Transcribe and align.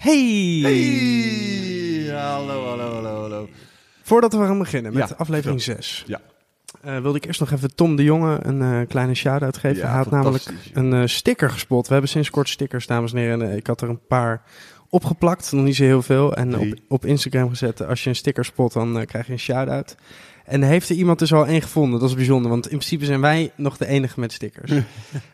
Hey! 0.00 0.60
Hey! 0.62 2.14
Hallo, 2.16 2.64
hallo, 2.68 2.92
hallo, 2.94 3.20
hallo. 3.20 3.48
Voordat 4.02 4.32
we 4.32 4.38
gaan 4.38 4.58
beginnen 4.58 4.92
met 4.92 5.08
Ja, 5.08 5.14
aflevering 5.18 5.62
6, 5.62 6.04
Ja. 6.06 6.20
wilde 7.00 7.16
ik 7.18 7.24
eerst 7.24 7.40
nog 7.40 7.50
even 7.50 7.74
Tom 7.74 7.96
de 7.96 8.02
Jonge 8.04 8.38
een 8.42 8.62
eh, 8.62 8.88
kleine 8.88 9.14
shout-out 9.14 9.56
geven. 9.56 9.78
Ja, 9.78 9.86
Hij 9.88 9.96
had 9.96 10.10
namelijk 10.10 10.44
een 10.72 10.92
eh, 10.92 11.06
sticker 11.06 11.50
gespot. 11.50 11.86
We 11.86 11.92
hebben 11.92 12.10
sinds 12.10 12.30
kort 12.30 12.48
stickers, 12.48 12.86
dames 12.86 13.12
en 13.12 13.18
heren. 13.18 13.42
En, 13.42 13.50
eh, 13.50 13.56
ik 13.56 13.66
had 13.66 13.80
er 13.80 13.88
een 13.88 14.06
paar 14.06 14.42
opgeplakt, 14.88 15.52
nog 15.52 15.64
niet 15.64 15.76
zo 15.76 15.84
heel 15.84 16.02
veel. 16.02 16.34
En 16.34 16.58
op, 16.58 16.74
op 16.88 17.04
Instagram 17.04 17.48
gezet. 17.48 17.86
Als 17.86 18.02
je 18.04 18.08
een 18.08 18.16
sticker 18.16 18.44
spot, 18.44 18.72
dan 18.72 18.98
eh, 18.98 19.06
krijg 19.06 19.26
je 19.26 19.32
een 19.32 19.38
shout-out. 19.38 19.96
En 20.50 20.62
heeft 20.62 20.88
er 20.88 20.96
iemand 20.96 21.18
dus 21.18 21.32
al 21.32 21.46
één 21.46 21.62
gevonden. 21.62 22.00
Dat 22.00 22.08
is 22.08 22.14
bijzonder, 22.14 22.50
want 22.50 22.64
in 22.64 22.76
principe 22.76 23.04
zijn 23.04 23.20
wij 23.20 23.52
nog 23.54 23.76
de 23.76 23.86
enige 23.86 24.20
met 24.20 24.32
stickers. 24.32 24.72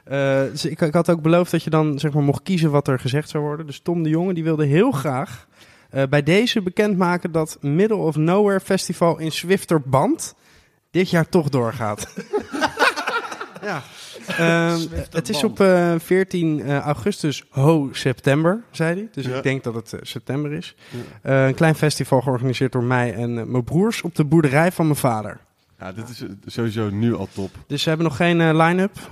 Eh, 0.05 0.41
dus 0.51 0.65
ik, 0.65 0.81
ik 0.81 0.95
had 0.95 1.11
ook 1.11 1.23
beloofd 1.23 1.51
dat 1.51 1.63
je 1.63 1.71
dan 1.71 1.99
zeg 1.99 2.13
maar, 2.13 2.23
mocht 2.23 2.43
kiezen 2.43 2.71
wat 2.71 2.89
er 2.89 2.99
gezegd 2.99 3.29
zou 3.29 3.45
worden. 3.45 3.67
Dus 3.67 3.81
Tom 3.81 4.03
de 4.03 4.09
Jonge 4.09 4.35
die 4.35 4.45
wilde 4.45 4.65
heel 4.65 4.91
graag 4.91 5.47
eh, 5.91 6.03
bij 6.11 6.23
deze 6.23 6.63
bekendmaken 6.63 7.33
dat 7.33 7.59
Middle 7.61 7.97
of 7.97 8.17
Nowhere 8.17 8.61
Festival 8.61 9.19
in 9.19 9.33
Zwifterband 9.33 10.35
dit 10.91 11.11
jaar 11.11 11.29
toch 11.29 11.49
doorgaat. 11.49 12.09
ja. 13.67 13.83
Ehm, 14.27 14.81
het 15.11 15.29
is 15.29 15.45
op 15.45 15.61
eh, 15.61 15.95
14 15.99 16.61
eh, 16.63 16.79
augustus, 16.79 17.45
ho, 17.51 17.89
september, 17.93 18.63
zei 18.71 18.95
hij. 18.95 19.09
Dus 19.13 19.27
Ja. 19.27 19.37
ik 19.37 19.43
denk 19.43 19.65
dat 19.65 19.75
het 19.75 19.93
eh, 19.93 20.01
september 20.03 20.53
is. 20.53 20.75
Eh, 21.23 21.47
een 21.47 21.55
klein 21.55 21.75
festival 21.75 22.21
georganiseerd 22.21 22.73
door 22.73 22.83
mij 22.85 23.15
en 23.15 23.39
eh, 23.39 23.45
mijn 23.45 23.65
broers 23.65 24.03
op 24.03 24.15
de 24.15 24.25
boerderij 24.25 24.73
van 24.73 24.85
mijn 24.85 24.99
vader. 24.99 25.39
Ja, 25.79 25.93
dit 25.93 26.09
is 26.09 26.23
eh, 26.23 26.29
sowieso 26.47 26.91
nu 26.91 27.15
al 27.15 27.29
top. 27.35 27.51
Dus 27.67 27.83
ze 27.83 27.89
hebben 27.89 28.07
nog 28.07 28.17
geen 28.17 28.41
eh, 28.41 28.67
line-up. 28.67 28.93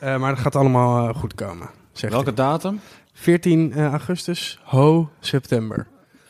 Eh, 0.00 0.18
maar 0.18 0.30
het 0.30 0.38
gaat 0.38 0.56
allemaal 0.56 1.08
eh, 1.08 1.14
goed 1.14 1.34
komen. 1.34 1.68
Zegt 1.92 2.12
Welke 2.12 2.26
hij. 2.28 2.34
datum? 2.36 2.80
14 3.12 3.72
eh, 3.72 3.86
augustus, 3.90 4.60
ho, 4.64 5.10
september. 5.20 5.86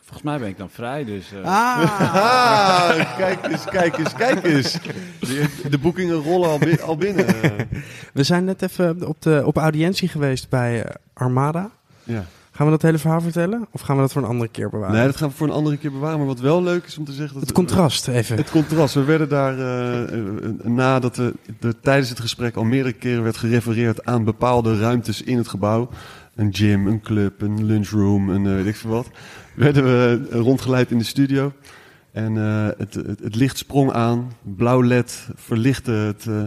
Volgens 0.09 0.23
mij 0.31 0.39
ben 0.39 0.49
ik 0.49 0.59
dan 0.59 0.71
vrij, 0.71 1.05
dus... 1.05 1.33
eh, 1.33 1.45
Ah, 1.45 3.17
kijk 3.19 3.47
eens, 3.47 3.65
kijk 3.65 3.99
eens, 3.99 4.13
kijk 4.15 4.45
eens. 4.45 4.79
De, 5.21 5.47
de 5.71 5.79
boekingen 5.79 6.15
rollen 6.23 6.49
al, 6.49 6.59
bi- 6.59 6.81
al 6.85 6.97
binnen. 6.97 7.27
We 8.13 8.23
zijn 8.23 8.45
net 8.45 8.63
even 8.63 9.07
op, 9.09 9.23
de, 9.23 9.43
op 9.45 9.57
audiëntie 9.57 10.09
geweest 10.09 10.49
bij 10.49 10.83
eh, 10.85 10.95
Armada. 11.13 11.71
Ja. 12.05 12.25
Gaan 12.51 12.67
we 12.67 12.73
dat 12.73 12.83
hele 12.83 12.99
verhaal 12.99 13.21
vertellen? 13.21 13.67
Of 13.71 13.81
gaan 13.81 13.97
we 13.97 14.03
dat 14.03 14.13
voor 14.13 14.23
een 14.23 14.29
andere 14.29 14.51
keer 14.51 14.71
bewaren? 14.71 14.95
Nee, 14.97 15.05
dat 15.07 15.17
gaan 15.17 15.29
we 15.29 15.35
voor 15.35 15.47
een 15.47 15.53
andere 15.53 15.77
keer 15.77 15.93
bewaren. 15.93 16.19
Maar 16.19 16.27
wat 16.27 16.41
wel 16.41 16.63
leuk 16.63 16.85
is 16.87 16.99
om 16.99 17.05
te 17.05 17.13
zeggen... 17.13 17.35
Dat 17.35 17.43
het 17.43 17.53
contrast 17.53 18.09
even. 18.09 18.37
Het 18.37 18.51
contrast. 18.51 18.95
We 18.95 19.05
werden 19.05 19.29
daar, 19.29 19.59
eh, 19.59 20.19
nadat 20.63 21.17
we 21.17 21.35
er 21.61 21.81
tijdens 21.81 22.09
het 22.09 22.21
gesprek 22.21 22.57
al 22.57 22.65
meerdere 22.65 22.95
keren 22.95 23.23
werd 23.23 23.37
gerefereerd 23.37 24.05
aan 24.05 24.25
bepaalde 24.25 24.79
ruimtes 24.79 25.23
in 25.23 25.37
het 25.37 25.49
gebouw. 25.49 25.89
Een 26.35 26.55
gym, 26.55 26.87
een 26.87 27.01
club, 27.01 27.43
een 27.43 27.65
lunchroom, 27.65 28.29
een 28.31 28.55
weet 28.55 28.67
ik 28.67 28.77
veel 28.77 28.91
wat. 28.91 29.07
Werden 29.59 29.85
we 29.85 30.27
rondgeleid 30.31 30.91
in 30.91 30.99
de 30.99 31.05
studio. 31.05 31.53
En 32.13 32.37
eh, 32.37 32.67
het, 32.79 32.95
het, 32.95 33.21
het 33.23 33.35
licht 33.35 33.59
sprong 33.59 33.93
aan. 33.93 34.33
Blauw 34.43 34.83
led 34.83 35.29
verlichtte 35.35 35.91
het, 35.91 36.27
eh, 36.27 36.43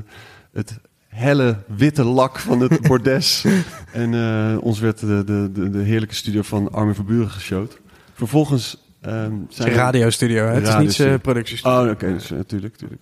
het 0.52 0.80
helle 1.08 1.58
witte 1.76 2.04
lak 2.04 2.40
van 2.40 2.60
het 2.60 2.82
bordes. 2.88 3.46
en 3.92 4.14
eh, 4.14 4.58
ons 4.62 4.80
werd 4.80 5.00
de, 5.00 5.24
de, 5.26 5.70
de, 5.72 5.80
heerlijke 5.80 6.16
studio 6.16 6.42
van 6.42 6.72
Armin 6.72 6.96
Verburen 6.96 7.30
geshowd. 7.30 7.80
Vervolgens 8.14 8.90
Het 9.02 9.32
is 9.50 9.56
zijn 9.56 9.70
een 9.70 9.76
radiostudio, 9.76 10.46
hè? 10.46 10.54
het 10.54 10.68
is 10.68 10.78
niet 10.78 10.94
zijn 10.94 11.22
productiestudio. 11.22 11.84
Oh, 11.84 11.90
oké, 11.90 12.14
dus, 12.14 12.30
natuurlijk, 12.30 12.74
natuurlijk. 12.74 13.02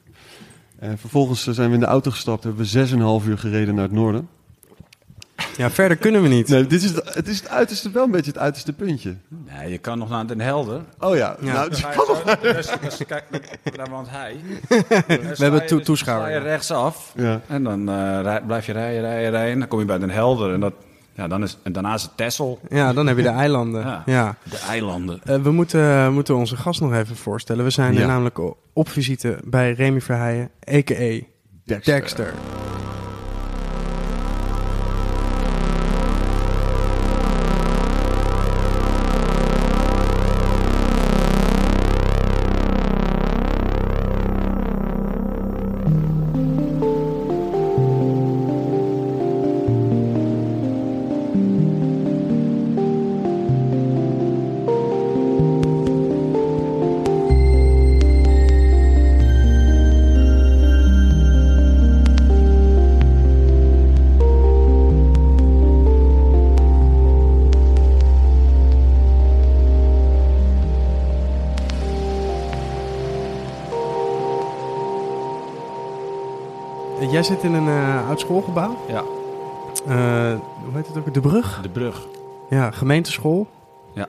En 0.80 0.98
vervolgens 0.98 1.48
zijn 1.48 1.68
we 1.68 1.74
in 1.74 1.80
de 1.80 1.86
auto 1.86 2.12
gestapt, 2.12 2.44
hebben 2.44 2.66
we 2.66 3.22
6,5 3.22 3.28
uur 3.28 3.38
gereden 3.38 3.76
naar 3.76 3.84
het 3.84 3.94
noorden. 3.94 4.28
Ja, 5.58 5.70
verder 5.70 5.98
kunnen 5.98 6.22
we 6.22 6.28
niet. 6.28 6.48
Nee, 6.48 6.68
dit 6.68 6.84
is 6.84 6.90
het, 6.92 7.14
het 7.16 7.28
is 7.28 7.40
het 7.40 7.50
uiterste, 7.50 7.92
wel 7.92 8.04
een 8.04 8.12
beetje 8.12 8.32
het 8.32 8.40
uiterste 8.40 8.74
puntje. 8.74 9.16
Nee, 9.28 9.72
je 9.72 9.78
kan 9.78 9.98
nog 9.98 10.10
naar 10.10 10.28
Den 10.28 10.42
Helder. 10.42 10.82
Oh 11.00 11.16
ja, 11.16 11.36
Ja. 11.42 11.54
nou, 11.54 11.70
Dan 11.70 11.80
ga 11.80 11.92
je 12.42 12.54
dus- 12.54 12.72
dus 12.82 13.06
kijk, 13.08 13.24
daar 13.76 13.90
woont 13.90 14.08
hij. 14.10 14.36
We 15.08 15.36
hebben 15.38 15.66
toe- 15.68 15.82
toeschouwers. 15.82 16.30
Sla 16.32 16.40
je 16.42 16.44
rechtsaf 16.48 17.14
ja. 17.16 17.42
en 17.48 17.64
dan 17.64 17.90
eh, 17.90 18.20
rij- 18.22 18.42
blijf 18.42 18.66
je 18.66 18.72
rijden, 18.72 19.02
rijden, 19.02 19.32
rijden. 19.32 19.60
Dan 19.60 19.68
kom 19.68 19.80
je 19.80 19.86
bij 19.86 19.98
Den 20.00 20.10
Helder 20.10 20.54
en, 20.54 20.60
dat, 20.60 20.74
ja, 21.14 21.28
dan 21.28 21.44
is, 21.44 21.58
en 21.64 21.72
daarna 21.72 21.94
is 21.94 22.02
het 22.02 22.12
Texel. 22.18 22.60
Ja, 22.70 22.94
dan 22.94 23.08
heb 23.08 23.18
je 23.18 23.24
de 23.24 23.30
eilanden. 23.30 23.82
Ja. 23.82 24.04
Ja. 24.06 24.36
De 24.44 24.58
eilanden. 24.70 25.20
Eh, 25.24 25.36
we 25.42 25.52
moeten, 25.52 26.14
moeten 26.14 26.36
onze 26.36 26.58
gast 26.58 26.82
nog 26.82 26.94
even 26.94 27.16
voorstellen. 27.16 27.64
We 27.64 27.70
zijn 27.70 27.94
eh, 27.94 28.00
Ja. 28.00 28.06
namelijk 28.08 28.40
op 28.74 28.90
visite 28.90 29.38
bij 29.44 29.72
Remy 29.74 30.02
Verheijen, 30.02 30.50
a.k.a. 30.74 31.20
Dexter. 31.84 32.28
Eh, 32.28 32.34
jij 77.12 77.24
zit 77.24 77.44
in 77.44 77.54
een 77.54 77.68
eh, 77.68 78.08
oud 78.08 78.20
schoolgebouw. 78.20 78.78
Ja, 78.88 79.04
Eh, 79.88 80.40
hoe 80.64 80.74
heet 80.76 80.88
het 80.88 80.98
ook? 80.98 81.14
De 81.14 81.20
Brug? 81.22 81.60
de 81.62 81.70
brug. 81.70 82.08
Ja, 82.50 82.72
gemeenteschool. 82.72 83.48
Ja. 83.96 84.08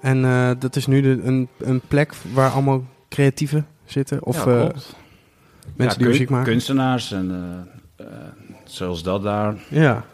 En 0.00 0.24
eh, 0.24 0.50
dat 0.58 0.76
is 0.76 0.86
nu 0.86 1.00
de, 1.00 1.20
een, 1.22 1.48
een 1.58 1.80
plek 1.88 2.14
waar 2.32 2.50
allemaal 2.50 2.82
creatieven 3.08 3.66
zitten. 3.84 4.24
Of 4.24 4.44
ja, 4.44 4.50
eh, 4.52 4.56
mensen 4.56 4.84
Ja, 5.76 5.86
die 5.88 5.96
kun- 5.96 6.06
muziek 6.06 6.30
maken. 6.30 6.50
Kunstenaars 6.52 7.12
en 7.12 7.30
eh, 7.96 8.06
eh, 8.06 8.12
zoals 8.64 9.02
dat 9.02 9.22
daar. 9.22 9.54
Ja. 9.68 10.04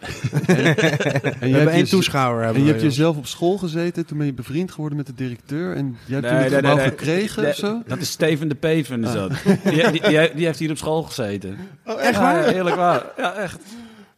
En 0.00 0.54
We 0.54 0.54
je 0.54 1.36
hebben 1.40 1.60
hebt, 1.60 1.70
één 1.70 1.84
toeschouwer. 1.88 2.38
en 2.38 2.44
Hebben 2.44 2.62
je 2.64 2.68
hebt 2.70 2.82
jezelf 2.82 3.16
op 3.16 3.26
school 3.26 3.58
gezeten, 3.58 4.06
toen 4.06 4.18
ben 4.18 4.26
je 4.26 4.32
bevriend 4.32 4.70
geworden 4.72 4.96
met 4.98 5.06
de 5.06 5.14
directeur. 5.14 5.76
En 5.76 5.96
jij 6.06 6.20
hebt 6.20 6.20
Nee, 6.20 6.20
toen 6.20 6.30
het 6.42 6.50
nee, 6.50 6.58
gebouw 6.60 6.74
nee, 6.76 6.84
nee. 6.86 6.98
gekregen 6.98 7.42
Nee, 7.42 7.50
of 7.50 7.56
zo? 7.56 7.82
Dat 7.86 7.98
is 7.98 8.10
Steven 8.10 8.48
de 8.48 8.54
Peven, 8.54 9.04
is 9.04 9.12
dat. 9.12 9.30
Die, 9.64 9.90
die, 9.90 10.00
die, 10.02 10.30
die 10.34 10.46
heeft 10.46 10.58
hier 10.58 10.70
op 10.70 10.76
school 10.76 11.02
gezeten. 11.02 11.56
Oh, 11.86 12.02
Echt 12.02 12.18
waar? 12.18 12.46
ja, 12.48 12.52
eerlijk 12.52 12.76
waar. 12.76 13.02
Ja, 13.16 13.32
echt. 13.34 13.58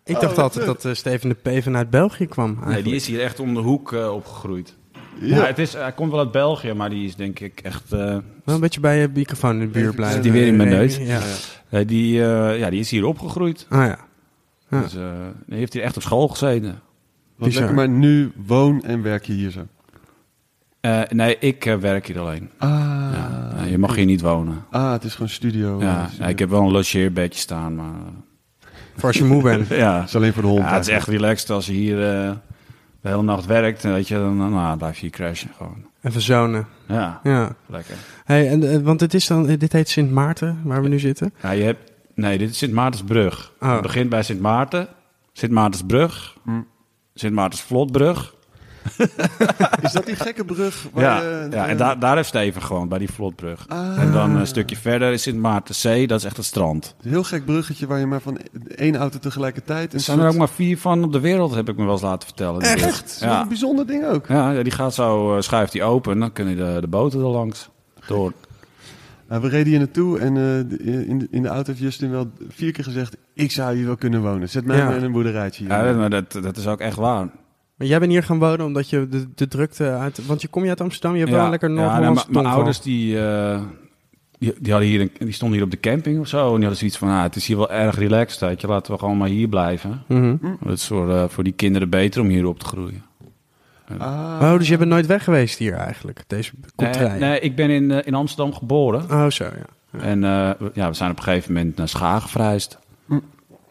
Ik 0.05 0.15
Oh, 0.15 0.21
dacht 0.21 0.35
wat 0.37 0.45
altijd 0.45 0.67
dat 0.67 0.85
eh, 0.85 0.95
Steven 0.95 1.29
de 1.29 1.35
Peven 1.35 1.77
uit 1.77 1.91
België 1.91 2.27
kwam. 2.27 2.59
Nee, 2.67 2.83
die 2.83 2.95
is 2.95 3.07
hier 3.07 3.21
echt 3.21 3.41
om 3.41 3.55
de 3.55 3.61
hoek 3.61 3.93
eh, 3.93 4.15
opgegroeid. 4.15 4.77
Ja. 5.21 5.37
Ja. 5.37 5.45
het 5.47 5.59
is, 5.59 5.73
hij 5.73 5.93
komt 5.93 6.11
wel 6.11 6.21
uit 6.21 6.33
België, 6.33 6.73
maar 6.73 6.91
die 6.91 7.07
is 7.07 7.17
denk 7.17 7.41
ik 7.41 7.61
echt... 7.63 7.93
eh, 7.93 7.99
Wel 8.45 8.55
een 8.55 8.61
beetje 8.61 8.81
bij 8.81 8.99
je 9.01 9.09
microfoon 9.15 9.53
in 9.53 9.61
de 9.61 9.67
buurt 9.67 9.95
blijven. 9.95 10.15
Zit 10.15 10.23
die 10.23 10.33
weer 10.33 10.47
in 10.47 10.57
mijn 10.57 10.69
neus? 10.69 10.97
Ja. 10.97 11.21
eh, 11.71 11.87
die, 11.87 12.25
eh, 12.25 12.59
ja, 12.59 12.71
die 12.71 12.81
is 12.81 12.91
hier 12.91 13.05
opgegroeid. 13.05 13.67
Ah 13.69 13.87
ja. 13.87 13.99
Ja. 14.71 14.81
Dus 14.81 14.95
eh, 14.95 15.03
heeft 15.49 15.73
hier 15.73 15.83
echt 15.83 15.97
op 15.97 16.03
school 16.03 16.29
gezeten. 16.29 16.81
Wat 17.37 17.55
lekker, 17.55 17.75
maar 17.75 17.89
nu 17.89 18.33
woon 18.47 18.83
en 18.83 19.03
werk 19.03 19.25
je 19.25 19.33
hier 19.33 19.51
zo. 19.51 19.67
Eh, 20.81 21.01
nee, 21.09 21.39
ik 21.39 21.67
eh, 21.67 21.77
werk 21.77 22.07
hier 22.07 22.19
alleen. 22.19 22.51
Ah, 22.59 22.69
Ja, 23.13 23.53
nee, 23.61 23.71
je 23.71 23.79
mag 23.79 23.95
hier 23.95 24.05
niet 24.07 24.21
wonen. 24.21 24.65
ah 24.71 24.93
het 24.93 25.05
is 25.05 25.13
gewoon 25.13 25.29
studio. 25.29 25.81
Ja, 25.81 25.87
eh, 25.89 25.95
ja, 25.95 26.07
studio. 26.09 26.27
ik 26.29 26.39
heb 26.39 26.51
wel 26.51 26.63
een 26.63 26.71
logeerbedje 26.71 27.41
staan, 27.41 27.75
maar... 27.75 27.93
Voor 28.97 29.09
als 29.09 29.17
je 29.19 29.25
moe 29.25 29.43
bent. 29.43 29.69
ja, 29.85 29.99
Het 29.99 30.09
is 30.09 30.17
alleen 30.17 30.33
voor 30.33 30.43
de 30.43 30.49
hond. 30.49 30.63
ja, 30.63 30.75
het 30.75 30.87
is 30.87 30.93
echt 30.93 31.07
relaxed 31.09 31.51
als 31.51 31.67
je 31.67 31.73
hier 31.73 31.95
eh, 31.97 32.31
de 33.01 33.09
hele 33.09 33.23
nacht 33.23 33.47
werkt. 33.47 33.85
en 33.85 33.93
Weet 33.93 34.09
je, 34.09 34.15
dan 34.15 34.37
nou, 34.37 34.77
blijf 34.79 34.95
je 34.95 35.01
hier 35.01 35.11
crashen 35.11 35.51
gewoon. 35.57 35.87
Even 36.03 36.21
zonen. 36.21 36.67
Ja, 36.89 37.21
Ja. 37.23 37.55
lekker. 37.67 37.95
Hey, 38.25 38.49
en, 38.49 38.83
want 38.85 38.99
dit, 38.99 39.15
is 39.15 39.27
dan, 39.27 39.47
dit 39.47 39.73
heet 39.73 39.89
Sint 39.89 40.11
Maarten, 40.11 40.61
waar 40.65 40.83
we 40.83 40.89
nu 40.89 40.99
zitten. 40.99 41.33
Ja, 41.43 41.51
je 41.51 41.63
hebt... 41.63 41.93
Nee, 42.19 42.39
dit 42.39 42.51
is 42.51 42.59
Sint 42.59 42.73
Maartensbrug. 42.73 43.53
Oh. 43.61 43.73
Het 43.73 43.83
begint 43.83 44.09
bij 44.09 44.23
Sint 44.23 44.41
Maarten. 44.41 44.89
Sint 45.33 45.53
Maartensbrug. 45.53 46.37
Hm. 46.45 46.61
Sint 47.15 47.35
Maartensvlotbrug. 47.35 48.35
Is 49.83 49.93
dat 49.93 50.07
die 50.07 50.17
gekke 50.17 50.45
brug? 50.45 50.87
Waar 50.93 51.05
Ja, 51.05 51.17
je, 51.21 51.49
ja 51.51 51.65
eh, 51.65 51.71
en 51.71 51.77
daar, 51.77 51.99
daar 51.99 52.17
heeft 52.17 52.29
Steven 52.29 52.63
gewoon, 52.63 52.89
bij 52.89 52.99
die 52.99 53.11
vlotbrug. 53.11 53.65
Ah. 53.69 53.99
En 54.03 54.13
dan 54.13 54.37
een 54.37 54.47
stukje 54.47 54.77
verder 54.77 55.13
is 55.13 55.23
Sint 55.23 55.39
Maartenzee, 55.39 56.07
dat 56.07 56.19
is 56.19 56.25
echt 56.25 56.37
het 56.37 56.47
strand. 56.47 56.95
Een 57.03 57.11
heel 57.11 57.23
gek 57.25 57.45
bruggetje 57.45 57.87
waar 57.87 57.99
je 57.99 58.07
maar 58.07 58.21
van 58.21 58.39
één 58.77 58.97
auto 58.97 59.19
tegelijkertijd... 59.19 59.93
Er 59.95 60.01
zijn 60.01 60.21
er 60.21 60.29
ook 60.29 60.37
maar 60.37 60.49
vier 60.49 60.79
van 60.79 61.05
op 61.05 61.13
de 61.13 61.21
wereld, 61.21 61.55
heb 61.55 61.69
ik 61.69 61.77
me 61.77 61.85
wel 61.85 61.93
eens 61.93 62.03
laten 62.03 62.27
vertellen. 62.29 62.61
die 62.63 62.73
brug. 62.73 62.85
Echt? 62.87 63.11
Zo'n 63.11 63.29
Ja. 63.29 63.47
bijzonder 63.47 63.87
ding 63.87 64.07
ook. 64.07 64.27
Ja, 64.29 64.51
ja, 64.51 64.63
die 64.63 64.73
gaat 64.73 64.95
zo, 64.95 65.37
eh, 65.37 65.43
schuift 65.43 65.73
die 65.73 65.83
open, 65.83 66.19
dan 66.19 66.33
kunnen 66.33 66.57
de, 66.57 66.77
de 66.81 66.89
boten 66.89 67.21
er 67.21 67.27
langs. 67.27 67.69
Door. 68.07 68.33
Nou, 69.29 69.43
we 69.43 69.49
reden 69.49 69.67
hier 69.69 69.79
naartoe 69.79 70.19
en 70.19 70.29
eh, 70.37 70.43
de- 70.79 71.05
in, 71.07 71.19
de, 71.19 71.27
in 71.31 71.43
de 71.43 71.49
auto 71.49 71.67
heeft 71.67 71.83
Justin 71.83 72.11
wel 72.11 72.31
vier 72.49 72.73
keer 72.73 72.85
gezegd... 72.85 73.17
ik 73.35 73.51
zou 73.51 73.77
hier 73.77 73.87
wel 73.87 73.97
kunnen 73.97 74.23
wonen. 74.23 74.49
Zet 74.49 74.65
mij 74.65 74.77
Ja. 74.77 74.85
maar 74.85 74.97
in 74.97 75.05
een 75.05 75.13
boerderijtje 75.13 75.65
hier. 75.65 75.73
Ja, 75.73 75.93
maar 75.93 76.11
dat, 76.11 76.33
dat 76.43 76.57
is 76.57 76.67
ook 76.67 76.81
echt 76.81 76.97
waar. 76.97 77.29
Maar 77.77 77.87
jij 77.87 77.99
bent 77.99 78.11
hier 78.13 78.23
gaan 78.23 78.39
wonen 78.39 78.67
omdat 78.67 78.91
je 78.91 79.09
de, 79.09 79.27
de 79.35 79.49
drukte 79.49 79.85
uit... 79.91 80.27
Want 80.27 80.43
je 80.43 80.49
kom 80.49 80.63
je 80.63 80.69
uit 80.69 80.81
Amsterdam, 80.81 81.13
je 81.13 81.19
hebt 81.19 81.33
wel 81.33 81.51
lekker 81.51 81.69
ja, 81.69 81.75
nee, 81.75 81.85
Noord-Hollandse 81.85 82.31
maar 82.31 82.43
Mijn 82.43 82.55
ouders 82.55 82.81
die, 82.81 83.21
eh, 83.21 83.63
die, 84.39 84.55
die, 84.61 84.73
hadden 84.73 84.91
hier 84.91 85.01
een, 85.01 85.11
die 85.19 85.33
stonden 85.33 85.57
hier 85.57 85.67
op 85.67 85.73
de 85.73 85.81
camping 85.81 86.21
of 86.21 86.29
zo. 86.29 86.39
En 86.39 86.45
die 86.45 86.61
hadden 86.61 86.77
zoiets 86.77 86.99
van, 86.99 87.09
ah, 87.09 87.23
het 87.23 87.37
is 87.37 87.47
hier 87.47 87.57
wel 87.57 87.71
erg 87.71 87.99
relaxed. 87.99 88.41
Weet 88.41 88.61
je. 88.61 88.67
Laten 88.67 88.93
we 88.93 88.99
gewoon 88.99 89.17
maar 89.17 89.29
hier 89.29 89.49
blijven. 89.49 90.03
Mhm. 90.09 90.37
Het 90.65 90.79
is 90.79 90.87
voor, 90.87 91.13
eh, 91.15 91.25
voor 91.29 91.45
die 91.45 91.53
kinderen 91.53 91.91
beter 91.91 92.21
om 92.21 92.29
hier 92.29 92.47
op 92.47 92.59
te 92.59 92.67
groeien. 92.67 93.03
Ah. 93.99 94.39
Oh, 94.43 94.59
dus 94.59 94.69
je 94.69 94.77
bent 94.77 94.91
nooit 94.91 95.07
weg 95.07 95.25
geweest 95.25 95.59
hier 95.59 95.75
eigenlijk, 95.75 96.25
deze 96.27 96.51
Nee, 96.61 96.71
contraille? 96.91 97.19
nee, 97.19 97.41
ik 97.41 97.57
ben 97.57 97.71
in, 97.71 97.91
eh, 97.91 98.07
in 98.07 98.15
Amsterdam 98.15 98.55
geboren. 98.55 99.03
Oh, 99.11 99.31
zo, 99.31 99.45
ja. 99.45 99.99
En 100.01 100.25
eh, 100.25 100.51
we- 100.59 100.71
ja, 100.75 100.89
we 100.89 100.95
zijn 100.95 101.11
op 101.11 101.17
een 101.17 101.23
gegeven 101.23 101.53
moment 101.53 101.77
naar 101.77 101.89
Schagen 101.89 102.29
verhuisd. 102.29 102.79
Hm. 103.07 103.19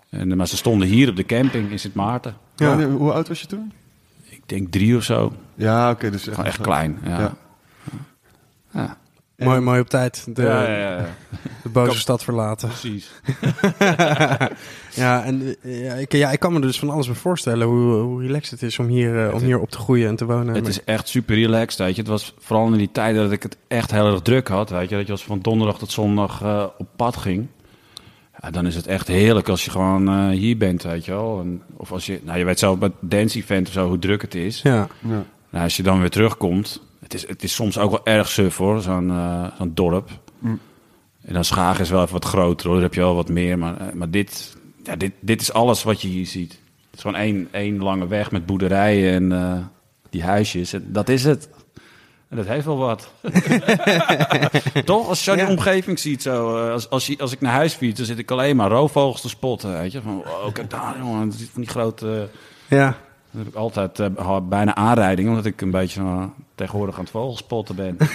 En, 0.10 0.32
eh, 0.32 0.38
maar 0.38 0.48
ze 0.48 0.58
stonden 0.58 0.88
hier 0.88 1.10
op 1.10 1.16
de 1.16 1.26
camping 1.26 1.72
in 1.72 1.80
Sint 1.80 1.94
Maarten. 1.94 2.36
Ja. 2.56 2.84
Hoe 2.86 3.12
oud 3.12 3.28
was 3.28 3.42
je 3.42 3.48
toen? 3.48 3.72
Ik 4.30 4.42
denk 4.46 4.72
drie 4.72 4.96
of 4.96 5.04
zo. 5.04 5.34
Ja, 5.56 5.90
oké. 5.92 6.10
dus 6.12 6.24
Gewoon 6.24 6.46
echt 6.46 6.62
klein. 6.62 7.00
Ja. 7.04 7.20
Ja. 7.20 7.34
Ja. 8.72 8.98
Mooi, 9.38 9.60
mooi 9.60 9.80
op 9.80 9.90
tijd 9.90 10.36
de, 10.36 10.42
Ja, 10.42 10.64
ja, 10.64 10.78
ja, 10.78 10.98
ja. 10.98 11.06
de 11.64 11.70
boze 11.70 12.00
stad 12.00 12.24
verlaten. 12.24 12.68
precies. 12.68 13.12
ja, 15.04 15.24
en 15.24 15.56
ja 15.62 15.94
ik, 15.94 16.12
ja, 16.12 16.32
ik 16.32 16.40
kan 16.40 16.54
me 16.54 16.60
er 16.60 16.66
dus 16.66 16.80
van 16.80 16.90
alles 16.90 17.06
bij 17.06 17.16
voorstellen 17.16 17.68
hoe, 17.68 17.94
hoe 17.94 18.22
relaxed 18.22 18.52
het 18.52 18.62
is 18.70 18.80
om 18.80 18.88
hier, 18.88 19.28
eh, 19.28 19.34
om 19.34 19.42
hier 19.42 19.60
op 19.60 19.70
te 19.70 19.78
groeien 19.78 20.08
en 20.08 20.16
te 20.16 20.26
wonen. 20.26 20.56
Het 20.56 20.68
is 20.68 20.84
echt 20.84 21.08
super 21.08 21.36
relaxed, 21.36 21.80
weet 21.80 21.96
je. 21.96 22.02
Het 22.02 22.10
was 22.10 22.34
vooral 22.40 22.68
in 22.68 22.78
die 22.78 22.92
tijden 22.92 23.24
dat 23.24 23.32
ik 23.32 23.44
het 23.44 23.58
echt 23.68 23.92
heel 23.92 24.12
erg 24.12 24.22
druk 24.22 24.48
had, 24.48 24.70
weet 24.70 24.90
je. 24.90 24.96
Dat 24.96 25.06
je 25.06 25.12
als 25.12 25.24
van 25.24 25.40
donderdag 25.42 25.78
tot 25.78 25.92
zondag 25.92 26.42
eh, 26.42 26.66
op 26.78 26.88
pad 26.96 27.18
ging. 27.18 27.48
Ja, 28.42 28.52
dan 28.52 28.66
is 28.66 28.76
het 28.76 28.88
echt 28.88 29.08
heerlijk 29.08 29.50
als 29.50 29.66
je 29.66 29.72
gewoon 29.72 30.08
eh, 30.08 30.28
hier 30.28 30.58
bent, 30.58 30.84
weet 30.84 31.06
je 31.06 31.12
wel. 31.12 31.40
En, 31.40 31.62
of 31.76 31.92
als 31.92 32.06
je, 32.06 32.20
nou 32.24 32.38
je 32.38 32.46
weet 32.46 32.60
zelf 32.60 32.78
bij 32.78 32.92
het 33.00 33.12
dance 33.12 33.38
event 33.38 33.68
of 33.68 33.74
zo 33.74 33.88
hoe 33.88 34.00
druk 34.00 34.22
het 34.22 34.36
is. 34.36 34.62
Ja, 34.62 34.88
Ja. 35.08 35.24
Nou, 35.50 35.64
als 35.64 35.78
je 35.78 35.84
dan 35.84 36.00
weer 36.00 36.10
terugkomt, 36.10 36.82
het 37.08 37.16
is, 37.16 37.28
het 37.28 37.44
is 37.44 37.54
soms 37.54 37.78
ook 37.78 37.92
wel 37.92 38.06
erg 38.06 38.30
suf 38.30 38.58
hoor, 38.58 38.82
zo'n 38.82 39.10
eh, 39.10 39.46
zo'n 39.58 39.72
dorp. 39.74 40.10
Mm. 40.40 40.60
En 41.22 41.34
dan 41.34 41.46
Schagen 41.46 41.82
is 41.82 41.90
wel 41.90 42.02
even 42.02 42.14
wat 42.14 42.26
groter 42.26 42.66
hoor, 42.66 42.76
daar 42.76 42.86
heb 42.86 42.94
je 42.94 43.00
wel 43.00 43.16
wat 43.16 43.30
meer. 43.30 43.58
Maar, 43.58 43.78
eh, 43.78 43.94
maar 43.94 44.10
dit, 44.10 44.58
ja, 44.84 44.96
dit, 44.96 45.12
dit 45.20 45.42
is 45.42 45.54
alles 45.54 45.84
wat 45.84 46.02
je 46.02 46.08
hier 46.08 46.26
ziet. 46.26 46.52
Het 46.52 46.96
is 46.96 47.02
gewoon 47.02 47.18
één, 47.18 47.48
één 47.52 47.78
lange 47.78 48.08
weg 48.08 48.32
met 48.32 48.46
boerderijen 48.46 49.14
en 49.14 49.32
eh, 49.32 49.60
die 50.10 50.24
huisjes. 50.24 50.74
En 50.74 50.86
dat 50.88 51.10
is 51.10 51.24
het. 51.24 51.50
En 52.30 52.38
dat 52.38 52.46
heeft 52.46 52.66
wel 52.66 52.78
wat. 52.78 53.14
Toch? 54.86 55.08
Als 55.08 55.26
je 55.26 55.36
die 55.36 55.48
omgeving 55.48 56.00
ziet, 56.00 56.22
zo, 56.22 56.70
als, 56.70 56.90
als, 56.90 57.08
je, 57.08 57.18
als 57.18 57.32
ik 57.32 57.42
naar 57.42 57.54
huis 57.54 57.74
fiets, 57.74 57.98
dan 57.98 58.06
zit 58.06 58.18
ik 58.18 58.32
alleen 58.32 58.56
maar 58.56 58.70
roofvogels 58.70 59.22
te 59.22 59.30
spotten. 59.30 59.78
Weet 59.78 59.92
je? 59.92 60.02
Van, 60.02 60.16
wow, 60.16 60.54
kijk 60.54 60.70
daar, 60.70 60.98
jongen. 60.98 61.30
Dat 61.30 61.40
is 61.40 61.50
van 61.52 61.62
die 61.62 61.70
grote... 61.70 62.30
ja. 62.68 62.98
Dan 63.32 63.42
heb 63.42 63.48
ik 63.48 63.56
altijd 63.56 64.02
bijna 64.50 64.76
aanrijding, 64.76 65.30
omdat 65.30 65.46
ik 65.46 65.62
een 65.62 65.72
beetje 65.72 66.02
eh, 66.02 66.24
tegenwoordig 66.58 66.96
aan 66.96 67.02
het 67.02 67.12
vogelspotten 67.12 67.76
ben. 67.76 67.98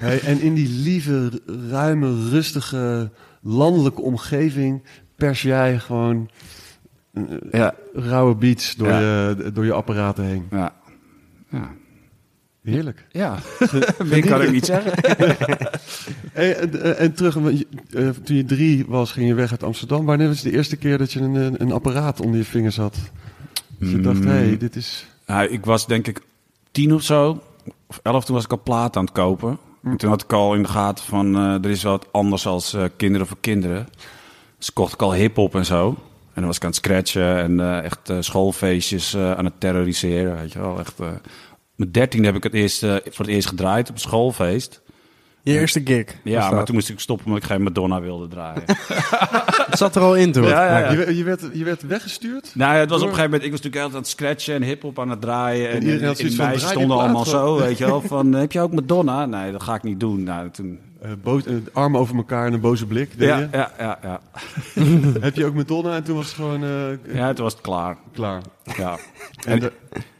Hey, 0.00 0.20
en 0.20 0.40
in 0.40 0.54
die 0.54 0.68
lieve, 0.68 1.40
ruime, 1.68 2.28
rustige, 2.30 3.10
landelijke 3.40 4.02
omgeving 4.02 4.82
pers 5.16 5.42
jij 5.42 5.78
gewoon 5.78 6.30
eh, 7.12 7.22
ja, 7.50 7.74
rauwe 7.94 8.34
beats 8.34 8.74
door, 8.76 8.88
Ja. 8.88 9.28
je, 9.28 9.50
door 9.52 9.64
je 9.64 9.72
apparaten 9.72 10.24
heen. 10.24 10.46
ja. 10.50 10.74
Ja. 11.50 11.70
Heerlijk. 12.62 13.06
ja. 13.10 13.38
Meer 14.04 14.26
kan 14.26 14.42
ik 14.42 14.50
niet 14.50 14.66
zeggen. 14.66 14.92
Hey, 16.32 16.56
en, 16.56 16.82
eh, 16.82 17.00
en 17.00 17.14
terug, 17.14 17.36
eh, 17.36 18.08
toen 18.08 18.36
je 18.36 18.44
drie 18.44 18.84
was, 18.86 19.12
ging 19.12 19.28
je 19.28 19.34
weg 19.34 19.50
uit 19.50 19.62
Amsterdam. 19.62 20.04
Wanneer 20.04 20.28
was 20.28 20.42
de 20.42 20.52
eerste 20.52 20.76
keer 20.76 20.98
dat 20.98 21.12
je 21.12 21.20
een, 21.20 21.62
een, 21.62 21.72
apparaat 21.72 22.20
onder 22.20 22.38
je 22.38 22.44
vingers 22.44 22.76
had? 22.76 22.96
Dat 23.78 23.90
je 23.90 24.00
dacht, 24.00 24.24
hé, 24.24 24.30
hey, 24.30 24.56
dit 24.58 24.76
is... 24.76 25.06
Nou, 25.26 25.48
ik 25.48 25.64
was 25.64 25.86
denk 25.86 26.06
ik 26.06 26.20
tien 26.72 26.94
of 26.94 27.02
zo, 27.02 27.42
of 27.86 28.00
elf, 28.02 28.24
toen 28.24 28.34
was 28.34 28.44
ik 28.44 28.50
al 28.50 28.62
plaat 28.62 28.96
aan 28.96 29.04
het 29.04 29.12
kopen. 29.12 29.58
En 29.82 29.96
toen 29.96 30.10
had 30.10 30.22
ik 30.22 30.32
al 30.32 30.54
in 30.54 30.62
de 30.62 30.68
gaten 30.68 31.04
van, 31.04 31.36
eh, 31.36 31.64
er 31.64 31.70
is 31.70 31.82
wat 31.82 32.08
anders 32.12 32.46
als 32.46 32.74
eh, 32.74 32.84
kinderen 32.96 33.26
voor 33.26 33.36
kinderen. 33.40 33.88
Dus 34.58 34.72
kocht 34.72 34.92
ik 34.92 35.02
al 35.02 35.14
hip-hop 35.14 35.54
en 35.54 35.64
zo. 35.64 35.88
En 35.88 36.40
dan 36.40 36.46
was 36.46 36.56
ik 36.56 36.62
aan 36.62 36.68
het 36.68 36.78
scratchen 36.78 37.36
en 37.36 37.60
eh, 37.60 37.84
echt 37.84 38.12
schoolfeestjes 38.20 39.16
aan 39.16 39.44
het 39.44 39.60
terroriseren, 39.60 40.34
weet 40.34 40.52
je 40.52 40.58
wel. 40.58 40.78
Echt, 40.78 40.98
mijn 41.74 41.92
dertiende 41.92 42.26
heb 42.26 42.36
ik 42.36 42.42
het 42.42 42.54
eerst, 42.54 42.78
voor 42.80 43.24
het 43.24 43.26
eerst 43.26 43.48
gedraaid 43.48 43.88
op 43.88 43.94
een 43.94 44.00
schoolfeest. 44.00 44.82
Je 45.44 45.52
eerste 45.58 45.80
gig. 45.84 46.04
Ja, 46.24 46.40
maar 46.48 46.56
dat. 46.56 46.66
toen 46.66 46.74
moest 46.74 46.88
ik 46.88 47.00
stoppen 47.00 47.26
omdat 47.26 47.42
ik 47.42 47.48
geen 47.48 47.62
Madonna 47.62 48.00
wilde 48.00 48.28
draaien. 48.28 48.62
Het 49.70 49.78
zat 49.78 49.96
er 49.96 50.02
al 50.02 50.16
in 50.16 50.32
toen. 50.32 50.42
Ja, 50.42 50.66
ja, 50.66 50.78
ja. 50.78 50.90
Je, 50.90 50.96
werd- 50.96 51.16
je, 51.16 51.24
werd, 51.24 51.40
je 51.52 51.64
werd 51.64 51.82
weggestuurd? 51.82 52.50
Nou 52.54 52.74
ja, 52.74 52.80
het 52.80 52.88
was 52.90 52.98
op 53.00 53.08
een 53.08 53.14
gegeven 53.14 53.30
moment, 53.30 53.44
ik 53.44 53.50
was 53.50 53.60
natuurlijk 53.62 53.84
altijd 53.84 53.94
aan 53.94 54.00
het 54.10 54.10
scratchen 54.20 54.54
en 54.54 54.62
hip-hop 54.62 54.98
aan 54.98 55.10
het 55.10 55.20
draaien. 55.20 55.68
En, 55.68 55.74
En 55.76 55.82
iedereen 55.82 56.08
en, 56.08 56.50
die 56.52 56.58
stonden 56.58 56.96
allemaal 56.96 57.24
zo, 57.24 57.58
weet 57.58 57.78
je 57.78 57.86
wel. 57.86 58.00
Van, 58.00 58.32
heb 58.32 58.52
je 58.52 58.60
ook 58.60 58.72
Madonna? 58.72 59.26
Nee, 59.26 59.52
dat 59.52 59.62
ga 59.62 59.74
ik 59.74 59.82
niet 59.82 60.00
doen. 60.00 60.22
Nou, 60.22 60.50
toen... 60.50 60.78
Eh, 61.02 61.10
boos- 61.22 61.46
eh, 61.46 61.54
armen 61.72 62.00
over 62.00 62.16
elkaar 62.16 62.46
en 62.46 62.52
een 62.52 62.60
boze 62.60 62.86
blik. 62.86 63.18
deed 63.18 63.28
Ja, 63.28 63.38
je? 63.38 63.48
ja, 63.52 63.70
ja, 63.78 63.98
ja. 64.02 64.20
Heb 65.20 65.34
je 65.36 65.44
ook 65.46 65.54
met 65.54 65.68
Donna 65.68 65.94
en 65.96 66.02
toen 66.02 66.16
was 66.16 66.26
het 66.26 66.34
gewoon 66.34 66.64
eh, 66.64 67.14
ja, 67.14 67.32
toen 67.32 67.44
was 67.44 67.52
het 67.52 67.62
klaar. 67.62 67.96
klaar. 68.12 68.42
Ja. 68.76 68.96
En 69.46 69.52
En 69.52 69.58
de- 69.60 69.72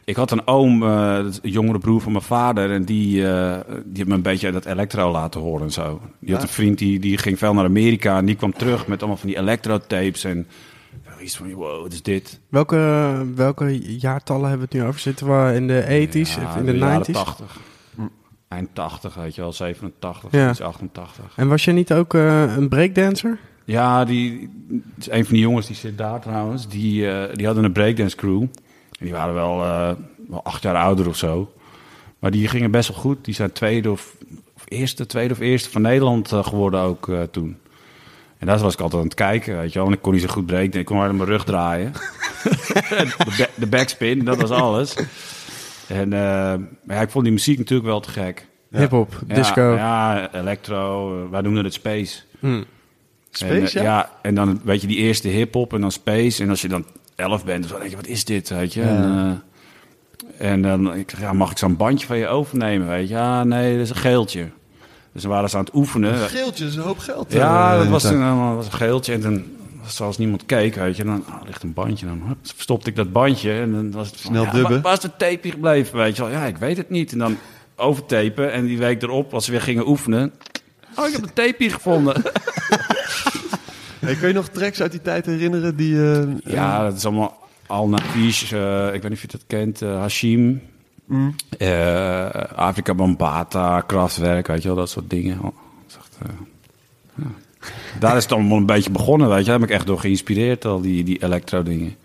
ik 0.05 0.15
had 0.15 0.31
een 0.31 0.47
oom, 0.47 0.83
eh, 0.83 1.17
een 1.41 1.51
jongere 1.51 1.79
broer 1.79 2.01
van 2.01 2.11
mijn 2.11 2.23
vader, 2.23 2.71
en 2.71 2.83
die, 2.83 3.27
eh, 3.27 3.59
die 3.67 3.97
heeft 3.97 4.07
me 4.07 4.15
een 4.15 4.21
beetje 4.21 4.51
dat 4.51 4.65
electro 4.65 5.11
laten 5.11 5.41
horen 5.41 5.65
en 5.65 5.71
zo. 5.71 6.01
Die 6.19 6.33
had 6.33 6.43
een 6.43 6.49
vriend 6.49 6.77
die, 6.77 6.99
die 6.99 7.17
ging 7.17 7.37
veel 7.37 7.53
naar 7.53 7.65
Amerika 7.65 8.17
en 8.17 8.25
die 8.25 8.35
kwam 8.35 8.53
terug 8.53 8.87
met 8.87 8.99
allemaal 8.99 9.17
van 9.17 9.29
die 9.29 9.37
electro-tapes 9.37 10.23
en 10.23 10.47
iets 11.21 11.37
van, 11.37 11.53
wow, 11.53 11.81
wat 11.81 11.93
is 11.93 12.01
dit? 12.01 12.39
Welke, 12.49 13.11
welke 13.35 13.97
jaartallen 13.99 14.49
hebben 14.49 14.67
we 14.69 14.75
het 14.75 14.83
nu 14.83 14.89
over? 14.89 14.99
Zitten 14.99 15.27
we 15.27 15.55
in 15.55 15.67
de 15.67 15.81
80s, 15.83 16.35
Ja, 16.35 16.55
in 16.55 16.65
de, 16.65 16.77
jaren 16.77 17.05
90s? 17.05 17.11
80. 17.11 17.59
Hm. 17.95 18.01
Eind 18.47 18.69
80, 18.73 19.13
weet 19.15 19.35
je 19.35 19.41
wel, 19.41 19.53
87, 19.53 20.31
Ja. 20.31 20.49
iets 20.49 20.61
88. 20.61 21.33
En 21.35 21.47
was 21.47 21.65
je 21.65 21.71
niet 21.71 21.93
ook 21.93 22.13
eh, 22.13 22.55
een 22.55 22.69
breakdancer? 22.69 23.37
Ja, 23.65 24.05
die, 24.05 24.49
is 24.97 25.09
een 25.09 25.25
van 25.25 25.33
die 25.33 25.43
jongens 25.43 25.67
die 25.67 25.75
zit 25.75 25.97
daar 25.97 26.21
trouwens. 26.21 26.67
Die, 26.67 27.07
die 27.33 27.45
hadden 27.45 27.63
een 27.63 27.71
breakdance 27.71 28.15
crew. 28.15 28.45
Die 29.03 29.11
waren 29.11 29.33
wel, 29.33 29.63
eh, 29.63 29.91
wel 30.29 30.43
acht 30.43 30.63
jaar 30.63 30.75
ouder 30.75 31.07
of 31.07 31.15
zo. 31.15 31.53
Maar 32.19 32.31
die 32.31 32.47
gingen 32.47 32.71
best 32.71 32.89
wel 32.89 32.97
goed. 32.97 33.25
Die 33.25 33.33
zijn 33.33 33.51
tweede 33.51 33.91
of, 33.91 34.15
of 34.55 34.63
eerste, 34.67 35.05
tweede 35.05 35.33
of 35.33 35.39
eerste 35.39 35.69
van 35.69 35.81
Nederland 35.81 36.31
eh, 36.31 36.43
geworden 36.45 36.79
ook 36.79 37.09
eh, 37.09 37.21
toen. 37.21 37.57
En 38.37 38.47
daar 38.47 38.59
was 38.59 38.73
ik 38.73 38.79
altijd 38.79 39.01
aan 39.01 39.07
het 39.07 39.17
kijken, 39.17 39.57
weet 39.57 39.73
je 39.73 39.79
wel. 39.79 39.87
En 39.87 39.93
ik 39.93 40.01
kon 40.01 40.13
niet 40.13 40.21
zo 40.21 40.27
goed 40.27 40.45
breakdansen. 40.45 40.79
Ik 40.79 40.85
kon 40.85 40.97
maar 40.97 41.15
mijn 41.15 41.29
rug 41.29 41.43
draaien. 41.43 41.91
de, 42.89 43.33
ba- 43.37 43.49
de 43.55 43.67
backspin, 43.67 44.25
dat 44.25 44.41
was 44.41 44.49
alles. 44.49 44.95
En, 45.87 46.13
eh, 46.13 46.19
maar 46.83 46.95
ja, 46.95 47.01
ik 47.01 47.09
vond 47.09 47.23
die 47.23 47.33
muziek 47.33 47.57
natuurlijk 47.57 47.87
wel 47.89 47.99
te 47.99 48.09
gek. 48.09 48.47
Hip-hop, 48.71 49.19
Ja, 49.27 49.35
disco. 49.35 49.61
Ja, 49.75 50.33
electro. 50.33 51.09
wij 51.29 51.41
noemden 51.41 51.63
het 51.63 51.73
space. 51.73 52.19
Hm. 52.39 52.63
Space, 53.31 53.77
en, 53.79 53.83
ja? 53.85 53.97
ja? 53.97 54.11
En 54.21 54.35
dan 54.35 54.61
weet 54.63 54.81
je 54.81 54.87
die 54.87 54.97
eerste 54.97 55.27
hip-hop 55.27 55.73
en 55.73 55.81
dan 55.81 55.91
space. 55.91 56.43
En 56.43 56.49
als 56.49 56.61
je 56.61 56.67
dan 56.67 56.85
elf 57.15 57.45
bent, 57.45 57.69
dan 57.69 57.79
denk 57.79 57.89
je, 57.89 57.95
wat 57.95 58.07
is 58.07 58.25
dit, 58.25 58.49
weet 58.49 58.73
je? 58.73 58.81
Ja. 58.81 58.87
En, 58.87 59.41
eh, 60.37 60.51
en 60.51 60.61
dan 60.61 60.95
ik 60.95 61.09
zeg, 61.09 61.19
ja, 61.19 61.33
mag 61.33 61.51
ik 61.51 61.57
zo'n 61.57 61.75
bandje 61.75 62.07
van 62.07 62.17
je 62.17 62.27
overnemen, 62.27 62.87
weet 62.87 63.07
je? 63.07 63.13
Ja, 63.13 63.43
nee, 63.43 63.73
dat 63.73 63.83
is 63.83 63.89
een 63.89 63.95
geeltje. 63.95 64.49
Dus 65.13 65.21
dan 65.21 65.31
waren 65.31 65.49
ze 65.49 65.57
aan 65.57 65.63
het 65.63 65.73
oefenen. 65.73 66.17
Geeltje 66.17 66.65
is 66.65 66.75
een 66.75 66.81
hoop 66.81 66.99
geld. 66.99 67.33
Ja, 67.33 67.77
dat 67.77 67.87
was, 67.87 68.03
een, 68.03 68.21
eh, 68.21 68.55
was 68.55 68.65
een 68.65 68.71
geeltje. 68.71 69.13
En 69.13 69.21
dan, 69.21 69.43
zoals 69.85 70.17
niemand 70.17 70.45
keek, 70.45 70.75
weet 70.75 70.95
je, 70.95 71.03
dan 71.03 71.23
ah, 71.27 71.41
ligt 71.45 71.63
een 71.63 71.73
bandje. 71.73 72.05
Dan 72.05 72.21
hup, 72.27 72.37
verstopte 72.41 72.89
ik 72.89 72.95
dat 72.95 73.11
bandje. 73.11 73.51
En 73.53 73.71
dan 73.71 73.91
was 73.91 74.07
het 74.07 74.21
van, 74.21 74.31
Snel 74.31 74.43
ja, 74.43 74.51
dubben. 74.51 74.71
Waar, 74.71 74.81
waar 74.81 74.93
is 74.93 74.99
de 74.99 75.11
tape 75.17 75.39
hier 75.41 75.51
gebleven, 75.51 75.97
weet 75.97 76.15
je 76.15 76.21
wel? 76.21 76.31
Ja, 76.31 76.43
ik 76.43 76.57
weet 76.57 76.77
het 76.77 76.89
niet. 76.89 77.11
En 77.11 77.17
dan 77.17 77.37
overtapen. 77.75 78.51
En 78.51 78.65
die 78.65 78.77
week 78.77 79.01
erop, 79.01 79.33
als 79.33 79.45
ze 79.45 79.51
weer 79.51 79.61
gingen 79.61 79.87
oefenen... 79.87 80.33
Oh, 80.95 81.07
ik 81.07 81.13
heb 81.13 81.21
de 81.21 81.33
tape 81.33 81.55
hier 81.57 81.71
gevonden. 81.71 82.21
Hey, 84.03 84.15
kun 84.15 84.27
je 84.27 84.33
nog 84.33 84.47
tracks 84.49 84.81
uit 84.81 84.91
die 84.91 85.01
tijd 85.01 85.25
herinneren 85.25 85.75
die... 85.75 86.11
eh, 86.11 86.27
Ja, 86.43 86.83
dat 86.83 86.97
is 86.97 87.05
allemaal 87.05 87.37
al 87.67 87.87
Nafish. 87.89 88.51
eh 88.53 88.85
ik 88.93 89.01
weet 89.01 89.03
niet 89.03 89.11
of 89.13 89.21
je 89.21 89.27
dat 89.27 89.43
kent. 89.47 89.81
eh, 89.81 89.99
Hashim. 89.99 90.61
Mm. 91.05 91.35
eh, 91.57 92.25
Afrika 92.55 92.93
Bambata, 92.93 93.81
Kraftwerk, 93.81 94.47
weet 94.47 94.61
je 94.61 94.67
wel, 94.67 94.77
dat 94.77 94.89
soort 94.89 95.09
dingen. 95.09 95.39
Oh, 95.39 95.55
echt, 95.87 96.17
eh, 96.21 96.29
ja. 97.15 97.25
Daar 97.99 98.17
is 98.17 98.23
het 98.23 98.31
allemaal 98.31 98.57
een 98.57 98.65
beetje 98.65 98.91
begonnen, 98.91 99.29
weet 99.29 99.39
je. 99.39 99.43
Daar 99.51 99.59
heb 99.59 99.69
ik 99.69 99.75
echt 99.75 99.87
door 99.87 99.99
geïnspireerd, 99.99 100.65
al 100.65 100.81
die, 100.81 101.03
die 101.03 101.23
electro-dingen. 101.23 101.95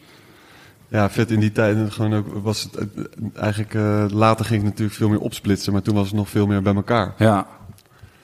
Ja, 0.89 1.11
vet 1.11 1.31
in 1.31 1.41
die 1.41 1.53
tijd 1.53 1.93
gewoon 1.93 2.15
ook 2.15 2.27
was 2.43 2.63
het 2.63 2.75
eh, 2.77 2.85
eigenlijk 3.43 3.75
eh, 3.75 4.05
later 4.09 4.45
ging 4.45 4.61
het 4.61 4.71
natuurlijk 4.71 4.97
veel 4.99 5.09
meer 5.09 5.21
opsplitsen, 5.21 5.73
maar 5.73 5.83
toen 5.83 5.95
was 5.95 6.07
het 6.07 6.15
nog 6.17 6.29
veel 6.29 6.47
meer 6.47 6.63
bij 6.63 6.75
elkaar. 6.75 7.15
Ja, 7.19 7.47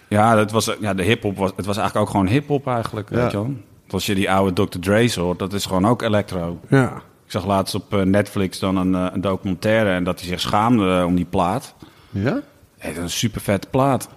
ja, 0.09 0.35
dat 0.35 0.51
was, 0.51 0.71
ja 0.81 0.95
de 0.95 1.03
hip-hop 1.03 1.37
was, 1.37 1.51
het 1.57 1.67
was 1.67 1.77
eigenlijk 1.77 2.07
ook 2.07 2.13
gewoon 2.13 2.33
hip-hop 2.33 2.67
eigenlijk, 2.67 3.11
Ja. 3.11 3.17
weet 3.17 3.31
je 3.31 3.37
wel. 3.37 3.55
Als 3.91 4.07
je 4.07 4.15
die 4.15 4.31
oude 4.31 4.67
Dr. 4.67 4.79
Dre's 4.79 5.15
hoort, 5.17 5.39
dat 5.39 5.53
is 5.53 5.67
gewoon 5.67 5.87
ook 5.87 6.03
electro. 6.03 6.59
Ja. 6.69 6.93
Ik 7.25 7.31
zag 7.31 7.47
laatst 7.47 7.75
op 7.75 7.95
eh, 7.95 8.01
Netflix 8.01 8.59
dan 8.59 8.77
een, 8.77 8.95
eh, 8.95 9.07
een 9.13 9.21
documentaire 9.21 9.91
en 9.91 10.05
dat 10.05 10.19
hij 10.21 10.29
zich 10.29 10.41
schaamde 10.41 10.99
eh, 10.99 11.05
om 11.07 11.15
die 11.15 11.25
plaat. 11.25 11.75
Ja? 12.11 12.41
Hey, 12.79 12.89
dat 12.95 12.97
is 12.97 13.03
een 13.03 13.11
super 13.11 13.41
vette 13.41 13.69
plaat. 13.69 14.09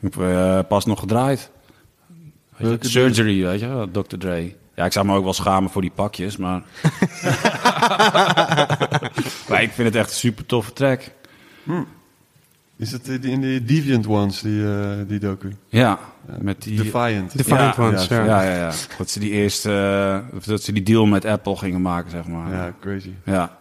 Ik 0.00 0.14
heb 0.18 0.68
pas 0.68 0.84
nog 0.86 0.98
gedraaid. 1.00 1.50
Weet 2.56 2.82
je, 2.82 2.88
Surgery, 2.88 3.44
weet 3.44 3.60
je, 3.60 3.88
Dr. 3.92 4.16
Dre. 4.16 4.54
Ja, 4.74 4.84
ik 4.84 4.92
zou 4.92 5.06
me 5.06 5.16
ook 5.16 5.24
wel 5.24 5.32
schamen 5.32 5.70
voor 5.70 5.82
die 5.82 5.92
pakjes, 5.94 6.36
maar... 6.36 6.62
Maar 9.48 9.62
ik 9.62 9.70
vind 9.72 9.88
het 9.88 9.94
echt 9.96 10.08
een 10.10 10.16
super 10.16 10.46
toffe 10.46 10.72
track. 10.72 11.10
Is 12.78 12.92
het 12.92 13.08
in 13.08 13.22
in 13.22 13.40
de 13.40 13.64
Deviant 13.64 14.06
Ones, 14.06 14.40
die, 14.40 14.64
eh, 14.66 14.88
die 15.08 15.18
docu? 15.18 15.48
Ja, 15.68 15.98
met 16.40 16.62
die... 16.62 16.76
Defiant. 16.82 17.36
Defiant 17.36 17.76
ja, 17.76 17.82
Ones, 17.82 18.06
ja, 18.06 18.24
ja. 18.24 18.42
ja, 18.42 18.56
ja, 18.56 18.72
Dat 18.98 19.10
ze 19.10 19.18
die 19.20 19.30
eerste, 19.30 19.70
eh, 20.34 20.46
dat 20.46 20.62
ze 20.62 20.72
die 20.72 20.82
deal 20.82 21.06
met 21.06 21.24
Apple 21.24 21.56
gingen 21.56 21.80
maken, 21.82 22.10
zeg 22.10 22.26
maar. 22.26 22.52
Ja, 22.52 22.72
crazy. 22.80 23.10
ja. 23.24 23.58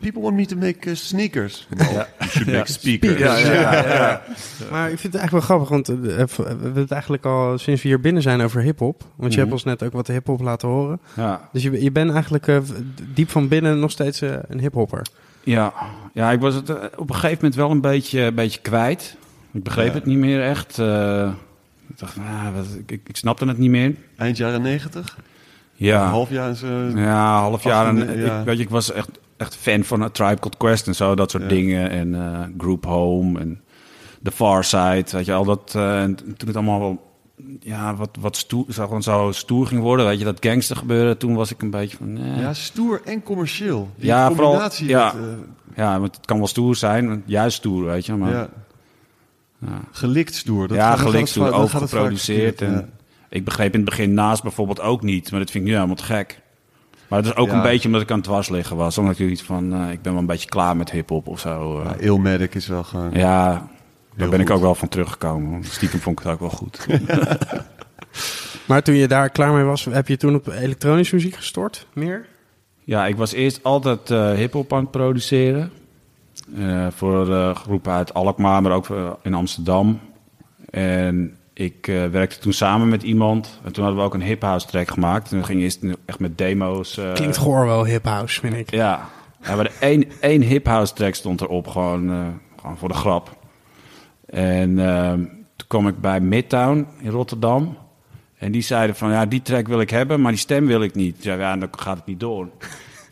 People 0.00 0.22
want 0.22 0.36
me 0.36 0.46
to 0.46 0.56
make 0.56 0.88
uh, 0.90 0.94
sneakers. 0.96 1.68
Ja. 1.78 2.06
You 2.18 2.30
should 2.30 2.52
make 2.52 2.72
speakers. 2.72 3.18
Ja, 3.18 3.36
ja, 3.36 3.52
ja, 3.52 3.82
ja. 3.84 4.22
Maar 4.70 4.90
ik 4.90 4.98
vind 4.98 5.12
het 5.12 5.22
eigenlijk 5.22 5.30
wel 5.32 5.40
grappig, 5.40 5.68
want 5.68 5.88
eh, 5.88 5.96
we 6.36 6.44
hebben 6.48 6.74
het 6.82 6.90
eigenlijk 6.90 7.24
al 7.24 7.58
sinds 7.58 7.82
we 7.82 7.88
hier 7.88 8.00
binnen 8.00 8.22
zijn 8.22 8.40
over 8.40 8.62
hip-hop. 8.62 9.00
Want 9.16 9.32
je 9.32 9.38
Mhm. 9.38 9.38
hebt 9.40 9.52
ons 9.52 9.64
net 9.64 9.82
ook 9.82 9.92
wat 9.92 10.06
hip-hop 10.06 10.40
laten 10.40 10.68
horen. 10.68 11.00
ja. 11.16 11.48
Dus 11.52 11.62
je, 11.62 11.82
je 11.82 11.92
bent 11.92 12.10
eigenlijk 12.12 12.46
eh, 12.48 12.58
diep 13.14 13.30
van 13.30 13.48
binnen 13.48 13.78
nog 13.80 13.90
steeds 13.90 14.20
eh, 14.22 14.30
een 14.48 14.60
hip-hopper. 14.60 15.06
Ja, 15.44 15.72
ja 16.12 16.30
ik 16.30 16.40
was 16.40 16.54
het 16.54 16.68
eh, 16.70 16.76
op 16.96 17.08
een 17.08 17.14
gegeven 17.14 17.36
moment 17.36 17.54
wel 17.54 17.70
een 17.70 17.80
beetje, 17.80 18.20
een 18.20 18.34
beetje 18.34 18.60
kwijt. 18.60 19.16
Ik 19.52 19.62
begreep 19.62 19.86
Ja. 19.88 19.92
het 19.94 20.04
niet 20.06 20.18
meer 20.18 20.42
echt. 20.42 20.78
eh, 20.78 21.30
ik 21.88 21.98
dacht, 21.98 22.16
nou, 22.16 22.54
wat, 22.54 22.66
ik, 22.86 23.00
ik 23.06 23.16
snapte 23.16 23.46
het 23.46 23.58
niet 23.58 23.70
meer. 23.70 23.94
Eind 24.16 24.36
jaren 24.36 24.62
negentig? 24.62 25.18
Ja, 25.74 26.02
Een 26.04 26.08
half 26.10 26.30
jaar 26.30 26.54
zo. 26.54 26.66
ja 26.94 27.38
half 27.40 27.62
jaar. 27.64 27.86
En, 27.86 28.00
18, 28.00 28.20
ja. 28.20 28.38
ik, 28.40 28.44
weet 28.46 28.56
je, 28.56 28.62
ik 28.62 28.70
was 28.70 28.92
echt, 28.92 29.08
echt 29.36 29.56
fan 29.56 29.84
van 29.84 30.02
A 30.02 30.08
Tribe 30.08 30.38
Called 30.40 30.56
Quest 30.56 30.86
en 30.86 30.94
zo, 30.94 31.14
dat 31.14 31.30
soort 31.30 31.42
Ja. 31.42 31.48
dingen. 31.48 31.90
En 31.90 32.14
eh, 32.14 32.40
Group 32.58 32.84
Home 32.84 33.40
en 33.40 33.60
The 34.22 34.30
Far 34.30 34.64
Side, 34.64 35.04
weet 35.10 35.24
je, 35.24 35.32
al 35.32 35.44
dat. 35.44 35.72
eh, 35.76 36.02
en 36.02 36.14
toen 36.16 36.46
het 36.46 36.56
allemaal 36.56 36.80
wel, 36.80 37.11
ja, 37.60 37.94
wat, 37.96 38.08
wat 38.20 38.36
stoer, 38.36 38.64
zo, 38.72 38.82
gewoon 38.84 39.02
zo 39.02 39.28
stoer 39.32 39.66
ging 39.66 39.80
worden, 39.80 40.06
weet 40.06 40.18
je, 40.18 40.24
dat 40.24 40.36
gangster 40.40 40.76
gebeuren. 40.76 41.18
Toen 41.18 41.34
was 41.34 41.50
ik 41.50 41.62
een 41.62 41.70
beetje 41.70 41.96
van, 41.96 42.16
eh. 42.18 42.40
Ja, 42.40 42.54
stoer 42.54 43.00
en 43.04 43.22
commercieel. 43.22 43.90
Die 43.96 44.06
Ja, 44.06 44.28
vooral- 44.28 44.48
combinatie. 44.50 44.88
ja. 44.88 45.12
met, 45.14 45.24
eh, 45.24 45.28
ja, 45.76 46.00
want 46.00 46.16
het 46.16 46.26
kan 46.26 46.38
wel 46.38 46.46
stoer 46.46 46.76
zijn, 46.76 47.22
juist 47.26 47.56
stoer, 47.56 47.84
weet 47.84 48.06
je. 48.06 48.14
Maar, 48.14 48.30
ja. 48.32 48.48
ja. 49.58 49.80
Gelikt 49.90 50.34
stoer. 50.34 50.68
Dat 50.68 50.76
ja, 50.76 50.90
het 50.90 51.28
stoer, 51.28 51.68
vaak 51.68 51.88
verkeerd, 51.88 52.60
En 52.60 52.92
Ik 53.28 53.44
begreep 53.44 53.72
in 53.72 53.80
het 53.80 53.88
begin 53.88 54.14
naast 54.14 54.42
bijvoorbeeld 54.42 54.80
ook 54.80 55.02
niet, 55.02 55.30
maar 55.30 55.40
dat 55.40 55.50
vind 55.50 55.64
ik 55.64 55.70
nu 55.70 55.76
helemaal 55.76 55.96
te 55.96 56.02
gek. 56.04 56.40
Maar 57.08 57.22
dat 57.22 57.32
is 57.32 57.38
ook 57.38 57.48
Ja. 57.48 57.54
een 57.54 57.62
beetje 57.62 57.86
omdat 57.86 58.02
ik 58.02 58.10
aan 58.10 58.16
het 58.16 58.24
dwars 58.24 58.48
liggen 58.48 58.76
was. 58.76 58.98
Omdat 58.98 59.18
ik 59.18 59.30
iets 59.30 59.42
van, 59.42 59.74
eh, 59.74 59.90
ik 59.90 60.02
ben 60.02 60.12
wel 60.12 60.20
een 60.20 60.26
beetje 60.26 60.48
klaar 60.48 60.76
met 60.76 60.90
hip-hop 60.90 61.28
of 61.28 61.40
zo. 61.40 61.82
Ja, 61.84 61.94
Illmatic 61.94 62.54
is 62.54 62.66
wel 62.66 62.82
gewoon... 62.84 63.10
ja, 63.12 63.68
daar 64.16 64.28
ben 64.28 64.40
ik 64.40 64.50
ook 64.50 64.60
wel 64.60 64.74
van 64.74 64.88
teruggekomen. 64.88 65.64
Stiekem 65.64 66.00
vond 66.00 66.18
ik 66.18 66.24
het 66.24 66.32
ook 66.34 66.40
wel 66.40 66.50
goed. 66.50 66.86
Maar 68.66 68.82
toen 68.82 68.94
je 68.94 69.08
daar 69.08 69.30
klaar 69.30 69.52
mee 69.52 69.64
was, 69.64 69.84
heb 69.84 70.08
je 70.08 70.16
toen 70.16 70.34
op 70.34 70.46
elektronische 70.48 71.14
muziek 71.14 71.34
gestort? 71.34 71.86
Meer? 71.92 72.26
ja, 72.84 73.06
ik 73.06 73.16
was 73.16 73.32
eerst 73.32 73.60
altijd 73.62 74.10
eh 74.10 74.30
hip-hop 74.32 74.72
aan 74.72 74.80
het 74.80 74.90
produceren. 74.90 75.70
Eh, 76.58 76.86
voor 76.90 77.32
eh, 77.34 77.54
groepen 77.54 77.92
uit 77.92 78.14
Alkmaar, 78.14 78.62
maar 78.62 78.72
ook 78.72 78.88
in 79.22 79.34
Amsterdam. 79.34 80.00
En 80.70 81.36
ik 81.54 81.88
eh, 81.88 82.06
werkte 82.06 82.38
toen 82.38 82.52
samen 82.52 82.88
met 82.88 83.02
iemand. 83.02 83.60
En 83.64 83.72
toen 83.72 83.84
hadden 83.84 84.00
we 84.02 84.06
ook 84.08 84.14
een 84.14 84.22
hip-house 84.22 84.66
track 84.66 84.88
gemaakt. 84.90 85.32
En 85.32 85.38
we 85.38 85.44
gingen 85.44 85.62
eerst 85.62 85.80
echt 86.04 86.18
met 86.18 86.38
demo's. 86.38 86.98
eh, 86.98 87.12
Klinkt 87.12 87.36
goor 87.36 87.66
wel 87.66 87.84
hip-house, 87.84 88.40
vind 88.40 88.54
ik. 88.54 88.70
Ja, 88.70 89.08
ja 89.42 89.54
maar 89.54 89.64
de 89.64 89.72
één, 89.80 90.04
één 90.20 90.40
hip-house 90.42 90.92
track 90.94 91.14
stond 91.14 91.40
erop, 91.40 91.66
gewoon, 91.66 92.10
eh, 92.10 92.26
gewoon 92.60 92.78
voor 92.78 92.88
de 92.88 92.94
grap. 92.94 93.36
En 94.32 94.78
ehm, 94.78 95.18
toen 95.56 95.68
kwam 95.68 95.88
ik 95.88 96.00
bij 96.00 96.20
Midtown 96.20 96.86
in 97.00 97.10
Rotterdam. 97.10 97.76
En 98.38 98.52
die 98.52 98.62
zeiden 98.62 98.96
van, 98.96 99.10
ja, 99.10 99.26
die 99.26 99.42
track 99.42 99.66
wil 99.66 99.80
ik 99.80 99.90
hebben, 99.90 100.20
maar 100.20 100.32
die 100.32 100.40
stem 100.40 100.66
wil 100.66 100.82
ik 100.82 100.94
niet. 100.94 101.22
Ja, 101.22 101.34
ja 101.34 101.56
dan 101.56 101.68
gaat 101.78 101.96
het 101.96 102.06
niet 102.06 102.20
door. 102.20 102.48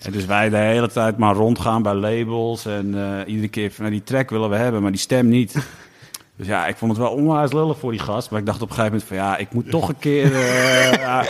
En 0.00 0.12
dus 0.12 0.24
wij 0.24 0.48
de 0.48 0.56
hele 0.56 0.88
tijd 0.88 1.16
maar 1.16 1.34
rondgaan 1.34 1.82
bij 1.82 1.94
labels. 1.94 2.66
En 2.66 2.94
eh, 2.94 3.26
iedere 3.26 3.48
keer 3.48 3.70
van, 3.70 3.84
nou, 3.84 3.96
die 3.96 4.04
track 4.04 4.30
willen 4.30 4.50
we 4.50 4.56
hebben, 4.56 4.82
maar 4.82 4.90
die 4.90 5.00
stem 5.00 5.28
niet. 5.28 5.56
Dus 6.36 6.48
ja, 6.48 6.66
ik 6.66 6.76
vond 6.76 6.90
het 6.90 7.00
wel 7.00 7.10
onwijs 7.10 7.52
lullig 7.52 7.78
voor 7.78 7.90
die 7.90 8.00
gast. 8.00 8.30
Maar 8.30 8.40
ik 8.40 8.46
dacht 8.46 8.62
op 8.62 8.68
een 8.68 8.74
gegeven 8.74 8.98
moment 8.98 9.08
van, 9.08 9.26
ja, 9.26 9.36
ik 9.36 9.52
moet 9.52 9.70
toch 9.70 9.88
een 9.88 9.98
keer... 9.98 10.34
eh, 10.34 10.92
ja. 11.06 11.24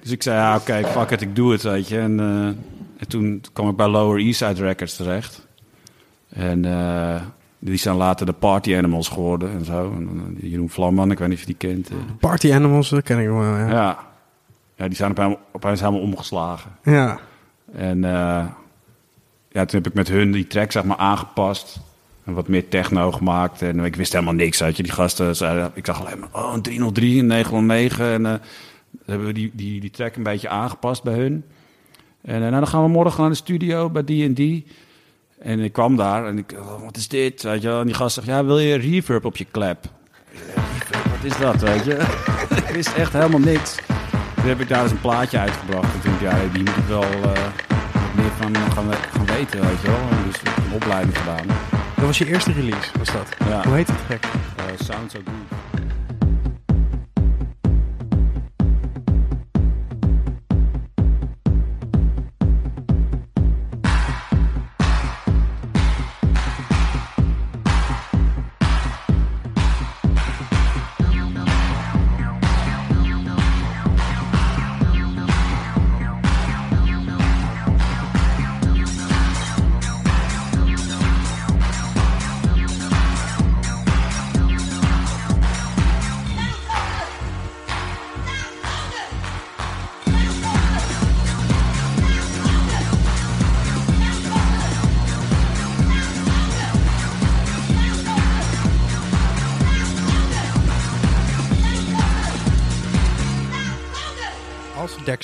Dus 0.00 0.10
ik 0.10 0.22
zei, 0.22 0.36
ja, 0.36 0.56
oké, 0.56 0.84
fuck 0.86 1.10
it, 1.10 1.20
ik 1.20 1.36
doe 1.36 1.52
het, 1.52 1.62
weet 1.62 1.88
je. 1.88 1.98
En, 1.98 2.20
eh, 2.20 2.46
en 2.96 3.08
toen 3.08 3.42
kwam 3.52 3.68
ik 3.68 3.76
bij 3.76 3.88
Lower 3.88 4.20
East 4.20 4.38
Side 4.38 4.62
Records 4.62 4.96
terecht. 4.96 5.46
En 6.28 6.64
die 7.70 7.76
zijn 7.76 7.96
later 7.96 8.26
de 8.26 8.32
Party 8.32 8.76
Animals 8.76 9.08
geworden 9.08 9.50
en 9.52 9.64
zo. 9.64 9.92
En, 9.96 10.36
eh, 10.42 10.50
Jeroen 10.50 10.70
Vlamman, 10.70 11.10
ik 11.10 11.18
weet 11.18 11.28
niet 11.28 11.36
of 11.38 11.44
je 11.46 11.56
die 11.58 11.68
kent. 11.70 11.90
eh. 11.90 11.96
Party 12.20 12.52
Animals, 12.52 12.88
dat 12.88 13.02
ken 13.02 13.18
ik 13.18 13.26
wel, 13.28 13.42
ja. 13.42 13.68
Ja. 13.68 13.98
ja, 14.76 14.86
die 14.86 14.96
zijn 14.96 15.10
opeens, 15.10 15.36
opeens 15.52 15.80
helemaal 15.80 16.00
omgeslagen. 16.00 16.70
Ja. 16.82 17.18
En 17.72 18.04
eh, 18.04 18.44
ja, 19.48 19.64
toen 19.64 19.82
heb 19.82 19.86
ik 19.86 19.94
met 19.94 20.08
hun 20.08 20.32
die 20.32 20.46
track 20.46 20.72
zeg 20.72 20.84
maar 20.84 20.96
aangepast. 20.96 21.80
En 22.24 22.32
wat 22.34 22.48
meer 22.48 22.68
techno 22.68 23.12
gemaakt. 23.12 23.62
En 23.62 23.80
ik 23.80 23.96
wist 23.96 24.12
helemaal 24.12 24.34
niks 24.34 24.62
uit 24.62 24.76
je. 24.76 24.82
Die 24.82 24.92
gasten 24.92 25.36
zeiden, 25.36 25.70
ik 25.74 25.86
zag 25.86 26.00
alleen 26.00 26.18
maar, 26.18 26.28
oh, 26.32 26.52
een 26.54 26.62
303, 26.62 27.18
een 27.18 27.26
909. 27.26 28.06
En 28.12 28.40
hebben 29.04 29.26
we 29.26 29.32
die, 29.32 29.50
die, 29.54 29.80
die 29.80 29.90
track 29.90 30.16
een 30.16 30.22
beetje 30.22 30.48
aangepast 30.48 31.02
bij 31.02 31.14
hun. 31.14 31.44
En 32.22 32.40
nou, 32.40 32.52
dan 32.52 32.66
gaan 32.66 32.82
we 32.82 32.88
morgen 32.88 33.20
naar 33.20 33.30
de 33.30 33.36
studio 33.36 33.90
bij 33.90 34.04
die 34.04 34.24
en 34.24 34.34
die. 34.34 34.66
En 35.44 35.60
ik 35.60 35.72
kwam 35.72 35.96
daar 35.96 36.26
en 36.26 36.38
ik, 36.38 36.52
oh, 36.58 36.84
wat 36.84 36.96
is 36.96 37.08
dit? 37.08 37.42
Weet 37.42 37.62
je 37.62 37.68
wel? 37.68 37.80
En 37.80 37.86
die 37.86 37.94
gast 37.94 38.14
zegt, 38.14 38.26
ja, 38.26 38.44
wil 38.44 38.58
je 38.58 38.74
reverb 38.76 39.24
op 39.24 39.36
je 39.36 39.46
klep? 39.50 39.84
Ik 39.84 40.40
zeg, 40.46 40.54
"Reverb, 40.74 41.04
Wat 41.22 41.24
is 41.32 41.36
dat, 41.38 41.60
weet 41.60 41.84
je? 41.84 41.94
ik 42.66 42.74
wist 42.74 42.92
echt 42.94 43.12
helemaal 43.12 43.40
niks. 43.40 43.74
Toen 44.34 44.44
heb 44.48 44.60
ik 44.60 44.68
daar 44.68 44.82
eens 44.82 44.90
een 44.90 45.00
plaatje 45.00 45.38
uitgebracht. 45.38 45.94
En 45.94 46.00
toen 46.00 46.12
dacht 46.20 46.22
ik, 46.34 46.42
ja, 46.42 46.52
die 46.52 46.62
moet 46.62 46.76
ik 46.76 46.84
wel 46.88 47.02
eh, 47.02 47.20
wat 47.22 48.14
meer 48.14 48.30
van 48.40 48.54
gaan, 48.72 48.88
we- 48.88 48.96
gaan 49.12 49.26
weten, 49.26 49.60
weet 49.60 49.80
je 49.80 49.86
wel. 49.86 49.96
En 50.10 50.16
dus 50.26 50.40
een 50.66 50.72
opleiding 50.74 51.18
gedaan. 51.18 51.46
Dat 51.96 52.04
was 52.04 52.18
je 52.18 52.26
eerste 52.26 52.52
release, 52.52 52.90
was 52.98 53.12
dat? 53.12 53.28
Ja, 53.48 53.62
Hoe 53.66 53.74
heet 53.74 53.86
het 53.86 53.96
gek? 54.08 54.24
eh, 54.56 54.64
Sound 54.86 55.10
So 55.10 55.18
Good. 55.24 55.82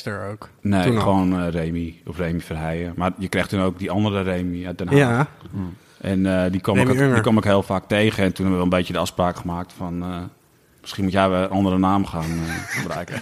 Ook. 0.08 0.48
Nee, 0.60 0.82
Toen 0.86 1.00
gewoon 1.00 1.40
eh, 1.40 1.48
Remy 1.50 2.00
of 2.06 2.16
Remy 2.18 2.40
Verheijen. 2.40 2.92
Maar 2.96 3.12
je 3.18 3.28
krijgt 3.28 3.48
toen 3.48 3.60
ook 3.60 3.78
die 3.78 3.90
andere 3.90 4.20
Remy 4.22 4.66
uit 4.66 4.78
Den 4.78 4.88
Haag. 4.88 4.98
Ja. 4.98 5.26
En 6.00 6.44
eh, 6.44 6.50
die, 6.52 6.60
kwam 6.60 6.76
Remy 6.76 6.90
ik, 6.92 6.98
Unger. 6.98 7.12
die 7.12 7.22
kwam 7.22 7.36
ik 7.38 7.44
heel 7.44 7.62
vaak 7.62 7.84
tegen. 7.88 8.24
En 8.24 8.32
toen 8.32 8.44
hebben 8.46 8.56
we 8.58 8.70
een 8.70 8.78
beetje 8.78 8.92
de 8.92 8.98
afspraak 8.98 9.36
gemaakt 9.36 9.72
van... 9.76 10.02
eh, 10.02 10.16
misschien 10.80 11.04
moet 11.04 11.12
jij 11.12 11.28
wel 11.28 11.42
een 11.42 11.50
andere 11.50 11.78
naam 11.78 12.06
gaan 12.06 12.30
eh, 12.30 12.54
gebruiken. 12.80 13.20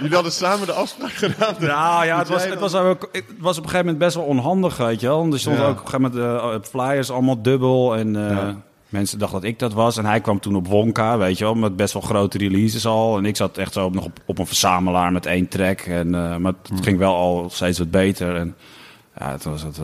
Jullie 0.00 0.14
hadden 0.14 0.32
samen 0.32 0.66
de 0.66 0.72
afspraak 0.72 1.10
gedaan. 1.12 1.54
Nou 1.60 2.04
ja, 2.06 2.18
het 2.18 2.28
was, 2.28 2.44
het, 2.44 2.58
was 2.60 2.74
ook, 2.74 3.08
het 3.12 3.24
was 3.38 3.58
op 3.58 3.64
een 3.64 3.70
gegeven 3.70 3.78
moment 3.92 3.98
best 3.98 4.14
wel 4.16 4.24
onhandig, 4.24 4.76
weet 4.76 5.00
je 5.00 5.06
wel. 5.06 5.18
Want 5.18 5.32
er 5.32 5.38
stonden 5.40 5.62
Ja. 5.62 5.68
ook 5.68 5.80
op 5.80 5.84
een 5.94 6.00
gegeven 6.02 6.32
moment 6.42 6.66
flyers 6.68 7.10
allemaal 7.10 7.42
dubbel. 7.42 7.96
En 7.96 8.16
eh, 8.16 8.30
Ja. 8.36 8.56
Mensen 8.92 9.18
dachten 9.18 9.40
dat 9.40 9.48
ik 9.50 9.58
dat 9.58 9.72
was. 9.72 9.96
En 9.96 10.04
hij 10.04 10.20
kwam 10.20 10.40
toen 10.40 10.56
op 10.56 10.66
Wonka, 10.66 11.18
weet 11.18 11.38
je 11.38 11.44
wel, 11.44 11.54
met 11.54 11.76
best 11.76 11.92
wel 11.92 12.02
grote 12.02 12.38
releases 12.38 12.86
al. 12.86 13.16
En 13.18 13.24
ik 13.24 13.36
zat 13.36 13.58
echt 13.58 13.72
zo 13.72 13.84
op, 13.84 13.94
nog 13.94 14.04
op, 14.04 14.18
op 14.26 14.38
een 14.38 14.46
verzamelaar 14.46 15.12
met 15.12 15.26
één 15.26 15.48
track. 15.48 15.80
En, 15.80 16.14
eh, 16.14 16.36
maar 16.36 16.52
het 16.62 16.78
Hm. 16.78 16.82
ging 16.82 16.98
wel 16.98 17.14
al 17.14 17.50
steeds 17.50 17.78
wat 17.78 17.90
beter. 17.90 18.36
En 18.36 18.54
ja, 19.18 19.30
het 19.30 19.44
was 19.44 19.62
het... 19.62 19.80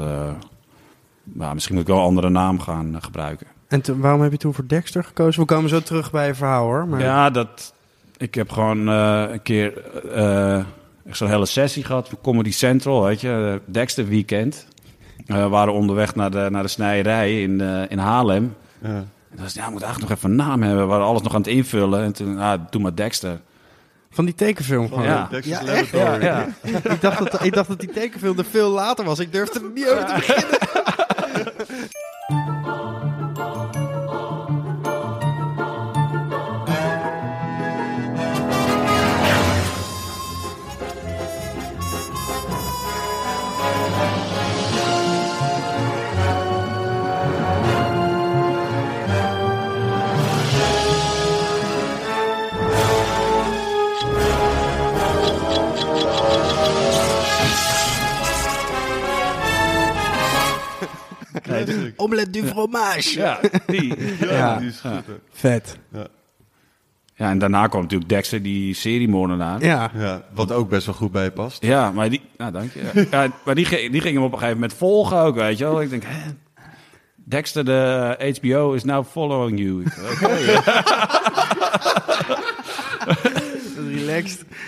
nou, 1.25 1.55
misschien 1.55 1.75
moet 1.75 1.83
ik 1.85 1.89
wel 1.91 1.99
een 1.99 2.05
andere 2.09 2.29
naam 2.29 2.61
gaan 2.61 2.95
eh, 2.95 3.03
gebruiken. 3.03 3.47
En 3.69 3.83
waarom 4.01 4.21
heb 4.21 4.33
je 4.33 4.39
toen 4.39 4.55
voor 4.55 4.67
Dexter 4.67 5.05
gekozen? 5.05 5.41
We 5.41 5.47
komen 5.47 5.71
zo 5.71 5.81
terug 5.81 6.11
bij 6.11 6.27
je 6.27 6.35
verhaal 6.35 6.65
hoor. 6.65 6.87
Maar 6.87 7.01
Ja, 7.01 7.31
dat. 7.31 7.75
Ik 8.17 8.35
heb 8.35 8.51
gewoon 8.51 8.87
een 8.87 9.43
keer 9.43 9.83
zo'n 11.11 11.29
hele 11.29 11.47
sessie 11.47 11.85
gehad 11.85 12.09
voor 12.09 12.19
Comedy 12.23 12.51
Central, 12.53 13.03
weet 13.03 13.21
je, 13.21 13.61
Dexter 13.67 14.07
Weekend. 14.09 14.67
We 15.27 15.49
waren 15.49 15.73
onderweg 15.73 16.15
naar 16.15 16.31
de, 16.31 16.47
naar 16.51 16.63
de 16.63 16.69
snijerij 16.69 17.43
in, 17.43 17.61
in 17.89 17.99
Haarlem. 17.99 18.55
Ja. 18.83 19.05
En 19.31 19.43
was 19.43 19.55
ja, 19.55 19.65
we 19.65 19.71
moeten 19.71 19.89
eigenlijk 19.89 20.01
nog 20.01 20.11
even 20.11 20.31
een 20.31 20.37
naam 20.47 20.63
hebben. 20.63 20.81
We 20.81 20.87
waren 20.87 21.07
alles 21.07 21.23
nog 21.23 21.35
aan 21.35 21.41
het 21.41 21.51
invullen. 21.51 22.03
En 22.03 22.13
toen, 22.13 22.39
ah, 22.39 22.61
doe 22.71 22.83
maar 22.83 22.95
Dexter. 22.95 23.41
Van 24.11 24.25
die 24.25 24.35
tekenfilm 24.35 24.89
gewoon. 24.89 25.05
Ja. 25.05 25.29
Ja, 25.43 25.65
echt? 25.67 25.91
Ja. 26.23 26.47
ik, 26.63 27.01
dacht 27.01 27.19
dat, 27.31 27.45
ik 27.45 27.53
dacht 27.53 27.69
dat 27.69 27.81
die 27.81 27.91
tekenfilm 27.91 28.39
er 28.39 28.45
veel 28.45 28.71
later 28.71 29.05
was. 29.05 29.19
Ik 29.19 29.33
durfde 29.33 29.61
er 29.61 29.71
niet 29.75 29.89
over 29.89 30.07
te 30.07 30.15
beginnen. 30.27 30.59
Omelette 61.99 62.31
du 62.31 62.47
fromage. 62.47 63.19
ja, 63.19 63.41
die. 63.67 63.95
Ja, 64.21 64.33
Ja. 64.33 64.57
die 64.59 64.69
is 64.69 64.81
goed. 64.81 64.91
hè. 64.91 65.13
Vet. 65.33 65.77
Ja, 67.15 67.31
en 67.31 67.39
daarna 67.39 67.67
kwam 67.67 67.83
natuurlijk 67.83 68.11
Dexter, 68.11 68.43
die 68.43 68.75
seriemoordenaar. 68.75 69.65
Ja. 69.65 69.91
Ja, 69.95 70.23
wat 70.35 70.53
ook 70.53 70.69
best 70.69 70.87
wel 70.87 70.95
goed 70.95 71.13
bij 71.13 71.25
je 71.25 71.31
past. 71.31 71.63
Ja, 71.65 71.93
maar 71.93 72.11
die, 72.11 72.21
nou, 72.37 72.53
dank 72.53 72.71
je. 72.73 73.07
Ja, 73.11 73.29
maar 73.45 73.55
die, 73.55 73.65
ging- 73.65 73.93
die 73.93 74.01
ging 74.01 74.15
hem 74.15 74.25
op 74.25 74.33
een 74.33 74.39
gegeven 74.39 74.61
moment 74.61 74.79
volgen 74.79 75.19
ook, 75.19 75.35
weet 75.35 75.59
je 75.59 75.65
wel. 75.65 75.81
Ik 75.81 75.91
denk, 75.91 76.03
hè? 76.07 76.31
Dexter, 77.25 77.65
de 77.65 78.37
HBO 78.41 78.73
is 78.73 78.85
now 78.85 79.05
following 79.07 79.59
you. 79.59 79.83
Ik 79.85 79.93
Oké. 80.13 80.37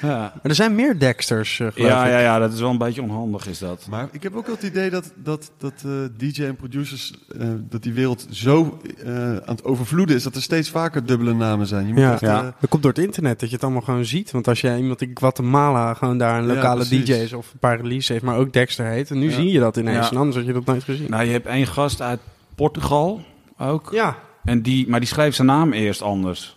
Ja. 0.03 0.09
Maar 0.19 0.41
er 0.43 0.55
zijn 0.55 0.75
meer 0.75 0.99
Dexters, 0.99 1.61
eh, 1.61 1.67
geloof 1.73 1.89
Ja, 1.91 2.05
ik. 2.05 2.11
ja, 2.13 2.19
ja, 2.19 2.39
dat 2.39 2.53
is 2.53 2.61
wel 2.61 2.71
een 2.71 2.79
beetje 2.79 3.03
onhandig, 3.03 3.47
is 3.47 3.59
dat. 3.59 3.87
Maar 3.91 4.09
ik 4.13 4.23
heb 4.23 4.35
ook 4.35 4.47
wel 4.47 4.55
het 4.55 4.65
idee 4.65 4.91
dat, 4.91 5.13
dat, 5.17 5.51
dat 5.59 5.73
eh, 5.87 5.91
DJ 6.17 6.45
en 6.45 6.57
producers, 6.57 7.13
eh, 7.39 7.49
dat 7.69 7.83
die 7.83 7.93
wereld 7.93 8.27
zo 8.31 8.81
eh, 9.05 9.13
aan 9.17 9.41
het 9.45 9.65
overvloeden 9.65 10.17
is, 10.17 10.23
dat 10.23 10.35
er 10.35 10.43
steeds 10.43 10.71
vaker 10.71 11.07
dubbele 11.07 11.35
namen 11.35 11.67
zijn. 11.67 11.87
Je 11.87 11.93
moet 11.93 12.03
Ja. 12.03 12.13
echt, 12.13 12.21
Ja. 12.21 12.55
Dat 12.61 12.71
komt 12.71 12.83
door 12.83 12.93
het 12.93 13.05
internet, 13.05 13.41
dat 13.41 13.49
je 13.49 13.55
het 13.55 13.65
allemaal 13.65 13.83
gewoon 13.83 14.05
ziet. 14.05 14.31
Want 14.31 14.49
als 14.49 14.61
jij 14.61 14.79
iemand 14.79 15.03
in 15.03 15.11
Guatemala 15.15 15.95
gewoon 15.95 16.19
daar 16.19 16.39
een 16.39 16.47
Ja, 16.49 16.55
lokale. 16.55 16.85
DJ's 16.89 17.33
of 17.33 17.53
een 17.53 17.59
paar 17.59 17.77
releases 17.77 18.09
heeft, 18.09 18.23
maar 18.25 18.37
ook 18.37 18.53
Dexter 18.53 18.87
heet. 18.87 19.11
En 19.11 19.19
nu 19.19 19.29
Ja. 19.29 19.35
zie 19.35 19.51
je 19.53 19.59
dat 19.59 19.77
ineens. 19.77 20.05
Ja. 20.07 20.11
En 20.11 20.17
anders 20.17 20.37
had 20.37 20.47
je 20.47 20.53
dat 20.53 20.65
nooit 20.65 20.85
gezien. 20.85 21.11
Nou, 21.11 21.25
je 21.25 21.31
hebt 21.33 21.47
één 21.47 21.67
gast 21.67 22.03
uit 22.03 22.21
Portugal 22.55 23.21
ook. 23.59 23.89
Ja. 23.93 24.17
En 24.45 24.63
die, 24.63 24.89
maar 24.89 25.01
die 25.01 25.09
schreef 25.09 25.35
zijn 25.35 25.47
naam 25.47 25.73
eerst 25.73 26.03
anders. 26.03 26.57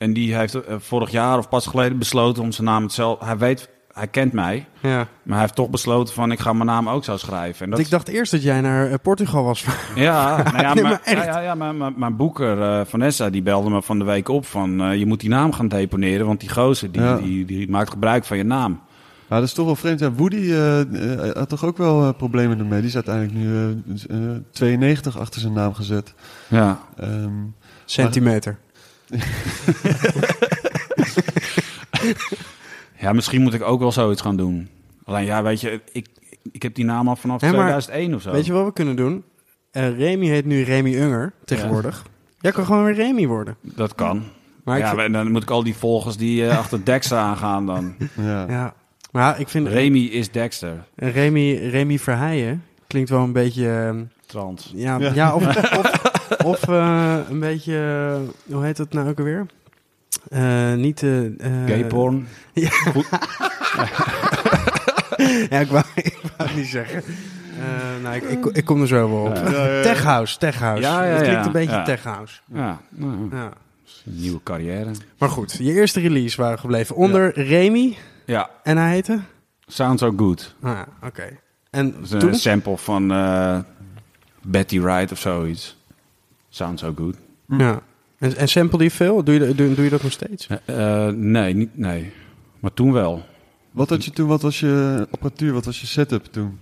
En 0.00 0.12
die 0.12 0.34
heeft 0.36 0.54
eh, 0.54 0.74
vorig 0.78 1.10
jaar 1.10 1.38
of 1.38 1.48
pas 1.48 1.66
geleden 1.66 1.98
besloten 1.98 2.42
om 2.42 2.52
zijn 2.52 2.66
naam 2.66 2.82
hetzelfde... 2.82 3.24
Hij 3.24 3.38
weet, 3.38 3.68
hij 3.92 4.06
kent 4.08 4.32
mij, 4.32 4.66
ja. 4.82 4.96
maar 4.98 5.32
hij 5.32 5.40
heeft 5.40 5.54
toch 5.54 5.70
besloten 5.70 6.14
van... 6.14 6.32
ik 6.32 6.38
ga 6.38 6.52
mijn 6.52 6.66
naam 6.66 6.88
ook 6.88 7.04
zo 7.04 7.16
schrijven. 7.16 7.64
En 7.64 7.70
dat 7.70 7.78
ik 7.78 7.90
dacht 7.90 8.08
eerst 8.08 8.32
dat 8.32 8.42
jij 8.42 8.60
naar 8.60 8.86
eh, 8.90 8.94
Portugal 9.02 9.44
was. 9.44 9.64
Ja, 9.94 10.42
nou 10.42 10.58
ja, 10.62 10.74
Nee, 10.74 10.82
maar, 10.82 10.92
maar 10.92 11.00
echt. 11.04 11.24
ja, 11.24 11.32
ja, 11.32 11.40
ja, 11.40 11.54
mijn, 11.54 11.76
mijn, 11.76 11.94
mijn 11.96 12.16
boeker 12.16 12.62
eh, 12.62 12.80
Vanessa 12.86 13.30
die 13.30 13.42
belde 13.42 13.70
me 13.70 13.82
van 13.82 13.98
de 13.98 14.04
week 14.04 14.28
op 14.28 14.46
van 14.46 14.98
je 14.98 15.06
moet 15.06 15.20
die 15.20 15.28
naam 15.28 15.52
gaan 15.52 15.68
deponeren, 15.68 16.26
want 16.26 16.40
die 16.40 16.48
gozer 16.50 16.92
die, 16.92 17.02
Ja. 17.02 17.16
die, 17.16 17.44
die 17.44 17.70
maakt 17.70 17.90
gebruik 17.90 18.24
van 18.24 18.36
je 18.36 18.44
naam. 18.44 18.80
Ja, 19.28 19.36
dat 19.36 19.44
is 19.44 19.52
toch 19.54 19.66
wel 19.66 19.76
vreemd. 19.76 20.00
Ja, 20.00 20.12
Woody 20.12 20.52
had 21.34 21.48
toch 21.48 21.64
ook 21.64 21.76
wel 21.76 22.14
problemen 22.14 22.58
ermee. 22.58 22.78
Die 22.80 22.88
is 22.88 22.94
uiteindelijk 22.94 23.34
nu 23.34 23.54
eh, 24.08 24.34
eh, 24.34 24.36
92 24.50 25.18
achter 25.18 25.40
zijn 25.40 25.52
naam 25.52 25.74
gezet. 25.74 26.14
Ja, 26.48 26.78
Ehm, 26.96 27.32
Centimeter. 27.84 28.58
ja 32.98 33.12
misschien 33.12 33.42
moet 33.42 33.54
ik 33.54 33.62
ook 33.62 33.80
wel 33.80 33.92
zoiets 33.92 34.20
gaan 34.22 34.36
doen. 34.36 34.68
Alleen 35.04 35.24
ja, 35.24 35.42
weet 35.42 35.60
je, 35.60 35.80
ik, 35.92 36.06
ik 36.52 36.62
heb 36.62 36.74
die 36.74 36.84
naam 36.84 37.08
al 37.08 37.16
vanaf 37.16 37.40
Hè, 37.40 37.46
maar 37.52 37.56
2001 37.66 38.14
of 38.14 38.22
zo. 38.22 38.30
Weet 38.30 38.46
je 38.46 38.52
wat 38.52 38.64
we 38.64 38.72
kunnen 38.72 38.96
doen? 38.96 39.24
Eh 39.70 39.98
Remy 39.98 40.26
heet 40.26 40.44
nu 40.44 40.62
Remy 40.62 40.94
Unger 40.96 41.32
tegenwoordig. 41.44 42.04
Jij 42.40 42.52
kan 42.52 42.64
gewoon 42.64 42.84
weer 42.84 42.94
Remy 42.94 43.26
worden. 43.26 43.56
Dat 43.62 43.94
kan. 43.94 44.22
Maar 44.64 44.78
ja, 44.78 44.88
vind- 44.88 45.00
en 45.00 45.12
dan 45.12 45.30
moet 45.30 45.42
ik 45.42 45.50
al 45.50 45.62
die 45.64 45.74
volgers 45.76 46.16
die 46.16 46.46
eh, 46.48 46.58
achter 46.58 46.84
Dexter 46.84 47.18
aangaan 47.28 47.66
dan. 47.66 47.94
ja. 48.16 48.46
ja. 48.48 48.74
Maar 49.12 49.22
ja, 49.22 49.36
ik 49.36 49.48
vind 49.48 49.66
Remy 49.68 49.98
is 49.98 50.30
Dexter. 50.30 50.84
Remy, 50.94 51.54
Remy 51.56 51.98
Verheijen 51.98 52.64
klinkt 52.86 53.10
wel 53.10 53.20
een 53.22 53.32
beetje... 53.32 53.68
ehm, 53.70 54.02
Trans. 54.26 54.72
Ja, 54.74 54.98
Ja. 54.98 55.12
ja. 55.14 55.34
of, 55.34 55.46
of, 55.78 56.09
of 56.44 56.68
eh, 56.68 57.18
een 57.28 57.40
beetje, 57.40 57.74
eh, 58.46 58.54
hoe 58.54 58.64
heet 58.64 58.76
dat 58.76 58.92
nou 58.92 59.08
ook 59.08 59.18
alweer? 59.18 59.46
Eh, 60.28 60.74
niet 60.74 61.02
eh, 61.02 61.10
Gay 61.66 61.84
porn. 61.86 62.26
Ja, 65.50 65.60
ik 65.60 65.68
wou, 65.68 65.84
ik 65.94 66.18
wou 66.36 66.48
het 66.48 66.56
niet 66.56 66.66
zeggen. 66.66 67.02
Nou, 68.02 68.14
ik, 68.16 68.22
ik, 68.22 68.44
ik 68.44 68.64
kom 68.64 68.80
er 68.80 68.86
zo 68.86 69.10
wel 69.10 69.22
op. 69.24 69.34
Ja. 69.36 69.50
Ja, 69.50 69.66
ja, 69.66 69.74
ja. 69.76 69.82
Tech 69.82 70.02
House, 70.02 70.38
Tech 70.38 70.58
House. 70.58 70.82
Ja, 70.82 71.04
ja, 71.04 71.10
het 71.10 71.22
klinkt 71.22 71.40
ja. 71.40 71.46
een 71.46 71.52
beetje 71.52 71.76
Ja. 71.76 71.82
Tech 71.84 72.02
House. 72.02 72.40
Ja, 72.52 72.80
nou, 72.88 73.28
Ja. 73.30 73.50
een 74.06 74.16
nieuwe 74.16 74.40
carrière. 74.42 74.90
Maar 75.18 75.28
goed, 75.28 75.56
je 75.58 75.72
eerste 75.72 76.00
release 76.00 76.40
waren 76.40 76.58
gebleven 76.58 76.96
onder 76.96 77.40
Remy. 77.40 77.96
Ja, 78.26 78.50
En 78.62 78.76
hij 78.76 78.90
heette? 78.90 79.20
Sounds 79.66 80.02
So 80.02 80.12
Good. 80.16 80.54
Ah, 80.62 80.70
ja, 80.72 80.86
oké. 81.06 81.24
En 81.70 81.94
een 82.10 82.34
sample 82.34 82.76
van 82.76 83.08
Betty 84.42 84.80
Wright 84.80 85.12
of 85.12 85.18
zoiets. 85.18 85.76
Sounds 86.52 86.82
so 86.82 86.92
good. 86.96 87.16
Ja. 87.48 87.82
En, 88.18 88.36
en 88.36 88.48
sample 88.48 88.82
je 88.82 88.90
veel? 88.90 89.24
Doe 89.24 89.34
je, 89.34 89.40
dat- 89.46 89.56
doe, 89.56 89.74
doe 89.74 89.84
je 89.84 89.90
dat 89.90 90.02
nog 90.02 90.12
steeds? 90.12 90.46
Eh, 90.46 91.06
eh, 91.06 91.14
nee, 91.14 91.54
niet, 91.54 91.78
nee. 91.78 92.12
Maar 92.60 92.72
toen 92.74 92.92
wel. 92.92 93.24
Wat 93.70 93.88
had 93.90 94.04
je 94.04 94.10
toen? 94.10 94.28
Wat 94.28 94.42
was 94.42 94.60
je 94.60 95.06
apparatuur? 95.10 95.52
Wat 95.52 95.64
was 95.64 95.80
je 95.80 95.86
setup 95.86 96.24
toen? 96.24 96.58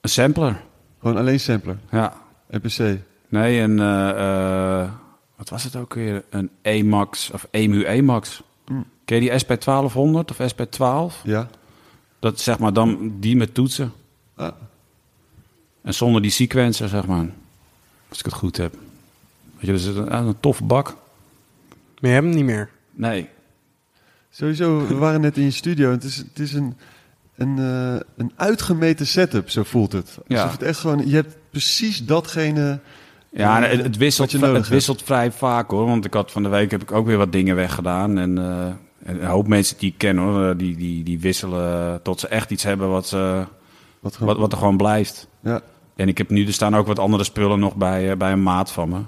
Een 0.00 0.08
sampler. 0.10 0.62
Gewoon 1.00 1.16
alleen 1.16 1.40
sampler. 1.40 1.78
Ja. 1.90 2.14
EPC. 2.50 2.98
Nee, 3.28 3.60
een... 3.60 3.78
eh, 3.80 4.80
eh, 4.80 4.90
wat 5.36 5.48
was 5.48 5.64
het 5.64 5.76
ook 5.76 5.94
weer? 5.94 6.24
Een 6.30 6.50
E-Max 6.62 7.30
of 7.30 7.46
EMU 7.50 7.82
E-Max. 7.84 8.42
Mm. 8.66 8.84
Ken 9.04 9.22
je 9.22 9.30
die 9.30 9.44
SP1200 9.44 10.38
of 10.38 10.52
SP12? 10.52 11.22
Ja. 11.24 11.48
Dat 12.18 12.40
zeg 12.40 12.58
maar 12.58 12.72
dan 12.72 13.14
die 13.20 13.36
met 13.36 13.54
toetsen. 13.54 13.92
Ah, 14.34 14.52
En 15.82 15.94
zonder 15.94 16.22
die 16.22 16.30
sequencer, 16.30 16.88
zeg 16.88 17.06
maar. 17.06 17.26
Als 18.12 18.20
ik 18.20 18.24
het 18.24 18.34
goed 18.34 18.56
heb. 18.56 18.72
Weet 19.58 19.60
je, 19.60 19.66
dat 19.66 19.80
is 19.80 19.86
een, 19.86 20.14
een 20.14 20.40
toffe 20.40 20.64
bak. 20.64 20.86
Maar 22.00 22.10
je 22.10 22.16
hebt 22.16 22.26
hem 22.26 22.34
niet 22.34 22.44
meer. 22.44 22.70
Nee. 22.90 23.28
Sowieso, 24.30 24.86
we 24.86 24.94
waren 24.94 25.20
net 25.20 25.36
in 25.36 25.42
je 25.44 25.50
studio. 25.50 25.90
Het 25.90 26.04
is, 26.04 26.16
het 26.16 26.38
is 26.38 26.52
een, 26.52 26.76
een, 27.36 27.58
eh, 27.58 28.00
een 28.16 28.32
uitgemeten 28.36 29.06
setup, 29.06 29.50
zo 29.50 29.62
voelt 29.62 29.92
het. 29.92 30.06
Alsof 30.28 30.44
Ja. 30.44 30.50
het 30.50 30.62
echt 30.62 30.78
gewoon, 30.78 31.08
je 31.08 31.14
hebt 31.14 31.36
precies 31.50 32.04
datgene. 32.04 32.80
Ja, 33.30 33.64
eh, 33.64 33.70
het, 33.70 33.82
het 33.82 33.96
wisselt, 33.96 34.30
wat 34.32 34.40
je 34.40 34.46
nodig 34.46 34.62
het 34.62 34.72
wisselt 34.72 35.02
vrij 35.02 35.32
vaak 35.32 35.70
hoor. 35.70 35.86
Want 35.86 36.04
ik 36.04 36.14
had 36.14 36.30
van 36.30 36.42
de 36.42 36.48
week 36.48 36.70
heb 36.70 36.82
ik 36.82 36.92
ook 36.92 37.06
weer 37.06 37.16
wat 37.18 37.32
dingen 37.32 37.56
weggedaan. 37.56 38.18
En, 38.18 38.38
eh, 38.38 38.66
en 39.02 39.22
een 39.22 39.24
hoop 39.26 39.48
mensen 39.48 39.78
die 39.78 39.90
ik 39.90 39.98
ken 39.98 40.16
hoor, 40.16 40.56
die, 40.56 40.76
die, 40.76 41.04
die 41.04 41.20
wisselen 41.20 42.02
tot 42.02 42.20
ze 42.20 42.28
echt 42.28 42.50
iets 42.50 42.62
hebben 42.62 42.88
wat, 42.88 43.06
ze, 43.06 43.44
Wat 44.00 44.14
gewoon, 44.16 44.28
wat, 44.28 44.38
wat 44.38 44.52
er 44.52 44.58
gewoon 44.58 44.76
blijft. 44.76 45.28
Ja, 45.40 45.60
En 45.96 46.08
ik 46.08 46.18
heb 46.18 46.30
nu, 46.30 46.46
er 46.46 46.52
staan 46.52 46.76
ook 46.76 46.86
wat 46.86 46.98
andere 46.98 47.24
spullen 47.24 47.58
nog 47.58 47.76
bij, 47.76 48.10
eh, 48.10 48.16
bij 48.16 48.32
een 48.32 48.42
maat 48.42 48.72
van 48.72 48.88
me. 48.88 48.98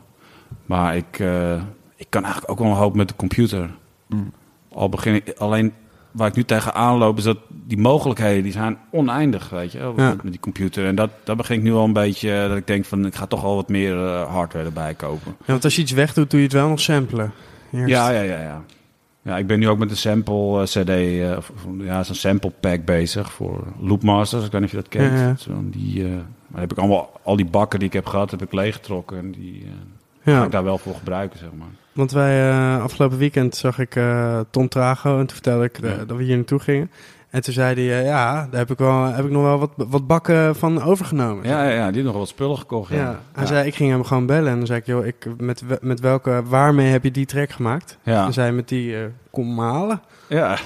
Maar 0.67 0.97
ik, 0.97 1.19
eh, 1.19 1.63
ik 1.97 2.07
kan 2.09 2.23
eigenlijk 2.23 2.53
ook 2.53 2.59
wel 2.59 2.69
een 2.69 2.77
hoop 2.77 2.95
met 2.95 3.09
de 3.09 3.17
computer. 3.17 3.71
Mm. 4.09 4.33
Al 4.73 4.89
begin 4.89 5.15
ik, 5.15 5.35
alleen 5.39 5.73
waar 6.11 6.29
ik 6.29 6.35
nu 6.35 6.45
tegenaan 6.45 6.97
loop, 6.99 7.19
is 7.19 7.25
dat 7.25 7.39
die 7.49 7.79
mogelijkheden 7.79 8.43
die 8.43 8.53
zijn 8.53 8.79
oneindig, 8.91 9.51
weet 9.51 9.73
je, 9.73 9.93
Ja. 9.97 10.15
met, 10.23 10.23
die 10.23 10.41
computer. 10.41 10.87
En 10.87 10.95
dat, 10.95 11.11
daar 11.25 11.37
begin 11.37 11.57
ik 11.57 11.63
nu 11.63 11.73
al 11.73 11.85
een 11.85 11.93
beetje, 11.93 12.33
eh, 12.43 12.49
dat 12.49 12.57
ik 12.57 12.67
denk 12.67 12.85
van, 12.85 13.07
ik 13.07 13.15
ga 13.15 13.27
toch 13.27 13.43
wel 13.43 13.55
wat 13.55 13.69
meer 13.69 13.97
hardware 14.09 14.65
erbij 14.65 14.95
kopen. 14.95 15.37
Ja, 15.39 15.45
want 15.47 15.65
als 15.65 15.77
je 15.77 15.83
iets 15.83 15.93
wegdoet, 15.93 16.31
doe 16.31 16.41
je 16.41 16.47
het 16.47 16.55
wel 16.55 16.69
nog 16.69 16.81
samplen. 16.81 17.33
Eerst. 17.73 17.89
Ja, 17.89 18.11
ja, 18.11 18.21
ja, 18.21 18.41
ja. 18.41 18.65
Ja, 19.23 19.37
ik 19.39 19.47
ben 19.47 19.59
nu 19.59 19.69
ook 19.69 19.79
met 19.79 19.91
een 19.91 19.97
sample 19.97 20.63
CD, 20.65 20.89
eh, 20.89 21.37
of, 21.37 21.53
ja, 21.79 22.03
zo'n 22.03 22.15
sample 22.15 22.53
pack 22.61 22.85
bezig 22.85 23.33
voor 23.33 23.65
Loopmasters. 23.81 24.45
Ik 24.45 24.53
weet 24.53 24.61
niet 24.61 24.71
of 24.75 24.77
je 24.77 24.83
dat 24.83 24.89
kent. 24.89 25.19
Ja, 25.19 25.27
ja. 25.27 25.35
Zo'n 25.37 25.69
die, 25.71 26.07
maar 26.55 26.63
heb 26.63 26.73
ik 26.73 26.79
allemaal, 26.79 27.21
al 27.23 27.37
die 27.37 27.47
bakken 27.47 27.79
die 27.79 27.89
ik 27.89 27.95
heb 27.95 28.07
gehad, 28.07 28.31
heb 28.31 28.43
ik 28.43 28.53
leeggetrokken. 28.53 29.19
En 29.19 29.31
die 29.33 29.67
eh, 30.25 30.35
ga 30.35 30.45
ik 30.45 30.51
daar 30.51 30.65
wel 30.65 30.79
voor 30.79 30.95
gebruiken, 30.95 31.39
zeg 31.39 31.49
maar. 31.59 31.69
want 31.93 32.13
wij 32.13 32.51
eh, 32.51 32.83
afgelopen 32.83 33.19
weekend 33.19 33.57
zag 33.57 33.79
ik 33.79 33.97
eh 33.97 34.41
Tom 34.51 34.69
Trago 34.69 35.11
en 35.19 35.27
toen 35.27 35.35
vertelde 35.35 35.65
ik 35.65 35.79
Ja. 35.83 36.05
dat 36.05 36.17
we 36.17 36.23
hier 36.23 36.37
naartoe 36.37 36.59
gingen. 36.59 36.91
En 37.35 37.43
toen 37.43 37.55
zei 37.55 37.75
hij, 37.75 38.01
eh, 38.01 38.07
ja, 38.07 38.49
daar 38.51 38.61
heb 38.61 38.71
ik, 38.71 38.79
wel, 38.79 39.03
heb 39.03 39.25
ik 39.25 39.31
nog 39.31 39.43
wel 39.43 39.59
wat, 39.59 39.71
wat 39.77 40.07
bakken 40.07 40.57
van 40.57 40.83
overgenomen. 40.83 41.49
Ja, 41.49 41.65
ja, 41.65 41.71
ja, 41.71 41.91
die 41.91 42.03
nog 42.03 42.17
wat 42.17 42.29
spullen 42.29 42.59
gekocht. 42.59 42.91
Ja, 42.91 42.97
Ja, 42.97 43.21
hij 43.33 43.43
ja. 43.43 43.49
zei, 43.49 43.67
ik 43.67 43.75
ging 43.75 43.91
hem 43.91 44.05
gewoon 44.05 44.27
bellen 44.27 44.51
en 44.51 44.57
dan 44.57 44.67
zei 44.67 44.79
ik, 44.79 44.87
joh, 44.87 45.07
ik, 45.07 45.27
met, 45.39 45.63
met 45.81 46.01
welke, 46.01 46.43
waarmee 46.47 46.91
heb 46.91 47.05
je 47.05 47.11
die 47.11 47.27
track 47.27 47.51
gemaakt? 47.51 47.99
Ja. 48.03 48.23
Dan 48.23 48.33
zei 48.33 48.47
hij 48.47 48.55
met 48.55 48.69
die, 48.69 48.97
eh 48.97 49.05
kom 49.31 49.55
maar 49.55 49.73
halen. 49.73 50.01
Ja. 50.29 50.59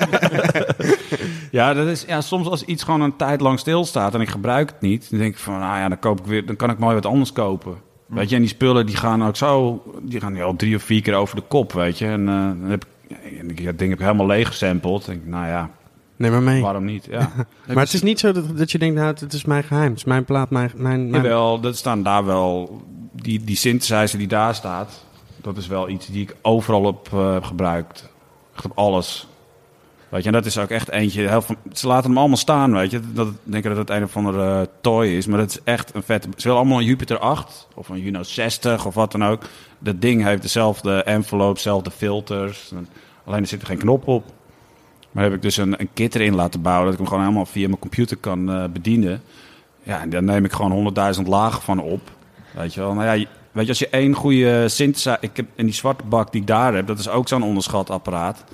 ja, 1.58 1.74
dat 1.74 1.86
is, 1.86 2.04
ja, 2.06 2.20
soms 2.20 2.48
als 2.48 2.64
iets 2.64 2.82
gewoon 2.82 3.00
een 3.00 3.16
tijd 3.16 3.40
lang 3.40 3.58
stilstaat 3.58 4.14
en 4.14 4.20
ik 4.20 4.28
gebruik 4.28 4.70
het 4.70 4.80
niet, 4.80 5.10
dan 5.10 5.18
denk 5.18 5.32
ik 5.32 5.40
van, 5.40 5.58
nou 5.58 5.78
ja, 5.78 5.88
dan, 5.88 5.98
koop 5.98 6.18
ik 6.18 6.26
weer, 6.26 6.46
dan 6.46 6.56
kan 6.56 6.70
ik 6.70 6.78
mooi 6.78 6.94
wat 6.94 7.06
anders 7.06 7.32
kopen. 7.32 7.74
Weet 8.06 8.28
je, 8.28 8.34
en 8.34 8.40
die 8.40 8.50
spullen 8.50 8.86
die 8.86 8.96
gaan 8.96 9.24
ook 9.24 9.36
zo, 9.36 9.82
die 10.02 10.20
gaan 10.20 10.40
al 10.40 10.56
drie 10.56 10.76
of 10.76 10.82
vier 10.82 11.02
keer 11.02 11.14
over 11.14 11.36
de 11.36 11.42
kop, 11.48 11.72
weet 11.72 11.98
je. 11.98 12.06
En 12.06 12.28
eh, 12.28 12.34
dan 12.34 12.70
heb 12.70 12.84
ik 12.84 12.90
en 13.38 13.50
ik 13.50 13.64
dat 13.64 13.78
ding 13.78 13.90
heb 13.90 13.98
ik 13.98 14.04
helemaal 14.04 14.26
leeg 14.26 14.48
gesampled. 14.48 15.04
Denk, 15.04 15.22
ik, 15.22 15.26
nou 15.26 15.46
ja, 15.46 15.70
Neem 16.16 16.30
maar 16.30 16.42
mee. 16.42 16.62
waarom 16.62 16.84
niet? 16.84 17.04
Ja. 17.04 17.30
Maar 17.66 17.84
het 17.84 17.92
is 17.92 18.02
niet 18.02 18.20
zo 18.20 18.32
dat, 18.32 18.58
dat 18.58 18.70
je 18.70 18.78
denkt, 18.78 18.94
nou, 18.94 19.14
het 19.18 19.32
is 19.32 19.44
mijn 19.44 19.62
geheim. 19.62 19.88
Het 19.88 19.96
is 19.96 20.04
mijn 20.04 20.24
plaat, 20.24 20.50
mijn... 20.50 20.70
mijn, 20.76 21.10
mijn... 21.10 21.22
Jawel, 21.22 21.60
dat 21.60 21.76
staan 21.76 22.02
daar 22.02 22.24
wel. 22.24 22.82
Die, 23.12 23.44
die 23.44 23.56
synthesizer 23.56 24.18
die 24.18 24.28
daar 24.28 24.54
staat, 24.54 25.04
dat 25.42 25.56
is 25.56 25.66
wel 25.66 25.88
iets 25.88 26.06
die 26.06 26.22
ik 26.22 26.36
overal 26.42 26.84
op 26.84 27.08
eh, 27.12 27.32
heb 27.32 27.44
gebruikt. 27.44 28.08
Echt 28.54 28.64
op 28.64 28.72
alles. 28.74 29.28
Weet 30.08 30.20
je, 30.22 30.26
en 30.26 30.34
dat 30.34 30.46
is 30.46 30.58
ook 30.58 30.68
echt 30.68 30.88
eentje. 30.88 31.28
Heel 31.28 31.42
van, 31.42 31.56
ze 31.72 31.86
laten 31.86 32.10
hem 32.10 32.18
allemaal 32.18 32.36
staan, 32.36 32.72
weet 32.72 32.90
je. 32.90 33.00
Dat 33.12 33.28
denken 33.42 33.70
dat 33.70 33.78
het 33.78 33.90
een 33.90 34.02
of 34.02 34.16
andere 34.16 34.68
toy 34.80 35.06
is, 35.06 35.26
maar 35.26 35.38
dat 35.38 35.50
is 35.50 35.58
echt 35.64 35.94
een 35.94 36.02
vette. 36.02 36.28
Ze 36.36 36.42
willen 36.42 36.58
allemaal 36.58 36.78
een 36.78 36.84
Jupiter 36.84 37.18
8 37.18 37.68
of 37.74 37.88
een 37.88 38.00
Juno 38.00 38.22
60 38.22 38.86
of 38.86 38.94
wat 38.94 39.12
dan 39.12 39.24
ook. 39.24 39.42
Dat 39.82 40.00
ding 40.00 40.24
heeft 40.24 40.42
dezelfde 40.42 41.02
envelope, 41.02 41.54
dezelfde 41.54 41.90
filters. 41.90 42.72
Alleen 43.24 43.40
er 43.40 43.46
zit 43.46 43.60
er 43.60 43.66
geen 43.66 43.78
knop 43.78 44.08
op. 44.08 44.24
Maar 45.10 45.24
heb 45.24 45.32
ik 45.32 45.42
dus 45.42 45.56
een, 45.56 45.80
een 45.80 45.88
kit 45.94 46.14
erin 46.14 46.34
laten 46.34 46.62
bouwen 46.62 46.84
dat 46.84 46.92
ik 46.92 46.98
hem 46.98 47.08
gewoon 47.08 47.22
helemaal 47.22 47.46
via 47.46 47.66
mijn 47.66 47.80
computer 47.80 48.16
kan 48.16 48.50
eh, 48.50 48.64
bedienen. 48.72 49.22
Ja, 49.82 50.00
en 50.00 50.10
daar 50.10 50.22
neem 50.22 50.44
ik 50.44 50.52
gewoon 50.52 50.94
100.000 51.16 51.22
lagen 51.22 51.62
van 51.62 51.80
op. 51.80 52.10
Weet 52.54 52.74
je 52.74 52.80
wel. 52.80 52.94
Nou 52.94 53.18
ja, 53.18 53.26
weet 53.52 53.64
je, 53.64 53.68
als 53.68 53.78
je 53.78 53.88
één 53.88 54.14
goede 54.14 54.68
synthesizer... 54.68 55.16
Ik 55.20 55.36
heb 55.36 55.46
in 55.54 55.64
die 55.64 55.74
zwarte 55.74 56.04
bak 56.04 56.32
die 56.32 56.40
ik 56.40 56.46
daar 56.46 56.74
heb, 56.74 56.86
dat 56.86 56.98
is 56.98 57.08
ook 57.08 57.28
zo'n 57.28 57.42
onderschat 57.42 57.90
apparaat. 57.90 58.44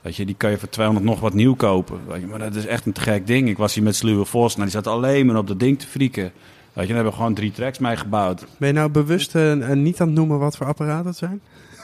Weet 0.00 0.16
je, 0.16 0.24
die 0.24 0.34
kan 0.34 0.50
je 0.50 0.58
voor 0.58 0.68
200 0.68 1.06
nog 1.06 1.20
wat 1.20 1.34
nieuw 1.34 1.54
kopen. 1.54 2.00
Weet 2.06 2.20
je, 2.20 2.26
maar 2.26 2.38
dat 2.38 2.54
is 2.54 2.66
echt 2.66 2.86
een 2.86 2.92
te 2.92 3.00
gek 3.00 3.26
ding. 3.26 3.48
Ik 3.48 3.56
was 3.56 3.74
hier 3.74 3.84
met 3.84 3.96
Sluwe 3.96 4.24
Vos, 4.24 4.56
nou, 4.56 4.68
die 4.68 4.80
zat 4.82 4.86
alleen 4.86 5.26
maar 5.26 5.36
op 5.36 5.46
dat 5.46 5.60
ding 5.60 5.78
te 5.78 5.86
frieken. 5.86 6.32
Weet 6.74 6.86
je, 6.86 6.92
daar 6.94 6.94
hebben 6.94 7.12
we 7.12 7.18
gewoon 7.18 7.34
drie 7.34 7.50
tracks 7.52 7.78
mee 7.78 7.96
gebouwd. 7.96 8.46
Ben 8.58 8.68
je 8.68 8.74
nou 8.74 8.88
bewust 8.90 9.34
eh, 9.34 9.70
eh, 9.70 9.76
niet 9.76 10.00
aan 10.00 10.06
het 10.06 10.16
noemen 10.16 10.38
wat 10.38 10.56
voor 10.56 10.66
apparaten 10.66 11.06
het 11.06 11.16
zijn? 11.16 11.40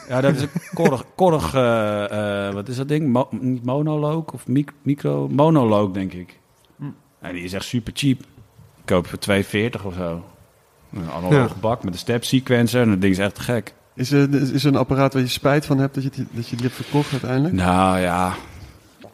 Ja, 0.09 0.21
dat 0.21 0.35
is 0.35 0.41
een 0.41 0.49
korrig, 0.73 1.03
korrig 1.15 1.53
eh, 1.53 2.47
eh, 2.47 2.53
wat 2.53 2.67
is 2.67 2.75
dat 2.75 2.87
ding? 2.87 3.07
Mo 3.07 3.27
niet 3.31 3.65
monoloog 3.65 4.31
of 4.33 4.47
mic- 4.47 4.73
micro? 4.81 5.27
Monoloog, 5.27 5.91
denk 5.91 6.13
ik. 6.13 6.39
Ja, 7.21 7.31
die 7.31 7.43
is 7.43 7.53
echt 7.53 7.65
super 7.65 7.93
cheap. 7.95 8.19
Ik 8.19 8.25
koop 8.85 9.07
voor 9.07 9.19
2,40 9.19 9.85
of 9.85 9.93
zo. 9.93 10.23
Een 10.93 11.09
analoge 11.11 11.53
bak 11.59 11.83
met 11.83 11.93
een 11.93 11.99
step 11.99 12.23
sequencer 12.23 12.81
en 12.81 12.89
dat 12.89 13.01
ding 13.01 13.13
is 13.13 13.19
echt 13.19 13.39
gek. 13.39 13.73
Is 13.95 14.11
er, 14.11 14.33
is 14.53 14.63
er 14.63 14.69
een 14.71 14.75
apparaat 14.79 15.13
waar 15.13 15.21
je 15.21 15.27
spijt 15.27 15.65
van 15.65 15.77
hebt 15.77 15.93
dat 15.95 16.03
je, 16.03 16.09
die- 16.09 16.27
dat 16.31 16.47
je 16.47 16.55
die 16.55 16.65
hebt 16.65 16.77
verkocht 16.77 17.11
uiteindelijk? 17.11 17.53
Nou 17.53 17.99
ja, 17.99 18.33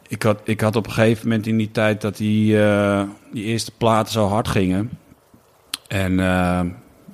ik 0.08 0.22
had, 0.22 0.40
ik 0.44 0.60
had 0.60 0.76
op 0.76 0.86
een 0.86 0.92
gegeven 0.92 1.28
moment 1.28 1.46
in 1.46 1.56
die 1.56 1.70
tijd 1.70 2.00
dat 2.00 2.16
die, 2.16 2.62
eh, 2.62 3.02
die 3.32 3.44
eerste 3.44 3.72
platen 3.76 4.12
zo 4.12 4.26
hard 4.26 4.48
gingen. 4.48 4.90
En 5.88 6.20
eh 6.20 6.60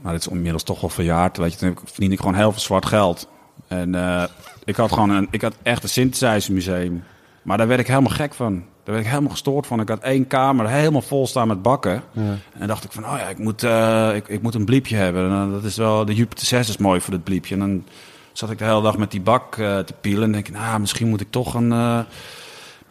maar 0.04 0.12
dit 0.12 0.26
is 0.26 0.32
inmiddels 0.32 0.62
toch 0.62 0.80
wel 0.80 0.90
verjaard. 0.90 1.36
Weet 1.36 1.52
je, 1.52 1.58
toen 1.58 1.78
verdiende 1.84 2.14
ik 2.14 2.20
gewoon 2.20 2.34
heel 2.34 2.52
veel 2.52 2.60
zwart 2.60 2.86
geld. 2.86 3.28
En 3.68 3.94
eh, 3.94 4.24
ik 4.64 4.76
had 4.76 4.92
gewoon 4.92 5.10
een, 5.10 5.28
ik 5.30 5.42
had 5.42 5.56
echt 5.62 5.82
een 5.82 5.88
synthesizer 5.88 6.52
museum. 6.52 7.04
Maar 7.42 7.58
daar 7.58 7.66
werd 7.66 7.80
ik 7.80 7.86
helemaal 7.86 8.10
gek 8.10 8.34
van. 8.34 8.52
Daar 8.54 8.94
werd 8.94 9.00
ik 9.00 9.06
helemaal 9.10 9.30
gestoord 9.30 9.66
van. 9.66 9.80
Ik 9.80 9.88
had 9.88 10.00
één 10.00 10.26
kamer 10.26 10.68
helemaal 10.68 11.02
vol 11.02 11.26
staan 11.26 11.48
met 11.48 11.62
bakken. 11.62 12.02
Ja. 12.12 12.36
En 12.58 12.66
dacht 12.66 12.84
ik 12.84 12.92
van, 12.92 13.04
oh 13.04 13.14
ja, 13.18 13.28
ik 13.28 13.38
moet, 13.38 13.62
eh, 13.62 14.14
ik, 14.14 14.28
ik 14.28 14.42
moet 14.42 14.54
een 14.54 14.64
bliepje 14.64 14.96
hebben. 14.96 15.30
En 15.30 15.50
dat 15.50 15.64
is 15.64 15.76
wel, 15.76 16.04
de 16.04 16.14
Jupiter 16.14 16.46
6 16.46 16.68
is 16.68 16.76
mooi 16.76 17.00
voor 17.00 17.12
dat 17.12 17.24
bliepje. 17.24 17.54
En 17.54 17.60
dan 17.60 17.84
zat 18.32 18.50
ik 18.50 18.58
de 18.58 18.64
hele 18.64 18.82
dag 18.82 18.98
met 18.98 19.10
die 19.10 19.20
bak 19.20 19.54
te 19.54 19.94
pielen. 20.00 20.22
En 20.22 20.32
denk 20.32 20.48
ik, 20.48 20.54
nou, 20.54 20.80
misschien 20.80 21.08
moet 21.08 21.20
ik 21.20 21.30
toch 21.30 21.54
een, 21.54 22.04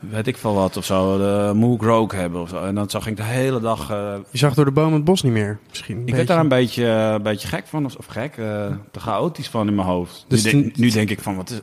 weet 0.10 0.28
ik 0.28 0.38
veel 0.38 0.54
wat 0.54 0.78
of 0.78 0.86
zo, 0.86 1.18
de 1.18 1.54
Moog 1.54 1.82
Rogue 1.82 2.20
hebben 2.20 2.42
of 2.42 2.50
zo. 2.50 2.64
En 2.64 2.76
dan 2.76 2.90
zag 2.90 3.08
ik 3.08 3.18
de 3.18 3.24
hele 3.24 3.60
dag... 3.60 3.92
eh, 3.92 4.14
Je 4.30 4.38
zag 4.38 4.54
door 4.54 4.66
de 4.66 4.72
boom 4.72 4.94
het 4.94 5.04
bos 5.04 5.22
niet 5.24 5.34
meer, 5.34 5.60
misschien. 5.70 6.02
ik 6.06 6.16
werd 6.16 6.28
daar 6.28 6.40
een 6.40 6.48
beetje, 6.48 6.86
een 6.86 7.22
beetje 7.22 7.48
gek 7.48 7.68
van, 7.68 7.86
of, 7.86 7.96
of 7.96 8.06
gek, 8.06 8.38
eh, 8.38 8.66
te 8.92 9.00
chaotisch 9.00 9.50
van 9.50 9.68
in 9.68 9.76
mijn 9.76 9.88
hoofd. 9.88 10.26
Dus 10.28 10.44
nu, 10.44 10.52
denk, 10.52 10.64
toen- 10.74 10.84
nu 10.84 10.90
denk 10.90 11.10
ik 11.10 11.20
van, 11.20 11.36
wat 11.36 11.50
is, 11.50 11.62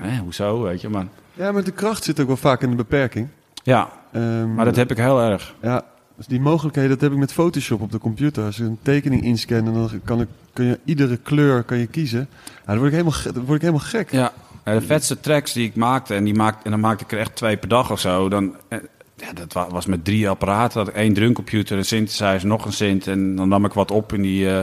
hè, 0.00 0.18
hoezo, 0.18 0.62
weet 0.62 0.80
je. 0.80 0.88
Maar 0.88 1.06
ja, 1.34 1.52
maar 1.52 1.64
de 1.64 1.70
kracht 1.72 2.04
zit 2.04 2.20
ook 2.20 2.26
wel 2.26 2.36
vaak 2.36 2.62
in 2.62 2.70
de 2.70 2.76
beperking. 2.76 3.28
ja, 3.62 3.90
Ehm, 4.12 4.54
maar 4.54 4.64
dat 4.64 4.76
heb 4.76 4.90
ik 4.90 4.96
heel 4.96 5.20
erg. 5.20 5.54
Ja, 5.62 5.82
dus 6.16 6.26
die 6.26 6.40
mogelijkheden, 6.40 6.90
dat 6.90 7.00
heb 7.00 7.12
ik 7.12 7.18
met 7.18 7.32
Photoshop 7.32 7.80
op 7.80 7.92
de 7.92 7.98
computer. 7.98 8.44
Als 8.44 8.56
je 8.56 8.64
een 8.64 8.78
tekening 8.82 9.22
inscant 9.22 9.66
en 9.66 9.72
dan 9.74 9.90
kan 10.04 10.20
ik, 10.20 10.28
kun 10.52 10.64
je 10.64 10.78
iedere 10.84 11.16
kleur 11.16 11.62
kan 11.62 11.78
je 11.78 11.86
kiezen. 11.86 12.28
Ja, 12.44 12.66
dan, 12.66 12.76
word 12.78 12.86
ik 12.92 12.92
helemaal, 12.98 13.18
dan 13.34 13.44
word 13.44 13.56
ik 13.56 13.60
helemaal 13.60 13.86
gek. 13.86 14.10
Ja, 14.12 14.32
de 14.64 14.80
vetste 14.80 15.20
tracks 15.20 15.52
die 15.52 15.66
ik 15.66 15.74
maakte, 15.76 16.14
en, 16.14 16.24
die 16.24 16.34
maakte, 16.34 16.64
en 16.64 16.70
dan 16.70 16.80
maakte 16.80 17.04
ik 17.04 17.12
er 17.12 17.18
echt 17.18 17.36
twee 17.36 17.56
per 17.56 17.68
dag 17.68 17.90
of 17.90 18.00
zo. 18.00 18.28
Dan, 18.28 18.54
eh, 18.68 18.78
ja, 19.16 19.32
dat 19.32 19.52
wa- 19.52 19.68
was 19.70 19.86
met 19.86 20.04
drie 20.04 20.28
apparaten. 20.28 20.78
Had 20.78 20.88
ik 20.88 20.94
één 20.94 21.12
drumcomputer, 21.14 21.78
een 21.78 21.84
synthesizer, 21.84 22.46
nog 22.46 22.64
een 22.64 22.72
synth. 22.72 23.06
En 23.06 23.36
dan 23.36 23.48
nam 23.48 23.64
ik 23.64 23.72
wat 23.72 23.90
op 23.90 24.12
in, 24.12 24.22
die, 24.22 24.46
eh, 24.48 24.60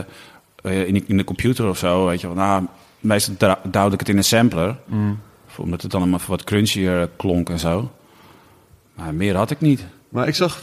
eh, 0.62 0.86
in, 0.86 0.92
die, 0.94 1.04
in 1.06 1.16
de 1.16 1.24
computer 1.24 1.68
of 1.68 1.78
zo. 1.78 2.06
Weet 2.06 2.20
je 2.20 2.26
wel. 2.26 2.36
Nou, 2.36 2.66
meestal 3.00 3.34
duwde 3.70 3.92
ik 3.94 4.00
het 4.00 4.08
in 4.08 4.16
een 4.16 4.24
sampler. 4.24 4.76
Mm. 4.86 5.18
Omdat 5.56 5.82
het 5.82 5.90
dan 5.90 6.00
allemaal 6.00 6.20
wat 6.26 6.44
crunchier 6.44 7.08
klonk 7.16 7.50
en 7.50 7.58
zo. 7.58 7.90
Maar 8.94 9.14
meer 9.14 9.36
had 9.36 9.50
ik 9.50 9.60
niet. 9.60 9.86
Maar 10.08 10.28
ik 10.28 10.34
zag 10.34 10.62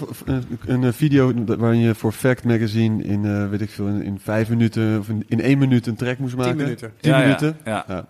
een, 0.66 0.94
video 0.94 1.34
waarin 1.46 1.80
je 1.80 1.96
voor 1.96 2.12
Fact 2.12 2.44
Magazine 2.44 3.04
in, 3.04 3.26
eh, 3.26 3.50
weet 3.50 3.62
ik 3.62 3.70
veel, 3.70 3.88
in, 3.88 4.04
in 4.04 4.20
vijf 4.24 4.50
minuten 4.50 5.00
of 5.00 5.10
in, 5.10 5.24
in 5.28 5.42
één 5.42 5.58
minuut 5.58 5.88
een 5.88 5.96
track 5.96 6.18
moest 6.18 6.36
maken. 6.36 6.56
minuten. 6.56 6.92
Tien 7.02 7.12
Ja, 7.12 7.18
ja, 7.18 7.24
minuten. 7.24 7.58
ja. 7.66 7.86
Ja. 7.88 8.06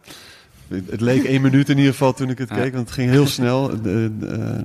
Het 0.68 1.02
leek 1.02 1.24
één 1.24 1.42
minuut 1.42 1.70
in 1.70 1.78
ieder 1.78 1.92
geval 1.92 2.14
toen 2.14 2.30
ik 2.30 2.38
het 2.38 2.50
keek, 2.50 2.74
want 2.74 2.86
het 2.86 2.92
ging 2.96 3.10
heel 3.10 3.28
snel. 3.28 3.72
Eh, 3.72 4.06
eh, 4.06 4.60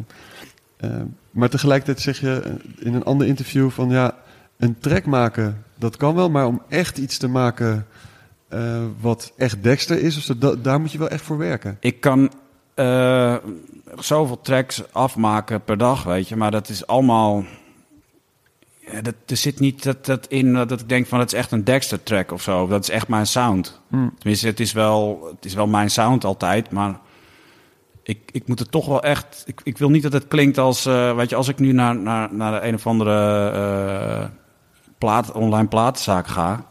eh, 0.77 0.91
maar 1.31 1.49
tegelijkertijd 1.49 2.01
zeg 2.01 2.21
je 2.21 2.55
in 2.79 2.95
een 2.95 3.05
ander 3.05 3.27
interview 3.27 3.71
van 3.71 3.91
ja, 3.91 4.17
een 4.57 4.79
track 4.79 5.07
maken, 5.07 5.65
dat 5.79 5.97
kan 5.97 6.15
wel, 6.15 6.31
maar 6.31 6.47
om 6.47 6.63
echt 6.69 6.99
iets 6.99 7.19
te 7.19 7.29
maken 7.29 7.87
wat 9.01 9.33
echt 9.37 9.63
Dexter 9.63 10.03
is, 10.03 10.17
of 10.17 10.23
zo, 10.23 10.39
da- 10.39 10.55
daar 10.63 10.81
moet 10.81 10.93
je 10.93 10.99
wel 10.99 11.09
echt 11.09 11.23
voor 11.25 11.39
werken. 11.39 11.77
Ik 11.81 12.01
kan 12.01 12.31
zoveel 13.99 14.41
tracks 14.41 14.83
afmaken 14.93 15.65
per 15.65 15.79
dag, 15.79 16.03
weet 16.03 16.29
je. 16.29 16.37
Maar 16.37 16.51
dat 16.51 16.69
is 16.69 16.87
allemaal... 16.87 17.45
Ja, 18.93 19.01
dat, 19.01 19.15
er 19.27 19.37
zit 19.37 19.61
niet 19.61 19.83
dat, 19.83 20.07
dat 20.07 20.27
in 20.27 20.53
dat 20.53 20.81
ik 20.81 20.89
denk 20.89 21.07
van 21.07 21.19
dat 21.19 21.33
is 21.33 21.39
echt 21.39 21.53
een 21.53 21.65
Dexter 21.65 22.03
track 22.03 22.33
of 22.33 22.43
zo. 22.43 22.67
Dat 22.67 22.83
is 22.83 22.91
echt 22.91 23.09
mijn 23.09 23.27
sound. 23.27 23.81
Hmm. 23.89 24.15
Tenminste, 24.19 24.47
het 24.47 24.61
is, 24.61 24.73
wel, 24.73 25.29
het 25.35 25.45
is 25.45 25.55
wel 25.55 25.67
mijn 25.67 25.91
sound 25.91 26.25
altijd, 26.25 26.71
maar 26.71 26.99
ik, 28.03 28.19
ik 28.33 28.49
moet 28.49 28.59
het 28.59 28.71
toch 28.71 28.87
wel 28.87 29.03
echt... 29.03 29.43
Ik, 29.47 29.61
ik 29.65 29.79
wil 29.79 29.91
niet 29.91 30.03
dat 30.03 30.13
het 30.13 30.29
klinkt 30.29 30.59
als... 30.59 30.87
eh, 30.87 31.17
weet 31.17 31.31
je, 31.31 31.37
als 31.37 31.49
ik 31.49 31.59
nu 31.59 31.73
naar, 31.73 31.97
naar, 31.97 32.35
naar 32.35 32.65
een 32.65 32.75
of 32.75 32.87
andere 32.87 33.51
eh, 33.51 34.25
plaat, 34.99 35.33
online 35.33 35.69
platenzaak 35.69 36.27
ga... 36.27 36.69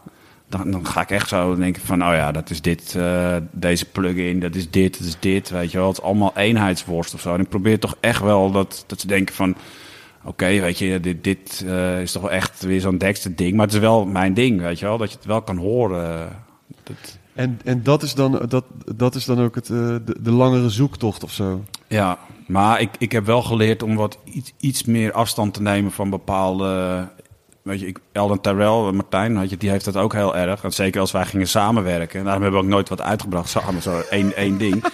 Dan, 0.48 0.72
dan 0.72 0.86
ga 0.88 1.02
ik 1.02 1.12
echt 1.12 1.28
zo 1.30 1.56
denken 1.56 1.82
van, 1.82 2.04
oh 2.04 2.14
ja, 2.14 2.32
dat 2.32 2.50
is 2.50 2.62
dit, 2.62 2.96
eh, 2.96 3.36
deze 3.52 3.86
plugin, 3.86 4.40
dat 4.40 4.56
is 4.56 4.70
dit, 4.70 4.98
dat 4.98 5.08
is 5.08 5.20
dit, 5.20 5.50
weet 5.50 5.72
je 5.72 5.78
wel. 5.78 5.88
Het 5.88 5.98
is 5.98 6.04
allemaal 6.04 6.32
eenheidsworst 6.36 7.14
of 7.14 7.22
zo. 7.22 7.34
En 7.34 7.40
ik 7.40 7.50
probeer 7.50 7.80
toch 7.80 7.96
echt 8.00 8.22
wel 8.22 8.52
dat, 8.52 8.84
dat 8.88 9.00
ze 9.00 9.08
denken 9.08 9.36
van, 9.36 9.56
oké, 10.24 10.46
weet 10.46 10.78
je, 10.78 11.00
dit, 11.00 11.24
dit 11.24 11.64
eh, 11.68 12.02
is 12.02 12.12
toch 12.12 12.22
wel 12.22 12.32
echt 12.32 12.62
weer 12.62 12.82
zo'n 12.82 12.98
Dexter 12.98 13.36
ding. 13.36 13.56
Maar 13.56 13.66
het 13.66 13.74
is 13.74 13.80
wel 13.80 14.06
mijn 14.06 14.34
ding, 14.34 14.62
weet 14.62 14.80
je 14.80 14.86
wel, 14.86 14.98
dat 14.98 15.12
je 15.12 15.18
het 15.18 15.26
wel 15.26 15.42
kan 15.42 15.58
horen. 15.58 16.30
Dat, 16.84 17.20
En, 17.34 17.60
en 17.64 17.84
dat, 17.84 18.04
is 18.04 18.14
dan, 18.14 18.46
dat, 18.48 18.66
dat 18.96 19.16
is 19.16 19.26
dan 19.26 19.40
ook 19.40 19.56
het, 19.56 19.70
eh, 19.70 19.78
de, 19.78 20.16
de 20.22 20.32
langere 20.32 20.70
zoektocht 20.70 21.24
of 21.24 21.32
zo. 21.32 21.64
Ja, 21.88 22.18
maar 22.48 22.82
ik, 22.82 22.90
ik 22.98 23.12
heb 23.12 23.26
wel 23.26 23.42
geleerd 23.42 23.84
om 23.84 23.96
wat 23.96 24.18
iets, 24.24 24.54
iets 24.60 24.84
meer 24.84 25.12
afstand 25.12 25.54
te 25.54 25.62
nemen 25.62 25.92
van 25.92 26.10
bepaalde. 26.10 27.08
Weet 27.62 27.80
je, 27.80 27.88
ik, 27.88 28.00
Elden 28.12 28.42
Terrell, 28.42 28.92
Martijn, 28.92 29.40
weet 29.40 29.50
je, 29.50 29.58
die 29.58 29.70
heeft 29.70 29.86
dat 29.86 29.96
ook 29.96 30.14
heel 30.14 30.36
erg. 30.36 30.64
En 30.64 30.72
zeker 30.72 31.02
als 31.02 31.12
wij 31.12 31.26
gingen 31.26 31.48
samenwerken. 31.48 32.20
En 32.20 32.26
daarom 32.26 32.44
hebben 32.44 32.60
we 32.60 32.66
ook 32.66 32.72
nooit 32.72 32.90
wat 32.90 33.02
uitgebracht 33.02 33.50
samen, 33.50 33.82
zo 33.82 34.02
één, 34.10 34.36
één 34.36 34.58
ding. 34.58 34.84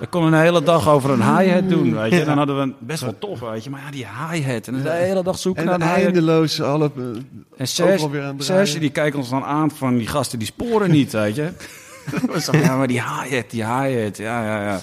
We 0.00 0.08
konden 0.08 0.32
een 0.32 0.40
hele 0.40 0.62
dag 0.62 0.88
over 0.88 1.10
een 1.10 1.38
hi-hat 1.38 1.68
doen, 1.68 1.94
weet 1.94 2.12
je. 2.12 2.24
Dan 2.24 2.36
hadden 2.36 2.56
we 2.56 2.62
een, 2.62 2.74
best 2.78 3.02
wel 3.02 3.18
tof, 3.18 3.40
weet 3.40 3.64
je. 3.64 3.70
Maar 3.70 3.80
ja, 3.84 3.90
die 3.90 4.06
hi-hat. 4.06 4.66
En 4.66 4.82
de 4.82 4.90
hele 4.90 5.22
dag 5.22 5.38
zoeken 5.38 5.64
naar 5.64 5.74
En 5.74 5.80
een 5.80 5.86
hi-hat. 5.86 6.04
eindeloos 6.04 6.62
alle... 6.62 6.90
eh, 6.96 7.02
En 7.56 7.68
Serge, 8.44 8.78
die 8.78 8.90
kijkt 8.90 9.16
ons 9.16 9.28
dan 9.28 9.44
aan 9.44 9.70
van 9.70 9.96
die 9.96 10.06
gasten 10.06 10.38
die 10.38 10.46
sporen 10.48 10.90
niet, 10.90 11.12
weet 11.12 11.34
je. 11.36 11.48
Ja, 12.62 12.76
maar 12.76 12.86
die 12.86 13.00
hi-hat, 13.02 13.50
die 13.50 13.64
hi-hat, 13.66 14.16
ja, 14.16 14.44
ja, 14.44 14.62
ja. 14.62 14.80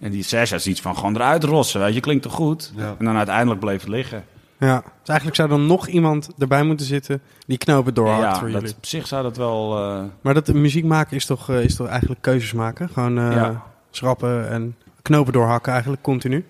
En 0.00 0.10
die 0.10 0.22
Serge 0.22 0.54
is 0.54 0.66
iets 0.66 0.80
van 0.80 0.96
gewoon 0.96 1.14
eruit 1.14 1.44
rossen, 1.44 1.80
weet 1.80 1.94
je. 1.94 2.00
Klinkt 2.00 2.22
toch 2.22 2.32
goed? 2.32 2.72
Ja. 2.76 2.94
En 2.98 3.04
dan 3.04 3.16
uiteindelijk 3.16 3.60
bleef 3.60 3.80
het 3.80 3.88
liggen. 3.90 4.24
Ja. 4.58 4.76
Dus 4.80 5.08
eigenlijk 5.08 5.36
zou 5.36 5.50
er 5.50 5.56
dan 5.56 5.66
nog 5.66 5.86
iemand 5.88 6.28
erbij 6.38 6.62
moeten 6.62 6.86
zitten 6.86 7.20
die 7.46 7.58
knopen 7.58 7.94
doorhakt 7.94 8.22
ja, 8.22 8.38
voor 8.38 8.50
dat, 8.50 8.60
jullie. 8.60 8.76
op 8.76 8.86
zich 8.86 9.06
zou 9.06 9.22
dat 9.22 9.36
wel... 9.36 9.78
eh, 9.78 10.02
Maar 10.20 10.34
dat 10.34 10.52
muziek 10.52 10.84
maken 10.84 11.16
is 11.16 11.26
toch, 11.26 11.50
eh, 11.50 11.64
is 11.64 11.76
toch 11.76 11.86
eigenlijk 11.86 12.22
keuzes 12.22 12.52
maken? 12.52 12.88
Gewoon 12.88 13.18
eh, 13.18 13.32
Ja. 13.32 13.62
schrappen 13.90 14.48
en 14.48 14.76
knopen 15.02 15.32
doorhakken 15.32 15.72
eigenlijk 15.72 16.02
continu. 16.02 16.44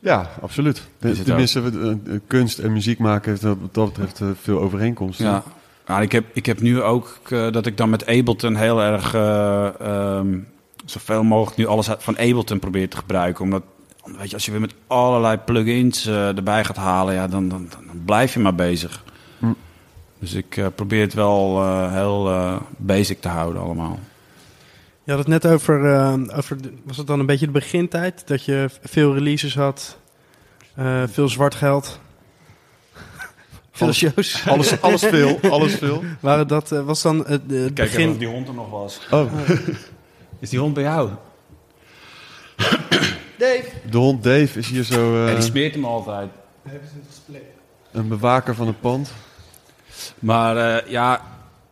Ja, 0.00 0.30
absoluut. 0.40 0.88
Tenminste, 1.24 1.60
we- 1.60 2.20
kunst 2.26 2.58
en 2.58 2.72
muziek 2.72 2.98
maken 2.98 3.30
heeft 3.30 3.42
wat 3.42 3.56
dat 3.72 3.92
betreft 3.92 4.22
veel 4.42 4.60
overeenkomsten. 4.60 5.26
Ja. 5.26 5.42
Ja, 5.86 6.00
ik, 6.00 6.12
heb, 6.12 6.24
ik 6.32 6.46
heb 6.46 6.60
nu 6.60 6.82
ook 6.82 7.18
dat 7.28 7.66
ik 7.66 7.76
dan 7.76 7.90
met 7.90 8.06
Ableton 8.06 8.54
heel 8.56 8.82
erg 8.82 9.14
ehm, 9.14 10.38
zoveel 10.84 11.22
mogelijk 11.22 11.56
nu 11.56 11.66
alles 11.66 11.88
van 11.98 12.18
Ableton 12.18 12.58
probeer 12.58 12.88
te 12.88 12.96
gebruiken. 12.96 13.44
Omdat, 13.44 13.62
weet 14.04 14.28
je, 14.28 14.34
als 14.34 14.44
je 14.44 14.50
weer 14.50 14.60
met 14.60 14.74
allerlei 14.86 15.36
plugins 15.36 16.06
eh, 16.06 16.36
erbij 16.36 16.64
gaat 16.64 16.76
halen, 16.76 17.14
ja, 17.14 17.28
dan, 17.28 17.48
dan, 17.48 17.68
dan 17.86 18.02
blijf 18.04 18.34
je 18.34 18.40
maar 18.40 18.54
bezig. 18.54 19.04
Hm. 19.38 19.46
Dus 20.18 20.32
ik 20.34 20.56
eh, 20.56 20.66
probeer 20.74 21.00
het 21.00 21.14
wel 21.14 21.62
eh, 21.62 21.92
heel 21.92 22.28
eh, 22.30 22.56
basic 22.76 23.20
te 23.20 23.28
houden 23.28 23.62
allemaal. 23.62 23.98
Je 25.04 25.10
had 25.16 25.18
het 25.18 25.28
net 25.42 25.46
over, 25.46 25.92
eh, 25.94 26.36
over 26.36 26.56
was 26.84 26.96
het 26.96 27.06
dan 27.06 27.20
een 27.20 27.26
beetje 27.26 27.46
de 27.46 27.52
begintijd? 27.52 28.22
Dat 28.26 28.44
je 28.44 28.68
veel 28.82 29.14
releases 29.14 29.54
had, 29.54 29.98
eh, 30.74 31.02
veel 31.06 31.28
zwart 31.28 31.54
geld, 31.54 32.00
veel 33.72 33.86
Alles- 33.86 33.96
shows. 33.96 34.46
Alles, 34.46 34.80
alles 34.82 35.02
veel, 35.02 35.38
alles 35.50 35.74
veel. 35.74 36.02
Waren 36.20 36.48
dat, 36.48 36.72
eh, 36.72 36.82
was 36.84 37.02
dan 37.02 37.18
het, 37.18 37.28
het 37.28 37.42
Kijk 37.48 37.58
even 37.58 37.74
begin... 37.74 38.10
of 38.10 38.16
die 38.18 38.28
hond 38.28 38.48
er 38.48 38.54
nog 38.54 38.70
was. 38.70 39.00
Oh, 39.10 39.32
Is 40.40 40.50
die 40.50 40.58
hond 40.58 40.74
bij 40.74 40.82
jou? 40.82 41.10
de 43.90 43.96
hond 43.98 44.22
Dave 44.22 44.58
is 44.58 44.68
hier 44.68 44.82
zo 44.82 45.16
ja, 45.24 45.28
eh, 45.28 45.34
die 45.34 45.44
smeert 45.44 45.74
hem 45.74 45.84
altijd. 45.84 46.28
een 47.92 48.08
bewaker 48.08 48.54
van 48.54 48.66
het 48.66 48.80
pand. 48.80 49.12
Maar 50.18 50.56
eh, 50.56 50.90
ja, 50.90 51.20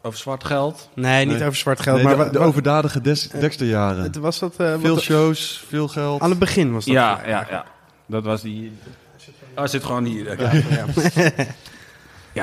over 0.02 0.18
zwart 0.18 0.44
geld. 0.44 0.88
Nee, 0.94 1.24
niet 1.26 1.34
Nee. 1.36 1.44
over 1.46 1.58
zwart 1.58 1.80
geld, 1.80 2.02
Nee, 2.02 2.16
maar 2.16 2.32
de, 2.32 2.38
overdadige 2.38 3.00
Des- 3.00 3.28
Dexterjaren. 3.28 4.02
het 4.02 4.16
was 4.16 4.38
dat... 4.38 4.54
eh, 4.56 4.74
Veel 4.80 4.98
shows, 4.98 5.64
veel 5.68 5.88
geld. 5.88 6.20
aan 6.20 6.30
het 6.30 6.38
begin 6.38 6.72
was 6.72 6.84
dat. 6.84 6.94
Ja, 6.94 7.20
ja, 7.26 7.46
ja. 7.50 7.64
Dat 8.06 8.24
was 8.24 8.42
die... 8.42 8.72
Oh, 9.50 9.54
hij 9.54 9.66
zit 9.66 9.84
gewoon 9.84 10.04
hier. 10.04 10.24
Ja, 10.40 10.52
ja, 10.52 10.84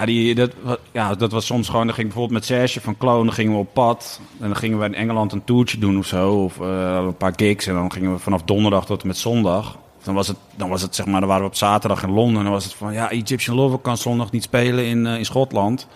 die, 0.03 0.35
dat, 0.35 0.51
ja, 0.91 1.15
dat 1.15 1.31
was 1.31 1.45
soms 1.45 1.69
gewoon... 1.69 1.85
Dan 1.85 1.95
ging 1.95 2.07
bijvoorbeeld 2.07 2.39
met 2.39 2.45
Serge 2.45 2.81
van 2.81 2.97
Kloon, 2.97 3.25
dan 3.25 3.33
gingen 3.33 3.51
we 3.51 3.57
op 3.57 3.73
pad. 3.73 4.21
En 4.39 4.47
dan 4.47 4.55
gingen 4.55 4.79
we 4.79 4.85
in 4.85 4.95
Engeland 4.95 5.31
een 5.31 5.43
toertje 5.43 5.77
doen 5.77 5.97
of 5.97 6.05
zo. 6.05 6.43
Of 6.43 6.59
eh, 6.59 7.03
een 7.05 7.17
paar 7.17 7.33
gigs. 7.35 7.67
En 7.67 7.73
dan 7.73 7.91
gingen 7.91 8.13
we 8.13 8.19
vanaf 8.19 8.43
donderdag 8.43 8.85
tot 8.85 9.01
en 9.01 9.07
met 9.07 9.17
zondag. 9.17 9.77
Dan 10.03 10.13
was 10.13 10.27
het, 10.27 10.37
dan 10.55 10.69
was 10.69 10.81
het 10.81 10.95
zeg 10.95 11.05
maar, 11.05 11.19
dan 11.19 11.29
waren 11.29 11.43
we 11.43 11.49
op 11.49 11.55
zaterdag 11.55 12.03
in 12.03 12.11
Londen. 12.11 12.37
En 12.37 12.43
dan 12.43 12.53
was 12.53 12.63
het 12.63 12.73
van, 12.73 12.93
ja, 12.93 13.11
Egyptian 13.11 13.55
Lover 13.55 13.77
kan 13.77 13.97
zondag 13.97 14.31
niet 14.31 14.43
spelen 14.43 14.85
in, 14.85 15.05
eh, 15.05 15.17
in 15.17 15.25
Schotland. 15.25 15.87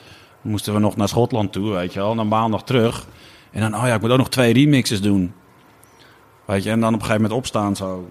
Dan 0.42 0.52
moesten 0.52 0.74
we 0.74 0.80
nog 0.80 0.96
naar 0.96 1.08
Schotland 1.08 1.52
toe, 1.52 1.70
weet 1.70 1.94
je 1.94 2.00
wel. 2.00 2.18
En 2.18 2.28
maandag 2.28 2.64
terug. 2.64 3.08
En 3.52 3.62
dan, 3.62 3.76
oh 3.76 3.88
ja, 3.88 3.94
ik 3.94 4.02
moet 4.02 4.12
ook 4.12 4.18
nog 4.18 4.30
twee 4.30 4.54
remixes 4.54 5.02
doen. 5.02 5.34
Weet 6.46 6.64
je, 6.64 6.70
en 6.70 6.80
dan 6.80 6.94
op 6.94 7.00
een 7.00 7.06
gegeven 7.06 7.22
moment 7.22 7.40
opstaan 7.40 7.76
zo. 7.76 8.10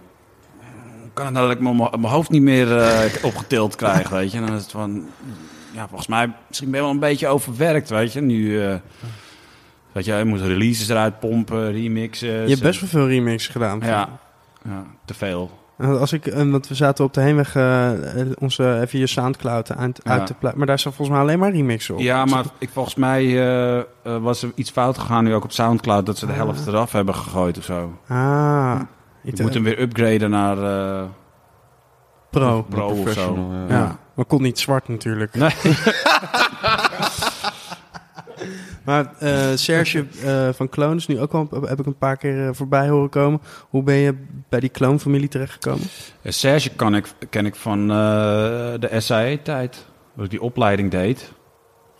Kan 1.12 1.24
het 1.24 1.35
nou 1.35 1.46
dat 1.46 1.57
ik 1.57 1.62
mijn 1.62 1.77
mijn 1.77 2.12
hoofd 2.12 2.31
niet 2.31 2.42
meer 2.42 2.79
eh, 2.79 3.24
opgetild 3.31 3.77
krijg, 3.77 4.09
weet 4.09 4.31
je? 4.31 4.38
En 4.38 4.46
dan 4.46 4.57
is 4.57 4.62
het 4.62 4.70
van, 4.70 5.07
ja, 5.72 5.87
volgens 5.88 6.09
mij, 6.09 6.33
misschien 6.48 6.70
ben 6.70 6.78
je 6.81 6.85
wel 6.85 6.94
een 6.94 7.00
beetje 7.00 7.28
overwerkt, 7.28 7.88
weet 7.88 8.12
je? 8.12 8.20
Nu, 8.20 8.64
eh, 8.66 8.74
weet 9.92 10.04
je, 10.04 10.12
je 10.14 10.24
moet 10.24 10.40
releases 10.40 10.88
eruit 10.88 11.18
pompen, 11.20 11.72
remixes. 11.72 12.20
Je 12.42 12.48
hebt 12.50 12.62
best 12.62 12.81
wel 12.81 12.88
veel 12.88 13.09
remixes 13.09 13.48
gedaan. 13.52 13.81
Ja, 13.83 14.09
ja, 14.64 14.85
te 15.04 15.14
veel. 15.14 15.50
En 15.78 15.98
Als 15.98 16.12
ik, 16.12 16.26
en 16.26 16.50
want 16.50 16.68
we 16.68 16.74
zaten 16.74 17.04
op 17.04 17.14
de 17.14 17.20
heenweg 17.20 17.54
eh, 17.57 18.20
eh, 18.20 18.26
onze 18.38 18.81
even 18.81 18.98
je 18.98 19.07
Soundcloud 19.07 19.76
uit, 19.76 20.00
Ja. 20.04 20.11
uit 20.11 20.26
te 20.26 20.35
plaatsen. 20.35 20.59
Maar 20.59 20.66
daar 20.66 20.78
staat 20.78 20.94
volgens 20.94 21.16
mij 21.16 21.26
alleen 21.26 21.38
maar 21.38 21.52
remixen 21.52 21.94
op. 21.94 22.00
Ja, 22.00 22.24
maar 22.24 22.44
ik, 22.59 22.68
volgens 22.72 22.94
mij 22.94 23.24
eh, 23.24 23.78
eh, 23.78 23.85
was 24.02 24.42
er 24.42 24.50
iets 24.54 24.70
fout 24.70 24.98
gegaan 24.98 25.24
nu 25.24 25.35
ook 25.35 25.44
op 25.44 25.52
Soundcloud... 25.52 26.07
dat 26.07 26.18
ze 26.18 26.26
de 26.26 26.33
Ah. 26.33 26.38
helft 26.38 26.66
eraf 26.66 26.92
hebben 26.92 27.14
gegooid 27.14 27.59
of 27.59 27.64
zo. 27.64 27.98
Ah, 28.09 28.81
Je 29.22 29.31
moet 29.31 29.48
eh, 29.48 29.54
hem 29.54 29.62
weer 29.64 29.81
upgraden 29.81 30.31
naar 30.31 30.59
eh, 30.62 31.04
pro. 32.31 32.62
Pro 32.62 32.88
of 32.88 33.11
zo. 33.12 33.50
Ja. 33.68 33.98
Maar 34.18 34.26
kon 34.26 34.42
niet 34.42 34.59
zwart 34.59 34.88
natuurlijk. 34.88 35.35
Nee. 35.35 35.50
Maar 38.85 39.12
eh, 39.18 39.46
Serge 39.54 40.07
eh, 40.24 40.48
van 40.52 40.68
Kloon 40.68 40.96
is 40.96 41.07
nu 41.07 41.20
ook 41.20 41.33
al, 41.33 41.48
heb 41.64 41.78
ik 41.81 41.87
een 41.87 41.98
paar 41.98 42.16
keer 42.16 42.46
eh, 42.46 42.54
voorbij 42.54 42.88
horen 42.88 43.09
komen. 43.09 43.40
Hoe 43.68 43.83
ben 43.83 43.94
je 43.94 44.14
bij 44.48 44.61
die 44.61 44.68
kloonfamilie 44.68 45.28
terechtgekomen? 45.28 45.87
Serge 46.24 46.70
kan 46.70 46.94
ik, 46.94 47.07
ken 47.31 47.46
ik 47.46 47.54
van 47.54 47.88
de 47.88 48.88
SAE-tijd. 48.98 49.87
Dat 50.16 50.24
ik 50.24 50.31
die 50.31 50.42
opleiding 50.42 50.90
deed. 50.90 51.33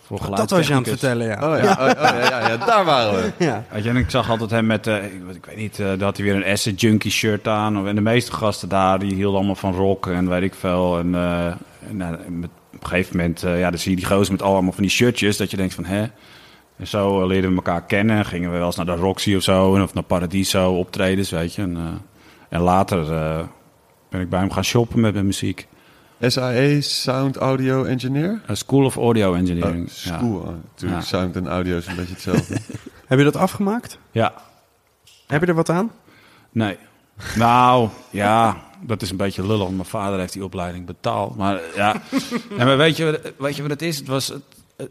Voor 0.03 0.37
Dat 0.37 0.51
was 0.51 0.67
je 0.67 0.73
aan 0.75 0.81
het 0.81 0.89
vertellen, 0.89 1.27
ja. 1.27 1.53
Oh 1.53 1.63
ja, 1.63 1.73
oh, 1.73 1.81
oh, 1.81 2.03
ja, 2.03 2.19
ja, 2.19 2.49
ja, 2.49 2.57
daar 2.57 2.85
waren 2.85 3.15
we. 3.15 3.45
Ja. 3.45 3.65
En 3.71 3.97
ik 3.97 4.11
zag 4.11 4.31
altijd 4.31 4.51
hem 4.51 4.67
met, 4.67 4.87
ik, 4.87 5.13
ik 5.35 5.47
weet 5.47 5.57
niet, 5.57 5.79
eh 5.81 5.89
dat 5.89 6.01
had 6.01 6.17
hij 6.17 6.27
weer 6.27 6.37
een 6.37 6.53
Acid 6.53 6.81
Junkie 6.81 7.11
shirt 7.11 7.49
aan. 7.49 7.81
Of- 7.81 7.87
En 7.87 7.95
de 7.95 8.01
meeste 8.01 8.33
gasten 8.33 8.69
daar, 8.69 8.99
die 8.99 9.15
hielden 9.15 9.37
allemaal 9.37 9.55
van 9.55 9.75
rock 9.75 10.07
en 10.07 10.29
weet 10.29 10.43
ik 10.43 10.55
veel. 10.55 10.99
En, 10.99 11.15
en, 11.15 11.59
nou, 11.91 12.31
met, 12.31 12.51
op 12.75 12.83
een 12.83 12.89
gegeven 12.89 13.17
moment, 13.17 13.43
eh, 13.43 13.59
ja, 13.61 13.71
dan 13.71 13.79
zie 13.79 13.91
je 13.91 13.97
die 13.97 14.07
gozer 14.07 14.33
met 14.33 14.43
allemaal 14.43 14.73
van 14.73 14.83
die 14.83 14.93
shirtjes. 14.93 15.37
Dat 15.37 15.51
je 15.51 15.57
denkt 15.57 15.75
van, 15.75 15.85
hè? 15.85 16.07
En 16.77 16.87
zo 16.87 17.21
eh, 17.21 17.27
leerden 17.27 17.51
we 17.51 17.57
elkaar 17.57 17.85
kennen. 17.85 18.25
Gingen 18.25 18.51
we 18.53 18.57
wel 18.57 18.67
eens 18.67 18.77
naar 18.77 18.87
de 18.87 18.95
Roxy 18.95 19.35
of 19.35 19.43
zo. 19.43 19.75
en 19.77 19.83
Of 19.83 19.95
naar 19.95 20.03
Paradiso 20.03 20.73
optredens, 20.73 21.31
weet 21.31 21.55
je. 21.55 21.63
En, 21.63 21.77
eh, 21.77 21.83
en 22.49 22.61
later 22.61 23.13
eh, 23.13 23.41
ben 24.11 24.21
ik 24.21 24.29
bij 24.29 24.39
hem 24.41 24.51
gaan 24.53 24.65
shoppen 24.65 25.01
met 25.01 25.13
mijn 25.13 25.27
muziek. 25.27 25.69
SAE, 26.21 26.81
Sound 26.81 27.37
Audio 27.37 27.85
Engineer. 27.85 28.41
A 28.51 28.55
School 28.55 28.85
of 28.85 28.97
Audio 28.97 29.31
Oh, 29.31 29.37
Engineering. 29.37 29.89
ja. 29.91 30.17
school, 30.17 30.39
oh, 30.39 30.47
natuurlijk. 30.47 31.01
Ja. 31.03 31.07
Sound 31.07 31.37
en 31.37 31.49
audio 31.49 31.77
is 31.77 31.87
een 31.87 31.97
beetje 31.97 32.13
hetzelfde. 32.13 32.55
Heb 33.07 33.19
je 33.19 33.25
dat 33.25 33.37
afgemaakt? 33.37 33.99
ja. 34.11 34.35
Heb 35.27 35.41
je 35.41 35.47
er 35.47 35.55
wat 35.55 35.71
aan? 35.71 35.91
Nee. 36.51 36.77
Nou, 37.37 37.89
ja, 38.11 38.57
dat 38.81 39.03
is 39.03 39.11
een 39.11 39.17
beetje 39.17 39.47
lullig. 39.47 39.69
Mijn 39.69 39.85
vader 39.85 40.19
heeft 40.19 40.33
die 40.33 40.45
opleiding 40.45 40.87
betaald. 40.87 41.37
Maar 41.37 41.57
eh, 41.57 41.77
ja, 41.77 42.03
maar 42.57 42.77
weet 42.77 42.97
je, 42.97 43.35
weet 43.39 43.57
je 43.57 43.63
wat 43.63 43.71
het 43.71 43.83
is? 43.83 43.99
Het 43.99 44.09
was, 44.09 44.33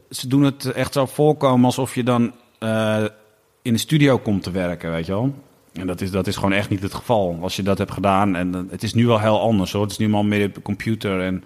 ze 0.09 0.27
doen 0.27 0.43
het 0.43 0.71
echt 0.71 0.93
zo 0.93 1.05
voorkomen 1.05 1.65
alsof 1.65 1.95
je 1.95 2.03
dan 2.03 2.33
eh, 2.59 3.03
in 3.61 3.73
de 3.73 3.79
studio 3.79 4.17
komt 4.17 4.43
te 4.43 4.51
werken, 4.51 4.91
weet 4.91 5.05
je 5.05 5.11
wel. 5.11 5.33
En 5.73 5.87
dat 5.87 6.01
is, 6.01 6.11
dat 6.11 6.27
is 6.27 6.35
gewoon 6.35 6.53
echt 6.53 6.69
niet 6.69 6.81
het 6.81 6.93
geval. 6.93 7.37
Als 7.41 7.55
je 7.55 7.63
dat 7.63 7.77
hebt 7.77 7.91
gedaan, 7.91 8.35
en 8.35 8.55
eh, 8.55 8.61
het 8.69 8.83
is 8.83 8.93
nu 8.93 9.07
wel 9.07 9.19
heel 9.19 9.41
anders 9.41 9.71
hoor. 9.71 9.81
Het 9.81 9.91
is 9.91 9.97
nu 9.97 10.13
al 10.13 10.23
meer 10.23 10.51
computer. 10.61 11.21
En 11.21 11.43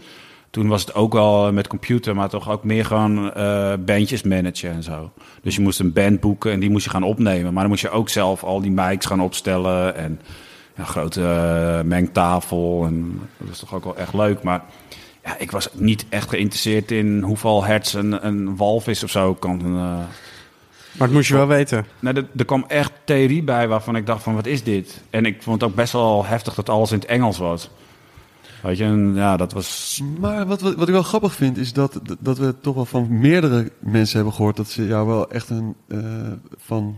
toen 0.50 0.68
was 0.68 0.82
het 0.82 0.96
ook 0.96 1.14
wel 1.14 1.52
met 1.52 1.68
computer, 1.68 2.16
maar 2.16 2.30
toch 2.30 2.50
ook 2.50 2.64
meer 2.64 2.86
gewoon 2.86 3.34
eh 3.34 3.74
bandjes 3.86 4.22
managen 4.22 4.72
en 4.72 4.84
zo. 4.84 5.12
Dus 5.42 5.56
je 5.56 5.62
moest 5.62 5.80
een 5.80 5.94
band 5.94 6.20
boeken 6.20 6.52
en 6.52 6.60
die 6.60 6.70
moest 6.70 6.84
je 6.84 6.90
gaan 6.90 7.04
opnemen. 7.04 7.54
Maar 7.54 7.62
dan 7.62 7.72
moest 7.72 7.82
je 7.82 7.90
ook 7.90 8.10
zelf 8.10 8.44
al 8.44 8.62
die 8.62 8.72
mics 8.72 9.06
gaan 9.06 9.22
opstellen 9.22 9.96
en 9.96 10.20
een 10.82 10.88
grote 10.88 11.24
eh, 11.24 11.88
mengtafel. 11.88 12.84
En 12.86 13.22
dat 13.38 13.50
is 13.50 13.60
toch 13.60 13.74
ook 13.74 13.84
wel 13.84 13.98
echt 13.98 14.14
leuk. 14.14 14.44
Maar 14.44 14.64
ja, 15.24 15.38
ik 15.38 15.52
was 15.52 15.70
niet 15.74 16.06
echt 16.10 16.30
geïnteresseerd 16.30 16.92
in 16.92 17.22
hoeveel 17.22 17.64
hertz 17.64 17.94
een, 17.94 18.26
een 18.26 18.56
walvis 18.56 19.04
of 19.04 19.10
zo 19.10 19.34
kan. 19.34 19.60
eh, 19.60 19.72
Maar 19.72 21.08
het 21.08 21.12
moest 21.12 21.28
je 21.28 21.34
wel 21.36 21.48
weten. 21.48 21.86
Nee, 22.00 22.14
er, 22.14 22.28
er 22.38 22.46
kwam 22.46 22.66
echt 22.68 22.92
theorie 23.04 23.44
bij 23.44 23.68
waarvan 23.68 23.96
ik 23.96 24.06
dacht 24.06 24.24
van, 24.24 24.36
wat 24.36 24.46
is 24.46 24.64
dit? 24.64 25.04
En 25.10 25.26
ik 25.26 25.42
vond 25.44 25.62
het 25.62 25.70
ook 25.70 25.76
best 25.76 25.94
wel 25.94 26.26
heftig 26.26 26.54
dat 26.54 26.70
alles 26.70 26.92
in 26.92 27.00
het 27.00 27.08
Engels 27.08 27.38
was. 27.38 27.70
Weet 28.62 28.78
je, 28.78 28.84
en 28.84 29.12
ja, 29.16 29.38
dat 29.38 29.54
was... 29.54 30.02
maar 30.20 30.46
wat, 30.46 30.62
wat, 30.62 30.76
wat 30.76 30.88
ik 30.88 30.94
wel 30.94 31.04
grappig 31.04 31.34
vind, 31.34 31.58
is 31.58 31.74
dat, 31.74 32.00
dat 32.20 32.38
we 32.38 32.56
toch 32.62 32.76
wel 32.76 32.86
van 32.86 33.20
meerdere 33.20 33.72
mensen 33.80 34.16
hebben 34.16 34.34
gehoord 34.34 34.56
dat 34.56 34.68
ze 34.70 34.86
jou 34.88 35.08
wel 35.08 35.30
echt 35.30 35.50
een, 35.50 35.76
eh, 35.88 35.98
van, 36.58 36.98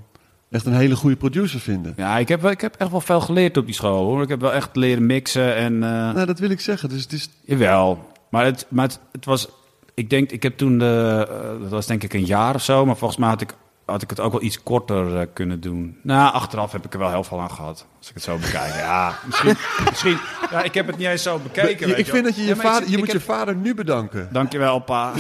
echt 0.54 0.66
een 0.66 0.74
hele 0.74 0.96
goede 0.96 1.16
producer 1.16 1.60
vinden. 1.60 1.94
Ja, 1.98 2.18
ik 2.18 2.28
heb, 2.28 2.42
wel- 2.42 2.52
ik 2.52 2.62
heb 2.62 2.76
echt 2.78 2.92
wel 2.92 3.02
veel 3.02 3.22
geleerd 3.22 3.58
op 3.58 3.66
die 3.66 3.76
school, 3.76 4.04
hoor. 4.06 4.22
Ik 4.22 4.30
heb 4.30 4.42
wel 4.42 4.54
echt 4.54 4.76
leren 4.76 5.06
mixen 5.06 5.56
en... 5.56 5.74
eh, 5.74 5.90
Nou, 5.90 6.26
dat 6.26 6.40
wil 6.40 6.50
ik 6.50 6.60
zeggen. 6.60 6.90
Dus 6.90 7.02
het 7.02 7.12
is, 7.12 7.30
Jawel, 7.46 8.08
maar 8.30 8.46
het, 8.46 8.66
maar 8.70 8.86
het, 8.86 9.00
het 9.12 9.26
was... 9.26 9.48
Ik 9.94 10.10
denk, 10.10 10.32
ik 10.32 10.44
heb 10.44 10.58
toen 10.58 10.78
de... 10.80 11.26
eh, 11.30 11.62
dat 11.62 11.70
was 11.70 11.86
denk 11.88 12.04
ik 12.04 12.14
een 12.14 12.26
jaar 12.26 12.56
of 12.56 12.64
zo, 12.64 12.86
maar 12.86 12.98
volgens 12.98 13.20
mij 13.20 13.30
had 13.30 13.42
ik, 13.42 13.56
had 13.86 14.02
ik 14.02 14.10
het 14.10 14.20
ook 14.20 14.32
wel 14.32 14.42
iets 14.42 14.64
korter 14.64 15.18
eh, 15.20 15.26
kunnen 15.34 15.60
doen. 15.62 15.98
Nou, 16.02 16.34
achteraf 16.34 16.72
heb 16.72 16.86
ik 16.86 16.94
er 16.94 17.00
wel 17.00 17.10
heel 17.10 17.24
veel 17.24 17.42
aan 17.42 17.52
gehad, 17.52 17.86
als 18.00 18.08
ik 18.10 18.14
het 18.14 18.24
zo 18.24 18.38
bekijk. 18.38 18.74
Ja, 18.76 19.14
misschien... 19.26 19.56
misschien 19.90 20.18
ja, 20.52 20.64
ik 20.64 20.74
heb 20.74 20.88
het 20.88 20.98
niet 20.98 21.08
eens 21.08 21.24
zo 21.24 21.40
bekeken, 21.40 21.98
ik 21.98 22.06
vind 22.08 22.26
dat 22.26 22.36
je 22.36 22.42
je 22.42 22.48
Ja, 22.48 22.56
vader, 22.56 22.90
je 22.90 22.98
moet 22.98 23.08
heb- 23.08 23.16
je 23.16 23.22
vader 23.24 23.56
nu 23.56 23.74
bedanken. 23.76 24.28
Dankjewel, 24.32 24.80
pa. 24.80 25.12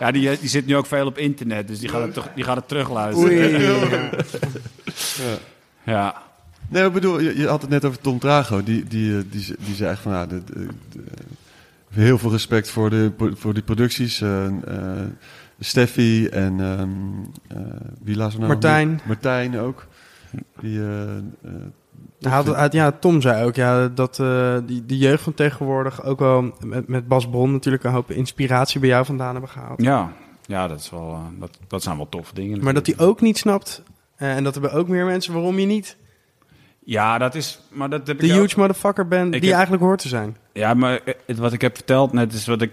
Ja, 0.00 0.10
die, 0.12 0.38
die 0.40 0.48
zit 0.48 0.66
nu 0.66 0.76
ook 0.76 0.86
veel 0.86 1.06
op 1.06 1.18
internet, 1.18 1.68
dus 1.68 1.78
die 1.78 1.88
gaat 1.88 2.02
het, 2.02 2.12
terug- 2.12 2.30
die 2.34 2.44
gaat 2.44 2.56
het 2.56 2.68
terugluisteren. 2.68 4.10
Ja. 5.84 6.22
Nee, 6.68 6.86
ik 6.86 6.92
bedoel, 6.92 7.20
je, 7.20 7.38
je 7.38 7.46
had 7.48 7.60
het 7.60 7.70
net 7.70 7.84
over 7.84 7.98
Tom 8.00 8.18
Trago. 8.18 8.62
Die, 8.62 8.84
die, 8.84 9.16
eh, 9.16 9.22
die, 9.30 9.54
die 9.58 9.74
zei 9.74 9.90
echt 9.90 10.00
van, 10.00 10.12
nou, 10.12 10.28
de, 10.28 10.42
de- 10.44 10.66
de- 10.92 11.00
heel 11.90 12.18
veel 12.18 12.30
respect 12.30 12.70
voor, 12.70 12.90
de, 12.90 13.12
voor 13.34 13.54
die 13.54 13.62
producties. 13.62 14.20
eh, 14.20 14.46
eh, 14.46 14.52
Steffi 15.64 16.26
en 16.26 16.60
ehm, 16.60 16.90
eh, 17.48 17.74
wie 18.02 18.16
laat 18.16 18.30
ze 18.32 18.36
nou? 18.36 18.48
Martijn. 18.50 19.00
Martijn 19.06 19.58
ook. 19.58 19.86
Die, 20.60 20.78
eh, 20.80 21.16
eh, 21.16 22.54
hij- 22.56 22.68
ja, 22.70 22.90
Tom 22.92 23.20
zei 23.20 23.44
ook 23.44 23.54
ja, 23.54 23.88
dat 23.88 24.18
eh, 24.18 24.56
die, 24.66 24.86
die 24.86 24.98
jeugd 24.98 25.22
van 25.22 25.34
tegenwoordig 25.34 26.04
ook 26.04 26.18
wel 26.18 26.52
met, 26.64 26.88
met 26.88 27.08
Bas 27.08 27.28
Bron 27.28 27.52
natuurlijk 27.52 27.84
een 27.84 27.92
hoop 27.92 28.10
inspiratie 28.10 28.80
bij 28.80 28.88
jou 28.88 29.04
vandaan 29.04 29.32
hebben 29.32 29.50
gehaald. 29.50 29.82
Ja, 29.82 30.12
ja 30.46 30.68
dat, 30.68 30.80
is 30.80 30.90
wel, 30.90 31.18
dat, 31.38 31.58
dat 31.68 31.82
zijn 31.82 31.96
wel 31.96 32.08
toffe 32.08 32.34
dingen. 32.34 32.64
Maar 32.64 32.74
dat 32.74 32.86
hij 32.86 32.98
ook 32.98 33.20
niet 33.20 33.38
snapt, 33.38 33.82
en 34.16 34.44
dat 34.44 34.54
er 34.54 34.60
bij 34.60 34.72
ook 34.72 34.88
meer 34.88 35.04
mensen 35.04 35.32
waarom 35.32 35.58
je 35.58 35.66
niet 35.66 35.96
Ja, 36.84 37.18
dat 37.18 37.34
is... 37.34 37.60
Maar 37.70 37.90
dat 37.90 38.06
heb 38.06 38.18
de 38.18 38.26
ik 38.26 38.32
ook- 38.32 38.38
huge 38.40 38.58
motherfucker 38.58 39.08
bent 39.08 39.24
die 39.26 39.34
Ik 39.34 39.40
je 39.40 39.46
heb- 39.46 39.54
eigenlijk 39.56 39.84
hoort 39.84 40.00
te 40.00 40.08
zijn. 40.08 40.36
Ja, 40.52 40.74
maar 40.74 41.00
het, 41.26 41.38
wat 41.38 41.52
ik 41.52 41.60
heb 41.60 41.74
verteld 41.76 42.12
net 42.12 42.32
is 42.32 42.46
wat 42.46 42.62
ik 42.62 42.72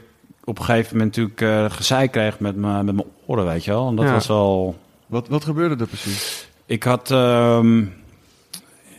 op 0.49 0.59
een 0.59 0.65
gegeven 0.65 0.97
moment 0.97 1.15
natuurlijk 1.15 1.41
eh 1.41 1.77
gezeik 1.77 2.11
kreeg 2.11 2.39
met, 2.39 2.55
mijn 2.55 2.85
met 2.85 2.95
mijn 2.95 3.07
oren, 3.25 3.45
weet 3.45 3.63
je 3.65 3.71
wel. 3.71 3.87
En 3.87 3.95
dat 3.95 4.05
Ja. 4.05 4.11
was 4.13 4.27
wel... 4.27 4.77
wat, 5.05 5.27
wat 5.27 5.43
gebeurde 5.43 5.75
er 5.83 5.87
precies? 5.89 6.47
Ik 6.65 6.83
had 6.83 7.11
ehm, 7.11 7.79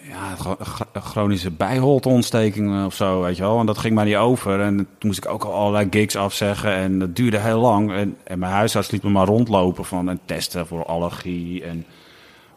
ja, 0.09 0.57
chronische 1.01 1.51
bijholteontsteking 1.51 2.75
eh, 2.79 2.85
of 2.85 2.95
zo, 2.95 3.21
weet 3.21 3.37
je 3.37 3.43
wel. 3.43 3.61
En 3.61 3.67
dat 3.67 3.79
ging 3.79 3.95
maar 3.95 4.05
niet 4.05 4.17
over. 4.17 4.61
En 4.61 4.77
toen 4.77 4.87
moest 5.01 5.25
ik 5.25 5.31
ook 5.31 5.45
al 5.45 5.53
allerlei 5.53 5.87
gigs 5.91 6.17
afzeggen. 6.17 6.75
En 6.75 6.99
dat 6.99 7.17
duurde 7.17 7.39
heel 7.39 7.61
lang. 7.61 7.93
En, 7.93 8.17
en 8.25 8.39
mijn 8.39 8.53
huisarts 8.53 8.91
liet 8.91 9.03
me 9.03 9.11
maar 9.11 9.27
rondlopen 9.27 9.85
van 9.85 10.09
en 10.09 10.21
testen 10.25 10.67
voor 10.67 10.85
allergie. 10.85 11.65
En 11.65 11.85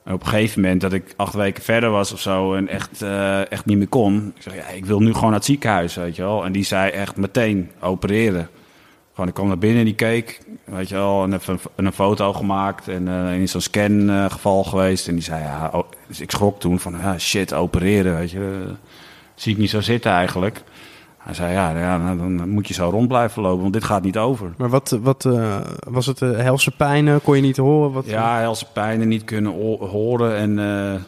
En 0.03 0.13
op 0.13 0.21
een 0.21 0.27
gegeven 0.27 0.61
moment 0.61 0.81
dat 0.81 0.93
ik 0.93 1.13
acht 1.15 1.33
weken 1.33 1.63
verder 1.63 1.89
was 1.89 2.11
of 2.13 2.19
zo 2.19 2.53
en 2.53 2.67
echt, 2.67 3.01
eh, 3.01 3.51
echt 3.51 3.65
niet 3.65 3.77
meer 3.77 3.87
kon. 3.87 4.33
Ik 4.35 4.41
zeg, 4.41 4.55
ja, 4.55 4.67
ik 4.67 4.85
wil 4.85 4.99
nu 4.99 5.13
gewoon 5.13 5.29
naar 5.29 5.37
het 5.39 5.45
ziekenhuis, 5.45 5.95
weet 5.95 6.15
je 6.15 6.21
wel. 6.21 6.45
En 6.45 6.51
die 6.51 6.63
zei 6.63 6.91
echt 6.91 7.15
meteen 7.15 7.71
opereren. 7.81 8.49
Gewoon, 9.13 9.27
ik 9.29 9.33
kwam 9.35 9.47
naar 9.47 9.57
binnen, 9.57 9.85
die 9.85 9.95
keek, 9.95 10.41
weet 10.63 10.89
je 10.89 10.95
wel, 10.95 11.23
en 11.23 11.33
even 11.33 11.59
een, 11.75 11.85
een 11.85 11.91
foto 11.93 12.33
gemaakt 12.33 12.87
en 12.87 13.07
eh, 13.07 13.39
in 13.39 13.49
zo'n 13.49 13.61
scangeval 13.61 14.29
geval 14.29 14.63
geweest. 14.63 15.07
En 15.07 15.13
die 15.13 15.23
zei, 15.23 15.43
ja, 15.43 15.69
oh, 15.73 15.83
dus 16.07 16.21
ik 16.21 16.31
schrok 16.31 16.59
toen 16.59 16.79
van, 16.79 16.95
ja, 17.01 17.17
shit, 17.17 17.53
opereren, 17.53 18.15
weet 18.15 18.31
je. 18.31 18.65
zie 19.35 19.51
ik 19.51 19.57
niet 19.57 19.69
zo 19.69 19.81
zitten 19.81 20.11
eigenlijk. 20.11 20.63
Hij 21.23 21.33
zei, 21.33 21.53
ja, 21.53 21.77
ja 21.77 21.97
nou, 21.97 22.17
dan 22.17 22.49
moet 22.49 22.67
je 22.67 22.73
zo 22.73 22.89
rond 22.89 23.07
blijven 23.07 23.41
lopen, 23.41 23.61
want 23.61 23.73
dit 23.73 23.83
gaat 23.83 24.03
niet 24.03 24.17
over. 24.17 24.53
Maar 24.57 24.69
wat, 24.69 24.97
wat 25.01 25.25
eh, 25.25 25.61
was 25.89 26.05
het? 26.05 26.21
eh, 26.21 26.37
helse 26.37 26.71
pijnen? 26.71 27.21
Kon 27.21 27.35
je 27.35 27.41
niet 27.41 27.57
horen? 27.57 27.91
Wat, 27.91 28.05
Ja, 28.05 28.39
helse 28.39 28.65
pijnen 28.73 29.07
niet 29.07 29.23
kunnen 29.23 29.51
horen. 29.79 30.35
En 30.35 30.59
eh, 30.59 31.01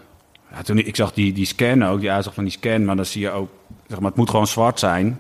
ja, 0.51 0.61
toen 0.63 0.77
ik, 0.77 0.85
ik 0.85 0.95
zag 0.95 1.13
die, 1.13 1.33
die 1.33 1.45
scan 1.45 1.85
ook, 1.85 1.99
die 1.99 2.11
uitslag 2.11 2.33
van 2.35 2.43
die 2.43 2.53
scan, 2.53 2.85
maar 2.85 2.95
dan 2.95 3.05
zie 3.05 3.21
je 3.21 3.31
ook, 3.31 3.49
zeg 3.87 3.99
maar, 3.99 4.07
het 4.09 4.17
moet 4.17 4.29
gewoon 4.29 4.47
zwart 4.47 4.79
zijn. 4.79 5.19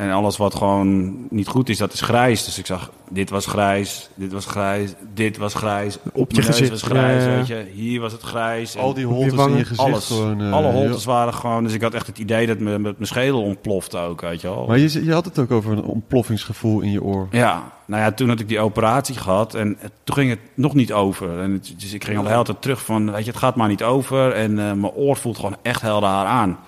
En 0.00 0.10
alles 0.10 0.36
wat 0.36 0.54
gewoon 0.54 1.16
niet 1.30 1.48
goed 1.48 1.68
is, 1.68 1.78
dat 1.78 1.92
is 1.92 2.00
grijs. 2.00 2.44
Dus 2.44 2.58
ik 2.58 2.66
zag, 2.66 2.90
dit 3.10 3.30
was 3.30 3.46
grijs, 3.46 4.08
dit 4.14 4.32
was 4.32 4.46
grijs, 4.46 4.92
dit 5.14 5.36
was 5.36 5.54
grijs. 5.54 5.98
Op 6.12 6.30
je 6.32 6.42
gezicht, 6.42 6.70
was 6.70 6.82
grijs, 6.82 7.24
ja, 7.24 7.30
ja. 7.30 7.36
weet 7.36 7.46
je. 7.46 7.66
Hier 7.74 8.00
was 8.00 8.12
het 8.12 8.22
grijs. 8.22 8.74
En 8.74 8.80
Al 8.82 8.94
die 8.94 9.06
holtes 9.06 9.32
in 9.46 9.56
je 9.56 9.64
gezicht 9.64 9.78
alles, 9.78 10.06
gewoon... 10.06 10.40
eh, 10.40 10.52
alle 10.52 10.66
ja. 10.66 10.72
holtes 10.72 11.04
waren 11.04 11.34
gewoon... 11.34 11.62
Dus 11.64 11.72
ik 11.72 11.82
had 11.82 11.94
echt 11.94 12.06
het 12.06 12.18
idee 12.18 12.46
dat 12.46 12.58
mijn, 12.58 12.80
met 12.80 12.94
mijn 12.96 13.06
schedel 13.08 13.42
ontplofte 13.42 13.98
ook, 13.98 14.20
weet 14.20 14.40
je 14.40 14.48
wel. 14.48 14.66
Maar 14.66 14.78
je, 14.78 15.04
je 15.04 15.12
had 15.12 15.24
het 15.24 15.38
ook 15.38 15.50
over 15.50 15.72
een 15.72 15.84
ontploffingsgevoel 15.84 16.80
in 16.80 16.90
je 16.90 17.02
oor. 17.02 17.28
Ja, 17.30 17.72
nou 17.86 18.02
ja, 18.02 18.12
toen 18.12 18.28
had 18.28 18.40
ik 18.40 18.48
die 18.48 18.60
operatie 18.60 19.14
gehad 19.16 19.54
en 19.54 19.76
het- 19.78 19.92
toen 20.04 20.14
ging 20.16 20.30
het 20.30 20.40
nog 20.54 20.74
niet 20.74 20.92
over. 20.92 21.38
En 21.40 21.52
het, 21.52 21.74
dus 21.78 21.92
ik 21.92 22.04
ging 22.04 22.16
al 22.18 22.22
de 22.24 22.30
hele 22.30 22.44
tijd 22.44 22.62
terug 22.62 22.84
van, 22.84 23.10
weet 23.12 23.24
je, 23.24 23.30
het 23.30 23.40
gaat 23.40 23.56
maar 23.56 23.68
niet 23.68 23.82
over. 23.82 24.32
En 24.32 24.50
eh, 24.50 24.64
mijn 24.72 24.92
oor 24.92 25.16
voelt 25.16 25.36
gewoon 25.36 25.56
echt 25.62 25.82
heel 25.82 26.00
raar 26.00 26.26
aan. 26.26 26.58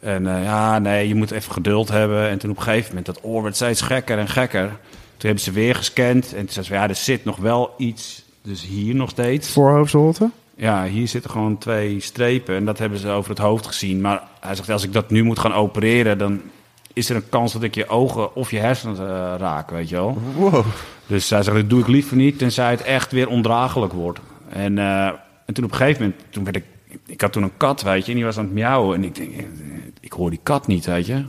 En 0.00 0.36
eh, 0.36 0.44
ja, 0.44 0.78
nee, 0.78 1.08
je 1.08 1.14
moet 1.14 1.30
even 1.30 1.52
geduld 1.52 1.88
hebben. 1.88 2.28
En 2.28 2.38
toen 2.38 2.50
op 2.50 2.56
een 2.56 2.62
gegeven 2.62 2.88
moment, 2.88 3.06
dat 3.06 3.18
oor 3.22 3.42
werd 3.42 3.56
steeds 3.56 3.80
gekker 3.80 4.18
en 4.18 4.28
gekker. 4.28 4.66
Toen 4.66 5.28
hebben 5.28 5.40
ze 5.40 5.52
weer 5.52 5.74
gescand 5.74 6.34
en 6.34 6.40
toen 6.40 6.52
zei 6.52 6.66
ze, 6.66 6.72
ja, 6.72 6.88
er 6.88 6.94
zit 6.94 7.24
nog 7.24 7.36
wel 7.36 7.74
iets, 7.76 8.24
dus 8.42 8.66
hier 8.66 8.94
nog 8.94 9.10
steeds. 9.10 9.52
Voorhoofdsholte? 9.52 10.30
Ja, 10.54 10.84
hier 10.84 11.08
zitten 11.08 11.30
gewoon 11.30 11.58
twee 11.58 12.00
strepen 12.00 12.54
en 12.54 12.64
dat 12.64 12.78
hebben 12.78 12.98
ze 12.98 13.08
over 13.08 13.30
het 13.30 13.38
hoofd 13.38 13.66
gezien. 13.66 14.00
Maar 14.00 14.22
hij 14.40 14.54
zegt, 14.54 14.70
als 14.70 14.84
ik 14.84 14.92
dat 14.92 15.10
nu 15.10 15.22
moet 15.22 15.38
gaan 15.38 15.54
opereren, 15.54 16.18
dan 16.18 16.40
is 16.92 17.10
er 17.10 17.16
een 17.16 17.28
kans 17.28 17.52
dat 17.52 17.62
ik 17.62 17.74
je 17.74 17.88
ogen 17.88 18.34
of 18.34 18.50
je 18.50 18.58
hersenen 18.58 18.96
eh, 18.96 19.34
raak, 19.38 19.70
weet 19.70 19.88
je 19.88 19.94
wel. 19.94 20.18
Wow. 20.34 20.64
Dus 21.06 21.30
hij 21.30 21.42
zegt, 21.42 21.56
dat 21.56 21.70
doe 21.70 21.80
ik 21.80 21.86
liever 21.86 22.16
niet, 22.16 22.38
tenzij 22.38 22.70
het 22.70 22.82
echt 22.82 23.12
weer 23.12 23.28
ondraaglijk 23.28 23.92
wordt. 23.92 24.20
En, 24.48 24.78
eh, 24.78 25.06
en 25.46 25.54
toen 25.54 25.64
op 25.64 25.70
een 25.70 25.76
gegeven 25.76 26.02
moment, 26.02 26.20
toen 26.30 26.44
werd 26.44 26.56
ik, 26.56 26.64
ik 27.06 27.20
had 27.20 27.32
toen 27.32 27.42
een 27.42 27.56
kat, 27.56 27.82
weet 27.82 28.04
je, 28.04 28.10
en 28.10 28.16
die 28.16 28.24
was 28.24 28.38
aan 28.38 28.44
het 28.44 28.52
miauwen. 28.52 28.96
En 28.96 29.04
ik 29.04 29.14
denk, 29.14 29.36
eh, 29.36 29.44
ik 30.00 30.12
hoor 30.12 30.30
die 30.30 30.40
kat 30.42 30.66
niet, 30.66 30.86
weet 30.86 31.06
je. 31.06 31.24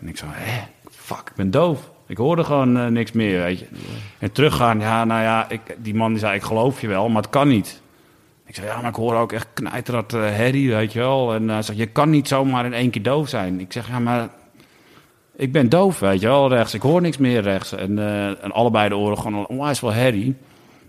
En 0.00 0.08
ik 0.08 0.16
zo, 0.16 0.26
hè, 0.28 0.62
fuck, 0.90 1.28
ik 1.28 1.34
ben 1.36 1.50
doof. 1.50 1.90
Ik 2.06 2.16
hoorde 2.16 2.44
gewoon 2.44 2.78
eh, 2.78 2.86
niks 2.86 3.12
meer, 3.12 3.42
weet 3.42 3.58
je. 3.58 3.66
En 4.18 4.32
teruggaan, 4.32 4.80
ja, 4.80 5.04
nou 5.04 5.22
ja, 5.22 5.50
ik, 5.50 5.60
die 5.76 5.94
man 5.94 6.10
die 6.10 6.18
zei, 6.18 6.34
ik 6.34 6.42
geloof 6.42 6.80
je 6.80 6.86
wel, 6.86 7.08
maar 7.08 7.22
het 7.22 7.30
kan 7.30 7.48
niet. 7.48 7.80
Ik 8.46 8.54
zei, 8.54 8.66
ja, 8.66 8.80
maar 8.80 8.90
ik 8.90 8.96
hoor 8.96 9.14
ook 9.14 9.32
echt 9.32 9.46
knijterend 9.54 10.12
herrie, 10.12 10.74
weet 10.74 10.92
je 10.92 10.98
wel. 10.98 11.34
En 11.34 11.48
hij 11.48 11.62
zegt, 11.62 11.78
je 11.78 11.86
kan 11.86 12.10
niet 12.10 12.28
zomaar 12.28 12.64
in 12.64 12.72
één 12.72 12.90
keer 12.90 13.02
doof 13.02 13.28
zijn. 13.28 13.60
Ik 13.60 13.72
zeg, 13.72 13.88
ja, 13.88 13.98
maar 13.98 14.28
ik 15.36 15.52
ben 15.52 15.68
doof, 15.68 15.98
weet 15.98 16.20
je 16.20 16.26
wel, 16.26 16.48
rechts. 16.48 16.74
Ik 16.74 16.82
hoor 16.82 17.00
niks 17.00 17.18
meer 17.18 17.42
rechts. 17.42 17.72
En, 17.72 17.98
eh, 17.98 18.26
en 18.26 18.52
allebei 18.52 18.88
de 18.88 18.96
oren 18.96 19.18
gewoon 19.18 19.46
onwijs 19.46 19.80
wel 19.80 19.92
herrie. 19.92 20.36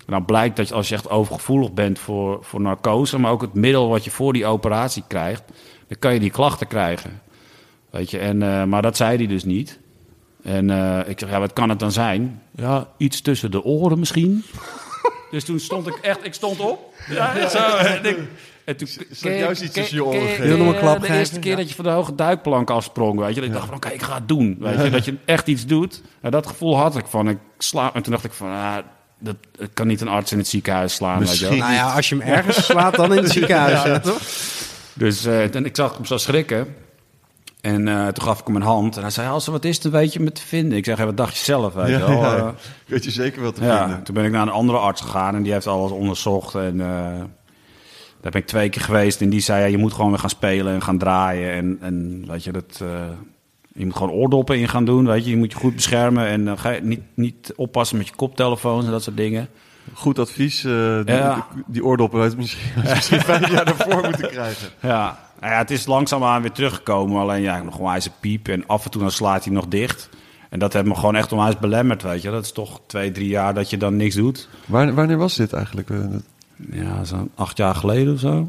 En 0.09 0.15
dan 0.15 0.25
blijkt 0.25 0.55
dat 0.55 0.67
je, 0.67 0.73
als 0.73 0.89
je 0.89 0.95
echt 0.95 1.09
overgevoelig 1.09 1.73
bent 1.73 1.99
voor, 1.99 2.37
voor 2.41 2.61
narcose... 2.61 3.19
maar 3.19 3.31
ook 3.31 3.41
het 3.41 3.53
middel 3.53 3.89
wat 3.89 4.03
je 4.03 4.11
voor 4.11 4.33
die 4.33 4.45
operatie 4.45 5.03
krijgt... 5.07 5.43
dan 5.87 5.99
kan 5.99 6.13
je 6.13 6.19
die 6.19 6.29
klachten 6.29 6.67
krijgen. 6.67 7.21
Weet 7.89 8.11
je, 8.11 8.17
en, 8.17 8.41
eh, 8.41 8.63
maar 8.63 8.81
dat 8.81 8.97
zei 8.97 9.17
hij 9.17 9.27
dus 9.27 9.43
niet. 9.43 9.79
En 10.43 10.69
eh, 10.69 11.09
ik 11.09 11.19
zeg, 11.19 11.29
ja, 11.29 11.39
wat 11.39 11.53
kan 11.53 11.69
het 11.69 11.79
dan 11.79 11.91
zijn? 11.91 12.41
Ja, 12.55 12.87
iets 12.97 13.21
tussen 13.21 13.51
de 13.51 13.63
oren 13.63 13.99
misschien. 13.99 14.43
dus 15.31 15.43
toen 15.43 15.59
stond 15.59 15.87
ik 15.87 15.95
echt, 16.01 16.25
ik 16.25 16.33
stond 16.33 16.59
op. 16.59 16.93
Ja, 17.09 17.49
zo, 17.49 17.75
en 17.77 18.05
ik, 18.05 18.17
en 18.65 18.75
toen, 18.75 18.87
juist 19.21 19.61
iets 19.61 19.73
tussen 19.73 19.95
je 19.97 20.05
oren 20.05 20.67
een 20.67 20.77
klap 20.77 20.95
De 20.95 21.01
geven? 21.01 21.15
eerste 21.15 21.39
keer 21.39 21.55
dat 21.55 21.69
je 21.69 21.75
van 21.75 21.85
de 21.85 21.91
hoge 21.91 22.15
duikplank 22.15 22.69
afsprong, 22.69 23.19
weet 23.19 23.35
je. 23.35 23.35
Dat 23.35 23.49
ik 23.49 23.55
dacht 23.55 23.65
van, 23.65 23.75
oké, 23.75 23.89
ik 23.89 24.01
ga 24.01 24.15
het 24.15 24.27
doen. 24.27 24.57
Weet 24.59 24.83
je, 24.83 24.89
dat 24.89 25.05
je 25.05 25.15
echt 25.25 25.47
iets 25.47 25.65
doet. 25.65 26.01
En 26.21 26.31
dat 26.31 26.47
gevoel 26.47 26.77
had 26.77 26.97
ik 26.97 27.05
van, 27.05 27.29
ik 27.29 27.37
sla... 27.57 27.93
En 27.93 28.01
toen 28.01 28.11
dacht 28.11 28.25
ik 28.25 28.33
van, 28.33 28.49
dat, 29.19 29.35
ik 29.57 29.69
kan 29.73 29.87
niet 29.87 30.01
een 30.01 30.07
arts 30.07 30.31
in 30.31 30.37
het 30.37 30.47
ziekenhuis 30.47 30.93
slaan, 30.93 31.19
weet 31.19 31.37
je 31.39 31.47
wel. 31.49 31.57
Nou 31.57 31.73
ja, 31.73 31.93
als 31.93 32.09
je 32.09 32.15
hem 32.17 32.27
ergens 32.35 32.65
slaat, 32.65 32.95
dan 32.95 33.13
in 33.13 33.23
het 33.23 33.31
ziekenhuis. 33.37 33.83
ja, 33.83 33.99
toch? 33.99 34.21
Dus 34.93 35.25
eh, 35.25 35.55
en 35.55 35.65
ik 35.65 35.75
zag 35.75 35.95
hem 35.95 36.05
zo 36.05 36.17
schrikken. 36.17 36.75
En 37.61 37.87
eh, 37.87 38.07
toen 38.07 38.23
gaf 38.23 38.39
ik 38.39 38.45
hem 38.47 38.55
een 38.55 38.61
hand. 38.61 38.95
En 38.95 39.01
hij 39.01 39.11
zei, 39.11 39.29
als 39.29 39.45
er 39.45 39.51
wat 39.51 39.65
is, 39.65 39.79
dan 39.81 39.91
weet 39.91 40.13
je 40.13 40.19
me 40.19 40.31
te 40.31 40.41
vinden. 40.41 40.77
Ik 40.77 40.85
zeg, 40.85 40.97
hey, 40.97 41.05
wat 41.05 41.17
dacht 41.17 41.37
je 41.37 41.43
zelf, 41.43 41.73
weet 41.73 41.87
je 41.89 41.97
wel. 41.97 42.11
ja. 42.11 42.35
Eh, 42.37 42.47
Weet 42.85 43.03
je 43.03 43.11
zeker 43.11 43.41
wat 43.41 43.55
te 43.55 43.63
ja, 43.63 43.79
vinden? 43.85 44.03
toen 44.03 44.15
ben 44.15 44.25
ik 44.25 44.31
naar 44.31 44.41
een 44.41 44.49
andere 44.49 44.77
arts 44.77 45.01
gegaan 45.01 45.35
en 45.35 45.43
die 45.43 45.51
heeft 45.53 45.67
alles 45.67 45.91
onderzocht. 45.91 46.55
En 46.55 46.81
eh, 46.81 46.87
daar 48.21 48.31
ben 48.31 48.41
ik 48.41 48.47
twee 48.47 48.69
keer 48.69 48.81
geweest. 48.81 49.21
En 49.21 49.29
die 49.29 49.39
zei, 49.39 49.59
ja, 49.61 49.65
je 49.67 49.77
moet 49.77 49.93
gewoon 49.93 50.09
weer 50.09 50.19
gaan 50.19 50.29
spelen 50.29 50.73
en 50.73 50.81
gaan 50.81 50.97
draaien. 50.97 51.51
En, 51.53 51.77
en 51.81 52.23
weet 52.27 52.43
je, 52.43 52.51
dat, 52.51 52.79
eh, 52.81 52.87
je 53.73 53.85
moet 53.85 53.95
gewoon 53.95 54.13
oordoppen 54.13 54.59
in 54.59 54.67
gaan 54.69 54.85
doen. 54.85 55.05
Weet 55.05 55.23
je, 55.23 55.29
je 55.29 55.37
moet 55.37 55.51
je 55.51 55.57
goed 55.57 55.75
beschermen. 55.75 56.25
En 56.27 56.45
dan 56.45 56.57
ga 56.57 56.69
je 56.69 56.81
niet, 56.81 57.01
niet 57.13 57.53
oppassen 57.55 57.97
met 57.97 58.07
je 58.07 58.13
koptelefoons 58.15 58.85
en 58.85 58.91
dat 58.91 59.03
soort 59.03 59.17
dingen. 59.17 59.47
Goed 59.93 60.19
advies. 60.19 60.63
eh, 60.63 60.95
die, 61.05 61.15
Ja. 61.15 61.47
die, 61.67 61.85
oordoppen 61.85 62.21
uit 62.21 62.37
misschien, 62.37 62.81
misschien 62.83 63.21
vijf 63.31 63.51
jaar 63.51 63.67
ervoor 63.67 64.03
moeten 64.03 64.29
krijgen. 64.29 64.67
Ja, 64.81 65.19
nou 65.39 65.53
ja, 65.53 65.57
het 65.57 65.71
is 65.71 65.85
langzaamaan 65.85 66.41
weer 66.41 66.51
teruggekomen. 66.51 67.21
Alleen 67.21 67.41
ja, 67.41 67.63
nog 67.63 67.77
onwijs 67.77 68.05
een 68.05 68.11
piep. 68.19 68.47
En 68.47 68.63
af 68.67 68.85
en 68.85 68.91
toe 68.91 69.01
dan 69.01 69.11
slaat 69.11 69.43
hij 69.43 69.53
nog 69.53 69.67
dicht. 69.67 70.09
En 70.49 70.59
dat 70.59 70.73
heeft 70.73 70.85
me 70.85 70.95
gewoon 70.95 71.15
echt 71.15 71.31
onwijs 71.31 71.57
belemmerd, 71.57 72.01
weet 72.03 72.21
je. 72.21 72.29
Dat 72.31 72.43
is 72.43 72.51
toch 72.51 72.81
twee, 72.87 73.11
drie 73.11 73.27
jaar 73.27 73.53
dat 73.53 73.69
je 73.69 73.77
dan 73.77 73.95
niks 73.97 74.15
doet. 74.15 74.49
Wanneer, 74.65 74.93
wanneer 74.95 75.17
was 75.17 75.35
dit 75.35 75.53
eigenlijk? 75.53 75.89
eh, 75.89 75.97
Ja, 76.71 77.03
zo'n 77.03 77.31
acht 77.35 77.57
jaar 77.57 77.75
geleden 77.75 78.13
of 78.13 78.19
zo. 78.19 78.47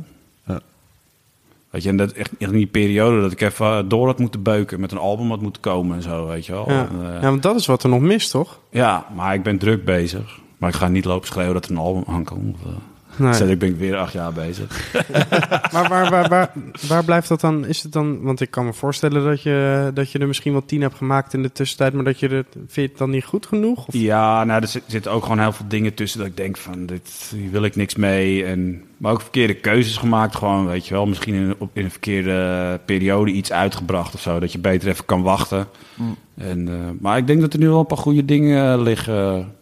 Weet 1.70 1.83
je, 1.83 1.88
en 1.88 1.96
dat 1.96 2.12
echt 2.12 2.30
in 2.38 2.50
die 2.50 2.66
periode 2.66 3.20
dat 3.20 3.33
ik 3.33 3.40
even 3.40 3.88
door 3.88 4.06
had 4.06 4.18
moeten 4.18 4.42
beuken 4.42 4.80
met 4.80 4.92
een 4.92 4.98
album 4.98 5.28
had 5.28 5.40
moeten 5.40 5.62
komen 5.62 5.96
en 5.96 6.02
zo, 6.02 6.26
weet 6.26 6.46
je 6.46 6.52
wel. 6.52 6.70
Ja. 6.70 6.88
En, 6.88 7.14
eh, 7.14 7.22
ja, 7.22 7.28
want 7.28 7.42
dat 7.42 7.56
is 7.56 7.66
wat 7.66 7.83
er 7.83 7.88
nog 7.88 8.00
mist, 8.00 8.30
toch? 8.30 8.61
ja, 8.70 9.06
maar 9.14 9.35
ik 9.35 9.42
ben 9.42 9.59
druk 9.59 9.85
bezig. 9.85 10.38
Maar 10.59 10.68
ik 10.68 10.74
ga 10.74 10.88
niet 10.88 11.04
lopen 11.04 11.26
schreeuwen 11.26 11.54
dat 11.54 11.64
er 11.64 11.70
een 11.70 11.76
album 11.76 12.04
aankomt. 12.06 12.54
Of, 12.54 12.70
eh, 12.70 12.76
Nee. 13.20 13.35
Zet 13.35 13.48
ik 13.48 13.59
ben 13.59 13.68
ik 13.68 13.76
weer 13.76 13.96
acht 13.96 14.12
jaar 14.12 14.33
bezig. 14.33 14.92
Maar 15.72 15.88
waar, 15.88 16.11
waar, 16.11 16.28
waar, 16.28 16.52
waar 16.88 17.04
blijft 17.04 17.28
dat 17.28 17.40
dan? 17.40 17.66
Is 17.66 17.83
het 17.83 17.92
dan? 17.92 18.22
Want 18.22 18.40
ik 18.40 18.50
kan 18.50 18.64
me 18.64 18.72
voorstellen 18.72 19.24
dat 19.24 19.42
je, 19.42 19.90
dat 19.94 20.11
je 20.12 20.18
er 20.18 20.26
misschien 20.26 20.52
wel 20.52 20.64
tien 20.64 20.80
hebt 20.80 20.94
gemaakt 20.96 21.35
in 21.35 21.42
de 21.42 21.52
tussentijd, 21.52 21.92
maar 21.92 22.04
dat 22.04 22.18
je 22.20 22.28
er, 22.28 22.44
vind 22.52 22.72
je 22.74 22.80
het 22.80 22.98
dan 22.98 23.11
niet 23.11 23.24
goed 23.24 23.46
genoeg? 23.46 23.87
Of? 23.87 23.94
Ja, 23.94 24.44
nou, 24.44 24.62
er 24.62 24.68
zit- 24.68 24.83
zitten 24.87 25.12
ook 25.12 25.22
gewoon 25.22 25.38
heel 25.40 25.52
veel 25.52 25.68
dingen 25.68 25.94
tussen 25.94 26.18
dat 26.18 26.28
ik 26.28 26.37
denk 26.37 26.56
van, 26.56 26.87
dit, 26.87 27.33
hier 27.37 27.50
wil 27.50 27.62
ik 27.64 27.76
niks 27.76 27.94
mee. 27.94 28.44
En, 28.44 28.83
maar 28.96 29.12
ook 29.12 29.20
verkeerde 29.20 29.54
keuzes 29.54 29.96
gemaakt 29.96 30.37
gewoon, 30.37 30.66
weet 30.66 30.87
je 30.87 30.94
wel. 30.94 31.06
Misschien 31.06 31.35
in, 31.35 31.54
op, 31.59 31.70
in 31.72 31.85
een 31.85 31.90
verkeerde 31.90 32.80
periode 32.85 33.30
iets 33.30 33.52
uitgebracht 33.52 34.14
of 34.14 34.20
zo. 34.20 34.38
Dat 34.40 34.52
je 34.52 34.59
beter 34.59 34.88
even 34.88 35.04
kan 35.04 35.22
wachten. 35.22 35.66
En, 36.35 36.68
eh, 36.68 36.74
maar 37.00 37.16
ik 37.18 37.26
denk 37.26 37.40
dat 37.40 37.52
er 37.52 37.59
nu 37.59 37.68
wel 37.68 37.78
een 37.80 37.87
paar 37.87 37.98
goede 37.98 38.24
dingen 38.24 38.72
eh, 38.72 38.83
liggen 38.83 39.52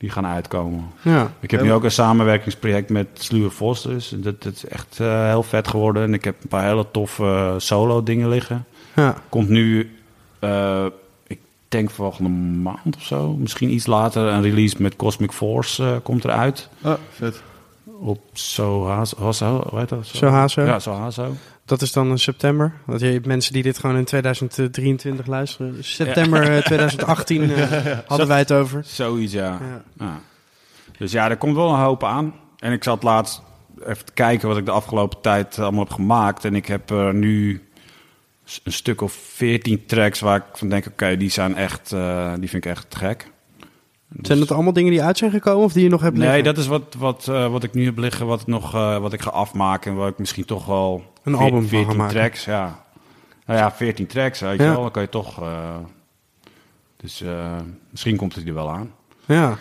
die 0.00 0.10
gaan 0.10 0.26
uitkomen. 0.26 0.90
Ja. 1.02 1.32
Ik 1.40 1.50
heb 1.50 1.62
nu 1.62 1.72
ook 1.72 1.84
een 1.84 1.90
samenwerkingsproject 1.90 2.90
met 2.90 3.08
Sluwe 3.12 3.50
Vos 3.50 3.82
dus. 3.82 4.12
En 4.12 4.20
Dat, 4.20 4.42
dat 4.42 4.52
is 4.52 4.66
echt 4.66 5.00
eh, 5.00 5.24
heel 5.24 5.42
vet 5.42 5.68
geworden. 5.68 6.02
En 6.02 6.14
ik 6.14 6.24
heb 6.24 6.42
een 6.42 6.48
paar 6.48 6.64
hele 6.64 6.86
toffe 6.90 7.24
eh, 7.24 7.54
solo 7.56 8.02
dingen 8.02 8.28
liggen. 8.28 8.64
Ja. 8.94 9.14
Komt 9.28 9.48
nu, 9.48 9.96
eh, 10.38 10.86
ik 11.26 11.38
denk 11.68 11.90
volgende 11.90 12.30
maand 12.62 12.96
of 12.96 13.02
zo, 13.02 13.32
misschien 13.32 13.72
iets 13.72 13.86
later, 13.86 14.26
een 14.26 14.42
release 14.42 14.76
met 14.78 14.96
Cosmic 14.96 15.32
Force 15.32 16.00
komt 16.02 16.24
eruit. 16.24 16.68
Ah, 16.82 16.94
vet. 17.10 17.42
Op 18.02 18.20
Sohazo, 18.32 19.76
heet 19.76 19.88
dat? 19.88 20.06
Sohazo. 20.06 20.62
Ja, 20.62 20.78
Sohazo. 20.78 21.34
Dat 21.64 21.82
is 21.82 21.92
dan 21.92 22.10
in 22.10 22.18
september. 22.18 22.72
Dat 22.86 23.00
je 23.00 23.20
mensen 23.24 23.52
die 23.52 23.62
dit 23.62 23.78
gewoon 23.78 23.96
in 23.96 24.04
2023 24.04 25.26
luisteren. 25.26 25.74
Dus 25.76 25.94
september 25.94 26.56
eh, 26.56 26.62
2018 26.62 27.50
eh, 27.52 27.98
hadden 28.06 28.26
wij 28.26 28.38
het 28.38 28.52
over. 28.52 28.82
Zoiets, 28.84 29.32
ja. 29.32 29.58
Ja. 29.60 29.82
ja. 29.98 30.20
Dus 30.98 31.12
ja, 31.12 31.30
er 31.30 31.36
komt 31.36 31.56
wel 31.56 31.68
een 31.68 31.80
hoop 31.80 32.04
aan. 32.04 32.34
En 32.58 32.72
ik 32.72 32.84
zat 32.84 33.02
laatst 33.02 33.42
even 33.86 34.04
te 34.04 34.12
kijken 34.12 34.48
wat 34.48 34.56
ik 34.56 34.64
de 34.64 34.70
afgelopen 34.70 35.20
tijd 35.20 35.58
allemaal 35.58 35.84
heb 35.84 35.92
gemaakt. 35.92 36.44
En 36.44 36.54
ik 36.54 36.66
heb 36.66 36.90
er 36.90 37.14
nu 37.14 37.68
een 38.64 38.72
stuk 38.72 39.00
of 39.00 39.12
veertien 39.12 39.86
tracks 39.86 40.20
waar 40.20 40.36
ik 40.36 40.44
van 40.52 40.68
denk, 40.68 40.86
oké, 40.86 41.16
die 41.16 41.30
zijn 41.30 41.56
echt, 41.56 41.92
eh, 41.92 42.32
die 42.38 42.48
vind 42.48 42.64
ik 42.64 42.70
echt 42.70 42.96
gek. 42.96 43.29
Zijn 44.22 44.38
dat 44.38 44.50
allemaal 44.52 44.72
dingen 44.72 44.90
die 44.90 45.02
uit 45.02 45.18
zijn 45.18 45.30
gekomen 45.30 45.64
of 45.64 45.72
die 45.72 45.82
je 45.82 45.88
nog 45.88 46.00
hebt 46.00 46.16
Nee, 46.16 46.26
liggen? 46.26 46.44
dat 46.44 46.58
is 46.58 46.66
wat, 46.66 46.94
wat, 46.98 47.28
eh, 47.28 47.50
wat 47.50 47.62
ik 47.62 47.74
nu 47.74 47.84
heb 47.84 47.98
liggen, 47.98 48.26
wat, 48.26 48.40
ik 48.40 48.46
nog, 48.46 48.74
eh, 48.74 48.98
wat 48.98 49.12
ik 49.12 49.20
ga 49.22 49.30
afmaken. 49.30 49.90
En 49.90 49.96
waar 49.96 50.08
ik 50.08 50.18
misschien 50.18 50.44
toch 50.44 50.66
wel... 50.66 51.12
Een 51.22 51.34
album 51.34 51.52
van 51.60 51.62
ga 51.62 51.68
14 51.68 51.96
maken. 51.96 52.14
tracks, 52.16 52.44
ja. 52.44 52.84
Nou 53.46 53.58
ja, 53.58 53.72
14 53.72 54.06
tracks, 54.06 54.40
weet 54.40 54.56
je 54.58 54.62
Ja. 54.64 54.70
wel. 54.72 54.80
Dan 54.82 54.90
kan 54.90 55.02
je 55.02 55.08
toch... 55.08 55.42
eh, 55.42 55.76
dus 56.96 57.24
misschien 57.90 58.16
komt 58.16 58.34
het 58.34 58.46
er 58.48 58.54
wel 58.54 58.70
aan. 58.70 58.90
Ja. 59.24 59.56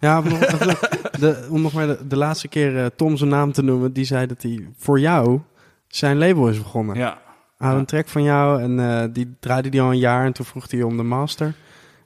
Ja, 0.00 0.18
om 0.18 0.28
nog, 0.28 0.38
de, 1.20 1.46
om 1.50 1.62
nog 1.62 1.72
maar 1.72 1.86
de, 1.86 2.06
de 2.06 2.16
laatste 2.16 2.48
keer 2.48 2.90
Tom 2.96 3.16
zijn 3.16 3.30
naam 3.30 3.52
te 3.52 3.62
noemen. 3.62 3.92
Die 3.92 4.04
zei 4.04 4.26
dat 4.26 4.42
hij 4.42 4.68
voor 4.78 5.00
jou 5.00 5.40
zijn 5.88 6.18
label 6.18 6.48
is 6.48 6.58
begonnen. 6.58 6.96
Ja, 6.96 7.18
Hij 7.58 7.66
had 7.66 7.72
Ja. 7.72 7.78
een 7.78 7.84
track 7.86 8.08
van 8.08 8.22
jou 8.22 8.62
en 8.62 9.12
die 9.12 9.36
draaide 9.40 9.68
die 9.68 9.80
al 9.80 9.90
een 9.90 9.98
jaar. 9.98 10.24
En 10.24 10.32
toen 10.32 10.44
vroeg 10.46 10.70
hij 10.70 10.82
om 10.82 10.96
de 10.96 11.02
master. 11.02 11.54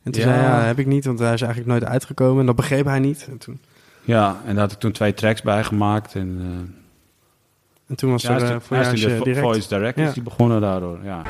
En 0.03 0.13
toen 0.13 0.23
Ja. 0.23 0.29
zei 0.29 0.41
hij, 0.41 0.49
ja, 0.59 0.65
heb 0.65 0.79
ik 0.79 0.87
niet, 0.87 1.05
want 1.05 1.19
hij 1.19 1.33
is 1.35 1.41
eigenlijk 1.43 1.71
nooit 1.71 1.85
uitgekomen. 1.93 2.41
En 2.41 2.47
dat 2.47 2.57
begreep 2.57 2.85
hij 2.85 2.99
niet. 2.99 3.27
En 3.31 3.39
toen, 3.39 3.61
ja, 4.05 4.37
en 4.47 4.53
daar 4.53 4.63
had 4.63 4.73
ik 4.73 4.79
toen 4.79 4.93
twee 4.93 5.15
tracks 5.15 5.43
bij 5.43 5.65
gemaakt. 5.65 6.15
En, 6.15 6.37
eh, 6.41 6.47
en 7.87 7.95
toen 7.97 8.11
was 8.11 8.23
ja, 8.23 8.29
er 8.35 8.43
eh, 8.43 8.57
is- 8.57 8.63
voor 8.67 8.77
eh, 8.77 8.91
de 8.91 9.21
direct. 9.25 9.39
Voice 9.41 9.69
Direct 9.69 9.99
Ja. 9.99 10.07
is 10.09 10.13
die 10.15 10.23
begonnen 10.23 10.61
daardoor, 10.61 10.99
ja. 11.05 11.23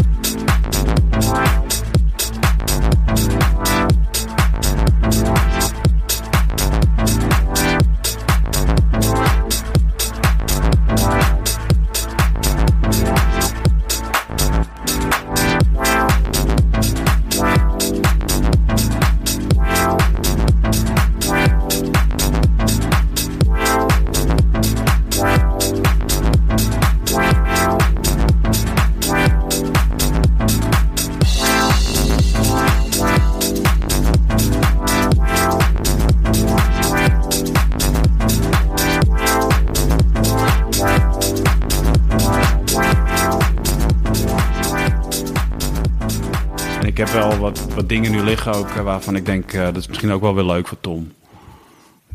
Wat, 47.82 47.88
dingen 47.88 48.10
nu 48.10 48.22
liggen 48.22 48.52
ook 48.54 48.68
eh, 48.68 48.82
waarvan 48.82 49.16
ik 49.16 49.26
denk, 49.26 49.52
eh, 49.52 49.64
dat 49.64 49.76
is 49.76 49.86
misschien 49.88 50.10
ook 50.12 50.20
wel 50.20 50.34
weer 50.34 50.44
leuk 50.44 50.68
voor 50.68 50.80
Tom. 50.80 51.12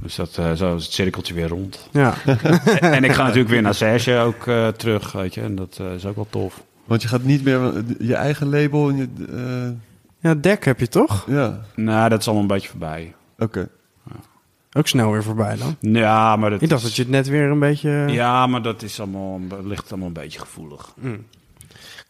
Dus 0.01 0.15
dat, 0.15 0.37
eh, 0.37 0.53
zo 0.53 0.75
is 0.75 0.83
het 0.83 0.93
cirkeltje 0.93 1.33
weer 1.33 1.47
rond. 1.47 1.87
Ja, 1.91 2.13
en, 2.25 2.79
en 2.79 3.03
ik 3.03 3.11
ga 3.11 3.23
natuurlijk 3.23 3.49
weer 3.49 3.61
naar 3.61 3.75
Serge 3.75 4.17
ook 4.17 4.47
eh, 4.47 4.67
terug, 4.67 5.11
weet 5.11 5.33
je. 5.33 5.41
En 5.41 5.55
dat 5.55 5.77
eh, 5.81 5.93
is 5.93 6.05
ook 6.05 6.15
wel 6.15 6.27
tof. 6.29 6.63
Want 6.85 7.01
je 7.01 7.07
gaat 7.07 7.23
niet 7.23 7.43
meer 7.43 7.83
je 7.99 8.15
eigen 8.15 8.49
label... 8.49 8.89
En 8.89 8.95
je, 8.97 9.07
eh, 9.31 9.75
ja 10.19 10.35
Dek 10.35 10.65
heb 10.65 10.79
je 10.79 10.87
toch? 10.87 11.25
ja, 11.27 11.61
Nou, 11.75 12.09
dat 12.09 12.19
is 12.19 12.25
allemaal 12.25 12.43
een 12.43 12.49
beetje 12.49 12.69
voorbij. 12.69 13.15
oké. 13.39 13.69
Ook 14.71 14.87
snel 14.87 15.11
weer 15.11 15.23
voorbij 15.23 15.55
dan. 15.55 15.75
Ja, 15.79 16.35
maar 16.35 16.49
dat, 16.49 16.61
Ik 16.61 16.69
dacht 16.69 16.83
dat 16.83 16.95
je 16.95 17.01
het 17.01 17.11
net 17.11 17.27
weer 17.27 17.49
een 17.49 17.59
beetje... 17.59 17.89
ja, 18.07 18.47
maar 18.47 18.61
dat 18.61 18.81
is 18.81 18.99
allemaal, 18.99 19.39
ligt 19.63 19.89
allemaal 19.89 20.07
een 20.07 20.13
beetje 20.13 20.39
gevoelig. 20.39 20.93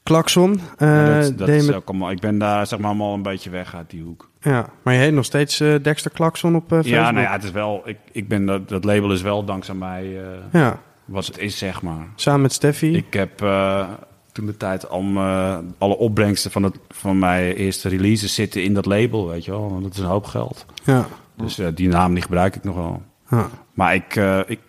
Klakson. 0.08 0.60
eh, 0.78 0.88
Ja, 0.88 1.30
dat 1.30 1.48
je 1.48 1.56
is 1.56 1.72
ook 1.74 1.90
allemaal, 1.90 2.12
ik 2.12 2.20
ben 2.20 2.38
daar 2.38 2.68
zeg 2.68 2.80
maar 2.80 2.88
allemaal 2.88 3.14
een 3.14 3.22
beetje 3.22 3.50
weg 3.50 3.76
uit 3.76 3.90
die 3.90 4.02
hoek. 4.02 4.30
ja, 4.42 4.70
maar 4.84 4.94
je 4.94 5.00
heet 5.00 5.14
nog 5.14 5.26
steeds 5.26 5.60
eh, 5.60 5.76
Dexter 5.82 6.12
Klakson 6.12 6.56
op 6.56 6.64
eh, 6.64 6.70
Facebook. 6.70 6.94
Ja, 6.96 7.12
nou 7.12 7.26
ja, 7.26 7.32
het 7.32 7.44
is 7.44 7.52
wel, 7.52 7.82
ik, 7.86 7.98
ik 8.12 8.28
ben 8.28 8.46
dat, 8.46 8.70
dat 8.70 8.84
label 8.84 9.12
is 9.12 9.22
wel 9.22 9.44
dankzij 9.46 9.76
mij 9.76 10.04
eh, 10.22 10.28
Ja, 10.62 10.80
wat 11.06 11.26
het 11.26 11.38
is, 11.38 11.58
zeg 11.58 11.82
maar. 11.82 12.08
samen 12.16 12.42
met 12.42 12.54
Steffi. 12.54 12.96
Ik 12.96 13.14
heb 13.14 13.42
eh, 13.42 13.88
toen 14.32 14.46
de 14.46 14.58
tijd 14.58 14.90
al 14.90 15.02
mijn- 15.02 15.76
alle 15.78 15.98
opbrengsten 15.98 16.52
van, 16.52 16.64
het, 16.64 16.78
van 16.90 17.20
mijn 17.20 17.54
eerste 17.56 17.90
releases 17.90 18.34
zitten 18.34 18.64
in 18.64 18.74
dat 18.74 18.86
label, 18.86 19.28
weet 19.28 19.46
je 19.46 19.52
wel. 19.52 19.80
Dat 19.82 19.94
is 19.94 20.00
een 20.00 20.06
hoop 20.06 20.26
geld. 20.26 20.66
Ja, 20.84 21.06
Dus 21.36 21.60
eh, 21.60 21.68
die 21.74 21.88
naam 21.88 22.14
die 22.14 22.24
gebruik 22.24 22.56
ik 22.56 22.64
nog 22.64 22.76
wel. 22.76 23.02
ja. 23.30 23.50
Maar 23.74 23.96
ik, 23.96 24.16
eh, 24.16 24.40
ik, 24.46 24.60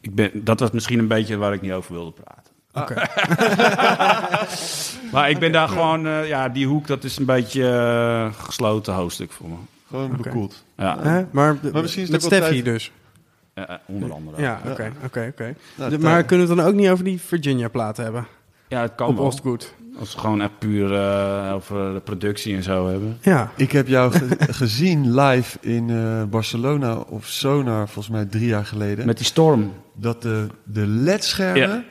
ik 0.00 0.14
ben, 0.14 0.30
dat 0.34 0.60
was 0.60 0.70
misschien 0.70 0.98
een 0.98 1.08
beetje 1.08 1.36
waar 1.36 1.52
ik 1.52 1.60
niet 1.60 1.72
over 1.72 1.92
wilde 1.94 2.10
praten. 2.12 2.43
Oké. 2.74 2.94
Maar 5.12 5.30
ik 5.30 5.38
ben 5.38 5.52
daar 5.52 5.68
gewoon, 5.68 6.06
eh, 6.06 6.28
ja, 6.28 6.48
die 6.48 6.66
hoek, 6.66 6.86
dat 6.86 7.04
is 7.04 7.16
een 7.18 7.24
beetje 7.24 7.68
eh, 7.68 8.44
gesloten 8.44 8.94
hoofdstuk 8.94 9.32
voor 9.32 9.48
me. 9.48 9.54
Gewoon 9.88 10.10
Oké. 10.12 10.22
bekoeld. 10.22 10.64
Ja, 10.76 10.96
Hè? 11.02 11.24
Maar, 11.30 11.56
Maar 11.72 11.82
misschien 11.82 12.02
is 12.02 12.08
het 12.08 12.10
met 12.10 12.22
Steffi 12.22 12.52
tijd- 12.52 12.64
dus. 12.64 12.92
eh, 13.54 13.64
onder 13.86 14.12
andere. 14.12 14.42
Ja, 14.42 14.60
oké, 14.70 14.92
oké, 15.04 15.26
oké. 15.32 15.54
Nou. 15.74 15.98
Maar 15.98 16.24
kunnen 16.24 16.46
we 16.46 16.52
het 16.52 16.62
dan 16.62 16.72
ook 16.72 16.78
niet 16.80 16.88
over 16.88 17.04
die 17.04 17.20
Virginia-platen 17.20 18.04
hebben? 18.04 18.26
Ja, 18.68 18.80
het 18.80 18.94
kan 18.94 19.08
Op 19.08 19.16
wel. 19.16 19.24
Ostgoed. 19.24 19.74
Als 19.98 20.14
we 20.14 20.20
gewoon 20.20 20.40
echt 20.40 20.58
puur 20.58 20.94
eh, 20.94 21.52
over 21.54 21.94
de 21.94 22.00
productie 22.00 22.56
en 22.56 22.62
zo 22.62 22.88
hebben. 22.88 23.18
Ja. 23.22 23.50
Ik 23.56 23.72
heb 23.72 23.88
jou 23.88 24.12
ge- 24.12 24.36
gezien 24.62 25.14
live 25.20 25.58
in 25.60 25.90
eh, 25.90 26.22
Barcelona 26.30 26.94
of 26.96 27.26
Sonar, 27.26 27.88
volgens 27.88 28.08
mij 28.14 28.24
drie 28.24 28.46
jaar 28.46 28.66
geleden. 28.66 29.06
Met 29.06 29.16
die 29.16 29.26
storm. 29.26 29.72
Dat 29.94 30.22
de, 30.22 30.46
de 30.64 30.86
ledschermen... 30.86 31.68
Ja, 31.68 31.82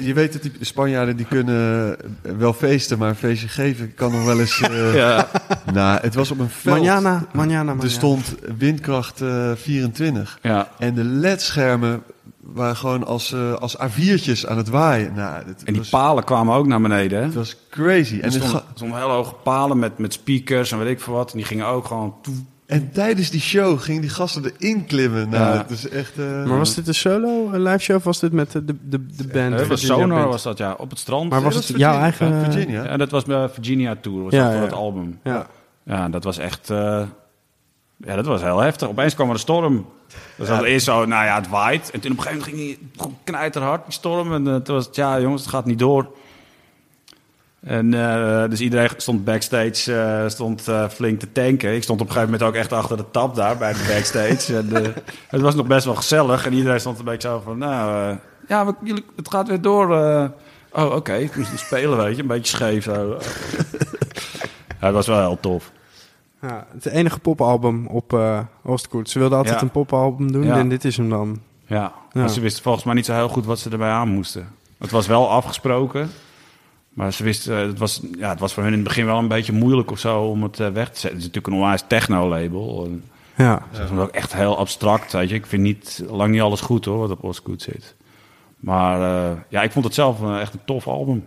je 0.00 0.12
weet 0.14 0.32
dat 0.32 0.42
die 0.42 0.52
Spanjaarden 0.60 1.16
die 1.16 1.26
kunnen 1.26 1.96
eh, 2.22 2.32
wel 2.38 2.52
feesten, 2.52 2.98
maar 2.98 3.08
een 3.08 3.14
feestje 3.14 3.48
geven 3.48 3.94
kan 3.94 4.12
nog 4.12 4.24
wel 4.24 4.40
eens... 4.40 4.60
eh, 4.60 4.94
Ja. 5.04 5.28
Nou, 5.72 6.00
het 6.00 6.14
was 6.14 6.30
op 6.30 6.38
een 6.38 6.48
veld. 6.50 6.76
Manjana, 6.76 7.10
manjana, 7.10 7.62
manjana. 7.62 7.82
Er 7.82 7.90
stond 7.90 8.34
windkracht 8.58 9.20
eh, 9.20 9.52
24. 9.54 10.38
ja. 10.42 10.68
En 10.78 10.94
de 10.94 11.04
ledschermen 11.04 12.02
waren 12.40 12.76
gewoon 12.76 13.06
als, 13.06 13.32
eh, 13.32 13.52
als 13.54 13.76
A4'tjes 13.76 14.46
aan 14.46 14.56
het 14.56 14.68
waaien. 14.68 15.14
Nou, 15.14 15.36
het, 15.46 15.62
En 15.64 15.72
die 15.72 15.76
was, 15.76 15.88
palen 15.88 16.24
kwamen 16.24 16.54
ook 16.54 16.66
naar 16.66 16.80
beneden. 16.80 17.18
Hè? 17.18 17.24
het 17.24 17.34
was 17.34 17.56
crazy. 17.70 18.14
En, 18.20 18.32
Er 18.32 18.42
het 18.42 18.62
stonden, 18.74 18.98
hele 18.98 19.12
hoge 19.12 19.34
palen 19.34 19.78
met, 19.78 19.98
met 19.98 20.12
speakers 20.12 20.72
en 20.72 20.78
weet 20.78 20.88
ik 20.90 21.00
veel 21.00 21.14
wat. 21.14 21.30
En 21.30 21.36
die 21.36 21.46
gingen 21.46 21.66
ook 21.66 21.86
gewoon... 21.86 22.14
toe- 22.22 22.34
en 22.68 22.90
tijdens 22.92 23.30
die 23.30 23.40
show 23.40 23.80
gingen 23.80 24.00
die 24.00 24.10
gasten 24.10 24.44
erin 24.58 24.86
klimmen. 24.86 25.28
Nou, 25.28 25.52
Ja. 25.54 25.58
het 25.58 25.70
is 25.70 25.88
echt... 25.88 26.18
eh, 26.18 26.24
Maar 26.44 26.58
was 26.58 26.74
dit 26.74 26.88
een 26.88 26.94
solo, 26.94 27.48
een 27.52 27.62
live 27.62 27.78
show, 27.78 27.96
of 27.96 28.04
was 28.04 28.18
dit 28.20 28.32
met 28.32 28.52
de, 28.52 28.64
de, 28.64 28.74
de, 28.88 29.06
de 29.16 29.26
band? 29.32 29.60
Eh, 29.60 29.66
was 29.66 29.86
Sonar 29.86 30.08
Band? 30.18 30.30
was 30.32 30.42
dat, 30.42 30.58
ja. 30.58 30.74
Op 30.78 30.90
het 30.90 30.98
strand. 30.98 31.30
Maar 31.30 31.42
was 31.42 31.54
dat 31.54 31.62
het 31.62 31.72
Virginia- 31.72 31.92
jouw 31.92 32.02
eigen... 32.02 32.44
Virginia? 32.52 32.84
Ja, 32.84 32.96
dat 32.96 33.10
was 33.10 33.24
mijn 33.24 33.50
Virginia 33.50 33.96
Tour. 34.00 34.22
Was 34.22 34.32
Ja, 34.32 34.44
dat 34.44 34.52
voor 34.52 34.62
het 34.62 34.72
album. 34.72 35.18
Ja. 35.24 35.46
Ja, 35.82 36.08
dat 36.08 36.24
was 36.24 36.38
echt... 36.38 36.70
eh, 36.70 37.02
ja, 37.96 38.16
dat 38.16 38.26
was 38.26 38.42
heel 38.42 38.58
heftig. 38.60 38.88
Opeens 38.88 39.14
kwam 39.14 39.26
er 39.28 39.32
een 39.34 39.38
storm. 39.40 39.86
Dus 40.36 40.48
dat 40.48 40.62
eerst 40.62 40.84
zo, 40.86 41.04
nou 41.04 41.24
ja, 41.24 41.34
het 41.34 41.48
waait. 41.48 41.90
En 41.90 42.00
toen 42.00 42.12
op 42.12 42.16
een 42.18 42.22
gegeven 42.22 42.48
moment 42.50 42.78
ging 42.78 42.78
hij 42.98 43.08
knijterhard, 43.24 43.84
die 43.84 43.92
storm. 43.92 44.32
En 44.34 44.46
eh, 44.48 44.54
toen 44.56 44.74
was 44.74 44.86
het, 44.86 44.96
ja 44.96 45.20
jongens, 45.20 45.42
het 45.42 45.50
gaat 45.50 45.64
niet 45.64 45.78
door. 45.78 46.06
En 47.60 47.94
eh, 47.94 48.48
dus 48.50 48.60
iedereen 48.60 48.88
stond 48.96 49.24
backstage, 49.24 49.94
eh, 50.00 50.28
stond 50.28 50.68
eh, 50.68 50.88
flink 50.88 51.20
te 51.20 51.32
tanken. 51.32 51.74
Ik 51.74 51.82
stond 51.82 52.00
op 52.00 52.06
een 52.06 52.12
gegeven 52.12 52.32
moment 52.32 52.50
ook 52.50 52.56
echt 52.60 52.72
achter 52.72 52.96
de 52.96 53.10
tap 53.10 53.34
daar 53.34 53.56
bij 53.56 53.72
de 53.72 53.84
backstage. 53.94 54.56
en, 54.56 54.76
eh, 54.84 54.88
het 55.28 55.40
was 55.40 55.54
nog 55.54 55.66
best 55.66 55.84
wel 55.84 55.94
gezellig. 55.94 56.46
En 56.46 56.52
iedereen 56.52 56.80
stond 56.80 56.98
een 56.98 57.04
beetje 57.04 57.28
zo 57.28 57.40
van, 57.44 57.58
nou, 57.58 58.10
eh, 58.10 58.16
ja, 58.48 58.66
we, 58.66 58.74
jullie, 58.82 59.04
het 59.16 59.30
gaat 59.30 59.48
weer 59.48 59.60
door. 59.60 59.96
eh. 59.96 60.24
oh, 60.72 60.94
oké, 60.94 61.28
toen 61.28 61.44
moest 61.50 61.58
spelen, 61.58 61.96
weet 61.98 62.16
je, 62.16 62.22
een 62.22 62.28
beetje 62.28 62.56
scheef 62.56 62.84
zo. 62.84 63.16
ja, 64.80 64.86
het 64.86 64.94
was 64.94 65.06
wel 65.06 65.18
heel 65.20 65.38
tof. 65.40 65.72
Ja, 66.42 66.66
het 66.72 66.86
enige 66.86 67.18
popalbum 67.18 67.86
op 67.86 68.12
eh 68.12 68.38
Ostgoed. 68.64 69.10
Ze 69.10 69.18
wilden 69.18 69.38
altijd 69.38 69.56
Ja. 69.56 69.62
een 69.62 69.70
popalbum 69.70 70.32
doen 70.32 70.44
Ja. 70.44 70.56
en 70.56 70.68
dit 70.68 70.84
is 70.84 70.96
hem 70.96 71.10
dan. 71.10 71.40
Ja, 71.66 71.76
Ja. 71.76 71.92
maar 72.12 72.28
ze 72.30 72.40
wisten 72.40 72.62
volgens 72.62 72.84
mij 72.84 72.94
niet 72.94 73.06
zo 73.06 73.12
heel 73.14 73.28
goed 73.28 73.46
wat 73.46 73.58
ze 73.58 73.70
erbij 73.70 73.90
aan 73.90 74.08
moesten. 74.08 74.48
Het 74.78 74.90
was 74.90 75.06
wel 75.06 75.30
afgesproken, 75.30 76.10
maar 76.98 77.12
ze 77.12 77.24
wisten, 77.24 77.60
eh, 77.60 77.66
het, 77.66 77.78
was, 77.78 78.00
ja, 78.18 78.28
het 78.28 78.40
was 78.40 78.52
voor 78.52 78.62
hun 78.62 78.72
in 78.72 78.78
het 78.78 78.88
begin 78.88 79.06
wel 79.06 79.18
een 79.18 79.28
beetje 79.28 79.52
moeilijk 79.52 79.90
of 79.90 79.98
zo 79.98 80.22
om 80.22 80.42
het 80.42 80.60
eh, 80.60 80.68
weg 80.68 80.90
te 80.90 80.98
zetten. 80.98 81.08
Het 81.08 81.18
is 81.18 81.24
natuurlijk 81.26 81.46
een 81.46 81.52
onwijs 81.52 81.84
techno-label. 81.86 82.88
Ja. 83.36 83.62
Ze 83.72 83.86
vonden 83.86 83.96
het 83.96 84.08
ook 84.08 84.14
echt 84.14 84.34
heel 84.34 84.58
abstract, 84.58 85.12
weet 85.12 85.28
je. 85.28 85.34
Ik 85.34 85.46
vind 85.46 85.62
niet, 85.62 86.04
lang 86.08 86.30
niet 86.30 86.40
alles 86.40 86.60
goed 86.60 86.84
hoor, 86.84 86.98
wat 86.98 87.10
op 87.10 87.24
Osgood 87.24 87.62
zit. 87.62 87.96
Maar 88.56 89.00
eh, 89.00 89.38
ja, 89.48 89.62
ik 89.62 89.72
vond 89.72 89.84
het 89.84 89.94
zelf 89.94 90.38
echt 90.38 90.54
een 90.54 90.64
tof 90.64 90.88
album. 90.88 91.26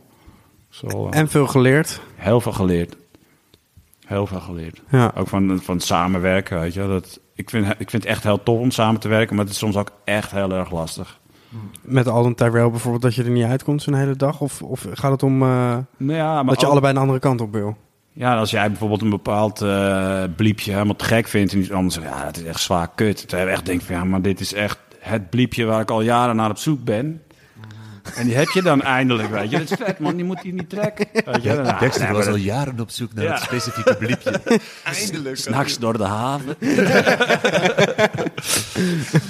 Zo, 0.69 1.09
En 1.09 1.29
veel 1.29 1.47
geleerd. 1.47 2.01
heel 2.15 2.41
veel 2.41 2.53
geleerd. 2.53 2.95
Heel 4.05 4.27
veel 4.27 4.39
geleerd. 4.39 4.81
Ja. 4.89 5.11
Ook 5.15 5.27
van, 5.27 5.59
van 5.61 5.79
samenwerken, 5.79 6.59
weet 6.59 6.73
je. 6.73 6.87
Dat, 6.87 7.19
ik, 7.35 7.49
vind, 7.49 7.65
ik 7.67 7.89
vind 7.89 8.03
het 8.03 8.05
echt 8.05 8.23
heel 8.23 8.43
tof 8.43 8.59
om 8.59 8.71
samen 8.71 8.99
te 8.99 9.07
werken, 9.07 9.35
maar 9.35 9.43
het 9.45 9.53
is 9.53 9.59
soms 9.59 9.75
ook 9.75 9.91
echt 10.03 10.31
heel 10.31 10.51
erg 10.51 10.71
lastig. 10.71 11.19
Met 11.81 12.07
Alden 12.07 12.35
Tyrell 12.35 12.69
bijvoorbeeld, 12.69 13.01
dat 13.01 13.15
je 13.15 13.23
er 13.23 13.29
niet 13.29 13.45
uitkomt 13.45 13.81
zo'n 13.81 13.93
hele 13.93 14.15
dag? 14.15 14.41
Of, 14.41 14.61
of 14.61 14.85
gaat 14.93 15.11
het 15.11 15.23
om 15.23 15.41
eh, 15.41 15.47
Nou 15.97 16.17
ja, 16.17 16.33
maar 16.35 16.45
dat 16.45 16.59
je 16.59 16.65
ook- 16.65 16.71
allebei 16.71 16.93
een 16.93 16.99
andere 17.01 17.19
kant 17.19 17.41
op 17.41 17.51
wil? 17.53 17.77
Ja, 18.13 18.37
als 18.37 18.51
jij 18.51 18.67
bijvoorbeeld 18.69 19.01
een 19.01 19.09
bepaald 19.09 19.61
eh 19.61 20.23
bliepje 20.35 20.71
helemaal 20.71 20.95
te 20.95 21.05
gek 21.05 21.27
vindt 21.27 21.53
en 21.53 21.59
iets 21.59 21.71
anders, 21.71 21.95
ja, 21.95 22.25
het 22.25 22.37
is 22.37 22.43
echt 22.43 22.59
zwaar 22.59 22.89
kut. 22.95 23.29
Dat 23.29 23.39
je 23.39 23.45
echt 23.45 23.65
denkt 23.65 23.83
van 23.83 23.95
ja, 23.95 24.03
maar 24.03 24.21
dit 24.21 24.39
is 24.39 24.53
echt 24.53 24.77
het 24.99 25.29
bliepje 25.29 25.65
waar 25.65 25.81
ik 25.81 25.91
al 25.91 26.01
jaren 26.01 26.35
naar 26.35 26.49
op 26.49 26.57
zoek 26.57 26.83
ben. 26.83 27.21
En 28.15 28.25
die 28.25 28.35
heb 28.35 28.47
je 28.47 28.61
dan 28.61 28.81
eindelijk, 28.81 29.29
weet 29.29 29.49
je. 29.51 29.57
Dat 29.57 29.71
is 29.71 29.77
vet, 29.85 29.99
man. 29.99 30.15
Die 30.15 30.25
moet 30.25 30.41
die 30.41 30.53
niet 30.53 30.69
trekken. 30.69 31.07
Weet 31.13 31.43
je? 31.43 31.53
Nou, 31.53 31.79
Dexter 31.79 32.03
nee, 32.07 32.13
was 32.15 32.27
al 32.27 32.35
jaren 32.35 32.79
op 32.79 32.89
zoek 32.89 33.13
naar 33.13 33.23
Ja. 33.23 33.33
het 33.33 33.41
specifieke 33.41 33.95
bliepje. 33.95 34.41
Eindelijk. 34.83 35.37
S'nachts 35.37 35.79
door 35.79 35.97
de 35.97 36.03
haven. 36.03 36.55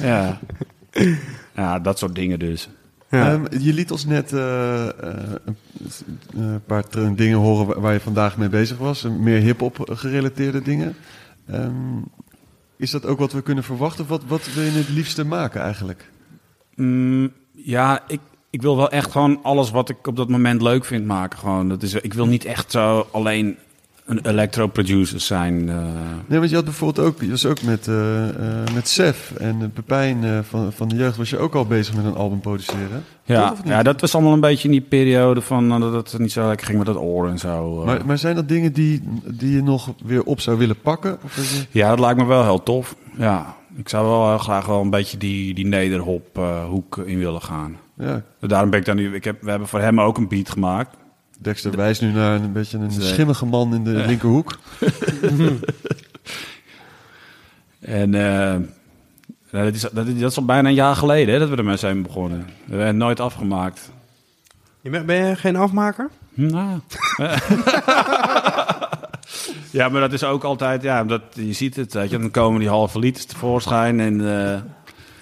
ja. 0.01 0.39
ja, 1.55 1.79
dat 1.79 1.99
soort 1.99 2.15
dingen 2.15 2.39
dus. 2.39 2.69
Ja. 3.09 3.31
Ehm, 3.31 3.45
je 3.59 3.73
liet 3.73 3.91
ons 3.91 4.05
net 4.05 4.33
eh, 4.33 4.87
eh, 4.87 4.93
een 6.33 6.63
paar 6.65 6.83
dingen 7.15 7.37
horen 7.37 7.81
waar, 7.81 7.93
je 7.93 7.99
vandaag 7.99 8.37
mee 8.37 8.49
bezig 8.49 8.77
was. 8.77 9.07
Meer 9.19 9.39
hip-hop 9.39 9.89
gerelateerde 9.91 10.61
dingen. 10.61 10.95
Ehm, 11.47 12.01
is 12.77 12.91
dat 12.91 13.05
ook 13.05 13.19
wat 13.19 13.31
we 13.31 13.41
kunnen 13.41 13.63
verwachten? 13.63 14.07
Wat, 14.07 14.21
wat 14.27 14.53
wil 14.53 14.63
je 14.63 14.71
het 14.71 14.89
liefste 14.89 15.25
maken 15.25 15.61
eigenlijk? 15.61 16.09
Mm, 16.75 17.31
ja, 17.51 18.03
ik, 18.07 18.19
ik 18.49 18.61
wil 18.61 18.77
wel 18.77 18.91
echt 18.91 19.11
gewoon 19.11 19.39
alles 19.43 19.71
wat 19.71 19.89
ik 19.89 20.07
op 20.07 20.15
dat 20.15 20.29
moment 20.29 20.61
leuk 20.61 20.85
vind 20.85 21.05
maken. 21.05 21.39
Gewoon. 21.39 21.69
Dat 21.69 21.83
is, 21.83 21.93
ik 21.93 22.13
wil 22.13 22.25
niet 22.25 22.45
echt 22.45 22.71
zo 22.71 23.07
alleen 23.11 23.57
een 24.05 24.19
electro-producer 24.25 25.19
zijn. 25.19 25.69
eh. 25.69 25.75
Nee, 26.27 26.37
want 26.39 26.49
je 26.49 26.55
had 26.55 26.65
bijvoorbeeld 26.65 27.07
ook, 27.07 27.21
je 27.21 27.29
was 27.29 27.45
ook 27.45 27.61
met, 27.61 27.87
eh 27.87 28.29
eh 28.29 28.73
met 28.73 28.87
Sef 28.87 29.31
en 29.37 29.71
Pepijn 29.73 30.43
van, 30.43 30.71
van 30.73 30.87
de 30.87 30.95
jeugd, 30.95 31.17
was 31.17 31.29
je 31.29 31.37
ook 31.37 31.55
al 31.55 31.65
bezig 31.65 31.95
met 31.95 32.05
een 32.05 32.15
album 32.15 32.39
produceren. 32.39 33.03
ja, 33.23 33.49
Toch, 33.49 33.57
ja, 33.65 33.83
dat 33.83 34.01
was 34.01 34.13
allemaal 34.15 34.33
een 34.33 34.39
beetje 34.39 34.65
in 34.67 34.71
die 34.71 34.81
periode 34.81 35.41
van 35.41 35.69
dat 35.79 35.93
het 35.93 36.19
niet 36.19 36.31
zo 36.31 36.47
lekker 36.47 36.65
ging 36.65 36.77
met 36.77 36.87
dat 36.87 36.97
oor 36.97 37.27
en 37.29 37.37
zo. 37.39 37.83
Maar, 37.85 38.05
maar 38.05 38.17
zijn 38.17 38.35
dat 38.35 38.47
dingen 38.49 38.73
die, 38.73 39.03
die 39.25 39.51
je 39.55 39.63
nog 39.63 39.93
weer 40.05 40.23
op 40.23 40.39
zou 40.39 40.57
willen 40.57 40.79
pakken? 40.81 41.17
Of 41.23 41.37
is 41.37 41.51
je... 41.57 41.65
Ja, 41.79 41.89
dat 41.89 41.99
lijkt 41.99 42.19
me 42.19 42.25
wel 42.25 42.43
heel 42.43 42.63
tof. 42.63 42.95
Ja, 43.17 43.55
ik 43.75 43.89
zou 43.89 44.07
wel 44.07 44.27
heel 44.29 44.37
graag 44.37 44.65
wel 44.65 44.81
een 44.81 44.89
beetje 44.89 45.17
die, 45.17 45.53
die 45.53 45.65
nederhop 45.65 46.39
hoek 46.69 46.97
in 46.97 47.17
willen 47.19 47.41
gaan. 47.41 47.77
Ja, 47.97 48.23
Daarom 48.39 48.69
ben 48.69 48.79
ik 48.79 48.85
dan 48.85 48.95
nu. 48.95 49.15
Ik 49.15 49.23
heb, 49.23 49.41
we 49.41 49.49
hebben 49.49 49.67
voor 49.67 49.79
hem 49.79 50.01
ook 50.01 50.17
een 50.17 50.27
beat 50.27 50.49
gemaat. 50.49 50.87
Dexter 51.41 51.75
wijst 51.75 52.01
nu 52.01 52.11
naar 52.11 52.35
een 52.41 52.51
beetje 52.51 52.77
een 52.77 52.91
schimmige 52.91 53.45
man 53.45 53.73
in 53.75 53.83
de 53.83 53.89
linkerhoek. 53.91 54.59
En 57.79 58.13
eh, 58.15 58.55
nou, 59.51 59.65
dat, 59.65 59.73
is, 59.73 59.81
dat, 59.91 60.07
is, 60.07 60.19
dat 60.19 60.31
is 60.31 60.37
al 60.37 60.45
bijna 60.45 60.69
een 60.69 60.75
jaar 60.75 60.95
geleden 60.95 61.33
hè, 61.33 61.39
dat 61.39 61.49
we 61.49 61.55
ermee 61.55 61.77
zijn 61.77 62.01
begonnen. 62.01 62.39
We 62.45 62.69
hebben 62.69 62.87
het 62.87 62.95
nooit 62.95 63.19
afgemaakt. 63.19 63.91
Je 64.81 64.89
bent- 64.89 65.05
Ben 65.05 65.27
je 65.27 65.35
geen 65.35 65.55
afmaker? 65.55 66.09
Nou. 66.33 66.79
ja, 69.71 69.89
maar 69.89 70.01
dat 70.01 70.13
is 70.13 70.23
ook 70.23 70.43
altijd, 70.43 70.81
ja, 70.81 71.03
dat, 71.03 71.21
je 71.33 71.53
ziet 71.53 71.75
het, 71.75 71.93
weet 71.93 72.09
je, 72.09 72.17
dan 72.19 72.31
komen 72.31 72.59
die 72.59 72.69
halve 72.69 72.99
liters 72.99 73.25
tevoorschijn 73.25 73.99
en 73.99 74.39
eh, 74.53 74.59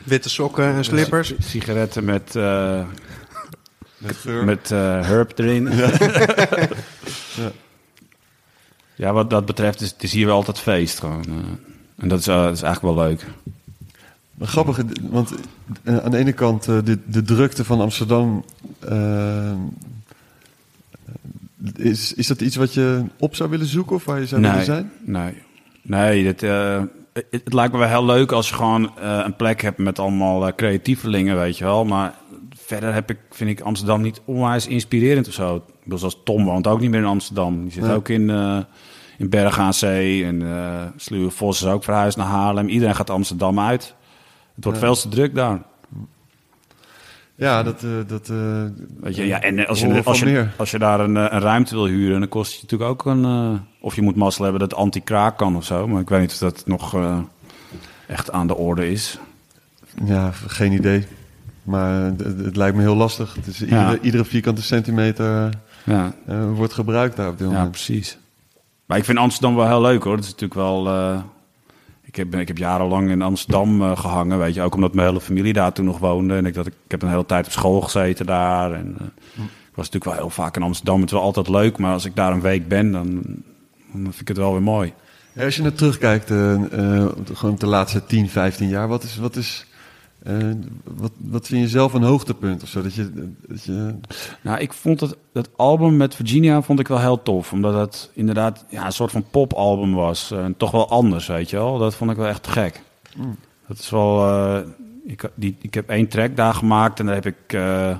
Witte 0.03 0.29
sokken 0.29 0.65
en 0.65 0.83
slippers. 0.85 1.27
si- 1.27 1.35
sigaretten 1.39 2.05
met, 2.05 2.35
eh, 2.35 2.81
Met 3.99 4.15
geur. 4.15 4.43
met 4.45 4.71
eh, 4.71 5.05
herb 5.05 5.39
erin. 5.39 5.69
Ja. 7.35 7.51
Ja. 8.95 9.13
wat 9.13 9.29
dat 9.29 9.45
betreft 9.45 9.81
is 9.81 9.89
het 9.91 10.03
is 10.03 10.13
hier 10.13 10.25
wel 10.25 10.35
altijd 10.35 10.59
feest 10.59 10.99
gewoon. 10.99 11.23
eh. 11.25 11.33
en 11.97 12.07
dat 12.07 12.19
is, 12.19 12.27
eh, 12.27 12.43
dat 12.43 12.53
is 12.55 12.61
eigenlijk 12.61 12.95
wel 12.95 13.05
leuk. 13.07 13.25
Maar 14.33 14.47
grappig, 14.47 14.79
want 15.01 15.31
aan 15.83 16.11
de 16.11 16.17
ene 16.17 16.31
kant 16.33 16.63
de, 16.63 16.97
de 17.05 17.21
drukte 17.21 17.65
van 17.65 17.81
Amsterdam. 17.81 18.43
is, 21.75 22.13
is 22.13 22.27
dat 22.27 22.41
iets 22.41 22.55
wat 22.55 22.73
je 22.73 23.03
op 23.17 23.35
zou 23.35 23.49
willen 23.49 23.65
zoeken 23.65 23.95
of 23.95 24.05
waar 24.05 24.19
je 24.19 24.25
zou 24.27 24.41
willen 24.41 24.65
zijn? 24.65 24.91
Nee, 24.99 25.33
nee 25.81 26.33
eh, 26.35 26.81
het, 27.13 27.25
het 27.31 27.53
lijkt 27.53 27.73
me 27.73 27.79
wel 27.79 27.87
heel 27.87 28.05
leuk 28.05 28.31
als 28.31 28.49
je 28.49 28.55
gewoon 28.55 28.91
een 28.99 29.35
plek 29.35 29.61
hebt 29.61 29.77
met 29.77 29.99
allemaal 29.99 30.55
creatievelingen, 30.55 31.37
weet 31.37 31.57
je 31.57 31.63
wel. 31.63 31.85
Maar 31.85 32.13
verder 32.69 32.93
heb 32.93 33.09
ik, 33.09 33.17
vind 33.31 33.49
ik 33.49 33.61
Amsterdam 33.61 34.01
niet 34.01 34.21
onwijs 34.25 34.67
inspirerend 34.67 35.27
of 35.27 35.33
zo. 35.33 35.63
Zoals 35.87 36.21
Tom 36.23 36.45
woont 36.45 36.67
ook 36.67 36.79
niet 36.79 36.89
meer 36.89 36.99
in 36.99 37.05
Amsterdam. 37.05 37.61
Die 37.63 37.71
zit 37.71 37.83
Nee. 37.83 37.95
ook 37.95 38.09
in, 38.09 38.29
eh 38.29 38.57
in 39.17 39.29
Bergen 39.29 39.63
aan 39.63 39.73
Zee. 39.73 40.25
En 40.25 40.41
eh 40.41 40.85
Sluwe 40.95 41.29
Vos 41.29 41.61
is 41.61 41.67
ook 41.67 41.83
verhuisd 41.83 42.17
naar 42.17 42.27
Haarlem. 42.27 42.67
Iedereen 42.67 42.95
gaat 42.95 43.09
Amsterdam 43.09 43.59
uit. 43.59 43.95
Het 44.55 44.63
wordt 44.63 44.79
Ja. 44.79 44.85
veel 44.85 44.95
te 44.95 45.07
druk 45.09 45.35
daar. 45.35 45.61
Ja, 47.35 47.63
dat. 47.63 47.83
eh, 47.83 47.89
dat 48.07 48.27
Weet 48.99 49.15
je, 49.15 49.25
ja, 49.25 49.41
en 49.41 49.67
als 49.67 49.79
je, 49.79 50.03
als, 50.03 50.19
je, 50.19 50.47
als 50.57 50.71
je 50.71 50.79
daar 50.79 50.99
een, 50.99 51.15
een 51.15 51.39
ruimte 51.41 51.75
wil 51.75 51.85
huren, 51.85 52.19
dan 52.19 52.29
kost 52.29 52.53
je 52.53 52.59
natuurlijk 52.61 52.91
ook 52.91 53.05
een... 53.05 53.59
of 53.81 53.95
je 53.95 54.01
moet 54.01 54.15
mazzel 54.15 54.43
hebben 54.43 54.61
dat 54.69 54.73
anti-kraak 54.77 55.37
kan 55.37 55.55
of 55.55 55.65
zo. 55.65 55.87
Maar 55.87 56.01
ik 56.01 56.09
weet 56.09 56.19
niet 56.19 56.31
of 56.31 56.37
dat 56.37 56.63
nog 56.65 56.95
echt 58.07 58.31
aan 58.31 58.47
de 58.47 58.55
orde 58.55 58.91
is. 58.91 59.19
Ja, 60.05 60.31
geen 60.31 60.71
idee. 60.71 61.05
Maar 61.69 62.03
het, 62.03 62.19
het 62.45 62.55
lijkt 62.55 62.75
me 62.75 62.81
heel 62.81 62.95
lastig. 62.95 63.33
Het 63.35 63.47
is 63.47 63.61
iedere, 63.61 63.81
Ja. 63.81 63.97
iedere 64.01 64.25
vierkante 64.25 64.61
centimeter 64.61 65.49
Ja, 65.83 66.13
eh, 66.25 66.51
wordt 66.53 66.73
gebruikt 66.73 67.15
daar 67.15 67.29
op 67.29 67.37
dit 67.37 67.47
ja 67.47 67.53
moment. 67.53 67.71
precies. 67.71 68.17
Maar 68.85 68.97
ik 68.97 69.05
vind 69.05 69.17
Amsterdam 69.17 69.55
wel 69.55 69.67
heel 69.67 69.81
leuk 69.81 70.03
hoor. 70.03 70.15
Dat 70.15 70.25
is 70.25 70.31
natuurlijk 70.31 70.59
wel... 70.59 70.87
eh, 70.87 71.19
ik, 72.03 72.15
heb, 72.15 72.35
ik 72.35 72.47
heb 72.47 72.57
jarenlang 72.57 73.09
in 73.09 73.21
Amsterdam 73.21 73.81
eh, 73.81 73.97
gehangen, 73.97 74.39
weet 74.39 74.53
je. 74.53 74.61
Ook 74.61 74.75
omdat 74.75 74.93
mijn 74.93 75.07
hele 75.07 75.21
familie 75.21 75.53
daar 75.53 75.73
toen 75.73 75.85
nog 75.85 75.97
woonde. 75.99 76.35
En 76.35 76.45
ik, 76.45 76.53
dat, 76.53 76.67
ik, 76.67 76.73
heb 76.87 77.01
een 77.01 77.09
hele 77.09 77.25
tijd 77.25 77.45
op 77.45 77.51
school 77.51 77.81
gezeten 77.81 78.25
daar. 78.25 78.71
En, 78.73 78.95
eh, 78.99 79.05
Ik 79.45 79.75
was 79.75 79.89
natuurlijk 79.89 80.05
wel 80.05 80.13
heel 80.13 80.29
vaak 80.43 80.55
in 80.55 80.63
Amsterdam. 80.63 80.95
Het 80.99 81.05
is 81.05 81.11
wel 81.15 81.21
altijd 81.21 81.47
leuk, 81.49 81.77
maar 81.77 81.93
als 81.93 82.05
ik 82.05 82.15
daar 82.15 82.31
een 82.31 82.41
week 82.41 82.67
ben, 82.67 82.91
dan, 82.91 83.05
dan 83.91 84.01
vind 84.03 84.19
ik 84.21 84.27
het 84.27 84.37
wel 84.37 84.51
weer 84.51 84.61
mooi. 84.61 84.93
Ja, 85.33 85.45
als 85.45 85.55
je 85.55 85.61
naar 85.61 85.73
terugkijkt, 85.73 86.31
eh, 86.31 86.53
eh, 87.01 87.07
gewoon 87.33 87.55
de 87.57 87.65
laatste 87.67 88.05
10, 88.05 88.29
15 88.29 88.67
jaar, 88.67 88.87
wat 88.87 89.03
is, 89.03 89.17
wat 89.17 89.35
is 89.35 89.65
eh, 90.23 90.35
wat, 90.83 91.11
wat 91.17 91.47
vind 91.47 91.61
je 91.61 91.67
zelf 91.67 91.93
een 91.93 92.03
hoogtepunt 92.03 92.63
of 92.63 92.69
zo? 92.69 92.81
Dat 92.81 92.93
je, 92.93 93.33
dat 93.47 93.63
je, 93.63 93.93
Nou, 94.41 94.59
ik 94.59 94.73
vond 94.73 94.99
het, 94.99 95.15
dat 95.33 95.49
album 95.55 95.97
met 95.97 96.15
Virginia 96.15 96.61
vond 96.61 96.79
ik 96.79 96.87
wel 96.87 96.99
heel 96.99 97.23
tof. 97.23 97.51
Omdat 97.53 97.73
het 97.73 98.11
inderdaad 98.13 98.65
ja, 98.69 98.85
een 98.85 98.91
soort 98.91 99.11
van 99.11 99.25
popalbum 99.31 99.93
was. 99.93 100.31
En 100.31 100.57
toch 100.57 100.71
wel 100.71 100.89
anders, 100.89 101.27
weet 101.27 101.49
je 101.49 101.55
wel. 101.57 101.77
Dat 101.77 101.95
vond 101.95 102.11
ik 102.11 102.17
wel 102.17 102.27
echt 102.27 102.47
gek. 102.47 102.81
Mm. 103.17 103.35
Dat 103.67 103.77
is 103.77 103.89
wel... 103.89 104.27
eh, 104.27 104.59
ik, 105.03 105.29
die, 105.35 105.55
ik 105.61 105.73
heb 105.73 105.89
één 105.89 106.07
track 106.07 106.35
daar 106.35 106.53
gemaakt 106.53 106.99
en 106.99 107.05
daar 107.05 107.15
heb 107.15 107.25
ik 107.25 107.53
eh, 107.53 107.95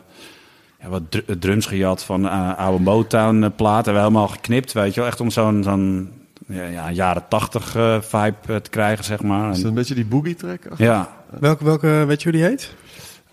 ja, 0.81 0.89
wat 0.89 1.01
dr- 1.11 1.31
drums 1.39 1.65
gejat 1.65 2.03
van 2.03 2.25
eh, 2.27 2.57
oude 2.57 2.83
Motown 2.83 3.43
eh, 3.43 3.49
platen. 3.55 3.87
En 3.87 3.93
we 3.93 3.99
helemaal 4.05 4.27
geknipt, 4.27 4.73
weet 4.73 4.93
je 4.93 4.99
wel. 4.99 5.09
Echt 5.09 5.21
om 5.21 5.29
zo'n 5.29 5.63
zo'n 5.63 6.09
ja, 6.49 6.63
ja, 6.65 6.91
jaren 6.91 7.23
tachtig 7.29 7.75
eh, 7.75 8.01
vibe 8.01 8.35
eh, 8.47 8.55
te 8.55 8.69
krijgen, 8.69 9.05
zeg 9.05 9.21
maar. 9.21 9.49
is 9.49 9.55
dat 9.55 9.63
En, 9.63 9.69
een 9.69 9.73
beetje 9.75 9.95
die 9.95 10.05
boogie 10.05 10.35
track? 10.35 10.61
ja, 10.77 11.09
Welke, 11.39 11.63
welke, 11.63 11.87
weet 12.07 12.21
je 12.23 12.29
hoe 12.29 12.37
die 12.39 12.47
heet? 12.47 12.73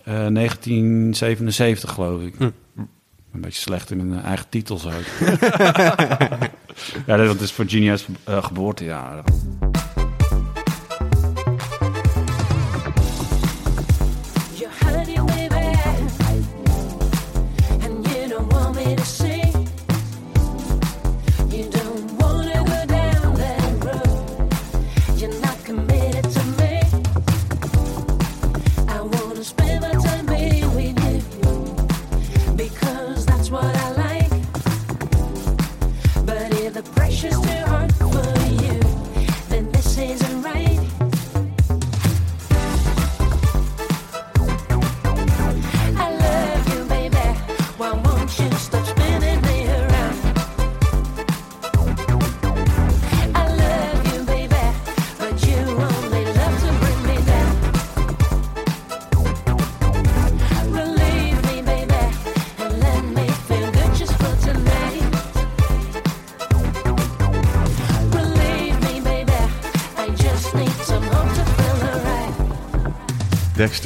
eh, 0.05 0.27
1977 0.27 1.91
geloof 1.93 2.23
ik. 2.23 2.35
Hm. 2.39 2.51
Een 3.33 3.41
beetje 3.43 3.61
slecht 3.61 3.91
in 3.91 4.09
mijn 4.09 4.23
eigen 4.25 4.47
titels 4.49 4.87
ook. 4.97 5.29
ja, 7.07 7.17
dat 7.17 7.41
is 7.41 7.53
Virginia's 7.53 8.07
eh, 8.25 8.45
geboortejaar. 8.45 9.25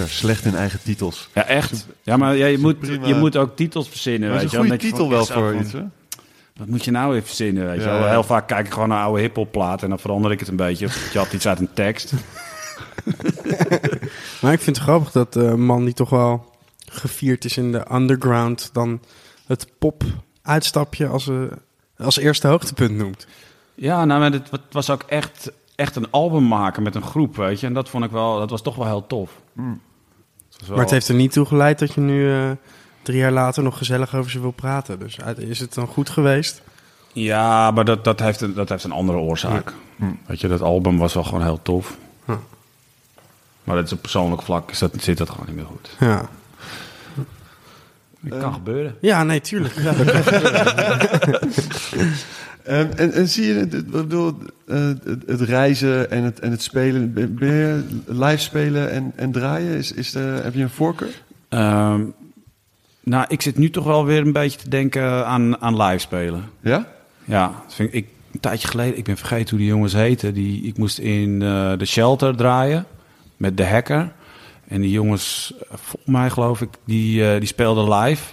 Slecht 0.06 0.44
in 0.44 0.54
eigen 0.54 0.80
titels. 0.82 1.28
Ja, 1.34 1.46
echt. 1.46 1.86
Ja, 2.02 2.16
maar 2.16 2.36
ja, 2.36 2.46
je, 2.46 2.58
moet, 2.58 2.78
prima. 2.78 3.06
je 3.06 3.14
moet 3.14 3.36
ook 3.36 3.56
titels 3.56 3.88
verzinnen. 3.88 4.32
Is 4.32 4.42
weet 4.42 4.52
een 4.52 4.58
goede 4.58 4.76
titel 4.76 5.08
wel 5.10 5.24
voor 5.24 5.54
iets, 5.54 5.72
hè? 5.72 5.82
Wat 6.56 6.68
moet 6.68 6.84
je 6.84 6.90
nou 6.90 7.14
even 7.14 7.26
verzinnen, 7.26 7.66
weet 7.66 7.76
je 7.76 7.80
Ja, 7.88 7.92
wel. 7.92 8.00
ja. 8.00 8.10
Heel 8.10 8.22
vaak 8.22 8.48
kijk 8.48 8.66
ik 8.66 8.72
gewoon 8.72 8.88
naar 8.88 9.04
oude 9.04 9.20
hiphopplaten 9.20 9.82
en 9.82 9.88
dan 9.88 9.98
verander 9.98 10.30
ik 10.30 10.38
het 10.38 10.48
een 10.48 10.56
beetje. 10.56 10.86
Of 10.86 11.12
je 11.12 11.18
had 11.18 11.32
iets 11.32 11.48
uit 11.48 11.58
een 11.58 11.72
tekst. 11.74 12.12
Maar 14.40 14.52
ik 14.52 14.60
vind 14.60 14.76
het 14.76 14.84
grappig 14.84 15.12
dat 15.12 15.36
eh, 15.36 15.42
een 15.42 15.64
man 15.64 15.84
die 15.84 15.94
toch 15.94 16.10
wel 16.10 16.54
gevierd 16.86 17.44
is 17.44 17.56
in 17.56 17.72
de 17.72 17.86
underground... 17.92 18.70
dan 18.72 19.00
het 19.46 19.66
pop-uitstapje 19.78 21.06
als, 21.06 21.28
eh, 21.28 21.42
als 21.98 22.18
eerste 22.18 22.46
hoogtepunt 22.46 22.96
noemt. 22.96 23.26
Ja, 23.74 24.04
nou, 24.04 24.20
maar 24.20 24.32
het 24.32 24.60
was 24.70 24.90
ook 24.90 25.02
echt, 25.02 25.52
echt 25.74 25.96
een 25.96 26.10
album 26.10 26.48
maken 26.48 26.82
met 26.82 26.94
een 26.94 27.02
groep, 27.02 27.36
weet 27.36 27.60
je. 27.60 27.66
En 27.66 27.74
dat 27.74 27.88
vond 27.88 28.04
ik 28.04 28.10
wel, 28.10 28.38
dat 28.38 28.50
was 28.50 28.62
toch 28.62 28.76
wel 28.76 28.86
heel 28.86 29.06
tof. 29.06 29.39
Hmm. 29.54 29.80
Wel- 30.58 30.68
Maar 30.70 30.78
het 30.84 30.90
heeft 30.90 31.08
er 31.08 31.14
niet 31.14 31.32
toe 31.32 31.46
geleid 31.46 31.78
dat 31.78 31.94
je 31.94 32.00
nu 32.00 32.32
eh, 32.32 32.50
drie 33.02 33.18
jaar 33.18 33.32
later 33.32 33.62
nog 33.62 33.78
gezellig 33.78 34.14
over 34.14 34.30
ze 34.30 34.40
wil 34.40 34.50
praten. 34.50 34.98
Dus 34.98 35.16
is 35.36 35.60
het 35.60 35.74
dan 35.74 35.86
goed 35.86 36.10
geweest? 36.10 36.62
Ja, 37.12 37.70
maar 37.70 37.84
dat, 37.84 38.04
dat, 38.04 38.20
heeft 38.20 38.40
een, 38.40 38.54
dat 38.54 38.68
heeft 38.68 38.84
een 38.84 38.92
andere 38.92 39.18
oorzaak. 39.18 39.72
Hmm. 39.96 40.18
Weet 40.26 40.40
je, 40.40 40.48
dat 40.48 40.60
album 40.60 40.98
was 40.98 41.14
wel 41.14 41.24
gewoon 41.24 41.42
heel 41.42 41.62
tof. 41.62 41.96
Huh. 42.26 42.36
Maar 43.64 43.76
dat 43.76 43.84
is 43.84 43.92
op 43.92 44.00
persoonlijk 44.00 44.42
vlak 44.42 44.70
is 44.70 44.78
dat, 44.78 44.92
zit 44.98 45.18
dat 45.18 45.30
gewoon 45.30 45.46
niet 45.46 45.56
meer 45.56 45.64
goed. 45.64 45.90
Ja. 46.00 46.28
Het 48.28 48.38
kan 48.38 48.52
gebeuren. 48.52 48.96
Ja, 49.00 49.22
nee, 49.24 49.40
tuurlijk. 49.40 49.74
Ja, 49.74 49.92
dat 49.92 50.06
kan. 50.12 50.22
en, 52.64 53.12
en 53.12 53.28
zie 53.28 53.46
je, 53.46 53.54
het- 53.54 53.90
bedoel, 53.90 54.34
eh, 54.66 54.76
het, 55.04 55.22
het 55.26 55.40
reizen 55.40 56.10
en 56.10 56.22
het, 56.24 56.40
en 56.40 56.50
het 56.50 56.62
spelen, 56.62 57.12
ben 57.12 57.54
je 57.54 57.84
live 58.06 58.36
spelen 58.42 58.90
en, 58.90 59.12
en 59.16 59.32
draaien? 59.32 59.76
Is, 59.76 59.92
is 59.92 60.10
de, 60.10 60.40
heb 60.42 60.54
je 60.54 60.62
een 60.62 60.70
voorkeur? 60.70 61.22
Ehm, 61.48 62.02
nou, 63.02 63.24
ik 63.28 63.42
zit 63.42 63.58
nu 63.58 63.70
toch 63.70 63.84
wel 63.84 64.04
weer 64.04 64.20
een 64.20 64.32
beetje 64.32 64.58
te 64.58 64.68
denken 64.68 65.26
aan, 65.26 65.60
aan 65.60 65.82
live 65.82 65.98
spelen. 65.98 66.44
Ja? 66.60 66.86
Ja, 67.24 67.46
dat 67.64 67.74
vind 67.74 67.94
ik, 67.94 68.06
een 68.32 68.40
tijdje 68.40 68.68
geleden, 68.68 68.98
ik 68.98 69.04
ben 69.04 69.16
vergeten 69.16 69.48
hoe 69.50 69.58
die 69.58 69.68
jongens 69.68 69.92
heten. 69.92 70.34
Die, 70.34 70.62
ik 70.62 70.78
moest 70.78 70.98
in 70.98 71.42
eh, 71.42 71.72
de 71.78 71.84
shelter 71.84 72.36
draaien 72.36 72.86
met 73.36 73.56
de 73.56 73.66
hacker. 73.66 74.12
En 74.68 74.80
die 74.80 74.90
jongens, 74.90 75.54
eh, 75.60 75.66
volgens 75.68 76.12
mij 76.12 76.30
geloof 76.30 76.60
ik, 76.60 76.68
die, 76.84 77.38
die 77.38 77.48
speelden 77.48 77.92
live. 77.98 78.32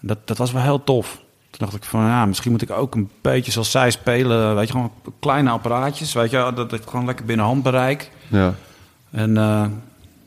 Dat, 0.00 0.18
dat 0.26 0.38
was 0.38 0.52
wel 0.52 0.62
heel 0.62 0.84
tof. 0.84 1.22
Toen 1.56 1.66
dacht 1.66 1.74
ik 1.74 1.84
van, 1.84 2.00
ja, 2.00 2.26
misschien 2.26 2.50
moet 2.50 2.62
ik 2.62 2.70
ook 2.70 2.94
een 2.94 3.10
beetje 3.20 3.52
zoals 3.52 3.70
zij 3.70 3.90
spelen. 3.90 4.54
Weet 4.54 4.66
je, 4.66 4.72
gewoon 4.72 4.90
kleine 5.20 5.50
apparaatjes. 5.50 6.12
Weet 6.12 6.30
je, 6.30 6.52
dat 6.54 6.70
het 6.70 6.82
gewoon 6.88 7.06
lekker 7.06 7.24
binnen 7.24 7.46
handbereik. 7.46 8.10
Ja. 8.28 8.54
En 9.10 9.36
eh 9.36 9.44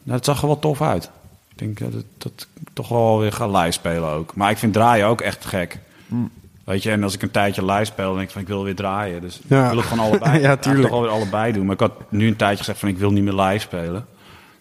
nou, 0.04 0.18
het 0.20 0.26
zag 0.26 0.42
er 0.42 0.48
wel 0.48 0.60
tof 0.60 0.82
uit. 0.82 1.10
Ik 1.52 1.58
denk 1.58 1.80
eh, 1.80 1.88
dat, 1.92 2.04
dat 2.18 2.48
ik 2.62 2.68
toch 2.74 2.88
wel 2.90 3.20
weer 3.20 3.32
ga 3.32 3.48
live 3.48 3.72
spelen 3.72 4.10
ook. 4.10 4.36
Maar 4.36 4.52
ik 4.52 4.58
vind 4.58 4.74
draaien 4.74 5.08
ook 5.08 5.22
echt 5.22 5.46
gek. 5.46 5.80
Weet 6.64 6.84
je, 6.84 6.92
en 6.92 7.04
als 7.04 7.14
ik 7.14 7.22
een 7.22 7.32
tijdje 7.32 7.66
live 7.66 7.86
speel, 7.86 8.06
dan 8.06 8.16
denk 8.16 8.28
ik 8.28 8.34
van 8.34 8.42
ik 8.42 8.48
wil 8.48 8.64
weer 8.64 8.76
draaien. 8.76 9.22
Dus 9.22 9.40
Ja. 9.48 9.64
ik 9.64 9.70
wil 9.70 9.78
het 9.78 9.88
gewoon 9.88 10.06
allebei. 10.06 10.40
Ja, 10.48 10.56
tuurlijk. 10.58 10.90
toch 10.94 11.08
allebei 11.08 11.52
doen. 11.54 11.66
Maar 11.66 11.74
ik 11.74 11.80
had 11.80 11.92
nu 12.10 12.28
een 12.28 12.36
tijdje 12.36 12.58
gezegd 12.58 12.80
van 12.80 12.90
ik 12.90 12.98
wil 12.98 13.12
niet 13.12 13.24
meer 13.24 13.34
live 13.34 13.60
spelen. 13.60 14.06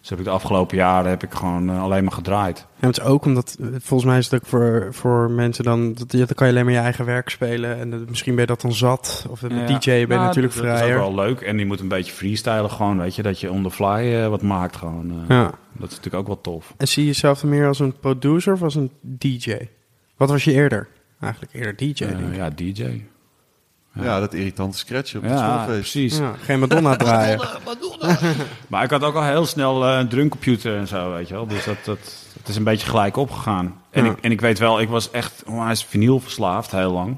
Dus 0.07 0.15
heb 0.19 0.25
ik 0.27 0.33
de 0.33 0.39
afgelopen 0.41 0.77
jaren 0.77 1.11
heb 1.11 1.23
ik 1.23 1.33
gewoon 1.35 1.71
eh, 1.71 1.83
alleen 1.83 2.05
maar 2.05 2.13
gedraaid. 2.13 2.67
Ja, 2.81 2.87
het 2.87 2.99
is 2.99 3.05
ook 3.05 3.25
omdat, 3.25 3.57
eh, 3.61 3.67
volgens 3.81 4.05
mij 4.11 4.19
is 4.19 4.25
het 4.31 4.35
ook 4.41 4.47
voor, 4.49 4.89
voor 4.91 5.31
mensen 5.31 5.65
dan, 5.65 5.95
dat, 5.95 6.11
dan 6.11 6.27
kan 6.35 6.47
je 6.47 6.53
alleen 6.53 6.65
maar 6.65 6.75
je 6.75 6.81
eigen 6.81 7.05
werk 7.05 7.29
spelen. 7.29 7.79
En 7.79 8.05
misschien 8.09 8.33
ben 8.35 8.41
je 8.41 8.47
dat 8.51 8.61
dan 8.61 8.73
zat. 8.73 9.27
Of 9.31 9.43
met 9.43 9.51
Ja. 9.53 9.67
DJ 9.79 9.85
ben 9.91 9.99
je 9.99 10.07
Nou, 10.07 10.21
natuurlijk 10.21 10.55
dat, 10.55 10.65
Dat 10.65 10.77
vrijer. 10.77 10.95
is 10.97 11.01
ook 11.03 11.15
wel 11.15 11.25
leuk. 11.25 11.41
En 11.41 11.57
die 11.57 11.67
moet 11.67 11.81
een 11.81 11.89
beetje 11.89 12.13
freestylen 12.13 12.71
gewoon, 12.71 12.99
weet 12.99 13.15
je. 13.15 13.23
Dat 13.23 13.41
je 13.41 13.51
on 13.51 13.63
the 13.63 13.71
fly 13.71 13.87
eh, 14.15 14.29
wat 14.29 14.43
maakt 14.43 14.77
gewoon. 14.77 15.25
Ja. 15.29 15.45
Dat 15.73 15.91
is 15.91 15.97
natuurlijk 15.97 16.15
ook 16.15 16.27
wel 16.27 16.41
tof. 16.41 16.75
En 16.77 16.89
zie 16.89 17.03
je 17.03 17.09
jezelf 17.09 17.45
meer 17.45 17.67
als 17.67 17.79
een 17.79 17.99
producer 17.99 18.53
of 18.53 18.63
als 18.63 18.75
een 18.75 18.91
DJ? 19.01 19.57
Wat 20.17 20.31
was 20.31 20.45
je 20.45 20.53
eerder? 20.53 20.89
Eigenlijk 21.21 21.53
eerder 21.55 21.77
DJ. 21.77 22.05
Ja, 22.33 22.51
DJ. 22.51 23.03
Ja. 24.05 24.21
dat 24.21 24.35
irritante 24.35 24.79
scratch 24.79 25.15
op 25.17 25.23
het 25.23 25.31
Ja, 25.31 25.37
schoolfeest. 25.39 25.79
precies. 25.93 26.19
Ja, 26.19 26.33
geen 26.43 26.59
Madonna 26.59 26.97
draaien. 27.07 27.41
Maar 28.69 28.85
ik 28.85 28.91
had 28.91 29.03
ook 29.03 29.15
al 29.15 29.23
heel 29.25 29.47
snel 29.47 29.87
eh, 29.87 29.99
een 29.99 30.09
drumcomputer 30.09 30.77
en 30.77 30.87
zo, 30.87 31.13
weet 31.13 31.29
je 31.29 31.35
wel. 31.35 31.47
Dus 31.47 31.65
dat, 31.65 31.77
dat, 31.85 31.99
het 32.39 32.49
is 32.49 32.57
een 32.57 32.65
beetje 32.65 32.87
gelijk 32.87 33.17
opgegaan. 33.17 33.81
En, 33.91 34.05
Ja. 34.05 34.11
ik, 34.11 34.19
en 34.21 34.31
ik 34.31 34.41
weet 34.41 34.59
wel, 34.59 34.81
ik 34.81 34.89
was 34.89 35.11
echt 35.11 35.43
onwijs 35.47 35.85
vinyl 35.85 36.21
verslaafd 36.21 36.71
heel 36.71 36.93
lang. 36.93 37.17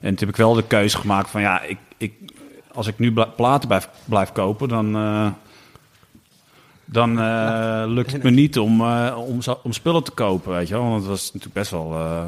En 0.00 0.08
toen 0.08 0.18
heb 0.18 0.28
ik 0.28 0.36
wel 0.36 0.54
de 0.54 0.66
keuze 0.66 0.98
gemaakt 0.98 1.30
van, 1.30 1.40
ja, 1.40 1.62
ik, 1.62 1.78
ik, 1.96 2.12
als 2.72 2.86
ik 2.86 2.98
nu 2.98 3.12
platen 3.36 3.68
blijf, 3.68 3.88
blijf 4.04 4.32
kopen, 4.32 4.68
dan, 4.68 4.96
eh, 4.96 5.26
dan 6.84 7.18
eh, 7.20 7.82
lukt 7.96 8.12
het 8.12 8.22
me 8.22 8.30
niet 8.30 8.58
om, 8.58 8.80
eh, 8.80 9.14
om, 9.26 9.38
om 9.62 9.72
spullen 9.72 10.02
te 10.04 10.10
kopen, 10.10 10.52
weet 10.52 10.68
je 10.68 10.74
wel. 10.74 10.82
Want 10.84 11.00
het 11.00 11.06
was 11.10 11.24
natuurlijk 11.26 11.54
best 11.54 11.70
wel, 11.70 11.92
eh 11.94 12.22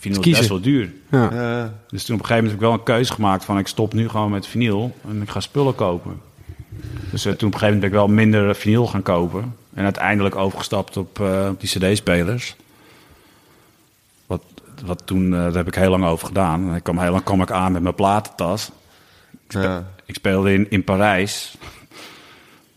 vinyl 0.00 0.18
is 0.18 0.24
kiezen. 0.24 0.40
best 0.40 0.48
wel 0.48 0.60
duur. 0.60 0.92
Ja. 1.10 1.32
Ja. 1.32 1.74
Dus 1.88 2.04
toen 2.04 2.14
op 2.14 2.20
een 2.20 2.26
gegeven 2.26 2.44
moment 2.44 2.46
heb 2.46 2.54
ik 2.54 2.60
wel 2.60 2.72
een 2.72 2.82
keuze 2.82 3.12
gemaakt 3.12 3.44
van 3.44 3.58
ik 3.58 3.66
stop 3.66 3.92
nu 3.92 4.08
gewoon 4.08 4.30
met 4.30 4.46
vinyl 4.46 4.96
en 5.08 5.22
ik 5.22 5.30
ga 5.30 5.40
spullen 5.40 5.74
kopen. 5.74 6.20
Dus 7.10 7.24
eh, 7.24 7.32
toen 7.32 7.48
op 7.48 7.54
een 7.54 7.60
gegeven 7.60 7.66
moment 7.66 7.80
ben 7.80 7.88
ik 7.90 7.96
wel 7.96 8.08
minder 8.08 8.54
vinyl 8.54 8.86
gaan 8.86 9.02
kopen. 9.02 9.54
En 9.74 9.84
uiteindelijk 9.84 10.36
overgestapt 10.36 10.96
op, 10.96 11.20
eh, 11.20 11.48
op 11.50 11.60
die 11.60 11.68
cd-spelers. 11.68 12.56
Wat, 14.26 14.42
wat 14.84 15.02
toen, 15.04 15.24
eh, 15.24 15.40
daar 15.40 15.54
heb 15.54 15.66
ik 15.66 15.74
heel 15.74 15.90
lang 15.90 16.04
over 16.04 16.26
gedaan. 16.26 16.68
En 16.68 16.74
ik 16.74 16.82
kwam 16.82 16.98
heel 16.98 17.10
lang 17.10 17.24
kwam 17.24 17.42
ik 17.42 17.50
aan 17.50 17.72
met 17.72 17.82
mijn 17.82 17.94
platentas. 17.94 18.70
Ja. 19.48 19.86
Ik 20.04 20.14
speelde 20.14 20.52
in, 20.52 20.70
in 20.70 20.84
Parijs 20.84 21.56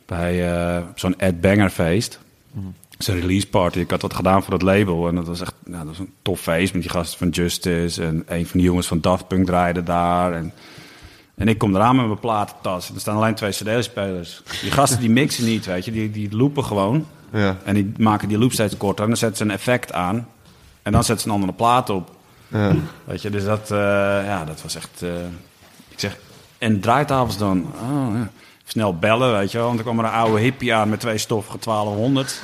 bij 0.05 0.53
eh, 0.53 0.83
zo'n 0.95 1.19
Ed 1.19 1.41
Banger 1.41 1.69
feest. 1.69 2.19
Is 2.55 2.61
een 2.97 3.19
release 3.19 3.47
party. 3.47 3.79
Ik 3.79 3.91
had 3.91 4.01
dat 4.01 4.13
gedaan 4.13 4.43
voor 4.43 4.51
dat 4.51 4.61
label. 4.61 5.07
En 5.07 5.15
dat 5.15 5.27
was 5.27 5.41
echt 5.41 5.53
nou, 5.65 5.77
dat 5.77 5.87
was 5.87 5.99
een 5.99 6.13
tof 6.21 6.39
feest 6.39 6.73
met 6.73 6.81
die 6.81 6.91
gasten 6.91 7.17
van 7.17 7.29
Justice. 7.29 8.03
En 8.03 8.23
een 8.27 8.45
van 8.45 8.59
die 8.59 8.67
jongens 8.67 8.87
van 8.87 9.01
Daft 9.01 9.27
Punk 9.27 9.45
draaide 9.45 9.83
daar. 9.83 10.33
En, 10.33 10.53
en 11.35 11.47
ik 11.47 11.57
kom 11.57 11.75
eraan 11.75 11.95
met 11.95 12.05
mijn 12.05 12.19
platentas. 12.19 12.89
En 12.89 12.95
er 12.95 13.01
staan 13.01 13.15
alleen 13.15 13.35
twee 13.35 13.51
cd-spelers. 13.51 14.43
Die 14.61 14.71
gasten 14.71 14.99
die 14.99 15.09
mixen 15.09 15.45
niet, 15.45 15.65
weet 15.65 15.85
je. 15.85 15.91
Die, 15.91 16.11
die 16.11 16.35
loopen 16.35 16.63
gewoon. 16.63 17.05
Ja. 17.31 17.57
En 17.63 17.73
die 17.73 17.91
maken 17.97 18.27
die 18.27 18.37
loop 18.37 18.51
steeds 18.51 18.77
korter. 18.77 19.03
En 19.03 19.09
dan 19.09 19.19
zetten 19.19 19.37
ze 19.37 19.43
een 19.43 19.57
effect 19.59 19.93
aan. 19.93 20.27
En 20.81 20.91
dan 20.91 21.03
zetten 21.03 21.23
ze 21.23 21.27
een 21.27 21.35
andere 21.35 21.53
plaat 21.53 21.89
op. 21.89 22.15
Ja. 22.47 22.75
Weet 23.03 23.21
je, 23.21 23.29
dus 23.29 23.43
dat, 23.43 23.71
eh, 23.71 23.77
ja, 24.25 24.45
dat 24.45 24.61
was 24.61 24.75
echt... 24.75 25.01
eh, 25.01 25.09
ik 25.89 25.99
zeg, 25.99 26.17
en 26.57 26.79
draaitafels 26.79 27.37
dan? 27.37 27.73
Oh, 27.81 28.15
ja. 28.15 28.29
Snel 28.65 28.95
bellen, 28.97 29.31
weet 29.37 29.51
je 29.51 29.57
wel. 29.57 29.67
Want 29.67 29.77
er 29.79 29.85
kwam 29.85 29.99
er 29.99 30.05
een 30.05 30.11
oude 30.11 30.39
hippie 30.41 30.73
aan 30.73 30.89
met 30.89 30.99
twee 30.99 31.17
stoffige 31.17 31.57
1200. 31.59 32.43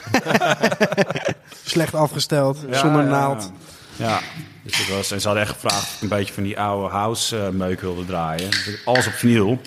Slecht 1.66 1.96
afgesteld, 1.96 2.58
Ja, 2.70 2.80
zonder 2.80 3.04
naald. 3.06 3.52
Ja, 3.96 4.08
ja. 4.10 4.20
dus 4.64 4.88
dat 4.88 4.96
was, 4.96 5.12
en 5.12 5.22
ze 5.22 5.28
hadden 5.28 5.46
echt 5.46 5.54
gevraagd 5.54 5.84
of 5.84 5.96
ik 5.96 6.02
een 6.02 6.08
beetje 6.18 6.34
van 6.34 6.44
die 6.44 6.60
oude 6.60 6.90
house 6.94 7.38
eh, 7.40 7.50
meuk 7.50 7.82
wilde 7.82 8.06
draaien. 8.06 8.50
Dus 8.50 8.68
ik- 8.68 8.82
alles 8.86 9.08
op 9.08 9.14
vinyl. 9.14 9.60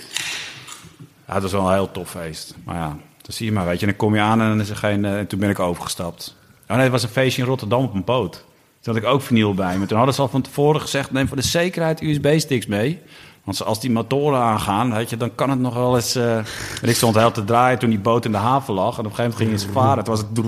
Ja, 1.26 1.34
het 1.34 1.42
was 1.42 1.53
wel 1.53 1.66
een 1.66 1.72
heel 1.74 1.90
tof 1.90 2.11
feest. 2.11 2.55
Maar 2.64 2.74
ja, 2.76 2.88
dan 3.22 3.32
zie 3.34 3.46
je 3.46 3.53
maar, 3.53 3.64
weet 3.66 3.74
je. 3.80 3.86
En 3.86 3.88
dan 3.88 3.96
kom 3.96 4.14
je 4.14 4.20
aan 4.20 4.40
en 4.40 4.48
dan 4.48 4.61
is 4.61 4.70
er 4.70 4.76
geen... 4.76 5.05
eh, 5.05 5.18
en 5.18 5.26
toen 5.26 5.38
ben 5.38 5.50
ik 5.50 5.59
overgestapt. 5.59 6.36
Oh 6.68 6.74
nee, 6.74 6.82
het 6.82 6.92
was 6.92 7.03
een 7.03 7.09
feestje 7.09 7.42
in 7.42 7.48
Rotterdam 7.48 7.84
op 7.84 7.94
een 7.94 8.05
boot. 8.05 8.44
Toen 8.80 8.94
had 8.94 9.03
ik 9.03 9.09
ook 9.09 9.22
vinyl 9.22 9.55
bij 9.55 9.78
me. 9.78 9.86
Toen 9.86 9.96
hadden 9.96 10.14
ze 10.14 10.20
al 10.20 10.28
van 10.28 10.42
tevoren 10.42 10.80
gezegd... 10.80 11.11
neem 11.11 11.28
voor 11.28 11.36
de 11.36 11.42
zekerheid 11.42 12.00
USB-sticks 12.03 12.66
mee. 12.66 13.03
Want 13.45 13.64
als 13.64 13.80
die 13.80 13.90
motoren 13.90 14.40
aangaan, 14.40 14.95
weet 14.95 15.11
je, 15.11 15.16
dan 15.16 15.34
kan 15.34 15.51
het 15.51 15.59
nog 15.59 15.74
wel 15.74 15.97
eens... 15.97 16.14
eh, 16.14 16.36
En 16.36 16.45
ik 16.88 16.95
stond 16.97 17.16
heel 17.16 17.30
te 17.32 17.45
draaien 17.45 17.78
toen 17.78 17.90
die 17.90 17.99
boot 17.99 18.24
in 18.24 18.32
de 18.32 18.38
haven 18.38 18.74
lag. 18.74 18.99
En 18.99 19.05
op 19.05 19.11
een 19.11 19.14
gegeven 19.16 19.38
moment 19.40 19.61
ging 19.61 19.70
het 19.72 19.82
varen. 19.82 20.05
Toen 20.05 20.14
was 20.14 20.22
het... 20.22 20.45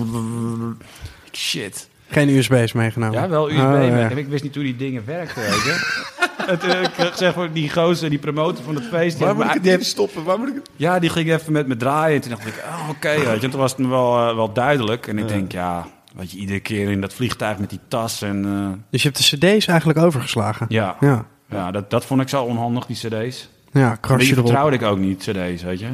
Shit. 1.36 1.88
Geen 2.08 2.28
USB's 2.28 2.72
meegenomen. 2.72 3.20
Ja, 3.20 3.28
wel 3.28 3.50
USB. 3.50 3.58
Oh, 3.58 3.86
ja. 3.86 4.08
Ik 4.08 4.26
wist 4.28 4.42
niet 4.42 4.54
hoe 4.54 4.64
die 4.64 4.76
dingen 4.76 5.02
werkten, 5.06 5.42
weet 5.42 5.50
je. 5.62 6.02
En 6.46 6.58
toen 6.58 6.70
heb 6.70 6.80
ik 6.86 6.94
gezegd 6.94 7.34
voor 7.34 7.52
die 7.52 7.70
gozer, 7.72 8.10
die 8.10 8.18
promotor 8.18 8.64
van 8.64 8.74
het 8.74 8.84
feest... 8.84 9.18
Waar 9.18 9.34
moet 9.34 9.44
ik 9.44 9.50
het 9.52 9.66
even 9.66 9.84
stoppen? 9.84 10.24
Waar 10.24 10.38
moet 10.38 10.48
ik 10.48 10.54
het... 10.54 10.70
ja, 10.76 10.98
die 10.98 11.10
ging 11.10 11.32
even 11.32 11.52
met 11.52 11.66
me 11.66 11.76
draaien. 11.76 12.14
En 12.14 12.20
toen 12.20 12.30
dacht 12.30 12.46
ik, 12.46 12.62
oh, 12.68 12.88
oké, 12.88 13.08
weet 13.08 13.22
je. 13.40 13.46
En 13.46 13.50
toen 13.50 13.60
was 13.60 13.70
het 13.70 13.80
me 13.80 13.88
wel, 13.88 14.28
eh, 14.28 14.34
wel 14.34 14.52
duidelijk. 14.52 15.06
En 15.06 15.18
ik 15.18 15.28
denk, 15.28 15.52
ja, 15.52 15.86
weet 16.14 16.30
je, 16.30 16.36
iedere 16.38 16.60
keer 16.60 16.90
in 16.90 17.00
dat 17.00 17.14
vliegtuig 17.14 17.58
met 17.58 17.70
die 17.70 17.80
tas 17.88 18.22
en... 18.22 18.44
eh, 18.44 18.82
Dus 18.90 19.02
je 19.02 19.08
hebt 19.08 19.30
de 19.30 19.36
cd's 19.56 19.66
eigenlijk 19.66 19.98
overgeslagen? 19.98 20.66
ja, 20.68 20.96
Ja, 21.00 21.24
ja 21.54 21.70
dat, 21.70 21.90
dat 21.90 22.04
vond 22.04 22.20
ik 22.20 22.28
zo 22.28 22.42
onhandig, 22.44 22.86
die 22.86 22.96
cd's. 22.96 23.48
ja 23.72 23.98
Maar 24.08 24.18
die 24.18 24.34
vertrouwde 24.34 24.76
ik 24.76 24.82
ook 24.82 24.98
niet, 24.98 25.18
cd's, 25.18 25.62
weet 25.62 25.80
je. 25.80 25.86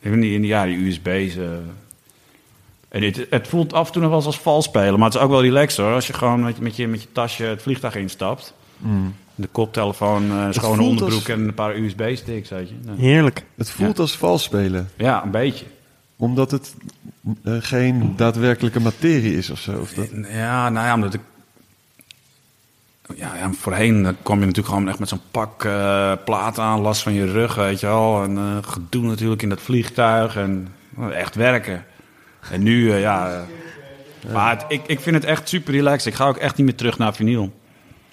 Ik 0.00 0.10
weet 0.10 0.16
niet, 0.16 0.32
in 0.32 0.40
die, 0.40 0.50
ja, 0.50 0.64
die 0.64 0.86
USB's... 0.86 1.36
eh. 1.36 1.44
En 2.88 3.02
het, 3.02 3.26
het 3.30 3.48
voelt 3.48 3.72
af 3.72 3.86
en 3.86 3.92
toe 3.92 4.00
nog 4.02 4.10
wel 4.10 4.18
eens 4.18 4.26
als 4.28 4.38
vals 4.40 4.64
spelen. 4.64 4.94
Maar 4.98 5.04
het 5.08 5.14
is 5.14 5.20
ook 5.20 5.30
wel 5.30 5.42
relaxed 5.42 5.84
hoor. 5.84 5.94
Als 5.94 6.06
je 6.06 6.12
gewoon 6.12 6.42
met, 6.42 6.60
met, 6.60 6.76
je, 6.76 6.88
met 6.88 7.02
je 7.02 7.08
tasje 7.12 7.44
het 7.44 7.62
vliegtuig 7.62 7.94
instapt. 7.96 8.54
De 9.34 9.46
koptelefoon, 9.52 10.30
eh 10.30 10.46
schone 10.50 10.82
onderbroek 10.82 11.12
als- 11.20 11.28
en 11.28 11.40
een 11.40 11.54
paar 11.54 11.76
USB-sticks, 11.76 12.48
weet 12.50 12.68
je. 12.68 12.74
Nou, 12.84 12.98
Heerlijk. 13.00 13.44
Het 13.56 13.70
voelt 13.70 13.98
als 13.98 14.16
vals 14.16 14.42
spelen. 14.42 14.90
Ja, 14.96 15.22
een 15.24 15.30
beetje. 15.30 15.64
Omdat 16.16 16.50
het 16.50 16.74
eh, 17.44 17.54
geen 17.58 18.12
daadwerkelijke 18.16 18.80
materie 18.80 19.36
is 19.36 19.50
of 19.50 19.58
zo. 19.58 19.78
Of 19.80 19.92
dat... 19.92 20.08
Ja, 20.32 20.68
nou 20.68 20.86
ja, 20.86 20.94
omdat 20.94 21.14
ik... 21.14 21.20
Ja, 23.12 23.36
ja, 23.36 23.52
voorheen 23.52 24.06
eh, 24.06 24.12
kwam 24.22 24.38
je 24.38 24.46
natuurlijk 24.46 24.74
gewoon 24.74 24.88
echt 24.88 24.98
met 24.98 25.08
zo'n 25.08 25.20
pak 25.30 25.64
eh 25.64 26.12
plaat 26.24 26.58
aan, 26.58 26.80
last 26.80 27.02
van 27.02 27.12
je 27.12 27.32
rug, 27.32 27.54
weet 27.54 27.80
je 27.80 27.86
wel. 27.86 28.22
En 28.22 28.36
eh, 28.36 28.70
gedoe 28.70 29.04
natuurlijk 29.04 29.42
in 29.42 29.48
dat 29.48 29.60
vliegtuig 29.60 30.36
en 30.36 30.74
echt 31.12 31.34
werken. 31.34 31.84
En 32.50 32.62
nu, 32.62 32.94
ja... 32.94 33.44
maar 34.32 34.64
ik, 34.68 34.80
ik 34.86 35.00
vind 35.00 35.16
het 35.16 35.24
echt 35.24 35.48
super 35.48 35.72
relaxed. 35.72 36.12
Ik 36.12 36.18
ga 36.18 36.26
ook 36.26 36.36
echt 36.36 36.56
niet 36.56 36.66
meer 36.66 36.74
terug 36.74 36.98
naar 36.98 37.14
vinyl. 37.14 37.52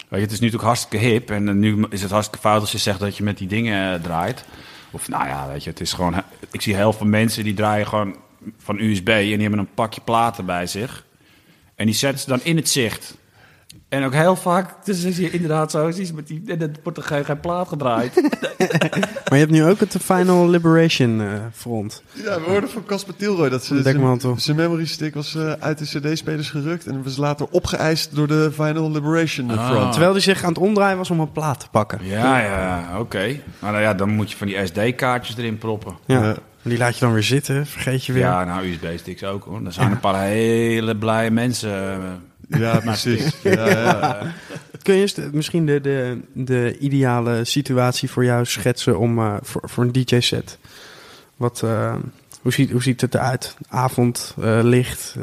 Weet 0.08 0.20
je, 0.20 0.26
het 0.26 0.32
is 0.32 0.40
nu 0.40 0.46
natuurlijk 0.46 0.62
hartstikke 0.62 1.06
hip. 1.06 1.30
En 1.30 1.58
nu 1.58 1.86
is 1.90 2.02
het 2.02 2.10
hartstikke 2.10 2.48
fout 2.48 2.60
als 2.60 2.72
je 2.72 2.78
zegt 2.78 3.00
dat 3.00 3.16
je 3.16 3.22
met 3.22 3.38
die 3.38 3.48
dingen 3.48 4.02
draait. 4.02 4.44
Of 4.90 5.08
nou 5.08 5.26
ja, 5.26 5.48
weet 5.48 5.64
je, 5.64 5.70
het 5.70 5.80
is 5.80 5.92
gewoon... 5.92 6.14
Ik 6.50 6.62
zie 6.62 6.74
heel 6.74 6.92
veel 6.92 7.06
mensen 7.06 7.44
die 7.44 7.54
draaien 7.54 7.86
gewoon 7.86 8.16
van 8.58 8.78
USB... 8.78 9.08
en 9.08 9.22
die 9.22 9.40
hebben 9.40 9.58
een 9.58 9.74
pakje 9.74 10.00
platen 10.00 10.46
bij 10.46 10.66
zich. 10.66 11.04
En 11.74 11.86
die 11.86 11.94
zetten 11.94 12.20
ze 12.20 12.28
dan 12.28 12.40
in 12.42 12.56
het 12.56 12.68
zicht. 12.68 13.16
En 13.92 14.04
ook 14.04 14.12
heel 14.14 14.36
vaak, 14.36 14.84
dus 14.84 15.02
is 15.04 15.16
je 15.16 15.30
inderdaad 15.30 15.70
zo, 15.70 15.90
met 16.14 16.26
die, 16.26 16.42
en 16.46 16.72
wordt 16.82 16.98
er 16.98 17.04
geen, 17.04 17.24
geen 17.24 17.40
plaat 17.40 17.68
gedraaid. 17.68 18.14
Maar 19.28 19.40
je 19.40 19.46
hebt 19.46 19.50
nu 19.50 19.64
ook 19.64 19.80
het 19.80 19.96
Final 20.02 20.48
Liberation 20.48 21.20
eh, 21.20 21.28
front. 21.54 22.02
Ja, 22.12 22.40
we 22.40 22.50
hoorden 22.50 22.70
van 22.70 22.84
Casper 22.84 23.16
Tilroy 23.16 23.48
dat 23.48 23.64
ze 23.64 23.82
zijn- 23.82 24.20
zijn 24.40 24.56
memory 24.56 24.86
stick 24.86 25.14
was 25.14 25.34
eh, 25.34 25.52
uit 25.52 25.78
de 25.78 25.84
CD-spelers 26.00 26.50
gerukt 26.50 26.86
en 26.86 27.02
was 27.02 27.16
later 27.16 27.46
opgeëist 27.50 28.14
door 28.14 28.26
de 28.26 28.50
Final 28.52 28.90
Liberation 28.90 29.50
Ah. 29.50 29.70
Front. 29.70 29.90
Terwijl 29.90 30.12
hij 30.12 30.20
zich 30.20 30.42
aan 30.42 30.48
het 30.48 30.58
omdraaien 30.58 30.96
was 30.96 31.10
om 31.10 31.20
een 31.20 31.32
plaat 31.32 31.60
te 31.60 31.66
pakken. 31.70 31.98
Ja, 32.02 32.38
ja, 32.38 32.88
oké. 32.98 33.36
Maar 33.58 33.70
nou 33.72 33.82
ja, 33.82 33.94
dan 33.94 34.08
moet 34.08 34.30
je 34.30 34.36
van 34.36 34.46
die 34.46 34.66
SD-kaartjes 34.66 35.36
erin 35.36 35.58
proppen. 35.58 35.94
Ja. 36.06 36.22
Ja. 36.24 36.36
Die 36.62 36.78
laat 36.78 36.94
je 36.98 37.04
dan 37.04 37.12
weer 37.12 37.22
zitten, 37.22 37.66
vergeet 37.66 38.04
je 38.04 38.12
weer. 38.12 38.22
Ja, 38.22 38.44
nou, 38.44 38.66
USB-sticks 38.68 39.24
ook 39.24 39.44
hoor. 39.44 39.60
Er 39.66 39.72
zijn 39.72 39.90
een 39.90 40.00
paar 40.00 40.22
hele 40.24 40.96
blije 40.96 41.30
mensen. 41.30 42.00
Ja, 42.58 42.80
precies. 42.80 43.36
Ja, 43.42 43.68
ja. 43.68 44.32
Kun 44.82 44.94
je 44.94 45.00
eens 45.00 45.14
de- 45.14 45.28
misschien 45.32 45.66
de, 45.66 45.80
de, 45.80 46.20
de 46.32 46.78
ideale 46.78 47.44
situatie 47.44 48.10
voor 48.10 48.24
jou 48.24 48.44
schetsen 48.44 48.98
om, 48.98 49.18
eh, 49.18 49.34
voor, 49.42 49.62
voor 49.64 49.84
een 49.84 49.92
DJ-set? 49.92 50.58
Wat, 51.36 51.62
eh, 51.62 51.94
hoe, 52.40 52.52
ziet, 52.52 52.70
hoe 52.70 52.82
ziet 52.82 53.00
het 53.00 53.14
eruit? 53.14 53.56
Avond, 53.68 54.34
eh, 54.40 54.58
licht, 54.62 55.16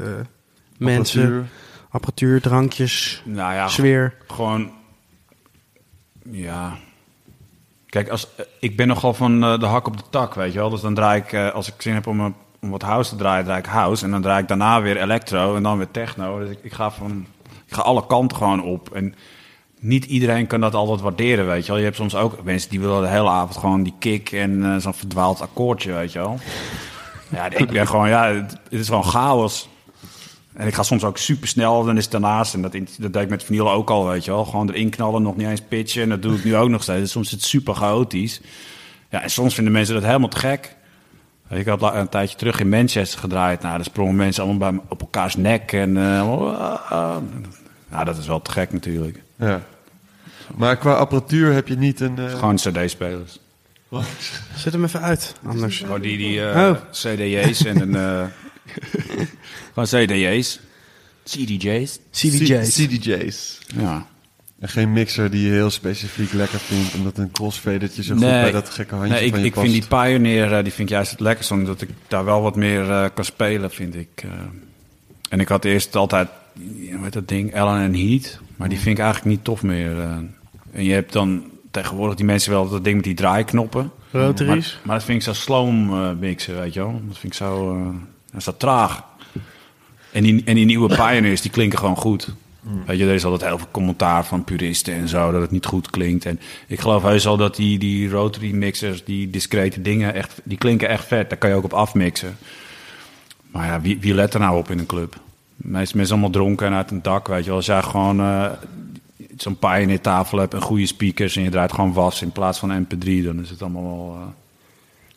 mensen, 0.77 1.21
apparatuur. 1.21 1.47
Apparatuur. 1.89 2.41
drankjes, 2.41 3.21
Nou 3.25 3.53
ja, 3.53 3.67
sfeer. 3.67 4.13
gewoon. 4.27 4.71
Ja. 6.31 6.77
Kijk, 7.85 8.09
als, 8.09 8.27
ik 8.59 8.77
ben 8.77 8.87
nogal 8.87 9.13
van 9.13 9.39
de 9.39 9.65
hak 9.65 9.87
op 9.87 9.97
de 9.97 10.03
tak, 10.09 10.33
weet 10.33 10.53
je 10.53 10.59
wel. 10.59 10.69
Dus 10.69 10.81
dan 10.81 10.93
draai 10.93 11.21
ik, 11.21 11.33
als 11.53 11.67
ik 11.67 11.81
zin 11.81 11.93
heb 11.93 12.07
om, 12.07 12.19
een- 12.19 12.35
om 12.61 12.69
wat 12.69 12.81
house 12.81 13.09
te 13.09 13.15
draaien, 13.15 13.45
draai 13.45 13.59
ik 13.59 13.65
house. 13.65 14.05
En 14.05 14.11
dan 14.11 14.21
draai 14.21 14.41
ik 14.41 14.47
daarna 14.47 14.81
weer 14.81 14.97
electro 14.97 15.55
en 15.55 15.63
dan 15.63 15.77
weer 15.77 15.91
techno. 15.91 16.39
Dus 16.39 16.49
ik, 16.49 16.59
ik, 16.61 16.73
ga, 16.73 16.91
van, 16.91 17.25
ik 17.65 17.73
ga 17.73 17.81
alle 17.81 18.05
kanten 18.05 18.37
gewoon 18.37 18.63
op. 18.63 18.95
En 18.95 19.15
niet 19.79 20.05
iedereen 20.05 20.47
kan 20.47 20.61
dat 20.61 20.73
altijd 20.73 21.01
waarderen, 21.01 21.47
weet 21.47 21.65
je 21.65 21.67
wel. 21.67 21.77
Je 21.77 21.83
hebt 21.83 21.95
soms 21.95 22.15
ook 22.15 22.43
mensen 22.43 22.69
die 22.69 22.79
willen 22.79 23.01
de 23.01 23.07
hele 23.07 23.29
avond 23.29 23.57
gewoon 23.57 23.83
die 23.83 23.95
kick 23.99 24.31
en 24.31 24.63
eh, 24.63 24.77
zo'n 24.77 24.93
verdwaald 24.93 25.41
akkoordje, 25.41 25.93
weet 25.93 26.11
je 26.11 26.19
wel. 26.19 26.39
Ja, 27.31 27.49
ik 27.49 27.69
ben 27.69 27.87
gewoon, 27.87 28.09
ja, 28.09 28.33
het, 28.33 28.51
het 28.51 28.79
is 28.79 28.87
gewoon 28.87 29.03
chaos. 29.03 29.69
En 30.53 30.67
ik 30.67 30.73
ga 30.73 30.83
soms 30.83 31.03
ook 31.03 31.17
super 31.17 31.47
snel, 31.47 31.83
dan 31.83 31.97
is 31.97 32.03
het 32.03 32.11
daarnaast. 32.11 32.53
En 32.53 32.61
dat, 32.61 32.71
dat 32.71 33.13
deed 33.13 33.23
ik 33.23 33.29
met 33.29 33.43
vinyl 33.43 33.71
ook 33.71 33.89
al, 33.89 34.07
weet 34.07 34.25
je 34.25 34.31
wel. 34.31 34.45
Gewoon 34.45 34.69
erin 34.69 34.89
knallen, 34.89 35.21
nog 35.21 35.35
niet 35.35 35.47
eens 35.47 35.61
pitchen. 35.61 36.03
En 36.03 36.09
dat 36.09 36.21
doe 36.21 36.35
ik 36.35 36.43
nu 36.43 36.55
ook 36.55 36.69
nog 36.69 36.83
steeds. 36.83 36.99
Dus 36.99 37.11
soms 37.11 37.25
is 37.25 37.31
het 37.31 37.43
super 37.43 37.75
chaotisch. 37.75 38.41
Ja, 39.09 39.21
en 39.21 39.29
soms 39.29 39.53
vinden 39.53 39.73
mensen 39.73 39.93
dat 39.93 40.03
helemaal 40.03 40.29
te 40.29 40.39
gek. 40.39 40.75
Ik 41.49 41.65
had 41.65 41.93
een 41.93 42.09
tijdje 42.09 42.37
terug 42.37 42.59
in 42.59 42.69
Manchester 42.69 43.19
gedraaid. 43.19 43.61
Nou, 43.61 43.75
daar 43.75 43.85
sprongen 43.85 44.15
mensen 44.15 44.43
allemaal 44.43 44.71
bij, 44.71 44.81
op 44.89 45.01
elkaars 45.01 45.35
nek. 45.35 45.71
En 45.71 45.97
eh, 45.97 46.21
ah, 46.21 46.91
ah. 46.91 47.17
nou, 47.89 48.05
dat 48.05 48.17
is 48.17 48.27
wel 48.27 48.41
te 48.41 48.51
gek 48.51 48.71
natuurlijk. 48.73 49.21
Ja. 49.35 49.61
Maar 50.55 50.77
qua 50.77 50.93
apparatuur 50.93 51.53
heb 51.53 51.67
je 51.67 51.75
niet 51.77 51.99
een... 51.99 52.17
eh, 52.17 52.29
Gewoon 52.39 52.55
cd-spelers. 52.55 53.39
Zet 54.55 54.73
hem 54.73 54.83
even 54.83 55.01
uit, 55.01 55.35
anders. 55.45 55.77
Gewoon 55.77 56.01
die, 56.01 56.17
die 56.17 56.45
eh, 56.49 56.69
Oh. 56.69 56.75
cd''s 56.91 57.65
en 57.65 57.81
een... 57.81 57.95
eh 57.95 58.25
gewoon 59.73 59.85
cd''s. 60.05 60.59
CDJ's. 61.23 61.99
CDJ's. 62.11 62.75
CDJ's. 62.75 63.59
Ja. 63.75 64.05
En 64.59 64.69
geen 64.69 64.93
mixer 64.93 65.29
die 65.31 65.45
je 65.45 65.51
heel 65.51 65.69
specifiek 65.69 66.33
lekker 66.33 66.59
vindt, 66.59 66.93
omdat 66.95 67.17
een 67.17 67.31
crossfadertje 67.31 68.03
zo 68.03 68.13
goed 68.13 68.23
Nee. 68.23 68.41
bij 68.41 68.51
dat 68.51 68.69
gekke 68.69 68.95
handje 68.95 69.13
Nee, 69.13 69.23
ik, 69.25 69.29
van 69.31 69.39
je 69.39 69.45
ik 69.45 69.53
past. 69.53 69.67
vind 69.69 69.79
die 69.81 69.89
Pioneer 69.99 70.53
eh, 70.53 70.63
die 70.63 70.73
vind 70.73 70.89
ik 70.89 70.95
juist 70.95 71.11
het 71.11 71.19
lekkerst, 71.19 71.51
omdat 71.51 71.81
ik 71.81 71.89
daar 72.07 72.25
wel 72.25 72.41
wat 72.41 72.55
meer 72.55 72.91
eh, 72.91 73.05
kan 73.13 73.25
spelen, 73.25 73.71
vind 73.71 73.95
ik. 73.95 74.07
eh. 74.15 74.29
en 75.29 75.39
ik 75.39 75.47
had 75.47 75.65
eerst 75.65 75.95
altijd, 75.95 76.27
hoe 76.91 76.99
heet 77.03 77.13
dat 77.13 77.27
ding, 77.27 77.53
Ellen 77.53 77.79
en 77.81 77.93
Heat, 77.93 78.39
maar 78.55 78.69
die 78.69 78.79
vind 78.79 78.97
ik 78.97 79.03
eigenlijk 79.03 79.35
niet 79.35 79.43
tof 79.43 79.63
meer. 79.63 79.99
eh. 79.99 80.15
en 80.71 80.83
je 80.83 80.93
hebt 80.93 81.13
dan 81.13 81.43
tegenwoordig 81.71 82.15
die 82.15 82.25
mensen 82.25 82.51
wel 82.51 82.69
dat 82.69 82.83
ding 82.83 82.95
met 82.95 83.05
die 83.05 83.13
draaiknoppen. 83.13 83.91
Rotaries. 84.11 84.73
Maar, 84.73 84.81
maar 84.85 84.95
dat 84.95 85.05
vind 85.05 85.17
ik 85.17 85.23
zo 85.23 85.33
sloom 85.33 85.89
mixen, 86.19 86.59
weet 86.59 86.73
je 86.73 86.79
wel. 86.79 87.01
Dat 87.07 87.17
vind 87.17 87.33
ik 87.33 87.39
zo, 87.39 87.75
eh, 87.77 87.85
dat 88.31 88.37
is 88.37 88.43
zo 88.43 88.53
traag. 88.57 89.03
En 90.11 90.23
die, 90.23 90.41
en 90.45 90.55
die 90.55 90.65
nieuwe 90.65 90.95
Pioneers, 90.95 91.41
die 91.41 91.51
klinken 91.51 91.79
gewoon 91.79 91.95
goed. 91.95 92.33
Weet 92.85 92.97
je, 92.97 93.05
er 93.05 93.13
is 93.13 93.25
altijd 93.25 93.49
heel 93.49 93.57
veel 93.57 93.67
commentaar 93.71 94.25
van 94.25 94.43
puristen 94.43 94.93
en 94.93 95.07
zo, 95.07 95.31
dat 95.31 95.41
het 95.41 95.51
niet 95.51 95.65
goed 95.65 95.89
klinkt. 95.89 96.25
En 96.25 96.39
ik 96.67 96.79
geloof 96.79 97.03
heus 97.03 97.27
al 97.27 97.37
dat 97.37 97.55
die, 97.55 97.79
die 97.79 98.09
rotary 98.09 98.51
mixers, 98.51 99.03
die 99.03 99.29
discrete 99.29 99.81
dingen, 99.81 100.13
echt, 100.13 100.41
die 100.43 100.57
klinken 100.57 100.89
echt 100.89 101.05
vet. 101.05 101.29
Daar 101.29 101.37
kan 101.37 101.49
je 101.49 101.55
ook 101.55 101.63
op 101.63 101.73
afmixen. 101.73 102.37
Maar 103.51 103.65
ja, 103.65 103.81
wie, 103.81 103.99
wie 103.99 104.13
let 104.13 104.33
er 104.33 104.39
nou 104.39 104.57
op 104.57 104.69
in 104.69 104.79
een 104.79 104.85
club? 104.85 105.13
De 105.55 105.67
meeste 105.67 105.95
mensen 105.95 106.13
allemaal 106.13 106.33
dronken 106.33 106.67
en 106.67 106.73
uit 106.73 106.91
een 106.91 107.01
dak, 107.01 107.27
weet 107.27 107.43
je 107.43 107.47
wel. 107.47 107.55
Als 107.55 107.65
jij 107.65 107.81
gewoon 107.81 108.19
eh, 108.19 108.51
zo'n 109.37 109.57
Pioneer 109.57 110.01
tafel 110.01 110.37
hebt 110.37 110.53
en 110.53 110.61
goede 110.61 110.85
speakers 110.85 111.35
en 111.35 111.43
je 111.43 111.49
draait 111.49 111.73
gewoon 111.73 111.93
was 111.93 112.21
in 112.21 112.31
plaats 112.31 112.59
van 112.59 112.85
mp3, 112.85 113.23
dan 113.23 113.39
is 113.39 113.49
het 113.49 113.61
allemaal 113.61 113.83
wel, 113.83 114.15
eh, 114.15 114.27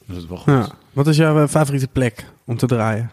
dan 0.07 0.17
is 0.17 0.23
het 0.23 0.29
wel 0.29 0.39
goed. 0.39 0.53
Ja. 0.53 0.69
Wat 0.93 1.07
is 1.07 1.17
jouw 1.17 1.43
eh, 1.43 1.49
favoriete 1.49 1.89
plek 1.89 2.27
om 2.45 2.57
te 2.57 2.67
draaien? 2.67 3.11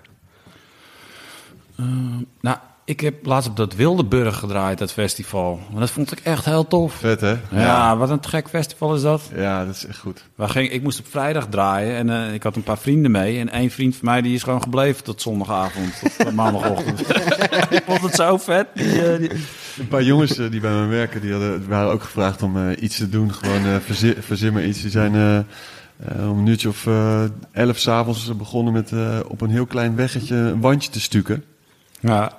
Nou, 2.39 2.57
ik 2.89 2.99
heb 2.99 3.25
laatst 3.25 3.49
op 3.49 3.55
dat 3.55 3.75
Wildeburg 3.75 4.37
gedraaid, 4.37 4.77
dat 4.77 4.91
festival. 4.93 5.59
Maar 5.71 5.79
dat 5.79 5.89
vond 5.89 6.11
ik 6.11 6.19
echt 6.19 6.45
heel 6.45 6.67
tof. 6.67 6.93
Vet, 6.93 7.21
hè? 7.21 7.35
Ja, 7.51 7.97
wat 7.97 8.09
een 8.09 8.25
gek 8.25 8.49
festival 8.49 8.95
is 8.95 9.01
dat. 9.01 9.21
Ja, 9.35 9.65
dat 9.65 9.75
is 9.75 9.85
echt 9.85 9.97
goed. 9.99 10.23
Waar 10.35 10.49
ging, 10.49 10.69
ik 10.71 10.83
moest 10.83 10.99
op 10.99 11.05
vrijdag 11.09 11.47
draaien 11.49 11.95
en 11.95 12.09
eh, 12.09 12.33
ik 12.33 12.43
had 12.43 12.55
een 12.55 12.63
paar 12.63 12.77
vrienden 12.77 13.11
mee. 13.11 13.39
En 13.39 13.49
één 13.49 13.69
vriend 13.69 13.95
van 13.95 14.05
mij 14.05 14.21
die 14.21 14.33
is 14.33 14.43
gewoon 14.43 14.61
gebleven 14.61 15.03
tot 15.03 15.21
zondagavond, 15.21 16.01
tot 16.17 16.33
maandagochtend. 16.33 16.99
ik 17.77 17.83
vond 17.85 18.01
het 18.01 18.15
zo 18.15 18.37
vet. 18.37 18.67
Die, 18.73 19.07
eh, 19.11 19.17
die- 19.19 19.31
Een 19.79 19.87
paar 19.87 20.03
jongens 20.03 20.37
eh, 20.37 20.51
die 20.51 20.59
bij 20.59 20.71
me 20.73 20.85
werken, 20.85 21.21
die 21.21 21.31
hadden, 21.31 21.67
waren 21.67 21.91
ook 21.91 22.03
gevraagd 22.03 22.41
om 22.41 22.69
iets 22.79 22.97
te 22.97 23.09
doen. 23.09 23.33
Gewoon 23.33 23.81
verzin, 24.21 24.53
maar 24.53 24.63
iets. 24.65 24.81
Die 24.81 24.91
zijn 24.91 25.45
om 26.19 26.37
een 26.39 26.47
uurtje 26.47 26.69
of 26.69 26.87
eh, 26.87 27.23
elf 27.51 27.77
s'avonds 27.77 28.35
begonnen 28.37 28.73
met 28.73 28.91
op 29.27 29.41
een 29.41 29.49
heel 29.49 29.65
klein 29.65 29.95
weggetje 29.95 30.35
een 30.35 30.61
wandje 30.61 30.89
te 30.89 30.99
stukken. 31.01 31.43
ja, 31.99 32.31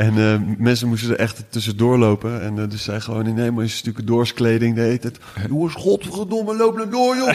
En 0.00 0.18
eh, 0.18 0.56
mensen 0.58 0.88
moesten 0.88 1.10
er 1.10 1.18
echt 1.18 1.42
tussendoor 1.48 1.98
lopen. 1.98 2.42
En 2.42 2.58
eh, 2.58 2.68
dus 2.68 2.84
zij 2.84 3.00
gewoon 3.00 3.26
in 3.26 3.38
helemaal 3.38 3.62
in 3.62 3.70
stukken 3.70 4.06
doorskleding 4.06 4.74
deed 4.74 5.02
het. 5.02 5.18
Jongens, 5.48 5.74
godverdomme, 5.74 6.56
loop 6.56 6.76
nou 6.76 6.90
door, 6.90 7.16
joh. 7.16 7.28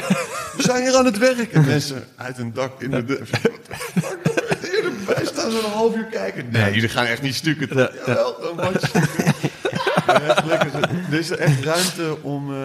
We 0.57 0.63
zijn 0.63 0.84
hier 0.84 0.95
aan 0.95 1.05
het 1.05 1.18
werk. 1.18 1.51
En 1.51 1.66
mensen 1.66 2.03
uit 2.16 2.38
een 2.38 2.53
dak 2.53 2.82
in 2.82 2.91
de... 2.91 3.05
de 3.05 3.24
wij 5.07 5.26
staan 5.26 5.51
zo'n 5.51 5.72
half 5.72 5.95
uur 5.95 6.05
kijken. 6.05 6.45
Nee, 6.51 6.74
jullie 6.74 6.89
gaan 6.89 7.05
echt 7.05 7.22
niet 7.22 7.36
stukken. 7.36 7.68
toch? 7.68 7.91
Jawel, 8.05 8.36
stukken. 8.82 9.34
Er 11.12 11.20
is 11.20 11.30
echt 11.32 11.64
ruimte 11.64 12.18
om, 12.22 12.53
eh, 12.53 12.60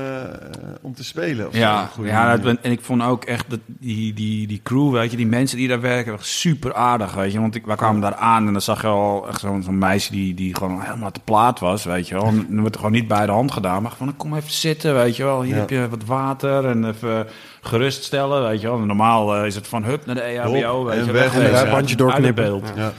om 0.82 0.94
te 0.94 1.04
spelen. 1.04 1.48
zo'n 1.50 1.60
ja, 1.60 1.90
ja 2.02 2.36
dat, 2.36 2.56
en 2.62 2.70
ik 2.70 2.80
vond 2.82 3.02
ook 3.02 3.24
echt 3.24 3.44
dat 3.48 3.58
die, 3.66 4.14
die, 4.14 4.46
die 4.46 4.60
crew, 4.62 4.92
weet 4.92 5.10
je, 5.10 5.16
die 5.16 5.26
mensen 5.26 5.56
die 5.56 5.68
daar 5.68 5.80
werken, 5.80 6.16
super 6.20 6.74
aardig, 6.74 7.14
weet 7.14 7.32
je. 7.32 7.40
Want 7.40 7.54
ik, 7.54 7.66
wij 7.66 7.76
kwamen 7.76 8.00
daar 8.00 8.14
aan 8.14 8.46
en 8.46 8.52
dan 8.52 8.62
zag 8.62 8.80
je 8.80 8.86
al 8.86 9.28
echt 9.28 9.40
zo'n 9.40 9.62
zo'n 9.62 9.78
meisje 9.78 10.12
die, 10.12 10.34
die 10.34 10.56
gewoon 10.56 10.80
helemaal 10.80 11.10
te 11.10 11.20
plaat 11.24 11.58
was, 11.60 11.84
weet 11.84 12.08
je 12.08 12.14
wel. 12.14 12.26
En 12.26 12.46
dan 12.48 12.60
wordt 12.60 12.74
er 12.74 12.80
gewoon 12.80 12.94
niet 12.96 13.08
bij 13.08 13.26
de 13.26 13.32
hand 13.32 13.52
gedaan, 13.52 13.82
maar 13.82 13.92
van, 13.96 14.16
kom 14.16 14.34
even 14.34 14.52
zitten, 14.52 14.94
weet 14.94 15.16
je 15.16 15.24
wel. 15.24 15.42
Hier 15.42 15.54
Ja. 15.54 15.60
heb 15.60 15.70
je 15.70 15.88
wat 15.88 16.04
water 16.04 16.66
en 16.66 16.88
even 16.88 17.26
geruststellen, 17.60 18.42
weet 18.48 18.60
je 18.60 18.66
wel. 18.66 18.78
Normaal 18.78 19.36
eh, 19.36 19.46
is 19.46 19.54
het 19.54 19.68
van, 19.68 19.84
hup, 19.84 20.06
naar 20.06 20.14
de 20.14 20.20
EHBO, 20.20 20.84
weet 20.84 21.04
je 21.04 21.12
weg, 21.12 21.32
wegwezen, 21.32 21.58
en 21.58 21.64
een 21.66 21.70
bandje 21.72 21.96
doorknippen. 21.96 22.62
Ja. 22.76 22.92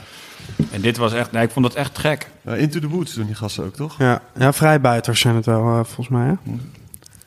En 0.70 0.80
dit 0.80 0.96
was 0.96 1.12
echt, 1.12 1.32
nee, 1.32 1.42
ik 1.42 1.50
vond 1.50 1.66
het 1.66 1.74
echt 1.74 1.98
gek. 1.98 2.30
Ja, 2.42 2.54
Into 2.54 2.80
the 2.80 2.88
Woods 2.88 3.14
doen 3.14 3.26
die 3.26 3.34
gasten 3.34 3.64
ook, 3.64 3.74
toch? 3.74 3.98
Ja, 3.98 4.22
ja 4.38 4.52
vrijbuiters 4.52 5.20
zijn 5.20 5.34
het 5.34 5.46
wel, 5.46 5.60
eh, 5.60 5.74
volgens 5.74 6.08
mij. 6.08 6.26
Hè? 6.26 6.34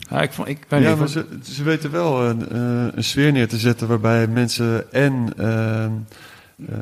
Ja, 0.09 0.21
ik, 0.21 0.31
vond, 0.31 0.47
ik 0.47 0.65
Ja, 0.69 0.77
niet, 0.77 0.97
maar 0.97 1.07
ze, 1.07 1.25
ze 1.43 1.63
weten 1.63 1.91
wel 1.91 2.23
een, 2.25 2.49
eh, 2.49 2.95
een 2.95 3.03
sfeer 3.03 3.31
neer 3.31 3.47
te 3.47 3.57
zetten 3.57 3.87
waarbij 3.87 4.27
mensen 4.27 4.91
en 4.93 5.33
ehm, 5.37 5.91
eh, 6.69 6.77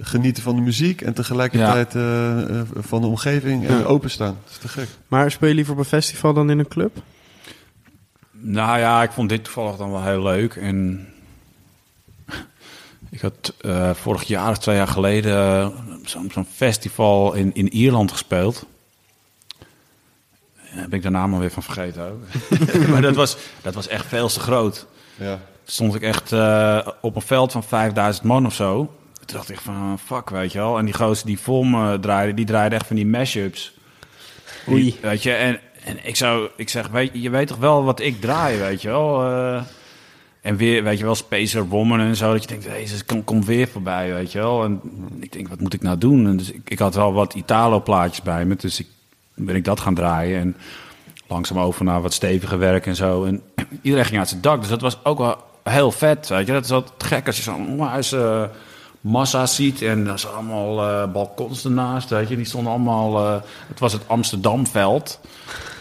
genieten 0.00 0.42
van 0.42 0.54
de 0.56 0.62
muziek 0.62 1.00
en 1.00 1.12
tegelijkertijd 1.14 1.94
eh, 1.94 2.40
eh, 2.60 2.66
van 2.74 3.00
de 3.00 3.06
omgeving 3.06 3.66
en 3.66 3.78
Ja. 3.78 3.84
openstaan. 3.84 4.36
Dat 4.44 4.50
is 4.52 4.58
te 4.58 4.68
gek. 4.68 4.88
Maar 5.08 5.30
speel 5.30 5.48
je 5.48 5.54
liever 5.54 5.72
op 5.72 5.78
een 5.78 5.84
festival 5.84 6.32
dan 6.34 6.50
in 6.50 6.58
een 6.58 6.68
club? 6.68 7.02
Nou 8.30 8.78
ja, 8.78 9.02
ik 9.02 9.10
vond 9.10 9.28
dit 9.28 9.44
toevallig 9.44 9.76
dan 9.76 9.90
wel 9.90 10.02
heel 10.04 10.22
leuk. 10.22 10.54
En 10.56 11.06
ik 13.12 13.20
had 13.20 13.52
eh, 13.60 13.90
vorig 13.94 14.22
jaar 14.22 14.50
of 14.50 14.58
twee 14.58 14.76
jaar 14.76 14.86
geleden 14.88 15.36
eh, 15.36 15.68
zo'n 16.04 16.30
zo'n 16.32 16.46
festival 16.54 17.32
in, 17.34 17.54
in 17.54 17.72
Ierland 17.72 18.12
gespeeld. 18.12 18.66
Daar 20.74 20.88
ben 20.88 20.98
ik 20.98 21.02
de 21.02 21.10
naam 21.10 21.32
alweer 21.34 21.50
van 21.50 21.62
vergeten 21.62 22.02
ook. 22.10 22.20
maar 22.90 23.02
dat 23.02 23.14
was, 23.14 23.36
dat 23.62 23.74
was 23.74 23.88
echt 23.88 24.06
veel 24.06 24.28
te 24.28 24.40
groot. 24.40 24.86
Ja. 25.16 25.38
Stond 25.64 25.94
ik 25.94 26.02
echt 26.02 26.32
eh, 26.32 26.86
op 27.00 27.16
een 27.16 27.22
veld 27.22 27.52
van 27.52 27.62
5000 27.64 28.26
man 28.26 28.46
of 28.46 28.54
zo. 28.54 28.76
Toen 29.24 29.36
dacht 29.36 29.50
ik 29.50 29.60
van, 29.60 29.98
fuck, 30.04 30.30
weet 30.30 30.52
je 30.52 30.58
wel. 30.58 30.78
En 30.78 30.84
die 30.84 30.94
gozer 30.94 31.26
die 31.26 31.38
voor 31.38 31.66
me 31.66 32.00
draaide, 32.00 32.34
die 32.34 32.44
draaide 32.44 32.74
echt 32.74 32.86
van 32.86 32.96
die 32.96 33.06
mashups. 33.06 33.72
Oei. 34.68 34.82
Die- 34.82 34.98
Weet 35.02 35.22
je, 35.22 35.32
en, 35.32 35.60
en 35.84 36.06
ik 36.06 36.16
zou, 36.16 36.48
ik 36.56 36.68
zeg, 36.68 36.88
weet, 36.88 37.10
je 37.12 37.20
je 37.20 37.30
weet 37.30 37.46
toch 37.46 37.56
wel 37.58 37.84
wat 37.84 38.00
ik 38.00 38.20
draai, 38.20 38.58
weet 38.58 38.82
je 38.82 38.88
wel. 38.88 39.20
En 40.42 40.56
weer, 40.56 40.82
weet 40.84 40.98
je 40.98 41.04
wel, 41.04 41.14
Spacer 41.14 41.68
Woman 41.68 42.00
en 42.00 42.16
zo. 42.16 42.32
Dat 42.32 42.42
je 42.42 42.48
denkt, 42.48 42.64
deze 42.64 43.04
komt 43.04 43.24
kom 43.24 43.44
weer 43.44 43.68
voorbij, 43.68 44.12
weet 44.12 44.32
je 44.32 44.38
wel. 44.38 44.64
En 44.64 44.80
ik 45.20 45.32
denk, 45.32 45.48
wat 45.48 45.60
moet 45.60 45.74
ik 45.74 45.82
nou 45.82 45.98
doen? 45.98 46.26
En 46.26 46.36
dus 46.36 46.52
ik, 46.52 46.70
ik 46.70 46.78
had 46.78 46.94
wel 46.94 47.12
wat 47.12 47.34
Italo-plaatjes 47.34 48.22
bij 48.22 48.44
me. 48.44 48.56
Dus 48.56 48.80
ik, 48.80 48.86
ben 49.34 49.56
ik 49.56 49.64
dat 49.64 49.80
gaan 49.80 49.94
draaien. 49.94 50.40
En 50.40 50.56
langzaam 51.26 51.58
over 51.58 51.84
naar 51.84 52.02
wat 52.02 52.12
steviger 52.12 52.58
werk 52.58 52.86
en 52.86 52.96
zo. 52.96 53.24
En 53.24 53.42
iedereen 53.82 54.06
ging 54.06 54.18
uit 54.18 54.28
zijn 54.28 54.40
dak. 54.40 54.60
Dus 54.60 54.68
dat 54.68 54.80
was 54.80 55.04
ook 55.04 55.18
wel 55.18 55.36
heel 55.62 55.92
vet. 55.92 56.28
Weet 56.28 56.46
je? 56.46 56.52
Dat 56.52 56.64
is 56.64 56.70
altijd 56.70 57.02
gek 57.02 57.26
als 57.26 57.36
je 57.36 57.42
zo'n 57.42 57.68
onwijs 57.68 58.12
eh, 58.12 58.44
massa 59.02 59.46
ziet. 59.46 59.82
En 59.82 60.06
er 60.06 60.18
zijn 60.18 60.32
allemaal 60.32 60.82
eh, 60.88 61.12
balkons 61.12 61.64
ernaast. 61.64 62.08
Weet 62.10 62.28
je? 62.28 62.36
Die 62.36 62.44
stonden 62.44 62.72
allemaal... 62.72 63.26
eh, 63.26 63.40
het 63.68 63.80
was 63.80 63.92
het 63.92 64.02
Amsterdamveld. 64.06 65.20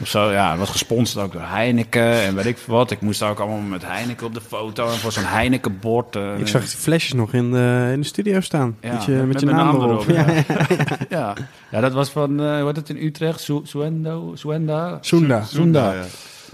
Of 0.02 0.08
zo, 0.08 0.32
ja, 0.32 0.50
het 0.50 0.60
was 0.60 0.70
gesponsord 0.70 1.26
ook 1.26 1.32
door 1.32 1.42
Heineken 1.46 2.14
en 2.22 2.36
weet 2.36 2.46
ik 2.46 2.58
wat. 2.68 2.92
Ik 2.92 3.02
moest 3.02 3.24
ook 3.24 3.40
allemaal 3.40 3.60
met 3.60 3.86
Heineken 3.86 4.26
op 4.26 4.34
de 4.34 4.42
foto 4.42 4.86
en 4.90 4.98
voor 4.98 5.12
zo'n 5.12 5.24
Heineken-bord. 5.24 6.16
eh, 6.16 6.40
Ik 6.40 6.48
zag 6.48 6.62
die 6.62 6.78
flesjes 6.78 7.14
nog 7.14 7.34
in 7.34 7.52
de, 7.52 7.90
in 7.94 8.02
de 8.02 8.08
studio 8.08 8.40
staan. 8.40 8.78
ja, 8.82 8.94
met 8.94 9.04
je, 9.06 9.12
met, 9.12 9.40
je 9.40 9.46
mijn 9.46 9.58
naam, 9.58 9.76
erop. 9.82 10.10
Ja. 10.10 10.26
Ja. 10.30 10.44
ja. 11.10 11.34
ja, 11.72 11.80
dat 11.82 11.94
was 11.94 12.10
van, 12.10 12.40
eh 12.40 12.56
hoe 12.58 12.66
heet 12.68 12.76
het 12.76 12.90
in 12.90 12.98
Utrecht? 13.06 13.42
Su- 13.42 13.62
Suendo? 13.64 14.32
Suenda? 14.36 14.98
Soenda. 15.02 15.44
Soenda. 15.44 15.94
ja. 15.94 16.04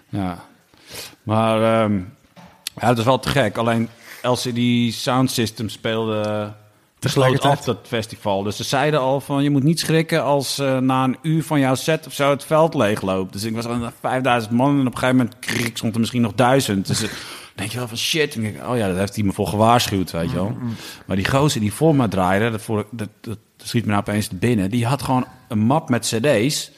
Ja. 0.09 0.37
Maar 1.23 1.81
ehm, 1.83 1.97
ja, 2.79 2.87
dat 2.87 2.97
is 2.97 3.03
wel 3.03 3.19
te 3.19 3.29
gek. 3.29 3.57
Alleen 3.57 3.89
LCD 4.29 4.93
Sound 4.93 5.31
System 5.31 5.69
speelde 5.69 6.53
besloot 6.99 7.25
Tegelijkertijd. 7.25 7.57
af 7.57 7.65
dat 7.65 7.87
festival. 7.87 8.43
Dus 8.43 8.55
ze 8.55 8.63
zeiden 8.63 8.99
al 8.99 9.21
van 9.21 9.43
je 9.43 9.49
moet 9.49 9.63
niet 9.63 9.79
schrikken 9.79 10.23
als 10.23 10.59
eh, 10.59 10.77
na 10.77 11.03
een 11.03 11.17
uur 11.21 11.43
van 11.43 11.59
jouw 11.59 11.75
set 11.75 12.07
of 12.07 12.13
zo 12.13 12.29
het 12.29 12.43
veld 12.43 12.73
leegloopt. 12.73 13.33
Dus 13.33 13.43
ik 13.43 13.55
was 13.55 13.65
aan 13.65 13.91
5000 13.99 14.53
man 14.53 14.79
en 14.79 14.87
op 14.87 14.93
een 14.93 14.99
gegeven 14.99 15.15
moment 15.15 15.39
krik, 15.39 15.77
stond 15.77 15.93
er 15.93 15.99
misschien 15.99 16.21
nog 16.21 16.33
duizend. 16.33 16.87
Dus 16.87 17.05
denk 17.55 17.71
je 17.71 17.77
wel 17.77 17.87
van 17.87 17.97
shit. 17.97 18.35
En 18.35 18.43
ik 18.43 18.53
denk, 18.53 18.69
oh 18.69 18.77
ja, 18.77 18.87
dat 18.87 18.97
heeft 18.97 19.15
hij 19.15 19.23
me 19.23 19.31
voor 19.31 19.47
gewaarschuwd, 19.47 20.11
weet 20.11 20.29
je 20.29 20.35
wel. 20.35 20.57
Maar 21.05 21.15
die 21.15 21.29
gozer 21.29 21.61
die 21.61 21.73
voor 21.73 21.95
me 21.95 22.07
draaide, 22.07 22.51
dat, 22.51 22.61
voor, 22.61 22.85
dat, 22.91 23.09
dat, 23.21 23.37
dat 23.57 23.67
schiet 23.67 23.85
me 23.85 23.89
nou 23.91 24.01
opeens 24.01 24.29
binnen. 24.29 24.69
Die 24.69 24.85
had 24.85 25.01
gewoon 25.01 25.25
een 25.47 25.59
map 25.59 25.89
met 25.89 26.05
cd's. 26.05 26.71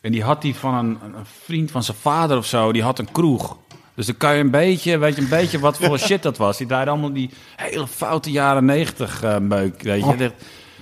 En 0.00 0.12
die 0.12 0.22
had 0.22 0.42
die 0.42 0.54
van 0.54 0.74
een, 0.74 0.98
een 1.02 1.26
vriend 1.44 1.70
van 1.70 1.82
zijn 1.82 1.96
vader 1.96 2.36
of 2.36 2.46
zo. 2.46 2.72
Die 2.72 2.82
had 2.82 2.98
een 2.98 3.12
kroeg. 3.12 3.56
Dus 3.94 4.06
dan 4.06 4.16
kan 4.16 4.34
je 4.34 4.40
een 4.40 4.50
beetje, 4.50 4.98
weet 4.98 5.16
je, 5.16 5.22
een 5.22 5.28
beetje 5.28 5.58
wat 5.58 5.76
voor 5.76 5.98
shit 6.08 6.22
dat 6.22 6.36
was. 6.36 6.58
Die 6.58 6.66
draaide 6.66 6.90
allemaal 6.90 7.12
die 7.12 7.30
hele 7.56 7.86
foute 7.86 8.30
jaren 8.30 8.64
negentig 8.64 9.22
eh, 9.22 9.38
meuk, 9.38 9.82
weet 9.82 10.04
je. 10.04 10.14
Echt, 10.18 10.32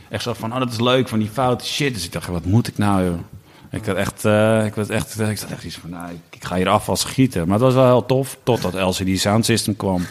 echt 0.09 0.23
zo 0.23 0.33
van, 0.33 0.53
oh, 0.53 0.59
dat 0.59 0.73
is 0.73 0.81
leuk, 0.81 1.09
van 1.09 1.19
die 1.19 1.31
foute 1.33 1.65
shit. 1.65 1.95
Dus 1.95 2.05
ik 2.05 2.13
dacht, 2.13 2.27
wat 2.27 2.45
moet 2.45 2.69
ik 2.69 2.79
nou, 2.79 3.05
joh? 3.05 3.19
Ik 3.71 3.87
had 3.87 3.97
echt, 3.97 4.25
eh, 4.25 4.65
ik 4.65 4.75
was 4.75 4.89
echt, 4.89 5.21
ik 5.21 5.39
zat 5.39 5.51
echt 5.51 5.65
iets 5.65 5.77
van, 5.77 5.91
nou, 5.91 6.11
ik, 6.11 6.37
ik 6.37 6.45
ga 6.45 6.57
hier 6.57 6.69
af 6.69 6.89
als 6.89 7.01
schieten. 7.01 7.43
Maar 7.45 7.55
het 7.55 7.63
was 7.63 7.75
wel 7.75 7.87
heel 7.87 8.07
tof, 8.07 8.39
totdat 8.43 8.75
LCD 8.75 9.21
Sound 9.21 9.45
System 9.45 9.77
kwam. 9.77 10.07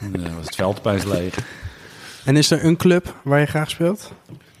En, 0.00 0.24
eh, 0.24 0.34
was 0.36 0.46
het 0.46 0.54
veld 0.54 0.78
opeens 0.78 1.04
leeg. 1.04 1.34
En 2.24 2.36
is 2.36 2.50
er 2.50 2.64
een 2.64 2.76
club 2.76 3.14
waar 3.22 3.40
je 3.40 3.46
graag 3.46 3.70
speelt? 3.70 4.12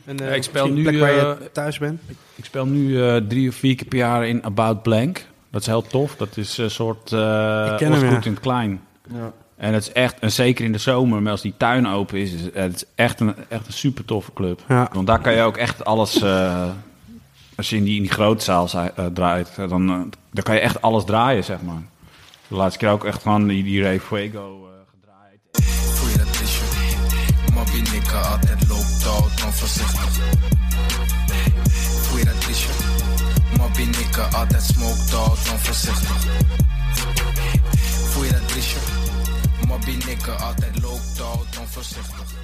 En, 0.04 0.20
eh, 0.20 0.26
Ja, 0.28 0.34
ik 0.34 0.42
speel 0.42 0.64
een 0.64 0.74
nu, 0.74 0.82
plek 0.82 0.98
waar 0.98 1.12
je 1.12 1.50
thuis 1.52 1.78
bent? 1.78 2.00
Ik 2.34 2.44
speel 2.44 2.66
nu 2.66 3.02
eh, 3.02 3.16
drie 3.16 3.48
of 3.48 3.54
vier 3.54 3.74
keer 3.74 3.86
per 3.86 3.98
jaar 3.98 4.26
in 4.26 4.44
About 4.44 4.82
Blank. 4.82 5.24
Dat 5.50 5.60
is 5.60 5.66
heel 5.66 5.82
tof. 5.82 6.16
Dat 6.16 6.36
is 6.36 6.58
een 6.58 6.70
soort 6.70 7.12
uh, 7.12 7.20
hem, 7.78 7.92
ja. 7.94 8.20
in 8.24 8.30
het 8.32 8.40
klein. 8.40 8.80
Ja. 9.14 9.32
En 9.56 9.74
het 9.74 9.82
is 9.82 9.92
echt, 9.92 10.18
en 10.18 10.32
zeker 10.32 10.64
in 10.64 10.72
de 10.72 10.78
zomer, 10.78 11.22
maar 11.22 11.32
als 11.32 11.40
die 11.40 11.54
tuin 11.56 11.86
open 11.88 12.18
is, 12.18 12.32
is 12.32 12.40
het 12.54 12.74
is 12.74 12.84
echt 12.94 13.20
een, 13.20 13.34
echt 13.48 13.66
een 13.66 13.72
super 13.72 14.04
toffe 14.04 14.32
club. 14.32 14.60
Ja. 14.68 14.88
Want 14.92 15.06
daar 15.06 15.20
kan 15.20 15.32
je 15.34 15.42
ook 15.42 15.56
echt 15.56 15.84
alles, 15.84 16.22
eh, 16.22 16.64
als 17.56 17.70
je 17.70 17.76
in 17.76 17.84
die, 17.84 17.96
in 17.96 18.02
die 18.02 18.10
grote 18.10 18.44
zaal 18.44 18.68
zi- 18.68 18.90
eh, 18.96 19.06
draait, 19.06 19.50
eh, 19.56 19.68
dan, 19.68 19.88
eh, 19.88 19.96
dan 20.32 20.42
kan 20.42 20.54
je 20.54 20.60
echt 20.60 20.82
alles 20.82 21.04
draaien, 21.04 21.44
zeg 21.44 21.62
maar. 21.62 21.82
De 22.48 22.54
laatste 22.54 22.78
keer 22.78 22.88
ook 22.88 23.04
echt 23.04 23.22
gewoon 23.22 23.46
die, 23.46 23.62
die 23.64 23.82
Ray 23.82 24.00
Fuego 24.00 24.68
eh, 24.68 24.90
gedraaid. 24.90 25.70
Voel 25.96 26.08
je 26.08 26.18
dat 26.18 26.28
altijd 28.24 28.68
loopt 28.68 29.44
onvoorzichtig. 29.44 30.18
Mobbie 33.60 33.86
nigga, 33.86 34.22
altijd 34.22 34.62
smoked 34.62 35.14
out, 35.14 35.50
onvoorzichtig. 35.52 36.26
Voel 38.10 38.24
je 38.24 38.30
dat 38.30 38.56
isje? 38.56 38.78
Mobbie 39.66 39.96
nigga, 40.06 40.32
altijd 40.32 40.82
loopt 40.82 41.20
out, 41.20 41.58
onvoorzichtig. 41.60 42.34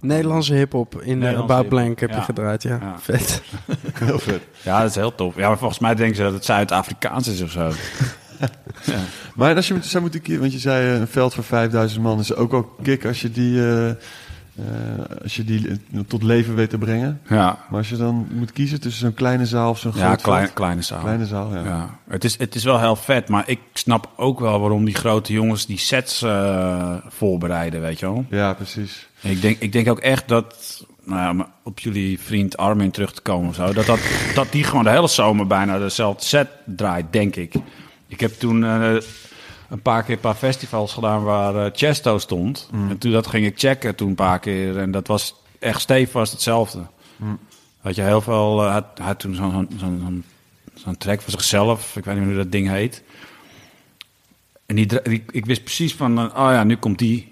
Nederlandse 0.00 0.54
hip-hop 0.54 0.94
in 0.94 1.00
uh, 1.00 1.06
Nederlandse 1.06 1.42
About 1.42 1.62
hiphop, 1.62 1.68
Blank 1.68 2.00
heb 2.00 2.10
je 2.10 2.16
ja. 2.16 2.22
gedraaid, 2.22 2.62
ja. 2.62 2.78
Ja. 2.80 2.98
Vet. 3.00 3.42
Heel 4.04 4.18
vet. 4.18 4.42
Ja, 4.62 4.80
dat 4.80 4.88
is 4.88 4.94
heel 4.94 5.14
tof. 5.14 5.36
Ja, 5.36 5.48
maar 5.48 5.58
volgens 5.58 5.80
mij 5.80 5.94
denken 5.94 6.16
ze 6.16 6.22
dat 6.22 6.32
het 6.32 6.44
Zuid-Afrikaans 6.44 7.28
is 7.28 7.42
of 7.42 7.50
zo. 7.50 7.60
ja. 8.92 9.00
Maar 9.34 9.56
als 9.56 9.68
je 9.68 9.74
met, 9.74 9.86
zou 9.86 10.02
moeten 10.02 10.22
kiezen, 10.22 10.40
want 10.40 10.52
je 10.52 10.58
zei 10.58 10.94
eh, 10.94 11.00
een 11.00 11.08
veld 11.08 11.34
voor 11.34 11.44
5000 11.44 12.02
man 12.02 12.18
is 12.18 12.34
ook 12.34 12.50
wel 12.50 12.76
kick 12.82 13.04
als 13.04 13.20
je 13.20 13.30
die, 13.30 13.68
eh, 13.68 13.90
eh, 14.56 14.64
als 15.22 15.36
je 15.36 15.44
die 15.44 15.68
eh, 15.68 16.00
tot 16.06 16.22
leven 16.22 16.54
weet 16.54 16.70
te 16.70 16.78
brengen. 16.78 17.20
ja. 17.28 17.58
Maar 17.68 17.78
als 17.78 17.88
je 17.88 17.96
dan 17.96 18.26
moet 18.32 18.52
kiezen 18.52 18.80
tussen 18.80 19.00
zo'n 19.00 19.14
kleine 19.14 19.46
zaal 19.46 19.70
of 19.70 19.78
zo'n 19.78 19.92
Ja, 19.94 20.06
groot 20.06 20.20
klein, 20.22 20.42
veld. 20.42 20.54
kleine 20.54 20.82
zaal. 20.82 21.00
Kleine 21.00 21.26
zaal, 21.26 21.54
ja. 21.54 21.64
Ja. 21.64 21.98
Het, 22.08 22.24
is, 22.24 22.38
het 22.38 22.54
is 22.54 22.64
wel 22.64 22.80
heel 22.80 22.96
vet, 22.96 23.28
maar 23.28 23.42
ik 23.48 23.60
snap 23.72 24.08
ook 24.16 24.40
wel 24.40 24.60
waarom 24.60 24.84
die 24.84 24.94
grote 24.94 25.32
jongens 25.32 25.66
die 25.66 25.78
sets 25.78 26.22
eh, 26.22 26.94
voorbereiden, 27.08 27.80
weet 27.80 27.98
je 27.98 28.06
wel. 28.06 28.24
Ja, 28.30 28.52
precies. 28.54 29.08
Ik 29.20 29.40
denk, 29.40 29.56
ik 29.60 29.72
denk 29.72 29.88
ook 29.88 29.98
echt 30.00 30.28
dat, 30.28 30.84
nou 31.04 31.36
ja, 31.38 31.46
op 31.62 31.78
jullie 31.78 32.20
vriend 32.20 32.56
Armin 32.56 32.90
terug 32.90 33.12
te 33.12 33.20
komen 33.22 33.48
of 33.48 33.54
zo, 33.54 33.72
dat, 33.72 33.86
dat, 33.86 34.00
dat 34.34 34.52
die 34.52 34.64
gewoon 34.64 34.84
de 34.84 34.90
hele 34.90 35.08
zomer 35.08 35.46
bijna 35.46 35.78
dezelfde 35.78 36.24
set 36.24 36.48
draait, 36.64 37.06
denk 37.10 37.36
ik. 37.36 37.54
Ik 38.08 38.20
heb 38.20 38.32
toen 38.38 38.64
een 39.70 39.82
paar 39.82 40.02
keer 40.02 40.14
een 40.14 40.20
paar 40.20 40.34
festivals 40.34 40.92
gedaan 40.92 41.22
waar 41.22 41.64
eh, 41.64 41.70
Chesto 41.74 42.18
stond. 42.18 42.68
En 42.88 42.98
toen 42.98 43.12
dat 43.12 43.26
ging 43.26 43.46
ik 43.46 43.58
checken 43.58 43.94
toen 43.94 44.08
een 44.08 44.14
paar 44.14 44.38
keer 44.38 44.78
en 44.78 44.90
dat 44.90 45.06
was 45.06 45.34
echt 45.58 45.80
stevast 45.80 46.32
hetzelfde. 46.32 46.80
Had 47.80 47.94
je 47.94 48.02
heel 48.02 48.20
veel, 48.20 48.64
eh, 48.64 48.72
had, 48.72 48.84
had 49.02 49.18
toen 49.18 49.34
zo'n 49.34 49.50
zo'n 49.50 49.68
zo'n 49.78 50.24
zo'n 50.74 50.96
track 50.96 51.20
voor 51.20 51.30
zichzelf, 51.30 51.96
ik 51.96 52.04
weet 52.04 52.14
niet 52.14 52.24
meer 52.24 52.34
hoe 52.34 52.42
dat 52.42 52.52
ding 52.52 52.68
heet. 52.68 53.02
En 54.66 54.76
die, 54.76 54.86
ik 55.30 55.46
wist 55.46 55.64
precies 55.64 55.94
van, 55.94 56.18
eh, 56.18 56.24
oh 56.24 56.50
ja, 56.52 56.64
nu 56.64 56.76
komt 56.76 56.98
die. 56.98 57.28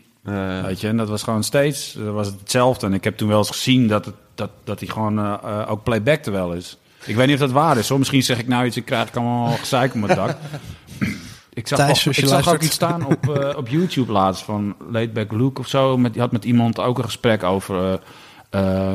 Weet 0.62 0.80
je, 0.80 0.89
en 0.89 0.97
dat 0.97 1.09
was 1.09 1.22
gewoon 1.22 1.45
steeds 1.45 1.95
was 1.95 2.26
het 2.26 2.41
hetzelfde. 2.41 2.86
En 2.86 2.95
ik 2.95 3.05
heb 3.05 3.16
toen 3.16 3.28
wel 3.28 3.39
eens 3.39 3.49
gezien 3.49 3.89
dat, 3.89 4.05
het, 4.05 4.14
dat, 4.34 4.51
dat 4.64 4.80
hij 4.80 4.89
gewoon 4.89 5.43
ook 5.66 5.82
playbackte 5.82 6.30
wel 6.30 6.53
is. 6.53 6.78
Ik 7.05 7.16
weet 7.16 7.26
niet 7.26 7.34
of 7.34 7.41
dat 7.41 7.51
waar 7.51 7.76
is 7.76 7.89
hoor. 7.89 7.99
Misschien 7.99 8.22
zeg 8.22 8.39
ik 8.39 8.49
nou 8.49 8.66
iets, 8.66 8.76
ik 8.76 8.84
krijg 8.84 9.14
allemaal 9.14 9.57
gezeik 9.57 9.95
op 9.95 10.01
mijn 10.01 10.16
dak. 10.16 10.36
Ik 11.59 11.68
zag, 11.68 11.78
Thijs, 11.78 12.06
ik 12.06 12.26
zag 12.26 12.48
ook 12.54 12.62
iets 12.62 12.74
staan 12.74 13.06
op, 13.06 13.28
eh, 13.36 13.56
op 13.56 13.68
YouTube 13.68 14.12
laatst 14.12 14.42
van 14.42 14.74
Laidback 14.90 15.32
Luke 15.32 15.61
of 15.61 15.68
zo. 15.68 15.96
Met, 15.96 16.12
die 16.12 16.22
had 16.22 16.32
met 16.32 16.44
iemand 16.44 16.78
ook 16.80 16.98
een 16.98 17.04
gesprek 17.04 17.42
over, 17.42 18.00
eh, 18.50 18.90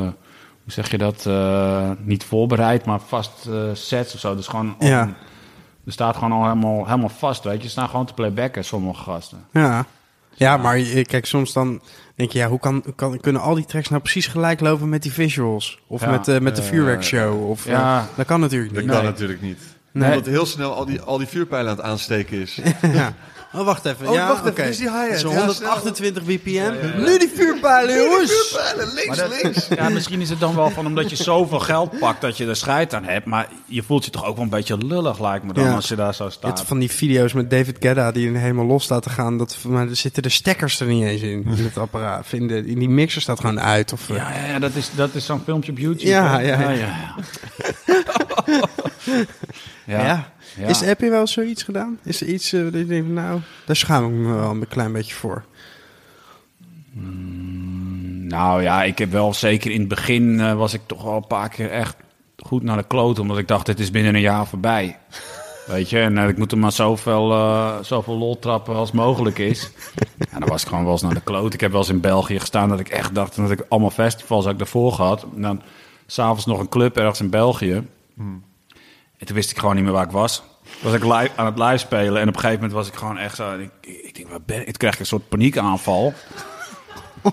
hoe 0.62 0.72
zeg 0.72 0.90
je 0.90 0.98
dat, 0.98 1.26
eh, 1.26 1.90
niet 1.98 2.24
voorbereid, 2.24 2.84
maar 2.84 3.00
vast 3.00 3.48
sets 3.72 4.14
of 4.14 4.20
zo. 4.20 4.34
Dus 4.36 4.46
gewoon, 4.46 4.74
Ja. 4.78 5.00
er 5.86 5.92
staat 5.92 6.14
gewoon 6.16 6.32
al 6.32 6.42
helemaal, 6.42 6.84
helemaal 6.86 7.08
vast, 7.08 7.44
weet 7.44 7.56
je. 7.56 7.62
Ze 7.62 7.68
staan 7.68 7.88
gewoon 7.88 8.06
te 8.06 8.14
playbacken, 8.14 8.64
sommige 8.64 9.02
gasten. 9.02 9.44
Ja. 9.52 9.84
Ja, 10.36 10.56
maar 10.56 10.78
je- 10.78 11.04
kijk, 11.06 11.26
soms 11.26 11.52
dan 11.52 11.80
denk 12.14 12.30
je, 12.32 12.38
ja, 12.38 12.48
hoe 12.48 12.58
kan, 12.58 12.80
hoe 12.84 12.94
kan, 12.94 13.20
kunnen 13.20 13.42
al 13.42 13.54
die 13.54 13.64
tracks 13.64 13.88
nou 13.88 14.02
precies 14.02 14.26
gelijk 14.26 14.60
lopen 14.60 14.88
met 14.88 15.02
die 15.02 15.12
visuals? 15.12 15.78
Of 15.86 16.00
Ja, 16.00 16.10
met, 16.10 16.28
eh, 16.28 16.38
met 16.40 16.56
de 16.56 16.62
vuurwerkshow? 16.62 17.50
Of, 17.50 17.64
ja. 17.66 18.06
dat 18.14 18.26
kan 18.26 18.40
natuurlijk 18.40 18.74
Dat 18.74 18.82
niet. 18.82 18.92
kan 18.92 19.02
Nee. 19.02 19.10
natuurlijk 19.10 19.42
niet. 19.42 19.73
Nee. 19.94 20.10
Omdat 20.10 20.26
heel 20.26 20.46
snel 20.46 20.74
al 20.74 20.84
die, 20.84 21.00
al 21.00 21.18
die 21.18 21.26
vuurpijlen 21.26 21.70
aan 21.70 21.76
het 21.76 21.84
aansteken 21.86 22.40
is. 22.40 22.58
Ja. 22.92 23.14
Oh, 23.56 23.64
wacht 23.64 23.84
even. 23.84 24.08
Oh, 24.08 24.14
ja, 24.14 24.26
wacht 24.28 24.38
even, 24.40 24.50
oké. 24.50 24.62
dit 24.62 24.70
is 24.70 24.76
die 24.78 24.90
hi-hat. 24.90 25.18
Zo'n 25.20 25.30
Ja, 25.32 25.38
128 25.38 26.22
bpm. 26.22 26.72
Nu 26.96 27.18
die 27.18 27.30
vuurpijlen, 27.34 27.96
jongens! 28.04 28.32
Vuurpijlen, 28.32 28.94
links, 28.94 29.18
dat- 29.18 29.42
links. 29.42 29.68
Ja, 29.78 29.88
misschien 29.88 30.20
is 30.20 30.30
het 30.30 30.40
dan 30.40 30.54
wel 30.56 30.70
van 30.70 30.86
omdat 30.86 31.10
je 31.10 31.16
zoveel 31.16 31.60
geld 31.60 31.98
pakt 31.98 32.20
dat 32.20 32.36
je 32.36 32.46
er 32.46 32.56
scheid 32.56 32.94
aan 32.94 33.04
hebt. 33.04 33.26
Maar 33.26 33.48
je 33.66 33.82
voelt 33.82 34.04
je 34.04 34.10
toch 34.10 34.24
ook 34.24 34.34
wel 34.34 34.44
een 34.44 34.50
beetje 34.50 34.78
lullig, 34.78 35.20
lijkt 35.20 35.44
me 35.44 35.52
dan, 35.52 35.64
Ja. 35.64 35.74
als 35.74 35.88
je 35.88 35.94
daar 35.96 36.14
zo 36.14 36.28
staat. 36.30 36.62
van 36.66 36.78
die 36.78 36.90
video's 36.90 37.32
met 37.32 37.50
David 37.50 37.76
Guetta 37.80 38.12
die 38.12 38.36
helemaal 38.36 38.66
los 38.66 38.88
laten 38.88 39.10
gaan. 39.10 39.38
Dat, 39.38 39.56
maar 39.68 39.88
er 39.88 39.96
zitten 39.96 40.22
de 40.22 40.28
stekkers 40.28 40.80
er 40.80 40.86
niet 40.86 41.04
eens 41.04 41.22
in, 41.22 41.44
in 41.56 41.64
het 41.64 41.78
apparaat. 41.78 42.26
In, 42.32 42.46
de, 42.48 42.66
in 42.66 42.78
die 42.78 42.88
mixer 42.88 43.22
staat 43.22 43.40
gewoon 43.40 43.60
uit. 43.60 43.92
Of, 43.92 44.10
eh, 44.10 44.16
Ja, 44.16 44.30
ja, 44.34 44.46
ja, 44.46 44.58
dat 44.58 44.74
is, 44.74 44.90
dat 44.94 45.14
is 45.14 45.24
zo'n 45.26 45.42
filmpje 45.44 45.70
op 45.72 45.78
YouTube. 45.78 46.08
Ja, 46.08 46.38
ja, 46.38 46.70
ja. 46.70 47.14
ja. 49.86 50.26
ja. 50.56 50.68
Is, 50.68 50.80
heb 50.80 51.00
je 51.00 51.10
wel 51.10 51.26
zoiets 51.26 51.62
gedaan? 51.62 51.98
Is 52.02 52.20
er 52.20 52.26
iets 52.26 52.52
eh, 52.52 52.62
dat 52.62 52.74
je 52.74 52.86
denkt, 52.86 53.08
nou, 53.08 53.40
daar 53.66 53.76
schaam 53.76 54.04
ik 54.04 54.10
me 54.10 54.34
wel 54.34 54.50
een 54.50 54.68
klein 54.68 54.92
beetje 54.92 55.14
voor. 55.14 55.44
Nou 58.28 58.62
ja, 58.62 58.82
ik 58.82 58.98
heb 58.98 59.10
wel 59.10 59.34
zeker 59.34 59.70
in 59.70 59.80
het 59.80 59.88
begin 59.88 60.40
eh, 60.40 60.54
was 60.54 60.74
ik 60.74 60.80
toch 60.86 61.02
wel 61.02 61.16
een 61.16 61.26
paar 61.26 61.48
keer 61.48 61.70
echt 61.70 61.96
goed 62.36 62.62
naar 62.62 62.76
de 62.76 62.86
kloot. 62.86 63.18
Omdat 63.18 63.38
ik 63.38 63.48
dacht, 63.48 63.66
het 63.66 63.80
is 63.80 63.90
binnen 63.90 64.14
een 64.14 64.20
jaar 64.20 64.46
voorbij. 64.46 64.98
Weet 65.66 65.90
je, 65.90 66.00
en 66.00 66.18
eh, 66.18 66.28
ik 66.28 66.38
moet 66.38 66.52
er 66.52 66.58
maar 66.58 66.72
zoveel, 66.72 67.28
zoveel 67.82 68.18
lol 68.18 68.38
trappen 68.38 68.74
als 68.74 68.92
mogelijk 68.92 69.38
is. 69.38 69.70
Ja, 70.32 70.38
dan 70.40 70.48
was 70.48 70.62
ik 70.62 70.68
gewoon 70.68 70.84
wel 70.84 70.92
eens 70.92 71.02
naar 71.02 71.14
de 71.14 71.20
kloot. 71.20 71.54
Ik 71.54 71.60
heb 71.60 71.70
wel 71.70 71.80
eens 71.80 71.88
in 71.88 72.00
België 72.00 72.40
gestaan 72.40 72.68
dat 72.68 72.80
ik 72.80 72.88
echt 72.88 73.14
dacht 73.14 73.36
dat 73.36 73.50
ik 73.50 73.66
allemaal 73.68 73.90
festivals 73.90 74.44
had 74.44 74.52
ik 74.52 74.58
daarvoor 74.58 74.92
gehad. 74.92 75.26
En 75.34 75.42
dan 75.42 75.62
s'avonds 76.06 76.46
nog 76.46 76.58
een 76.58 76.68
club 76.68 76.96
ergens 76.96 77.20
in 77.20 77.30
België. 77.30 77.82
En 78.16 79.26
toen 79.26 79.36
wist 79.36 79.50
ik 79.50 79.58
gewoon 79.58 79.74
niet 79.74 79.84
meer 79.84 79.92
waar 79.92 80.04
ik 80.04 80.10
was. 80.10 80.42
Toen 80.62 80.90
was 80.90 80.94
ik 80.94 81.02
live, 81.02 81.30
aan 81.36 81.46
het 81.46 81.58
live 81.58 81.76
spelen 81.76 82.22
en 82.22 82.28
op 82.28 82.34
een 82.34 82.40
gegeven 82.40 82.54
moment 82.54 82.72
was 82.72 82.88
ik 82.88 82.94
gewoon 82.94 83.18
echt 83.18 83.36
zo... 83.36 83.58
Ik, 83.58 83.70
ik 83.80 84.14
denk, 84.14 84.28
waar 84.28 84.42
ben 84.42 84.58
ik? 84.58 84.64
Toen 84.64 84.74
kreeg 84.74 84.92
ik 84.92 85.00
een 85.00 85.06
soort 85.06 85.28
paniekaanval. 85.28 86.12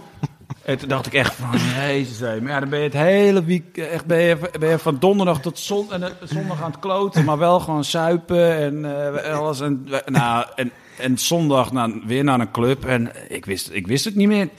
En 0.62 0.78
toen 0.78 0.90
dacht 0.90 1.06
ik 1.06 1.14
echt 1.14 1.34
van, 1.34 1.60
jezus, 1.60 2.20
maar 2.20 2.48
ja, 2.48 2.60
dan 2.60 2.70
ben 2.70 2.80
je 2.80 2.86
het 2.86 2.94
hele 2.94 3.44
week, 3.44 3.78
echt 3.78 4.06
ben 4.06 4.22
je, 4.22 4.38
ben 4.60 4.70
je 4.70 4.80
van 4.80 4.98
donderdag 5.00 5.42
tot 5.42 5.60
zon, 5.60 5.94
en, 5.94 6.04
eh, 6.04 6.10
zondag 6.24 6.62
aan 6.62 6.72
het 6.72 6.80
kloten, 6.80 7.26
maar 7.26 7.38
wel 7.38 7.60
gewoon 7.60 7.84
suipen 7.84 8.58
en 8.58 8.86
eh, 9.24 9.40
alles. 9.40 9.60
En, 9.60 9.88
nou, 10.06 10.46
en, 10.56 10.72
en 10.98 11.18
zondag 11.18 11.72
nou, 11.72 12.02
weer 12.06 12.24
naar 12.24 12.40
een 12.40 12.52
club 12.52 12.86
en 12.86 13.12
ik 13.30 13.46
wist, 13.46 13.70
ik 13.72 13.88
wist 13.88 14.06
het 14.06 14.16
niet 14.16 14.28
meer. 14.28 14.50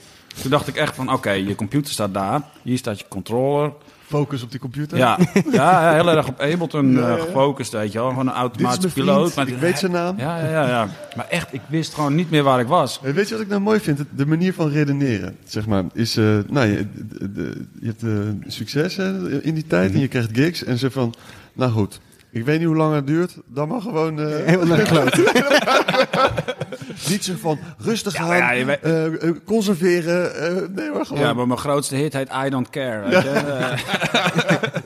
Toen 0.41 0.51
dacht 0.51 0.67
ik 0.67 0.75
echt 0.75 0.95
van, 0.95 1.13
oké, 1.13 1.31
je 1.31 1.55
computer 1.55 1.93
staat 1.93 2.13
daar, 2.13 2.41
hier 2.61 2.77
staat 2.77 2.99
je 2.99 3.07
controller. 3.07 3.71
Focus 4.13 4.43
op 4.43 4.51
die 4.51 4.59
computer. 4.59 4.97
Ja, 5.03 5.17
ja 5.51 5.93
heel 5.93 6.09
erg 6.09 6.27
op 6.27 6.39
Ableton 6.39 6.97
eh, 6.99 7.13
gefocust, 7.13 7.71
weet 7.71 7.91
je 7.91 7.99
wel. 7.99 8.09
Gewoon 8.09 8.27
een 8.27 8.33
automatische 8.33 8.89
piloot. 8.93 9.35
maar 9.35 9.47
ik 9.47 9.57
weet 9.57 9.79
zijn 9.79 9.91
naam. 9.91 10.17
Ja, 10.19 10.37
ja, 10.39 10.49
ja, 10.49 10.67
ja. 10.67 10.87
Maar 11.15 11.27
echt, 11.29 11.53
ik 11.53 11.61
wist 11.67 11.93
gewoon 11.93 12.15
niet 12.15 12.29
meer 12.29 12.43
waar 12.43 12.59
ik 12.59 12.67
was. 12.67 12.99
Hey, 13.01 13.13
Weet 13.13 13.27
je 13.27 13.33
wat 13.33 13.43
ik 13.43 13.49
nou 13.49 13.61
mooi 13.61 13.79
vind? 13.79 13.99
De 14.15 14.25
manier 14.25 14.53
van 14.53 14.69
redeneren, 14.69 15.35
zeg 15.45 15.67
maar, 15.67 15.83
is... 15.93 16.17
eh, 16.17 16.25
nou, 16.49 16.67
je, 16.67 16.85
de- 16.93 17.31
de- 17.31 17.65
je 17.79 17.85
hebt 17.87 18.03
eh, 18.03 18.09
succes 18.51 18.95
hè, 18.95 19.41
in 19.41 19.53
die 19.53 19.67
tijd 19.67 19.93
en 19.93 19.99
je 19.99 20.07
krijgt 20.07 20.29
gigs. 20.33 20.63
En 20.63 20.77
ze 20.77 20.91
van, 20.91 21.13
nou 21.53 21.71
goed, 21.71 21.99
ik 22.31 22.45
weet 22.45 22.57
niet 22.59 22.67
hoe 22.67 22.75
lang 22.77 22.95
het 22.95 23.07
duurt. 23.07 23.37
Dan 23.47 23.67
maar 23.67 23.81
gewoon... 23.81 24.19
Helemaal 24.45 24.65
naar 24.77 24.81
kloot. 24.81 25.15
Niet 27.09 27.23
zo 27.23 27.33
van, 27.39 27.59
rustig 27.77 28.15
aan, 28.15 28.37
ja, 28.37 28.51
eh, 28.51 29.05
eh, 29.05 29.35
conserveren. 29.45 30.35
eh, 30.35 30.69
nee, 30.75 30.89
maar 30.91 31.05
gewoon... 31.05 31.23
Ja, 31.23 31.33
maar 31.33 31.47
mijn 31.47 31.59
grootste 31.59 31.95
hit 31.95 32.13
heet 32.13 32.29
I 32.45 32.49
Don't 32.49 32.69
Care. 32.69 33.09
Weet 33.09 33.23
je? 33.23 33.31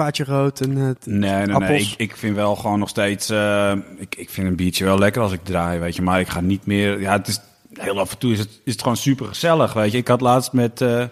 spaatje 0.00 0.24
rood 0.24 0.60
en 0.60 0.76
het 0.76 1.06
Nee, 1.06 1.18
nee, 1.18 1.46
nee. 1.46 1.54
appels? 1.54 1.92
Ik, 1.92 1.98
ik 1.98 2.16
vind 2.16 2.36
wel 2.36 2.56
gewoon 2.56 2.78
nog 2.78 2.88
steeds... 2.88 3.28
eh, 3.30 3.72
ik, 3.98 4.14
ik 4.14 4.30
vind 4.30 4.46
een 4.46 4.56
biertje 4.56 4.84
wel 4.84 4.98
lekker 4.98 5.22
als 5.22 5.32
ik 5.32 5.44
draai, 5.44 5.78
weet 5.78 5.96
je. 5.96 6.02
Maar 6.02 6.20
ik 6.20 6.28
ga 6.28 6.40
niet 6.40 6.66
meer... 6.66 7.00
Ja, 7.00 7.12
het 7.12 7.28
is... 7.28 7.40
Heel 7.72 7.98
af 8.00 8.10
en 8.12 8.18
toe 8.18 8.32
is 8.32 8.38
het, 8.38 8.60
is 8.64 8.72
het 8.72 8.82
gewoon 8.82 8.96
super 8.96 9.26
gezellig, 9.26 9.72
weet 9.72 9.92
je. 9.92 9.98
Ik 9.98 10.08
had 10.08 10.20
laatst 10.20 10.52
met... 10.52 10.80
eh, 10.80 11.04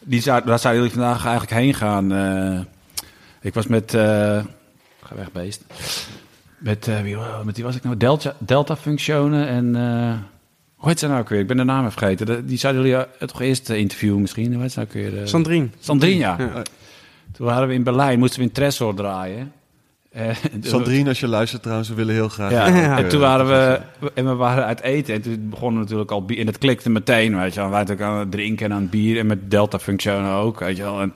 die 0.00 0.20
zou, 0.20 0.44
daar 0.44 0.58
zouden 0.58 0.82
jullie 0.82 0.98
vandaag 0.98 1.22
eigenlijk 1.26 1.52
heen 1.60 1.74
gaan. 1.74 2.12
eh. 2.12 2.60
ik 3.40 3.54
was 3.54 3.66
met... 3.66 3.94
eh, 3.94 4.00
ga 5.02 5.14
weg, 5.16 5.32
beest. 5.32 5.64
Met, 6.58 6.88
eh, 6.88 7.00
wie, 7.00 7.16
met 7.44 7.60
was 7.60 7.76
ik 7.76 7.82
nou? 7.82 7.96
Delta, 7.96 8.34
Delta 8.38 8.76
Functionen 8.76 9.46
en... 9.48 9.76
eh, 9.76 10.14
hoe 10.74 10.88
heet 10.88 10.98
ze 10.98 11.06
nou 11.06 11.20
ook 11.20 11.28
weer? 11.28 11.40
Ik 11.40 11.46
ben 11.46 11.56
de 11.56 11.64
naam 11.64 11.90
vergeten. 11.90 12.46
Die 12.46 12.58
zouden 12.58 12.82
jullie 12.82 13.06
eh, 13.18 13.28
toch 13.28 13.40
eerst 13.40 13.70
eh, 13.70 13.76
interviewen 13.78 14.20
misschien? 14.20 14.52
Hoe 14.52 14.62
heet 14.62 14.72
ze 14.72 14.78
nou 14.78 14.88
ook 14.90 14.94
weer? 14.94 15.20
Eh, 15.20 15.26
Sandrine. 15.26 15.68
Sandrine, 15.78 16.18
ja. 16.18 16.36
Ja. 16.38 16.62
Toen 17.40 17.48
waren 17.48 17.68
we 17.68 17.74
in 17.74 17.82
Berlijn, 17.82 18.18
moesten 18.18 18.38
we 18.38 18.46
in 18.46 18.52
Tresor 18.52 18.94
draaien. 18.94 19.52
Eh, 20.10 20.36
Sandrine, 20.60 21.08
als 21.08 21.20
je 21.20 21.28
luistert 21.28 21.62
trouwens, 21.62 21.88
we 21.88 21.94
willen 21.94 22.14
heel 22.14 22.28
graag... 22.28 22.50
Ja, 22.50 22.98
en 22.98 23.08
toen 23.08 23.20
eh, 23.20 23.26
waren 23.26 23.46
we, 23.46 23.80
en 24.14 24.24
we 24.24 24.34
waren 24.34 24.64
uit 24.64 24.80
eten 24.80 25.14
en 25.14 25.22
toen 25.22 25.48
begonnen 25.48 25.74
we 25.74 25.82
natuurlijk 25.82 26.10
al 26.10 26.24
bier. 26.24 26.38
En 26.38 26.46
dat 26.46 26.58
klikte 26.58 26.90
meteen, 26.90 27.36
weet 27.36 27.54
je 27.54 27.60
wel. 27.60 27.70
Wij 27.70 27.78
waren 27.78 27.94
ook 27.94 28.00
aan 28.00 28.18
het 28.18 28.30
drinken 28.30 28.66
en 28.66 28.72
aan 28.72 28.80
het 28.80 28.90
bier 28.90 29.18
en 29.18 29.26
met 29.26 29.50
Delta 29.50 29.78
Functionen 29.78 30.32
ook, 30.32 30.60
weet 30.60 30.76
je 30.76 30.82
wel. 30.82 31.00
En 31.00 31.12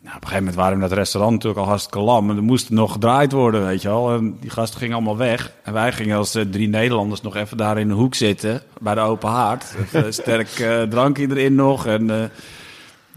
nou, 0.00 0.16
op 0.16 0.22
een 0.22 0.28
gegeven 0.28 0.36
moment 0.38 0.54
waren 0.54 0.76
we 0.76 0.82
in 0.82 0.88
dat 0.88 0.98
restaurant 0.98 1.32
natuurlijk 1.34 1.60
al 1.60 1.68
hartstikke 1.68 2.00
lam. 2.00 2.30
En 2.30 2.36
er 2.36 2.42
moest 2.42 2.70
nog 2.70 2.92
gedraaid 2.92 3.32
worden, 3.32 3.66
weet 3.66 3.82
je 3.82 3.88
wel. 3.88 4.12
En 4.14 4.36
die 4.40 4.50
gasten 4.50 4.78
gingen 4.78 4.94
allemaal 4.94 5.16
weg. 5.16 5.52
En 5.62 5.72
wij 5.72 5.92
gingen 5.92 6.16
als 6.16 6.34
eh, 6.34 6.44
drie 6.50 6.68
Nederlanders 6.68 7.20
nog 7.20 7.36
even 7.36 7.56
daar 7.56 7.78
in 7.78 7.88
de 7.88 7.94
hoek 7.94 8.14
zitten, 8.14 8.62
bij 8.80 8.94
de 8.94 9.00
open 9.00 9.28
haard. 9.28 9.74
Even 9.80 10.12
sterk 10.22 10.48
eh, 10.48 10.82
drankje 10.82 11.26
erin 11.30 11.54
nog 11.54 11.86
en... 11.86 12.30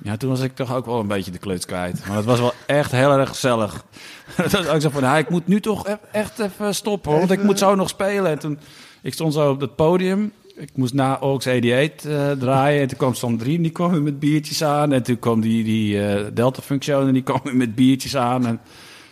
ja, 0.03 0.17
toen 0.17 0.29
was 0.29 0.41
ik 0.41 0.55
toch 0.55 0.75
ook 0.75 0.85
wel 0.85 0.99
een 0.99 1.07
beetje 1.07 1.31
de 1.31 1.37
kluts 1.37 1.65
kwijt. 1.65 2.07
Maar 2.07 2.15
het 2.15 2.25
was 2.25 2.39
wel 2.39 2.53
echt 2.65 2.91
heel 2.91 3.11
erg 3.17 3.29
gezellig. 3.29 3.85
dat 4.37 4.51
was 4.51 4.67
ook 4.67 4.81
zo 4.81 4.89
van, 4.89 5.01
ja, 5.01 5.17
ik 5.17 5.29
moet 5.29 5.47
nu 5.47 5.59
toch 5.59 5.87
e- 5.87 5.97
echt 6.11 6.39
even 6.39 6.75
stoppen, 6.75 7.11
want 7.11 7.31
ik 7.31 7.43
moet 7.43 7.59
zo 7.59 7.75
nog 7.75 7.89
spelen. 7.89 8.31
En 8.31 8.39
toen, 8.39 8.59
ik 9.01 9.13
stond 9.13 9.33
zo 9.33 9.51
op 9.51 9.61
het 9.61 9.75
podium. 9.75 10.31
Ik 10.55 10.69
moest 10.75 10.93
na 10.93 11.19
Oaks 11.19 11.47
88 11.47 12.11
eh, 12.11 12.31
draaien. 12.31 12.81
En 12.81 12.87
toen 12.87 12.97
kwam 12.97 13.13
Sandrine, 13.13 13.61
die 13.63 13.71
kwam 13.71 13.91
weer 13.91 14.01
met 14.01 14.19
biertjes 14.19 14.63
aan. 14.63 14.91
En 14.91 15.03
toen 15.03 15.19
kwam 15.19 15.41
die, 15.41 15.63
die 15.63 16.05
eh, 16.07 16.25
Delta 16.33 16.61
Function 16.61 17.07
en 17.07 17.13
die 17.13 17.23
kwam 17.23 17.39
weer 17.43 17.55
met 17.55 17.75
biertjes 17.75 18.15
aan. 18.15 18.45
En 18.47 18.59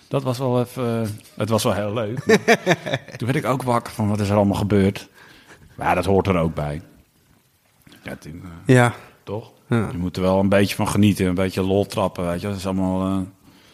dat 0.07 0.23
was 0.23 0.37
wel 0.37 0.59
even, 0.59 1.01
eh, 1.01 1.09
het 1.35 1.49
was 1.49 1.63
wel 1.63 1.73
heel 1.73 1.93
leuk. 1.93 2.19
Toen 3.17 3.27
werd 3.27 3.35
ik 3.35 3.45
ook 3.45 3.63
wakker 3.63 3.93
van, 3.93 4.09
wat 4.09 4.19
is 4.19 4.29
er 4.29 4.35
allemaal 4.35 4.57
gebeurd? 4.57 5.09
Maar 5.75 5.87
ja, 5.87 5.93
dat 5.93 6.05
hoort 6.05 6.27
er 6.27 6.37
ook 6.37 6.55
bij. 6.55 6.81
Ja, 8.03 8.15
toen, 8.15 8.43
Ja. 8.65 8.93
toch? 9.23 9.51
Ja. 9.69 9.89
Je 9.91 9.97
moet 9.97 10.15
er 10.15 10.21
wel 10.21 10.39
een 10.39 10.49
beetje 10.49 10.75
van 10.75 10.87
genieten, 10.87 11.25
een 11.27 11.35
beetje 11.35 11.61
lol 11.63 11.85
trappen, 11.85 12.25
weet 12.27 12.41
je. 12.41 12.47
Dat 12.47 12.57
is 12.57 12.65
allemaal. 12.65 13.07
eh, 13.07 13.17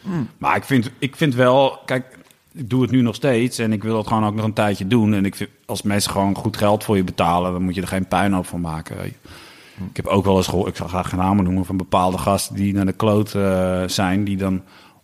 Hmm. 0.02 0.28
Maar 0.38 0.56
ik 0.56 0.64
vind, 0.64 0.90
ik 0.98 1.16
vind 1.16 1.34
wel, 1.34 1.78
kijk, 1.84 2.18
ik 2.52 2.70
doe 2.70 2.82
het 2.82 2.90
nu 2.90 3.00
nog 3.02 3.14
steeds 3.14 3.58
en 3.58 3.72
ik 3.72 3.82
wil 3.82 3.96
het 3.96 4.06
gewoon 4.06 4.24
ook 4.24 4.34
nog 4.34 4.44
een 4.44 4.52
tijdje 4.52 4.86
doen. 4.86 5.14
En 5.14 5.24
ik 5.24 5.34
vind, 5.34 5.50
als 5.66 5.82
mensen 5.82 6.10
gewoon 6.10 6.34
goed 6.36 6.56
geld 6.56 6.84
voor 6.84 6.96
je 6.96 7.04
betalen, 7.04 7.52
dan 7.52 7.62
moet 7.62 7.74
je 7.74 7.80
er 7.80 7.86
geen 7.88 8.08
puinhoop 8.08 8.46
van 8.46 8.60
maken. 8.60 8.96
weet 8.96 9.12
je. 9.22 9.28
Hmm. 9.76 9.86
Ik 9.86 9.96
heb 9.96 10.06
ook 10.06 10.24
wel 10.24 10.36
eens 10.36 10.46
gehoord, 10.46 10.68
ik 10.68 10.76
zal 10.76 10.88
graag 10.88 11.08
geen 11.08 11.18
namen 11.18 11.44
noemen, 11.44 11.64
van 11.64 11.76
bepaalde 11.76 12.18
gasten 12.18 12.54
die 12.56 12.74
naar 12.74 12.86
de 12.86 12.92
kloot 12.92 13.34
eh, 13.34 13.82
zijn, 13.86 14.24
die 14.24 14.36
dan 14.36 14.62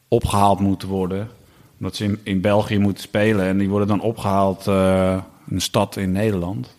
opgehaald 0.09 0.61
moeten 0.61 0.89
worden. 0.89 1.29
Omdat 1.79 1.97
ze 1.97 2.05
in, 2.05 2.19
in 2.23 2.41
België 2.41 2.79
moeten 2.79 3.03
spelen 3.03 3.47
en 3.47 3.59
die 3.59 3.69
worden 3.69 3.89
dan 3.89 4.01
opgehaald 4.01 4.67
eh, 4.67 5.17
in 5.49 5.55
een 5.55 5.61
stad 5.61 5.97
in 5.97 6.13
Nederland. 6.13 6.77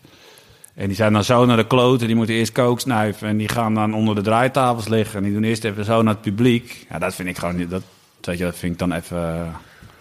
En 0.74 0.88
die 0.88 0.96
zijn 0.96 1.14
dan 1.14 1.24
zo 1.24 1.46
naar 1.46 1.58
de 1.58 1.68
kloten, 1.68 2.08
die 2.08 2.16
moeten 2.16 2.36
eerst 2.36 2.52
kook 2.52 2.80
snuiven. 2.80 3.28
En 3.28 3.38
die 3.38 3.50
gaan 3.50 3.74
dan 3.74 3.94
onder 3.94 4.16
de 4.16 4.22
draaitafels 4.22 4.88
liggen. 4.88 5.18
En 5.18 5.24
die 5.24 5.34
doen 5.34 5.44
eerst 5.44 5.64
even 5.64 5.86
zo 5.86 6.02
naar 6.02 6.14
het 6.14 6.22
publiek. 6.22 6.86
Ja, 6.90 7.00
dat 7.00 7.16
vind 7.16 7.30
ik 7.30 7.38
gewoon 7.38 7.56
niet. 7.56 7.70
Dat, 7.70 7.84
weet 8.22 8.38
je, 8.38 8.44
dat 8.44 8.56
vind 8.58 8.74
ik 8.74 8.80
dan 8.80 8.92
even. 8.92 9.18
eh, 9.18 9.48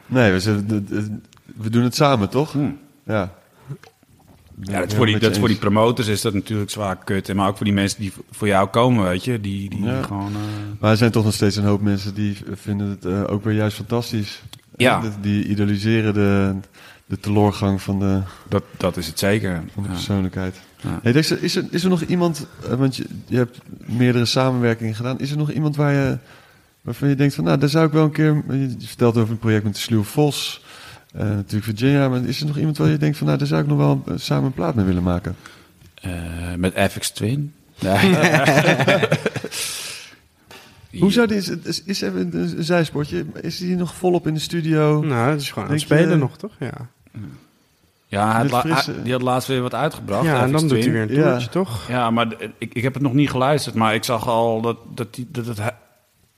Nee, 0.07 0.33
we, 1.57 1.71
doen 1.71 1.83
het 1.83 1.95
samen, 1.95 2.29
toch? 2.29 2.53
Hmm. 2.53 2.79
Ja. 3.05 3.33
Ja, 4.63 4.81
dat 4.81 4.95
voor, 4.95 5.07
die, 5.07 5.19
dat 5.19 5.39
voor 5.39 5.49
die 5.49 5.57
promoters 5.57 6.09
is 6.09 6.21
dat 6.21 6.35
natuurlijk 6.35 6.71
zwaar 6.71 6.97
kut. 7.05 7.35
Maar 7.35 7.49
ook 7.49 7.57
voor 7.57 7.65
die 7.67 7.75
mensen 7.75 8.01
die 8.01 8.13
voor 8.31 8.47
jou 8.49 8.69
komen, 8.69 9.05
weet 9.05 9.25
je. 9.25 9.41
Die, 9.41 9.71
die 9.71 9.85
Ja. 9.85 10.03
gewoon... 10.03 10.33
eh, 10.33 10.41
Maar 10.81 10.91
er 10.91 10.97
zijn 10.97 11.11
toch 11.11 11.25
nog 11.25 11.35
steeds 11.35 11.57
een 11.57 11.65
hoop 11.65 11.81
mensen 11.81 12.15
die 12.15 12.37
vinden 12.53 12.89
het 12.89 13.05
eh, 13.05 13.23
ook 13.27 13.45
weer 13.45 13.55
juist 13.55 13.77
fantastisch. 13.77 14.43
Ja. 14.77 15.03
Die 15.21 15.45
idoliseren 15.45 16.15
de, 16.15 16.55
de 17.13 17.21
teloorgang 17.21 17.83
van 17.83 17.99
de, 17.99 18.21
dat, 18.49 18.63
dat 18.77 18.97
is 18.97 19.07
het 19.07 19.19
zeker. 19.19 19.63
van 19.75 19.83
de 19.83 19.89
Ja. 19.89 19.95
persoonlijkheid. 19.95 20.57
Ja. 20.81 20.99
Hey 21.03 21.13
Dexter, 21.13 21.43
is 21.43 21.57
er, 21.57 21.65
is 21.71 21.83
er 21.85 21.89
nog 21.91 22.03
iemand, 22.03 22.47
eh, 22.71 22.75
want 22.75 22.97
je, 22.97 23.05
je 23.27 23.37
hebt 23.37 23.59
meerdere 23.87 24.25
samenwerkingen 24.25 24.95
gedaan. 24.95 25.19
Is 25.19 25.31
er 25.31 25.37
nog 25.37 25.51
iemand 25.51 25.77
waar 25.77 25.93
je, 25.93 26.19
waarvan 26.83 27.09
je 27.09 27.15
denkt 27.15 27.35
van, 27.35 27.45
nou, 27.45 27.59
daar 27.59 27.69
zou 27.69 27.87
ik 27.87 27.93
wel 27.93 28.05
een 28.05 28.13
keer... 28.13 28.43
Je 28.51 28.75
vertelt 28.87 29.17
over 29.17 29.31
een 29.31 29.39
project 29.39 29.65
met 29.65 29.75
de 29.75 29.81
Sluw 29.81 30.03
Vos, 30.03 30.65
eh, 31.15 31.21
natuurlijk 31.25 31.65
Virginia. 31.65 32.09
Maar 32.09 32.25
is 32.25 32.41
er 32.41 32.47
nog 32.47 32.59
iemand 32.59 32.77
waar 32.77 32.89
je 32.89 32.97
denkt 32.99 33.17
van, 33.19 33.27
nou, 33.27 33.39
daar 33.39 33.49
zou 33.49 33.63
ik 33.63 33.69
nog 33.69 33.79
wel 33.79 34.03
eh, 34.07 34.15
samen 34.17 34.45
een 34.45 34.53
plaat 34.53 34.75
mee 34.75 34.85
willen 34.85 35.03
maken? 35.03 35.37
Eh, 35.95 36.11
met 36.57 36.75
FX 36.91 37.11
Twin. 37.11 37.53
Nee. 37.81 38.15
Hoe 41.01 41.13
zou 41.13 41.27
die, 41.27 41.37
is, 41.37 41.49
is, 41.49 41.83
is 41.85 42.01
even 42.01 42.21
een, 42.21 42.57
een 42.59 42.65
zijsportje, 42.65 43.25
is 43.41 43.59
die 43.59 43.77
nog 43.77 43.95
volop 43.95 44.27
in 44.27 44.35
de 44.35 44.41
studio? 44.41 45.01
Nou, 45.03 45.31
het 45.31 45.41
is 45.41 45.49
gewoon 45.51 45.65
aan 45.69 45.75
het 45.75 45.81
je- 45.81 45.87
spelen 45.87 46.19
nog, 46.19 46.37
toch? 46.39 46.53
Ja. 46.59 46.89
Ja, 48.07 48.45
frisse- 48.49 49.03
die 49.03 49.13
had 49.13 49.23
laatst 49.23 49.49
weer 49.49 49.63
wat 49.63 49.75
uitgebracht. 49.75 50.25
Ja, 50.25 50.43
en 50.43 50.53
dan 50.53 50.69
doet 50.69 50.85
hij 50.85 50.93
weer 50.93 51.03
een 51.03 51.15
Ja. 51.15 51.31
toertje, 51.31 51.49
toch? 51.49 51.89
Ja, 51.89 52.11
maar 52.11 52.27
ik, 52.59 52.75
ik 52.75 52.83
heb 52.83 52.95
het 52.95 53.03
nog 53.03 53.13
niet 53.13 53.31
geluisterd, 53.31 53.75
maar 53.75 53.95
ik 53.95 54.05
zag 54.05 54.29
al 54.29 54.61
dat, 54.61 54.77
dat, 54.95 55.15
die, 55.15 55.27
dat 55.31 55.47
het 55.47 55.59
he- 55.59 55.71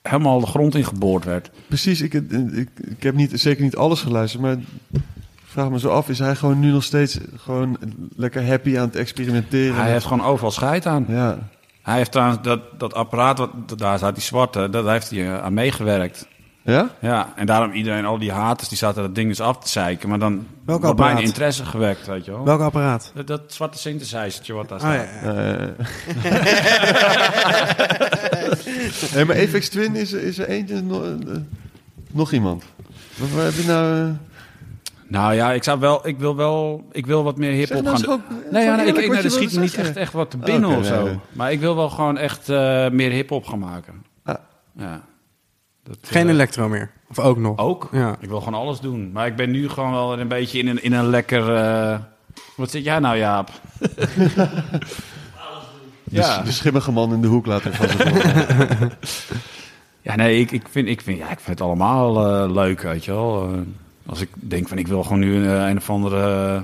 helemaal 0.01 0.39
de 0.39 0.45
grond 0.45 0.75
ingeboord 0.75 1.23
werd. 1.25 1.51
Precies, 1.67 2.01
ik, 2.01 2.13
ik, 2.13 2.69
ik 2.81 3.03
heb 3.03 3.15
niet, 3.15 3.39
zeker 3.39 3.63
niet 3.63 3.75
alles 3.75 4.01
geluisterd, 4.01 4.41
maar 4.41 4.51
ik 4.51 5.01
vraag 5.45 5.69
me 5.69 5.79
zo 5.79 5.89
af, 5.89 6.09
is 6.09 6.19
hij 6.19 6.35
gewoon 6.35 6.59
nu 6.59 6.71
nog 6.71 6.83
steeds 6.83 7.17
gewoon 7.37 7.77
lekker 8.15 8.47
happy 8.47 8.77
aan 8.77 8.85
het 8.85 8.95
experimenteren? 8.95 9.75
Hij 9.75 9.91
heeft 9.91 10.05
gewoon 10.05 10.25
overal 10.25 10.51
scheid 10.51 10.85
aan. 10.85 11.05
Ja, 11.07 11.37
Hij 11.81 11.97
heeft 11.97 12.11
trouwens 12.11 12.41
dat, 12.41 12.59
dat 12.79 12.93
apparaat, 12.93 13.37
wat, 13.37 13.51
daar 13.77 13.97
staat 13.97 14.15
die 14.15 14.23
zwarte, 14.23 14.69
dat 14.69 14.85
heeft 14.87 15.09
hij 15.09 15.19
eh, 15.25 15.43
aan 15.43 15.53
meegewerkt. 15.53 16.27
Ja? 16.67 16.89
Ja, 16.99 17.33
en 17.35 17.45
daarom 17.45 17.71
iedereen, 17.71 18.05
al 18.05 18.17
die 18.17 18.31
haters, 18.31 18.69
die 18.69 18.77
zaten 18.77 19.01
dat 19.01 19.15
ding 19.15 19.27
dus 19.29 19.41
af 19.41 19.57
te 19.59 19.69
zeiken. 19.69 20.09
Maar 20.09 20.19
dan 20.19 20.33
Welk 20.65 20.81
wordt 20.81 20.99
mijn 20.99 21.09
apparaat? 21.09 21.21
interesse 21.29 21.65
gewekt, 21.65 22.07
weet 22.07 22.25
je 22.25 22.31
wel. 22.31 22.43
Welk 22.45 22.61
apparaat? 22.61 23.11
Dat, 23.15 23.27
dat 23.27 23.41
zwarte 23.47 23.77
synthesizertje 23.77 24.53
wat 24.53 24.69
daar 24.69 24.81
Oh, 24.81 24.85
staat. 24.85 25.07
ja, 25.23 25.31
ja. 25.33 25.73
Eh. 29.15 29.25
maar 29.27 29.35
Apex 29.41 29.69
Twin 29.69 29.95
is, 29.95 30.13
is 30.13 30.37
er 30.37 30.47
eentje, 30.47 30.81
no- 30.81 31.03
eh, 31.03 31.35
nog 32.11 32.31
iemand. 32.31 32.63
Wat, 33.15 33.29
wat 33.29 33.43
heb 33.43 33.53
je 33.53 33.63
nou... 33.67 33.99
eh, 33.99 34.09
Nou 35.07 35.33
ja, 35.33 35.51
ik 35.51 35.63
zou 35.63 35.79
wel, 35.79 36.07
ik 36.07 36.17
wil 36.19 36.35
wel, 36.35 36.87
ik 36.91 37.05
wil 37.05 37.23
wat 37.23 37.37
meer 37.37 37.49
Zeg 37.51 37.59
hip-hop 37.59 37.83
nou 37.83 37.97
gaan 37.97 38.09
eens 38.15 38.23
doen. 38.29 38.51
Nee, 38.51 38.63
ja, 38.63 38.71
gewoon 38.71 38.85
nee, 38.85 38.87
ik, 38.87 39.03
ik, 39.03 39.07
nee, 39.11 39.17
er 39.17 39.23
je 39.23 39.29
schiet 39.29 39.59
niet 39.59 39.75
echt, 39.75 39.95
echt 39.95 40.13
wat 40.13 40.31
te 40.31 40.37
binnen 40.37 40.69
Oké, 40.69 40.79
of 40.79 40.85
zo. 40.85 40.95
nee, 40.95 41.03
nee. 41.03 41.19
Maar 41.31 41.51
ik 41.51 41.59
wil 41.59 41.75
wel 41.75 41.89
gewoon 41.89 42.17
echt 42.17 42.49
eh, 42.49 42.89
meer 42.89 43.11
hip-hop 43.11 43.45
gaan 43.45 43.59
maken. 43.59 43.93
Ah. 44.23 44.35
Ja. 44.77 45.01
Dat, 45.87 45.97
Geen 46.01 46.27
eh, 46.27 46.33
elektro 46.33 46.67
meer. 46.69 46.91
Of 47.09 47.19
ook 47.19 47.37
nog. 47.37 47.57
Ook. 47.57 47.89
Ja. 47.91 48.15
Ik 48.19 48.29
wil 48.29 48.41
gewoon 48.41 48.59
alles 48.61 48.79
doen. 48.79 49.11
Maar 49.11 49.27
ik 49.27 49.35
ben 49.35 49.51
nu 49.51 49.69
gewoon 49.69 49.91
wel 49.91 50.19
een 50.19 50.27
beetje 50.27 50.59
in 50.59 50.67
een, 50.67 50.83
in 50.83 50.93
een 50.93 51.07
lekker... 51.09 51.55
eh, 51.55 51.99
Wat 52.55 52.71
zit 52.71 52.83
jij 52.83 52.99
nou, 52.99 53.17
Jaap? 53.17 53.49
De, 56.03 56.15
ja. 56.15 56.41
de 56.41 56.51
schimmige 56.51 56.91
man 56.91 57.13
in 57.13 57.21
de 57.21 57.27
hoek 57.27 57.45
laten 57.45 57.73
van 57.73 57.87
horen. 57.89 58.91
ja, 60.07 60.15
nee, 60.15 60.39
ik, 60.39 60.51
ik, 60.51 60.67
vind, 60.69 60.87
ik, 60.87 61.01
vind, 61.01 61.17
ja, 61.17 61.29
ik 61.29 61.39
vind 61.39 61.59
het 61.59 61.67
allemaal 61.67 62.27
eh, 62.43 62.51
leuk, 62.51 62.81
weet 62.81 63.05
je 63.05 63.11
wel. 63.11 63.49
Als 64.05 64.21
ik 64.21 64.29
denk 64.33 64.67
van, 64.67 64.77
ik 64.77 64.87
wil 64.87 65.03
gewoon 65.03 65.19
nu 65.19 65.35
een, 65.35 65.69
een 65.69 65.77
of 65.77 65.89
andere 65.89 66.61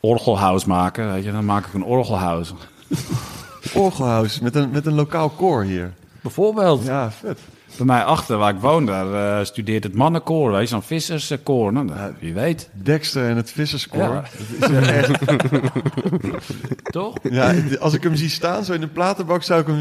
orgelhouse 0.00 0.68
maken, 0.68 1.12
weet 1.12 1.24
je, 1.24 1.32
dan 1.32 1.44
maak 1.44 1.66
ik 1.66 1.74
een 1.74 1.84
orgelhouse. 1.84 2.54
Orgelhuis 3.74 4.40
met 4.40 4.54
een, 4.54 4.70
met 4.70 4.86
een 4.86 4.94
lokaal 4.94 5.28
koor 5.28 5.62
hier. 5.62 5.92
Bijvoorbeeld. 6.22 6.84
Ja, 6.84 7.10
vet. 7.10 7.38
Bij 7.76 7.86
mij 7.86 8.04
achter, 8.04 8.36
waar 8.36 8.54
ik 8.54 8.60
woon, 8.60 8.86
daar 8.86 9.38
eh, 9.38 9.44
studeert 9.44 9.84
het 9.84 9.94
mannenkoor, 9.94 10.52
weet 10.52 10.60
je, 10.60 10.66
zo'n 10.66 10.82
visserskoor. 10.82 11.72
Nou, 11.72 12.14
wie 12.20 12.34
weet. 12.34 12.68
Dexter 12.72 13.28
en 13.28 13.36
het 13.36 13.50
visserskoor. 13.50 14.00
Ja. 14.00 14.24
Dat 14.58 14.70
is 14.70 14.88
echt, 14.88 15.18
Toch? 16.92 17.16
ja, 17.30 17.54
als 17.80 17.94
ik 17.94 18.02
hem 18.02 18.16
zie 18.16 18.28
staan, 18.28 18.64
zo 18.64 18.72
in 18.72 18.82
een 18.82 18.92
platenbak, 18.92 19.42
zou 19.42 19.60
ik 19.60 19.66
hem... 19.66 19.78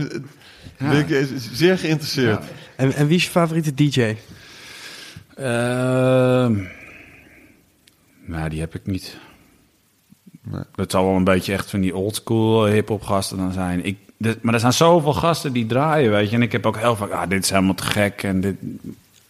Ja. 0.78 0.90
Ben 0.90 1.00
ik 1.00 1.10
eh, 1.10 1.26
zeer 1.52 1.78
geïnteresseerd. 1.78 2.44
En, 2.76 2.94
en 2.94 3.08
wie 3.08 3.16
is 3.16 3.24
je 3.24 3.30
favoriete 3.30 3.74
DJ? 3.74 4.16
Ehm 5.36 6.56
nou, 8.32 8.50
die 8.50 8.60
heb 8.60 8.76
ik 8.76 8.86
niet. 8.86 9.18
Nee. 10.44 10.64
Dat 10.76 10.92
zal 10.92 11.06
wel 11.06 11.16
een 11.16 11.24
beetje 11.24 11.54
echt 11.54 11.70
van 11.70 11.82
die 11.82 11.96
oldschool 11.96 12.66
hip-hop 12.66 13.04
gasten 13.04 13.38
dan 13.38 13.54
zijn. 13.54 13.86
Ik, 13.86 13.98
maar 14.42 14.54
er 14.54 14.60
zijn 14.60 14.74
zoveel 14.74 15.14
gasten 15.14 15.54
die 15.54 15.66
draaien, 15.66 16.12
weet 16.12 16.30
je. 16.30 16.36
En 16.36 16.42
ik 16.42 16.52
heb 16.52 16.66
ook 16.66 16.78
heel 16.78 16.96
vaak, 16.96 17.12
ah, 17.12 17.30
dit 17.30 17.44
is 17.44 17.50
helemaal 17.50 17.76
te 17.76 17.84
gek. 17.84 18.24
En 18.24 18.42
dit, 18.42 18.56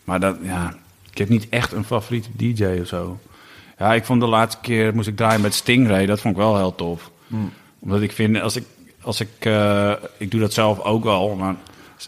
maar 0.03 0.19
dat, 0.19 0.37
ja, 0.43 0.75
ik 1.11 1.17
heb 1.17 1.29
niet 1.29 1.49
echt 1.49 1.71
een 1.71 1.83
favoriete 1.83 2.29
DJ 2.33 2.79
of 2.81 2.87
zo. 2.87 3.19
Ja, 3.77 3.93
ik 3.93 4.05
vond 4.05 4.21
de 4.21 4.27
laatste 4.27 4.61
keer, 4.61 4.95
moest 4.95 5.07
ik 5.07 5.15
draaien 5.15 5.41
met 5.41 5.53
Stingray. 5.53 6.05
Dat 6.05 6.19
vond 6.19 6.35
ik 6.35 6.41
wel 6.41 6.57
heel 6.57 6.75
tof. 6.75 7.11
Omdat 7.79 8.01
ik 8.01 8.11
vind, 8.11 8.41
als 8.41 8.55
ik, 8.55 8.65
als 9.01 9.19
ik, 9.19 9.29
eh, 9.39 9.91
ik 10.17 10.31
doe 10.31 10.39
dat 10.39 10.53
zelf 10.53 10.79
ook 10.79 11.03
wel, 11.03 11.35
maar 11.35 11.55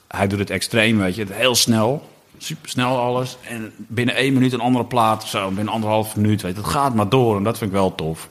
hij 0.08 0.28
doet 0.28 0.40
het 0.40 0.50
extreem, 0.50 0.98
weet 0.98 1.16
je. 1.16 1.22
Het 1.22 1.34
heel 1.34 1.56
snel, 1.56 2.10
super 2.38 2.70
snel 2.70 2.98
alles. 2.98 3.38
En 3.50 3.72
binnen 3.78 4.16
één 4.16 4.34
minuut 4.34 4.54
een 4.54 4.60
andere 4.60 4.86
plaat 4.86 5.24
of 5.24 5.30
zo, 5.30 5.48
binnen 5.48 5.74
anderhalf 5.74 6.16
minuut, 6.16 6.42
weet 6.42 6.56
je. 6.56 6.62
Het 6.62 6.70
gaat 6.70 6.96
maar 6.96 7.10
door 7.10 7.38
en 7.38 7.44
dat 7.44 7.58
vind 7.58 7.72
ik 7.72 7.78
wel 7.78 7.96
tof. 7.96 8.30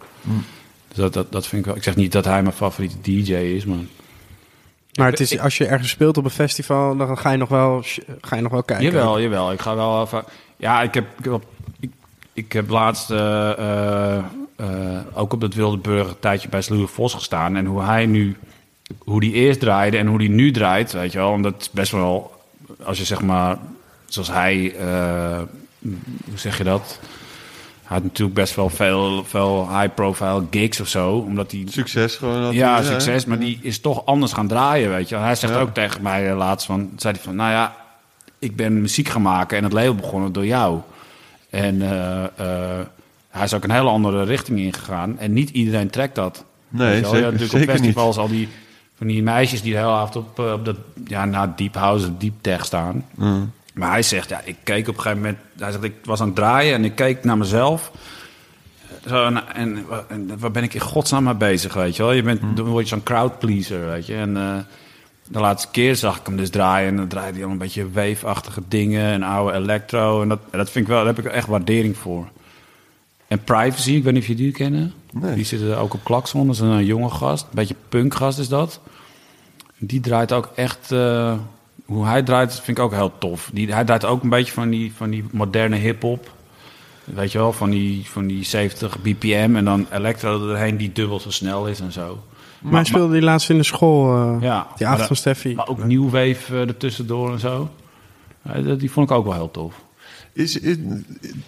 Dus 0.88 0.96
dat, 0.96 1.12
dat, 1.12 1.32
dat 1.32 1.46
vind 1.46 1.60
ik 1.60 1.66
wel. 1.66 1.76
Ik 1.76 1.82
zeg 1.82 1.96
niet 1.96 2.12
dat 2.12 2.24
hij 2.24 2.42
mijn 2.42 2.54
favoriete 2.54 2.96
DJ 3.00 3.32
is, 3.32 3.64
maar. 3.64 3.78
Maar 4.92 5.10
het 5.10 5.20
is, 5.20 5.38
als 5.38 5.56
je 5.56 5.66
ergens 5.66 5.90
speelt 5.90 6.16
op 6.16 6.24
een 6.24 6.30
festival, 6.30 6.96
dan 6.96 7.18
ga 7.18 7.30
je 7.30 7.36
nog 7.36 7.48
wel, 7.48 7.82
ga 8.20 8.36
je 8.36 8.42
nog 8.42 8.52
wel 8.52 8.62
kijken. 8.62 8.84
Jawel, 8.84 9.20
jawel. 9.20 9.52
Ik 9.52 9.60
ga 9.60 9.74
wel 9.74 10.02
even. 10.02 10.24
Ja, 10.56 10.82
ik 10.82 10.94
heb, 10.94 11.06
ik 11.18 11.24
heb, 11.24 11.42
ik, 12.32 12.52
heb 12.52 12.68
laatst 12.68 13.10
eh, 13.10 13.50
eh, 13.50 14.24
eh, 14.56 15.00
ook 15.12 15.32
op 15.32 15.40
dat 15.40 15.54
Wilde 15.54 15.76
Burger 15.76 16.08
een 16.08 16.18
tijdje 16.20 16.48
bij 16.48 16.62
Sluwe 16.62 16.86
Vos 16.86 17.14
gestaan. 17.14 17.56
En 17.56 17.66
hoe 17.66 17.82
hij 17.82 18.06
nu, 18.06 18.36
hoe 18.98 19.20
die 19.20 19.32
eerst 19.32 19.60
draaide 19.60 19.98
en 19.98 20.06
hoe 20.06 20.18
die 20.18 20.30
nu 20.30 20.50
draait, 20.50 20.92
weet 20.92 21.12
je 21.12 21.18
wel. 21.18 21.34
En 21.34 21.42
dat 21.42 21.54
is 21.60 21.70
best 21.70 21.92
wel, 21.92 22.32
als 22.82 22.98
je 22.98 23.04
zeg 23.04 23.22
maar, 23.22 23.58
zoals 24.06 24.28
hij, 24.28 24.74
hoe 26.24 26.38
zeg 26.38 26.58
je 26.58 26.64
dat? 26.64 26.98
Had 27.92 28.02
natuurlijk 28.02 28.34
best 28.38 28.54
wel 28.54 28.68
veel, 28.68 29.24
veel 29.24 29.68
high-profile 29.78 30.44
gigs 30.50 30.80
of 30.80 30.88
zo, 30.88 31.16
omdat 31.16 31.50
hij 31.50 31.64
Succes 31.68 32.16
gewoon. 32.16 32.42
had 32.42 32.52
ja, 32.52 32.82
succes, 32.82 33.22
hè? 33.22 33.28
maar 33.28 33.38
die 33.38 33.58
is 33.62 33.80
toch 33.80 34.06
anders 34.06 34.32
gaan 34.32 34.46
draaien, 34.48 34.90
weet 34.90 35.08
je. 35.08 35.16
Hij 35.16 35.34
zegt 35.34 35.52
Ja. 35.52 35.60
ook 35.60 35.74
tegen 35.74 36.02
mij 36.02 36.30
eh, 36.30 36.36
laatst 36.36 36.66
van, 36.66 36.90
zei 36.96 37.14
hij 37.14 37.22
van, 37.22 37.36
nou 37.36 37.50
ja, 37.50 37.76
ik 38.38 38.56
ben 38.56 38.80
muziek 38.80 39.08
gaan 39.08 39.22
maken 39.22 39.56
en 39.58 39.64
het 39.64 39.72
label 39.72 39.94
begonnen 39.94 40.32
door 40.32 40.46
jou. 40.46 40.78
En 41.50 41.82
eh, 41.82 42.24
eh, 42.24 42.86
hij 43.30 43.44
is 43.44 43.54
ook 43.54 43.64
een 43.64 43.70
hele 43.70 43.88
andere 43.88 44.24
richting 44.24 44.58
ingegaan 44.58 45.18
en 45.18 45.32
niet 45.32 45.50
iedereen 45.50 45.90
trekt 45.90 46.14
dat. 46.14 46.44
Nee, 46.68 46.94
zeker- 46.94 47.08
had 47.10 47.20
natuurlijk 47.20 47.50
zeker 47.50 47.68
op 47.68 47.74
festivals 47.76 48.16
al 48.16 48.28
die 48.28 48.48
van 48.96 49.06
die 49.06 49.22
meisjes 49.22 49.62
die 49.62 49.72
de 49.72 49.78
hele 49.78 49.90
avond 49.90 50.16
op, 50.16 50.38
op 50.38 50.64
dat, 50.64 50.76
ja, 51.06 51.24
na 51.24 51.52
deep 51.56 51.74
house, 51.74 52.16
deep 52.16 52.34
tech 52.40 52.64
staan. 52.64 53.04
Mm. 53.14 53.52
Maar 53.72 53.90
hij 53.90 54.02
zegt, 54.02 54.28
ja, 54.28 54.40
ik 54.44 54.56
keek 54.62 54.88
op 54.88 54.94
een 54.94 55.00
gegeven 55.00 55.22
moment... 55.22 55.38
Hij 55.58 55.70
zegt, 55.70 55.84
ik 55.84 55.94
was 56.04 56.20
aan 56.20 56.26
het 56.26 56.36
draaien 56.36 56.74
en 56.74 56.84
ik 56.84 56.94
keek 56.94 57.24
naar 57.24 57.38
mezelf. 57.38 57.92
Zo, 59.06 59.24
en, 59.24 59.54
en, 59.54 59.84
en 60.08 60.38
waar 60.38 60.50
ben 60.50 60.62
ik 60.62 60.74
in 60.74 60.80
godsnaam 60.80 61.24
mee 61.24 61.34
bezig, 61.34 61.74
weet 61.74 61.96
je 61.96 62.02
wel? 62.02 62.12
Je 62.12 62.22
bent, 62.22 62.56
Dan 62.56 62.66
word 62.66 62.82
je 62.82 62.94
zo'n 62.94 63.02
crowdpleaser, 63.02 63.86
weet 63.86 64.06
je. 64.06 64.14
En 64.14 64.36
eh, 64.36 64.56
de 65.28 65.40
laatste 65.40 65.68
keer 65.70 65.96
zag 65.96 66.18
ik 66.18 66.26
hem 66.26 66.36
dus 66.36 66.50
draaien... 66.50 66.88
en 66.88 66.96
dan 66.96 67.08
draaide 67.08 67.36
hij 67.36 67.46
al 67.46 67.52
een 67.52 67.58
beetje 67.58 67.90
wave-achtige 67.90 68.62
dingen... 68.68 69.12
en 69.12 69.22
oude 69.22 69.58
electro. 69.58 70.22
En 70.22 70.28
dat, 70.28 70.38
en 70.50 70.58
dat 70.58 70.70
vind 70.70 70.84
ik 70.84 70.90
wel, 70.90 71.04
daar 71.04 71.14
heb 71.14 71.24
ik 71.24 71.32
echt 71.32 71.46
waardering 71.46 71.96
voor. 71.96 72.28
En 73.28 73.44
Privacy, 73.44 73.92
ik 73.92 74.04
weet 74.04 74.12
niet 74.12 74.22
of 74.22 74.28
je 74.28 74.34
die 74.34 74.52
kennen. 74.52 74.92
Nee. 75.12 75.34
Die 75.34 75.44
zitten 75.44 75.78
ook 75.78 75.94
op 75.94 76.04
Klakson. 76.04 76.46
Dat 76.46 76.54
is 76.54 76.60
een 76.60 76.84
jonge 76.84 77.10
gast. 77.10 77.42
Een 77.42 77.48
beetje 77.52 77.76
punkgast 77.88 78.38
is 78.38 78.48
dat. 78.48 78.80
Die 79.78 80.00
draait 80.00 80.32
ook 80.32 80.50
echt... 80.54 80.92
eh, 80.92 81.34
hoe 81.92 82.06
hij 82.06 82.22
draait, 82.22 82.54
vind 82.60 82.78
ik 82.78 82.84
ook 82.84 82.92
heel 82.92 83.12
tof. 83.18 83.50
Die, 83.52 83.72
hij 83.72 83.84
draait 83.84 84.04
ook 84.04 84.22
een 84.22 84.28
beetje 84.28 84.52
van 84.52 84.70
die, 84.70 84.92
van 84.96 85.10
die 85.10 85.24
moderne 85.32 85.76
hip-hop. 85.76 86.30
Weet 87.04 87.32
je 87.32 87.38
wel, 87.38 87.52
van 87.52 87.70
die, 87.70 88.06
van 88.10 88.26
die 88.26 88.44
70 88.44 89.00
bpm 89.02 89.52
en 89.56 89.64
dan 89.64 89.86
electro 89.92 90.48
erheen 90.48 90.76
die 90.76 90.92
dubbel 90.92 91.20
zo 91.20 91.30
snel 91.30 91.66
is 91.66 91.80
en 91.80 91.92
zo. 91.92 92.22
Maar 92.60 92.72
hij 92.72 92.84
speelde 92.84 93.12
die 93.12 93.22
laatst 93.22 93.50
in 93.50 93.56
de 93.56 93.62
school, 93.64 94.14
eh, 94.14 94.36
Ja, 94.42 94.66
die 94.76 94.84
maar 94.86 94.94
avond 94.94 95.06
van 95.06 95.16
Steffi. 95.16 95.54
Maar 95.54 95.68
ook 95.68 95.84
New 95.84 96.04
Wave 96.10 96.58
ertussendoor 96.60 97.32
en 97.32 97.38
zo. 97.40 97.70
Ja, 98.44 98.60
dat- 98.60 98.80
die 98.80 98.90
vond 98.90 99.10
ik 99.10 99.16
ook 99.16 99.24
wel 99.24 99.34
heel 99.34 99.50
tof. 99.50 99.74
Is, 100.32 100.58
is- 100.58 100.76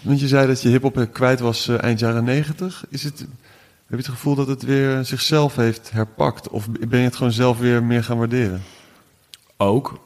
want 0.00 0.20
je 0.20 0.28
zei 0.28 0.46
dat 0.46 0.62
je 0.62 0.68
hip-hop 0.68 1.08
kwijt 1.12 1.40
was 1.40 1.68
eh, 1.68 1.82
eind 1.82 1.98
jaren 1.98 2.24
negentig. 2.24 2.84
Is 2.88 3.02
het, 3.04 3.18
heb 3.18 3.28
je 3.88 3.96
het 3.96 4.08
gevoel 4.08 4.34
dat 4.34 4.46
het 4.46 4.62
weer 4.62 5.04
zichzelf 5.04 5.56
heeft 5.56 5.90
herpakt? 5.92 6.48
Of 6.48 6.68
ben 6.70 6.98
je 6.98 7.04
het 7.04 7.16
gewoon 7.16 7.32
zelf 7.32 7.58
weer 7.58 7.82
meer 7.82 8.04
gaan 8.04 8.18
waarderen? 8.18 8.62
Ook. 9.56 9.98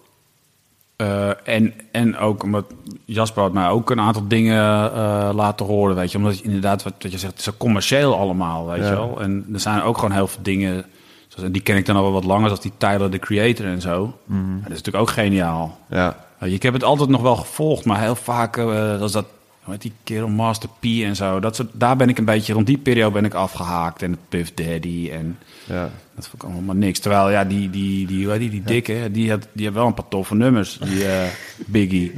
Eh, 0.99 1.31
en, 1.45 1.75
en 1.93 2.17
ook 2.17 2.43
omdat 2.43 2.65
Jasper 3.05 3.43
had 3.43 3.53
mij 3.53 3.69
ook 3.69 3.91
een 3.91 4.01
aantal 4.01 4.29
dingen 4.29 4.93
eh, 4.93 5.31
laten 5.35 5.67
horen, 5.67 5.97
weet 5.97 6.13
je. 6.13 6.19
Omdat 6.19 6.39
je 6.39 6.45
inderdaad, 6.45 6.83
wat, 6.83 6.93
wat 6.99 7.13
je 7.13 7.19
zegt, 7.19 7.31
het 7.33 7.39
is 7.39 7.45
zo 7.45 7.53
commercieel 7.59 8.17
allemaal, 8.19 8.67
weet 8.67 8.81
Ja. 8.83 8.89
je 8.89 8.95
wel. 8.95 9.21
En 9.21 9.47
er 9.53 9.61
zijn 9.61 9.83
ook 9.83 9.95
gewoon 9.99 10.13
heel 10.13 10.27
veel 10.27 10.43
dingen, 10.43 10.85
zoals, 11.29 11.45
en 11.47 11.53
die 11.53 11.63
ken 11.63 11.77
ik 11.77 11.87
dan 11.87 11.97
al 11.97 12.03
wel 12.03 12.13
wat 12.13 12.25
langer, 12.25 12.47
zoals 12.47 12.63
die 12.63 12.73
Tyler, 12.77 13.11
the 13.11 13.19
Creator 13.19 13.67
en 13.67 13.81
zo. 13.81 14.19
Maar 14.27 14.39
dat 14.63 14.71
is 14.71 14.77
natuurlijk 14.77 14.97
ook 15.05 15.11
geniaal. 15.11 15.79
Ja, 15.89 16.17
je, 16.41 16.51
Ik 16.51 16.63
heb 16.63 16.73
het 16.73 16.85
altijd 16.85 17.09
nog 17.09 17.21
wel 17.23 17.37
gevolgd, 17.37 17.85
maar 17.85 18.01
heel 18.01 18.15
vaak 18.15 18.59
als 19.01 19.13
dat, 19.13 19.27
hoe 19.69 19.77
heet 19.77 19.93
die 19.93 20.01
kerel, 20.05 20.29
Master 20.29 20.69
P 20.81 20.85
en 20.85 21.17
zo. 21.17 21.41
Dat 21.41 21.57
soort, 21.57 21.69
daar 21.73 21.97
ben 21.97 22.09
ik 22.09 22.19
een 22.19 22.25
beetje, 22.25 22.53
rond 22.53 22.67
die 22.67 22.79
periode 22.79 23.13
ben 23.13 23.25
ik 23.25 23.35
afgehaakt. 23.35 24.03
En 24.03 24.19
Puff 24.29 24.55
Daddy 24.55 25.11
en 25.13 25.39
ja. 25.65 25.91
dat 26.15 26.29
vond 26.29 26.35
ik 26.35 26.43
allemaal 26.43 26.63
maar 26.63 26.77
niks. 26.77 26.99
Terwijl, 26.99 27.31
ja, 27.31 27.45
die, 27.45 27.71
die, 27.71 28.07
die, 28.07 28.25
hoe 28.25 28.33
heet 28.33 28.41
die, 28.41 28.51
die 28.51 28.63
dikke, 28.63 29.09
die, 29.11 29.31
had, 29.31 29.49
die 29.53 29.67
had 29.67 29.75
wel 29.75 29.87
een 29.87 29.95
paar 29.95 30.09
toffe 30.09 30.35
nummers, 30.35 30.79
die 30.79 31.09
eh, 31.09 31.29
Biggie. 31.67 32.13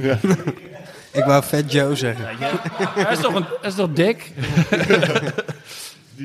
Ik 1.11 1.23
wou 1.23 1.43
Fat 1.43 1.71
Joe 1.71 1.95
zeggen. 1.95 2.25
Hij 2.93 3.11
is 3.11 3.19
toch, 3.19 3.33
een, 3.33 3.45
hij 3.61 3.69
is 3.69 3.75
toch 3.75 3.93
dik? 3.93 4.31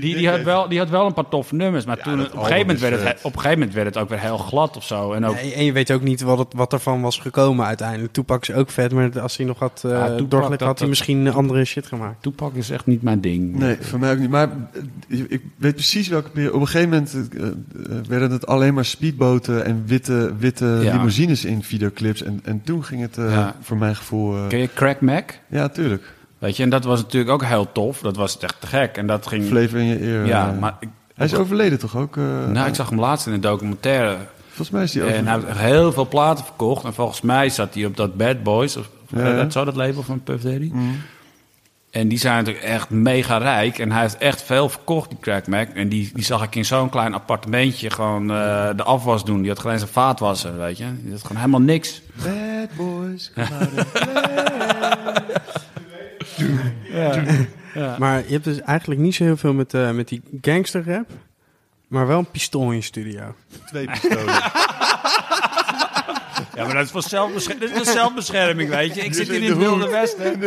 Die, 0.01 0.16
die, 0.16 0.28
had 0.28 0.43
wel, 0.43 0.68
die 0.68 0.78
had 0.78 0.89
wel 0.90 1.06
een 1.06 1.12
paar 1.12 1.28
toffe 1.28 1.55
nummers, 1.55 1.85
maar 1.85 1.98
toen, 1.98 2.12
op, 2.20 2.32
een 2.32 2.39
gegeven 2.39 2.59
moment 2.59 2.81
werd 2.81 3.02
het, 3.02 3.18
op 3.23 3.32
een 3.32 3.40
gegeven 3.40 3.59
moment 3.59 3.74
werd 3.74 3.86
het 3.86 3.97
ook 3.98 4.09
weer 4.09 4.20
heel 4.20 4.36
glad 4.39 4.77
of 4.77 4.85
zo. 4.85 5.12
En 5.12 5.24
ook, 5.24 5.35
Nee, 5.35 5.55
en 5.55 5.64
je 5.64 5.73
weet 5.73 5.90
ook 5.90 6.02
niet 6.02 6.20
wat, 6.20 6.39
het, 6.39 6.48
wat 6.55 6.73
ervan 6.73 7.01
was 7.01 7.18
gekomen 7.18 7.66
uiteindelijk. 7.66 8.12
Tupac 8.12 8.43
is 8.48 8.55
ook 8.55 8.70
vet, 8.70 8.93
maar 8.93 9.20
als 9.20 9.36
hij 9.36 9.47
nog 9.47 9.59
had 9.59 9.82
uh, 9.86 9.93
Ja, 9.93 9.98
had 10.39 10.48
hij 10.48 10.56
dat- 10.56 10.86
misschien 10.86 11.32
andere 11.32 11.64
shit 11.64 11.86
gemaakt. 11.86 12.23
Toepak 12.23 12.55
is 12.55 12.70
echt 12.70 12.86
niet 12.86 13.02
mijn 13.02 13.20
ding. 13.20 13.56
Nee, 13.59 13.77
voor 13.81 13.98
mij 13.98 14.12
ook 14.12 14.18
niet. 14.18 14.31
Maar 14.31 14.48
eh, 15.09 15.18
ik 15.28 15.43
weet 15.56 15.74
precies 15.74 16.09
welke 16.09 16.31
periode. 16.31 16.55
Op 16.55 16.60
een 16.60 16.66
gegeven 16.68 16.89
moment 16.89 17.31
eh, 17.35 17.97
werden 18.09 18.31
het 18.31 18.47
alleen 18.47 18.74
maar 18.74 18.85
speedboten 18.85 19.64
en 19.64 19.82
witte, 19.86 20.32
witte 20.39 20.81
Ja. 20.82 20.93
limousines 20.93 21.44
in 21.44 21.62
videoclips. 21.62 22.23
En, 22.23 22.40
en 22.44 22.62
toen 22.64 22.85
ging 22.85 23.01
het 23.01 23.16
Ja. 23.16 23.55
voor 23.60 23.77
mijn 23.77 23.97
gevoel... 23.97 24.47
Ken 24.48 24.59
je 24.59 24.68
Crack 24.74 25.01
Mac? 25.01 25.31
Ja, 25.48 25.68
tuurlijk. 25.68 26.14
Weet 26.47 26.56
je, 26.56 26.62
en 26.62 26.70
dat 26.70 26.85
was 26.85 27.01
natuurlijk 27.02 27.32
ook 27.32 27.44
heel 27.44 27.73
tof. 27.73 28.01
Dat 28.01 28.16
was 28.16 28.39
echt 28.39 28.60
te 28.60 28.66
gek. 28.66 28.97
En 28.97 29.06
dat 29.06 29.27
ging... 29.27 29.44
Flavor 29.44 29.78
in 29.78 29.85
je 29.85 30.02
eer. 30.02 30.27
ja, 30.27 30.48
eh. 30.48 30.59
maar 30.59 30.77
ik, 30.81 30.89
Hij 31.14 31.27
is 31.27 31.35
overleden 31.35 31.78
toch 31.78 31.97
ook? 31.97 32.16
eh, 32.16 32.24
nou, 32.48 32.68
ik 32.68 32.74
zag 32.74 32.89
hem 32.89 33.01
laatst 33.01 33.27
in 33.27 33.32
een 33.32 33.40
documentaire. 33.40 34.16
Volgens 34.47 34.70
mij 34.70 34.82
is 34.82 34.93
die 34.93 35.02
ook... 35.02 35.09
En 35.09 35.27
hij 35.27 35.39
heeft 35.40 35.59
heel 35.59 35.93
veel 35.93 36.09
platen 36.09 36.44
verkocht. 36.44 36.85
En 36.85 36.94
volgens 36.94 37.20
mij 37.20 37.48
zat 37.48 37.74
hij 37.74 37.85
op 37.85 37.97
dat 37.97 38.16
Bad 38.16 38.43
Boys. 38.43 38.77
Of, 38.77 38.89
Ja, 39.09 39.27
ja. 39.28 39.36
Dat 39.36 39.52
zou 39.52 39.64
dat 39.64 39.77
label 39.77 40.02
van 40.02 40.23
Puff 40.23 40.43
Daddy. 40.43 40.73
En 41.90 42.09
die 42.09 42.18
zijn 42.18 42.36
natuurlijk 42.36 42.64
echt 42.64 42.90
mega 42.90 43.36
rijk. 43.39 43.78
En 43.78 43.93
hij 43.93 44.01
heeft 44.01 44.18
echt 44.18 44.43
veel 44.43 44.68
verkocht, 44.68 45.09
die 45.09 45.18
Crack 45.20 45.47
Mac. 45.47 45.68
En 45.68 45.89
die, 45.89 46.10
die 46.14 46.24
zag 46.24 46.43
ik 46.43 46.55
in 46.55 46.64
zo'n 46.64 46.89
klein 46.89 47.14
appartementje 47.14 47.90
gewoon 47.90 48.31
eh, 48.31 48.68
de 48.77 48.82
afwas 48.82 49.24
doen. 49.24 49.40
Die 49.40 49.51
had 49.51 49.59
geen 49.59 49.78
zijn 49.78 49.90
vaatwasser, 49.90 50.56
weet 50.56 50.78
je. 50.78 50.86
Die 51.02 51.12
had 51.12 51.23
gewoon 51.23 51.36
helemaal 51.36 51.60
niks. 51.60 52.02
Bad 52.23 52.77
boys, 52.77 53.32
come 53.35 53.48
out 53.60 53.86
Maar 57.98 58.18
je 58.26 58.32
hebt 58.32 58.44
dus 58.44 58.60
eigenlijk 58.60 59.01
niet 59.01 59.14
zo 59.14 59.24
heel 59.24 59.36
veel 59.36 59.52
met, 59.52 59.74
eh, 59.74 59.90
met 59.90 60.09
die 60.09 60.22
gangsterrap. 60.40 61.10
Maar 61.88 62.06
wel 62.06 62.18
een 62.18 62.30
pistool 62.30 62.70
in 62.70 62.76
je 62.76 62.82
studio. 62.82 63.34
Twee 63.66 63.86
pistolen. 63.86 64.34
Ja, 66.57 66.65
maar 66.65 66.74
dat 66.74 66.85
is 66.85 66.91
voor 66.91 67.03
zelfbescherming, 67.03 67.70
is 67.70 67.93
zelfbescherming 67.93 68.69
weet 68.70 68.95
je. 68.95 69.01
Ik 69.01 69.15
zit 69.15 69.28
hier 69.28 69.37
in 69.37 69.43
in 69.43 69.49
het 69.51 69.59
de 69.59 69.65
Wilde. 69.65 69.89
Westen. 69.89 70.41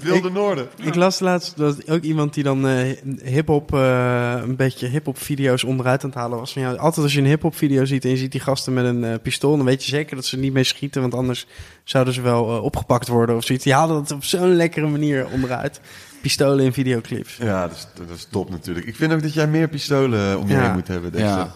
Wilde 0.00 0.30
Noorden. 0.30 0.68
Ik 0.82 0.94
las 0.94 1.20
laatst 1.20 1.56
dat 1.56 1.90
ook 1.90 2.02
iemand 2.02 2.34
die 2.34 2.44
dan 2.44 2.66
eh 2.68 2.96
hip-hop, 3.24 3.74
eh, 3.74 4.34
een 4.42 4.56
beetje 4.56 4.86
hip-hop 4.86 5.18
video's 5.18 5.64
onderuit 5.64 6.02
aan 6.04 6.10
het 6.10 6.18
halen 6.18 6.38
was. 6.38 6.52
Van, 6.52 6.62
ja, 6.62 6.70
altijd 6.72 7.04
als 7.04 7.12
je 7.14 7.20
een 7.20 7.26
hip-hop 7.26 7.56
video 7.56 7.84
ziet 7.84 8.04
en 8.04 8.10
je 8.10 8.16
ziet 8.16 8.32
die 8.32 8.40
gasten 8.40 8.72
met 8.72 8.84
een 8.84 9.04
eh, 9.04 9.14
pistool, 9.22 9.56
dan 9.56 9.66
weet 9.66 9.84
je 9.84 9.90
zeker 9.90 10.16
dat 10.16 10.24
ze 10.24 10.36
niet 10.38 10.52
mee 10.52 10.64
schieten, 10.64 11.00
want 11.00 11.14
anders 11.14 11.46
zouden 11.84 12.14
ze 12.14 12.20
wel 12.20 12.56
eh, 12.56 12.62
opgepakt 12.62 13.08
worden 13.08 13.36
of 13.36 13.44
zoiets. 13.44 13.64
Die 13.64 13.74
halen 13.74 13.94
dat 13.96 14.10
op 14.12 14.24
zo'n 14.24 14.54
lekkere 14.54 14.86
manier 14.86 15.26
onderuit. 15.32 15.80
Pistolen 16.20 16.64
in 16.64 16.72
videoclips. 16.72 17.36
Ja, 17.36 17.66
dat 17.66 17.76
is, 17.76 17.86
dat 17.94 18.16
is 18.16 18.26
top 18.30 18.50
natuurlijk. 18.50 18.86
Ik 18.86 18.96
vind 18.96 19.12
ook 19.12 19.22
dat 19.22 19.34
jij 19.34 19.46
meer 19.46 19.68
pistolen 19.68 20.38
om 20.38 20.48
je 20.48 20.54
Ja. 20.54 20.62
heen 20.62 20.72
moet 20.72 20.88
hebben. 20.88 21.12
Dexter. 21.12 21.28
Ja. 21.38 21.54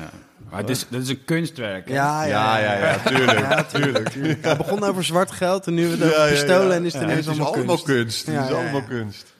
ja. 0.00 0.10
Maar 0.50 0.60
het 0.60 0.70
is, 0.70 0.86
dit 0.88 1.02
is 1.02 1.08
een 1.08 1.24
kunstwerk. 1.24 1.88
hè? 1.88 1.94
Ja, 1.94 2.24
Ja, 2.24 2.58
ja, 2.58 2.74
ja, 2.78 2.98
tuurlijk. 2.98 3.38
Ja, 3.38 3.64
tuurlijk. 3.64 4.08
tuurlijk. 4.08 4.44
Het 4.44 4.56
begon 4.56 4.84
over 4.84 5.04
zwart 5.04 5.30
geld 5.30 5.66
en 5.66 5.74
nu 5.74 5.88
hebben 5.88 6.08
we 6.08 6.14
Ja, 6.14 6.28
pistolen 6.28 6.68
ja. 6.68 6.74
en 6.74 6.84
is 6.84 6.92
het 6.92 7.02
Ja, 7.02 7.08
ineens 7.08 7.26
het 7.26 7.34
is 7.34 7.40
allemaal 7.40 7.54
allemaal 7.54 7.82
kunst. 7.82 8.26
Het 8.26 8.34
is 8.34 8.48
ja, 8.48 8.54
allemaal 8.54 8.80
ja. 8.80 8.86
kunst. 8.88 9.34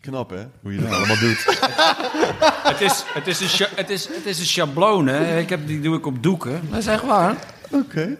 Knap, 0.00 0.30
hè? 0.30 0.46
Hoe 0.62 0.72
je 0.74 0.80
dat 0.80 0.90
allemaal 0.92 1.18
doet. 1.18 1.44
Het, 2.64 2.80
is, 2.80 3.04
het, 3.14 3.26
is 3.26 3.40
een 3.60 3.66
het, 3.74 3.90
is, 3.90 4.06
het 4.08 4.26
is 4.26 4.38
een 4.38 4.46
schabloon, 4.46 5.06
hè. 5.06 5.38
Ik 5.38 5.48
heb, 5.48 5.66
die 5.66 5.80
doe 5.80 5.96
ik 5.96 6.06
op 6.06 6.22
doeken. 6.22 6.60
Dat 6.70 6.78
is 6.78 6.86
echt 6.86 7.02
waar. 7.04 7.34
Oké. 7.70 8.16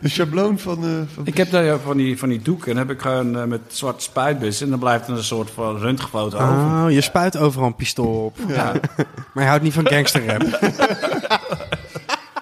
Een 0.00 0.10
schabloon 0.10 0.58
van... 0.58 0.84
eh, 0.84 0.90
van 1.14 1.26
Ik 1.26 1.36
heb 1.36 1.50
daar 1.50 1.64
ja, 1.64 1.78
van 1.78 1.96
die, 1.96 2.18
van 2.18 2.28
die 2.28 2.42
doeken 2.42 2.70
en 2.72 2.76
heb 2.78 2.90
ik 2.90 3.00
gewoon 3.00 3.38
eh, 3.38 3.44
met 3.44 3.60
zwarte 3.66 4.02
spuitbus. 4.02 4.60
En 4.60 4.70
dan 4.70 4.78
blijft 4.78 5.06
er 5.08 5.16
een 5.16 5.24
soort 5.24 5.50
van 5.50 5.78
röntgenfoto 5.78 6.36
over. 6.38 6.84
Oh, 6.84 6.90
je 6.90 7.00
spuit 7.00 7.36
overal 7.36 7.66
een 7.66 7.74
pistool 7.74 8.24
op. 8.24 8.36
Ja. 8.48 8.72
Maar 9.34 9.44
je 9.44 9.50
houdt 9.50 9.64
niet 9.64 9.72
van 9.72 9.88
gangsterrap. 9.88 10.42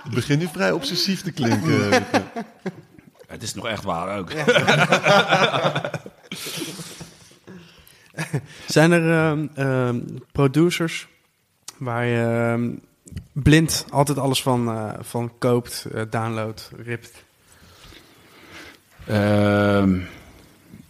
Het 0.03 0.15
begint 0.15 0.41
nu 0.41 0.49
vrij 0.53 0.73
obsessief 0.73 1.23
te 1.23 1.31
klinken. 1.33 2.05
Het 3.27 3.43
is 3.43 3.55
nog 3.55 3.67
echt 3.67 3.85
waar 3.85 4.19
ook. 4.19 4.31
Zijn 8.67 8.93
er 8.93 9.13
ehm, 9.13 9.47
ehm, 9.55 10.01
producers 10.33 11.09
waar 11.79 12.05
je 12.05 12.53
ehm, 12.53 12.71
blind 13.33 13.85
altijd 13.91 14.19
alles 14.19 14.43
van, 14.43 14.69
eh, 14.69 14.91
van 15.01 15.33
koopt, 15.39 15.87
eh, 15.95 16.03
downloadt, 16.11 16.71
ript? 16.77 17.25
Ehm, 19.07 19.99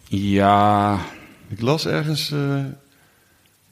ja, 0.08 0.98
ik 1.48 1.60
las 1.60 1.86
ergens... 1.86 2.30
eh, 2.30 2.54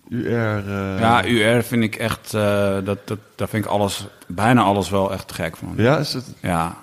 UR... 0.08 0.64
eh, 0.68 0.98
ja, 1.00 1.24
UR 1.26 1.62
vind 1.62 1.82
ik 1.82 1.94
echt, 1.96 2.34
eh, 2.34 2.76
dat, 2.84 2.98
dat, 3.06 3.18
daar 3.36 3.48
vind 3.48 3.64
ik 3.64 3.70
alles, 3.70 4.06
bijna 4.26 4.62
alles 4.62 4.90
wel 4.90 5.12
echt 5.12 5.32
gek 5.32 5.56
van. 5.56 5.72
Ja, 5.76 5.98
is 5.98 6.12
het... 6.12 6.24
Ja, 6.40 6.76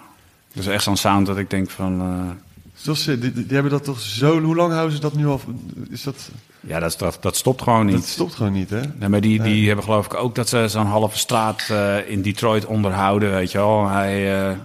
dat 0.53 0.63
is 0.63 0.69
echt 0.69 0.83
zo'n 0.83 0.97
sound 0.97 1.27
dat 1.27 1.37
ik 1.37 1.49
denk 1.49 1.69
van, 1.69 2.37
Zoals, 2.75 3.03
ze- 3.03 3.19
die, 3.19 3.31
die 3.33 3.45
hebben 3.49 3.71
dat 3.71 3.83
toch 3.83 3.99
zo... 3.99 4.41
Hoe 4.41 4.55
lang 4.55 4.73
houden 4.73 4.95
ze 4.95 5.01
dat 5.01 5.13
nu 5.13 5.27
al? 5.27 5.41
Is 5.89 6.03
dat... 6.03 6.29
ja, 6.59 6.79
dat, 6.79 6.95
dat, 6.99 7.17
dat 7.21 7.35
stopt 7.35 7.61
gewoon 7.61 7.85
Dat 7.87 7.95
niet. 7.95 8.05
stopt 8.05 8.35
gewoon 8.35 8.51
niet, 8.51 8.69
hè? 8.69 8.81
Nee, 8.99 9.09
maar 9.09 9.21
die, 9.21 9.41
die 9.41 9.65
hebben 9.67 9.85
geloof 9.85 10.05
ik 10.05 10.13
ook 10.13 10.35
dat 10.35 10.49
ze 10.49 10.65
zo'n 10.67 10.85
halve 10.85 11.17
straat 11.17 11.63
in 12.07 12.21
Detroit 12.21 12.65
onderhouden, 12.65 13.31
weet 13.31 13.51
je 13.51 13.57
wel. 13.57 13.87
Hij 13.87 14.57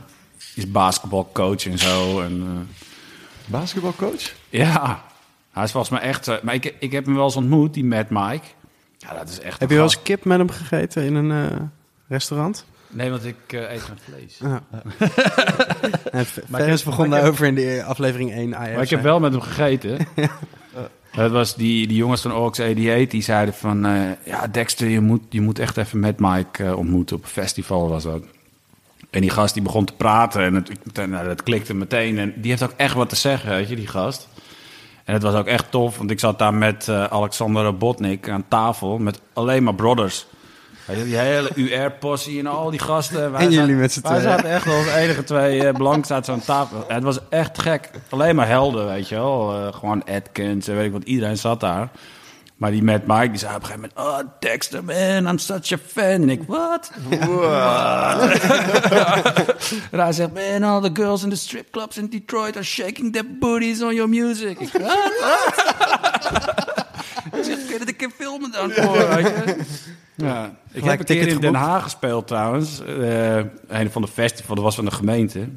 is 0.54 0.70
basketbalcoach 0.70 1.66
en 1.66 1.78
zo. 1.78 2.20
En, 2.20 2.66
Basketbalcoach? 3.44 4.32
ja, 4.50 5.04
hij 5.52 5.64
is 5.64 5.70
volgens 5.70 5.92
mij 5.92 6.00
echt... 6.08 6.28
eh, 6.28 6.34
maar 6.42 6.54
ik, 6.54 6.74
ik 6.78 6.92
heb 6.92 7.04
hem 7.04 7.14
wel 7.14 7.24
eens 7.24 7.36
ontmoet, 7.36 7.74
die 7.74 7.84
Mad 7.84 8.10
Mike. 8.10 8.46
Ja, 8.98 9.14
dat 9.14 9.28
is 9.28 9.40
echt 9.40 9.60
Heb 9.60 9.68
je 9.68 9.74
wel 9.74 9.84
eens 9.84 10.02
kip 10.02 10.24
met 10.24 10.38
hem 10.38 10.50
gegeten 10.50 11.02
in 11.04 11.14
een 11.14 11.50
eh, 11.50 11.56
restaurant? 12.08 12.64
Nee, 12.88 13.10
want 13.10 13.24
ik 13.24 13.36
eh, 13.46 13.72
eet 13.72 13.80
geen 13.82 13.98
vlees. 14.04 14.40
Ik 16.20 16.26
Ferris 16.50 16.74
heb- 16.82 16.84
begon 16.84 17.10
daarover 17.10 17.46
in 17.46 17.54
de 17.54 17.82
aflevering 17.86 18.32
1 18.32 18.54
AF. 18.54 18.72
Maar 18.72 18.82
ik 18.82 18.90
heb 18.90 19.02
wel 19.02 19.20
met 19.20 19.32
hem 19.32 19.40
gegeten. 19.40 19.98
Dat 21.14 21.30
was 21.30 21.54
die, 21.54 21.86
die 21.86 21.96
jongens 21.96 22.20
van 22.22 22.32
Orks 22.34 22.60
88, 22.60 23.08
die 23.10 23.22
zeiden 23.22 23.54
van... 23.54 23.86
eh, 23.86 24.10
ja, 24.24 24.46
Dexter, 24.46 24.88
je 24.88 25.00
moet, 25.00 25.22
je 25.28 25.40
moet 25.40 25.58
echt 25.58 25.76
even 25.76 25.98
met 26.00 26.18
Mike 26.18 26.76
ontmoeten. 26.76 27.16
Op 27.16 27.22
een 27.22 27.28
festival 27.28 27.88
was 27.88 28.02
dat. 28.02 28.22
En 29.14 29.20
die 29.20 29.30
gast 29.30 29.54
die 29.54 29.62
begon 29.62 29.84
te 29.84 29.92
praten 29.92 30.42
en 30.42 30.54
het, 30.54 30.70
meteen, 30.84 31.10
nou, 31.10 31.26
dat 31.26 31.42
klikte 31.42 31.74
meteen. 31.74 32.18
En 32.18 32.32
die 32.36 32.50
heeft 32.50 32.62
ook 32.62 32.72
echt 32.76 32.94
wat 32.94 33.08
te 33.08 33.16
zeggen, 33.16 33.50
weet 33.50 33.68
je, 33.68 33.76
die 33.76 33.86
gast. 33.86 34.28
En 35.04 35.12
het 35.14 35.22
was 35.22 35.34
ook 35.34 35.46
echt 35.46 35.70
tof, 35.70 35.98
want 35.98 36.10
ik 36.10 36.20
zat 36.20 36.38
daar 36.38 36.54
met 36.54 36.88
eh, 36.88 37.04
Alexander 37.04 37.62
Robotnik 37.64 38.28
aan 38.28 38.44
tafel... 38.48 38.98
met 38.98 39.20
alleen 39.32 39.62
maar 39.62 39.74
brothers. 39.74 40.26
Die 41.04 41.16
hele 41.16 41.50
UR-possie 41.54 42.38
en 42.38 42.46
al 42.46 42.70
die 42.70 42.78
gasten. 42.80 43.32
Wij 43.32 43.40
En 43.40 43.50
jullie 43.50 43.58
zaten- 43.58 43.78
met 43.80 43.92
z'n 43.92 44.00
Wij 44.02 44.10
tweeën. 44.18 44.30
zaten 44.30 44.50
echt 44.50 44.66
als 44.66 44.86
enige 44.86 45.24
twee 45.24 45.60
uh, 45.62 45.72
blanks 45.72 46.10
uit 46.10 46.24
zo'n 46.24 46.40
tafel. 46.44 46.84
En 46.88 46.94
het 46.94 47.04
was 47.04 47.18
echt 47.28 47.58
gek. 47.62 47.90
Alleen 48.08 48.36
maar 48.36 48.48
helden, 48.48 48.86
weet 48.86 49.08
je 49.08 49.14
wel. 49.14 49.54
Eh, 49.66 49.72
gewoon 49.74 50.04
Atkins 50.04 50.68
en 50.68 50.76
weet 50.76 50.86
ik 50.86 50.92
wat. 50.92 51.02
Iedereen 51.02 51.36
zat 51.38 51.60
daar. 51.60 51.88
Maar 52.56 52.70
die 52.70 52.82
Matt 52.82 53.06
Mike, 53.06 53.30
die 53.30 53.38
zei 53.38 53.54
op 53.54 53.60
een 53.62 53.66
gegeven 53.66 53.90
moment... 53.96 54.26
Oh, 54.26 54.32
Dexter, 54.38 54.84
man, 54.84 55.26
I'm 55.32 55.38
such 55.38 55.72
a 55.72 55.78
fan. 55.86 56.04
En 56.04 56.30
ik, 56.30 56.42
what? 56.46 56.90
What? 57.08 58.30
en 59.90 59.98
hij 59.98 60.12
zegt, 60.12 60.32
man, 60.32 60.62
all 60.62 60.80
the 60.80 60.90
girls 61.02 61.22
in 61.22 61.30
the 61.30 61.36
strip 61.36 61.70
clubs 61.70 61.96
in 61.96 62.08
Detroit 62.08 62.56
are 62.56 62.64
shaking 62.64 63.12
their 63.12 63.38
booties 63.38 63.82
on 63.82 63.94
your 63.94 64.08
music. 64.08 64.60
Ik, 64.60 64.72
what? 64.72 65.12
Hij 67.30 67.42
zegt, 67.42 67.64
kun 67.64 67.72
je 67.72 67.78
dat 67.78 67.88
een 67.88 67.96
keer 67.96 68.10
filmen 68.10 68.50
dan 68.50 68.70
voor, 68.70 69.08
weet 69.08 69.26
je? 69.26 69.56
Ja, 70.14 70.56
ik 70.72 70.84
heb 70.84 70.98
een 70.98 71.04
keer 71.04 71.16
ticket 71.16 71.34
in 71.34 71.40
Den. 71.40 71.54
Haag 71.54 71.82
gespeeld 71.82 72.26
trouwens. 72.26 72.80
Eh, 72.84 73.36
een 73.66 73.90
van 73.90 74.02
de 74.02 74.08
festivals, 74.08 74.54
dat 74.54 74.64
was 74.64 74.74
van 74.74 74.84
de 74.84 74.90
gemeente. 74.90 75.48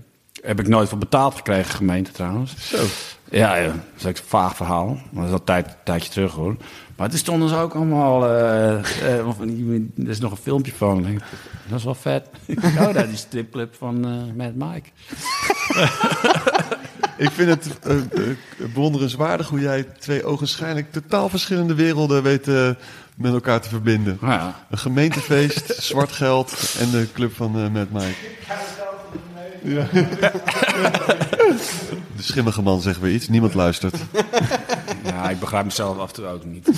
Heb 0.41 0.59
ik 0.59 0.67
nooit 0.67 0.89
voor 0.89 0.97
betaald 0.97 1.35
gekregen, 1.35 1.75
gemeente 1.75 2.11
trouwens. 2.11 2.53
Zo. 2.57 2.83
Ja, 3.29 3.55
ja, 3.55 3.65
dat 3.65 3.75
is 3.97 4.05
ook 4.05 4.17
een 4.17 4.23
vaag 4.25 4.55
verhaal. 4.55 4.87
Maar 5.11 5.23
dat 5.23 5.25
is 5.25 5.31
al 5.31 5.37
een 5.39 5.43
tijd, 5.43 5.75
tijdje 5.83 6.09
terug 6.09 6.33
hoor. 6.33 6.55
Maar 6.97 7.09
toen 7.09 7.17
stonden 7.17 7.49
ze 7.49 7.55
ook 7.55 7.73
allemaal... 7.73 8.25
eh, 8.25 8.77
eh, 9.13 9.39
er 9.97 10.09
is 10.09 10.19
nog 10.19 10.31
een 10.31 10.37
filmpje 10.37 10.71
van. 10.71 11.21
Dat 11.67 11.77
is 11.79 11.83
wel 11.83 11.95
vet. 11.95 12.29
oh, 12.79 12.95
is 12.95 13.07
die 13.07 13.17
stripclub 13.17 13.75
van 13.75 14.05
eh 14.05 14.35
Mad 14.35 14.53
Mike. 14.55 14.89
Ik 17.17 17.31
vind 17.31 17.49
het 17.49 17.79
bewonderenswaardig 18.57 19.47
hoe 19.47 19.59
jij 19.59 19.83
twee 19.83 20.25
ogenschijnlijk 20.25 20.91
totaal 20.91 21.29
verschillende 21.29 21.73
werelden 21.75 22.23
weet 22.23 22.45
met 23.15 23.33
elkaar 23.33 23.61
te 23.61 23.69
verbinden. 23.69 24.17
Nou 24.21 24.33
ja, 24.33 24.65
Een 24.69 24.77
gemeentefeest, 24.77 25.73
zwart 25.91 26.11
geld 26.11 26.75
en 26.79 26.89
de 26.91 27.07
club 27.13 27.35
van 27.35 27.71
Mad 27.71 27.89
Mike. 27.91 28.15
Ja. 29.63 29.87
De 32.15 32.23
schimmige 32.23 32.61
man 32.61 32.81
zegt 32.81 32.99
weer 32.99 33.13
iets, 33.13 33.27
niemand 33.27 33.53
luistert. 33.53 33.95
ja, 35.03 35.29
ik 35.29 35.39
begrijp 35.39 35.65
mezelf 35.65 35.97
af 35.97 36.07
en 36.09 36.13
toe 36.15 36.25
ook 36.25 36.45
niet. 36.45 36.67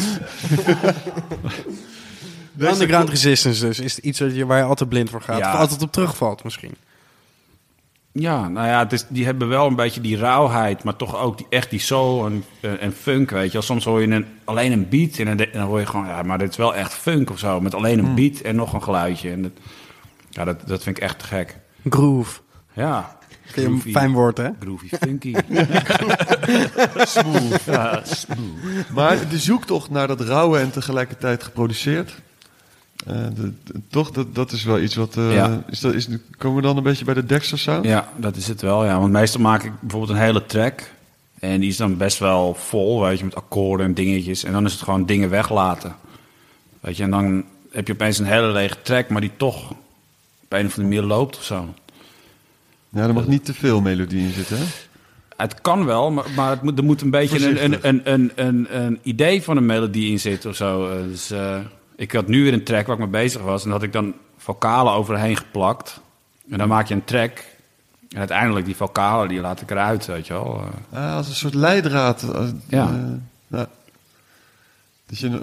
Underground 2.60 3.10
Resistance 3.10 3.66
dus. 3.66 3.80
Is 3.80 4.00
iets 4.00 4.20
wat 4.20 4.36
je, 4.36 4.46
waar 4.46 4.58
je 4.58 4.64
altijd 4.64 4.90
blind 4.90 5.10
voor 5.10 5.22
gaat? 5.22 5.38
Ja. 5.40 5.54
Of 5.54 5.60
altijd 5.60 5.82
op 5.82 5.92
terugvalt 5.92 6.44
misschien? 6.44 6.76
Ja, 8.12 8.48
nou 8.48 8.68
ja, 8.68 8.80
het 8.80 8.94
is, 8.94 9.06
die 9.10 9.26
hebben 9.26 9.48
wel 9.48 9.68
een 9.68 9.76
beetje 9.76 10.02
die 10.02 10.18
rauwheid, 10.18 10.84
maar 10.84 10.96
toch 10.96 11.18
ook 11.18 11.38
die, 11.38 11.46
echt 11.50 11.70
die 11.70 11.80
soul 11.80 12.26
en, 12.26 12.44
eh, 12.62 12.84
en 12.84 12.92
funk, 12.94 13.30
weet 13.30 13.46
je. 13.46 13.52
wel. 13.52 13.62
Soms 13.62 13.86
hoor 13.86 14.02
je 14.02 14.08
een, 14.08 14.26
alleen 14.44 14.72
een 14.72 14.90
beat 14.90 15.18
en 15.18 15.26
dan, 15.26 15.38
de- 15.38 15.46
en 15.50 15.60
dan 15.60 15.68
hoor 15.68 15.80
je 15.80 15.86
gewoon, 15.86 16.06
ja, 16.08 16.24
maar 16.24 16.38
dit 16.38 16.50
is 16.50 16.58
wel 16.58 16.76
echt 16.76 16.94
funk 16.94 17.30
of 17.30 17.40
zo. 17.40 17.62
Met 17.62 17.76
alleen 17.76 18.00
een 18.00 18.16
beat 18.16 18.40
en 18.40 18.56
nog 18.56 18.74
een 18.74 18.84
geluidje. 18.84 19.32
En 19.32 19.42
dat, 19.42 19.52
ja, 20.30 20.44
dat, 20.44 20.68
dat 20.68 20.84
vind 20.84 20.98
ik 20.98 21.04
echt 21.04 21.20
te 21.20 21.26
gek. 21.26 21.58
Groove. 21.90 22.40
Ja. 22.80 23.18
Een 23.56 23.82
fijn 23.82 24.12
woord, 24.12 24.38
hè? 24.38 24.50
Groovy 24.60 24.88
funky. 25.02 25.34
Smooth. 26.96 27.64
ja, 27.66 28.02
smooth. 28.04 28.90
Maar 28.94 29.30
de 29.30 29.38
zoektocht 29.38 29.90
naar 29.90 30.08
dat 30.08 30.22
rauwe 30.22 30.58
en 30.60 30.72
tegelijkertijd 30.72 31.44
geproduceerd. 31.44 32.16
eh, 33.08 33.16
de- 33.36 33.54
de- 33.64 33.82
toch, 33.90 34.12
dat, 34.12 34.36
dat 34.36 34.52
is 34.52 34.64
wel 34.64 34.80
iets 34.80 34.96
wat. 34.96 35.18
eh, 35.18 35.34
Ja. 35.34 35.64
is 35.70 35.80
dat, 35.80 35.94
is, 35.94 36.08
komen 36.38 36.58
we 36.62 36.68
dan 36.68 36.78
een 36.78 36.84
beetje 36.84 37.06
bij 37.06 37.14
de 37.14 37.26
Dexter 37.26 37.60
sound? 37.60 37.86
Ja, 37.86 38.10
dat 38.16 38.36
is 38.36 38.48
het 38.48 38.62
wel, 38.62 38.86
ja. 38.86 39.00
Want 39.00 39.12
meestal 39.12 39.42
maak 39.42 39.64
ik 39.64 39.72
bijvoorbeeld 39.80 40.12
een 40.18 40.24
hele 40.26 40.46
track. 40.46 40.82
En 41.40 41.60
die 41.60 41.70
is 41.70 41.78
dan 41.78 41.98
best 41.98 42.18
wel 42.20 42.54
vol, 42.54 43.02
weet 43.02 43.18
je, 43.20 43.26
met 43.26 43.36
akkoorden 43.36 43.86
en 43.86 43.94
dingetjes. 43.94 44.44
En 44.44 44.52
dan 44.52 44.66
is 44.66 44.72
het 44.74 44.82
gewoon 44.82 45.06
dingen 45.06 45.30
weglaten. 45.30 45.96
Weet 46.80 46.98
je, 46.98 47.04
en 47.04 47.10
dan 47.12 47.44
heb 47.72 47.88
je 47.88 47.94
opeens 47.94 48.20
een 48.20 48.26
hele 48.26 48.48
lege 48.52 48.82
track, 48.82 49.10
maar 49.10 49.22
die 49.22 49.32
toch 49.38 49.70
een 50.50 50.66
of 50.66 50.72
andere 50.78 50.82
manier 50.82 51.02
loopt 51.02 51.38
of 51.38 51.44
zo. 51.44 51.74
Ja, 52.90 53.02
er 53.08 53.14
mag 53.14 53.28
niet 53.28 53.46
te 53.46 53.54
veel 53.54 53.82
melodie 53.82 54.22
in 54.22 54.32
zitten, 54.34 54.58
hè? 54.58 54.64
Het 55.38 55.62
kan 55.62 55.86
wel, 55.86 56.12
maar, 56.12 56.26
maar 56.36 56.50
het 56.50 56.62
moet, 56.62 56.78
er 56.78 56.84
moet 56.84 57.02
een 57.02 57.10
beetje 57.10 57.48
een, 57.50 57.64
een, 57.64 57.80
een, 57.88 58.02
een, 58.14 58.32
een, 58.36 58.78
een 58.86 59.00
idee 59.02 59.44
van 59.44 59.58
een 59.58 59.66
melodie 59.66 60.12
in 60.12 60.20
zitten 60.20 60.50
of 60.50 60.56
zo. 60.56 60.90
Eh, 60.90 61.04
Dus 61.04 61.32
eh, 61.32 61.58
ik 61.96 62.12
had 62.12 62.28
nu 62.28 62.44
weer 62.44 62.54
een 62.54 62.64
track 62.64 62.86
waar 62.88 62.96
ik 62.96 63.02
mee 63.02 63.22
bezig 63.24 63.42
was. 63.42 63.66
En 63.66 63.72
had 63.72 63.84
ik 63.84 63.94
dan 63.94 64.14
vocalen 64.38 64.94
overheen 64.94 65.38
geplakt. 65.38 66.00
En 66.50 66.58
dan 66.58 66.68
maak 66.68 66.88
je 66.88 66.94
een 66.94 67.04
track. 67.04 67.44
En 68.10 68.18
uiteindelijk 68.18 68.66
die 68.66 68.76
vocalen, 68.76 69.28
die 69.28 69.40
laat 69.40 69.62
ik 69.62 69.72
eruit, 69.72 70.06
weet 70.06 70.28
je 70.28 70.34
wel. 70.34 70.64
Eh, 70.92 71.00
Ah, 71.10 71.16
als 71.16 71.28
een 71.28 71.36
soort 71.36 71.54
leidraad. 71.54 72.26
Ja. 72.68 72.90
ja. 73.48 73.68
Dat 75.06 75.20
je 75.20 75.40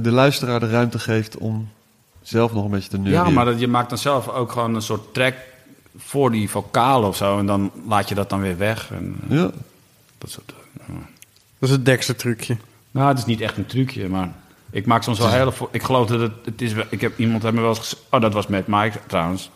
de 0.00 0.10
luisteraar 0.10 0.60
de 0.60 0.68
ruimte 0.68 0.98
geeft 0.98 1.36
om 1.36 1.68
zelf 2.22 2.52
nog 2.52 2.64
een 2.64 2.70
beetje 2.70 2.88
te 2.88 2.98
neurien. 2.98 3.24
Ja, 3.24 3.30
maar 3.30 3.44
dat, 3.44 3.60
je 3.60 3.68
maakt 3.68 3.88
dan 3.88 3.98
zelf 3.98 4.28
ook 4.28 4.52
gewoon 4.52 4.74
een 4.74 4.82
soort 4.82 5.14
track 5.14 5.34
voor 5.96 6.30
die 6.30 6.50
vocalen 6.50 7.08
of 7.08 7.16
zo. 7.16 7.38
En 7.38 7.46
dan 7.46 7.70
laat 7.88 8.08
je 8.08 8.14
dat 8.14 8.30
dan 8.30 8.40
weer 8.40 8.58
weg. 8.58 8.90
En, 8.92 9.16
Ja. 9.28 9.50
dat 10.18 10.30
soort, 10.30 10.52
Dat 11.58 11.68
is 11.68 11.70
het 11.70 11.84
Dexter 11.84 12.16
trucje. 12.16 12.56
Nou, 12.90 13.08
het 13.08 13.18
is 13.18 13.24
niet 13.24 13.40
echt 13.40 13.56
een 13.56 13.66
trucje, 13.66 14.08
maar 14.08 14.32
ik 14.70 14.86
maak 14.86 15.02
soms 15.02 15.18
wel 15.18 15.30
hele... 15.30 15.52
vo- 15.52 15.68
Ik 15.72 15.82
geloof 15.82 16.06
dat 16.06 16.20
het, 16.20 16.32
het 16.44 16.62
is... 16.62 16.72
Ik 16.88 17.00
heb 17.00 17.18
iemand 17.18 17.42
heeft 17.42 17.54
me 17.54 17.60
wel 17.60 17.74
eens 17.76 17.96
Oh, 18.10 18.20
dat 18.20 18.32
was 18.32 18.46
met 18.46 18.66
Mike 18.66 18.98
trouwens. 19.06 19.50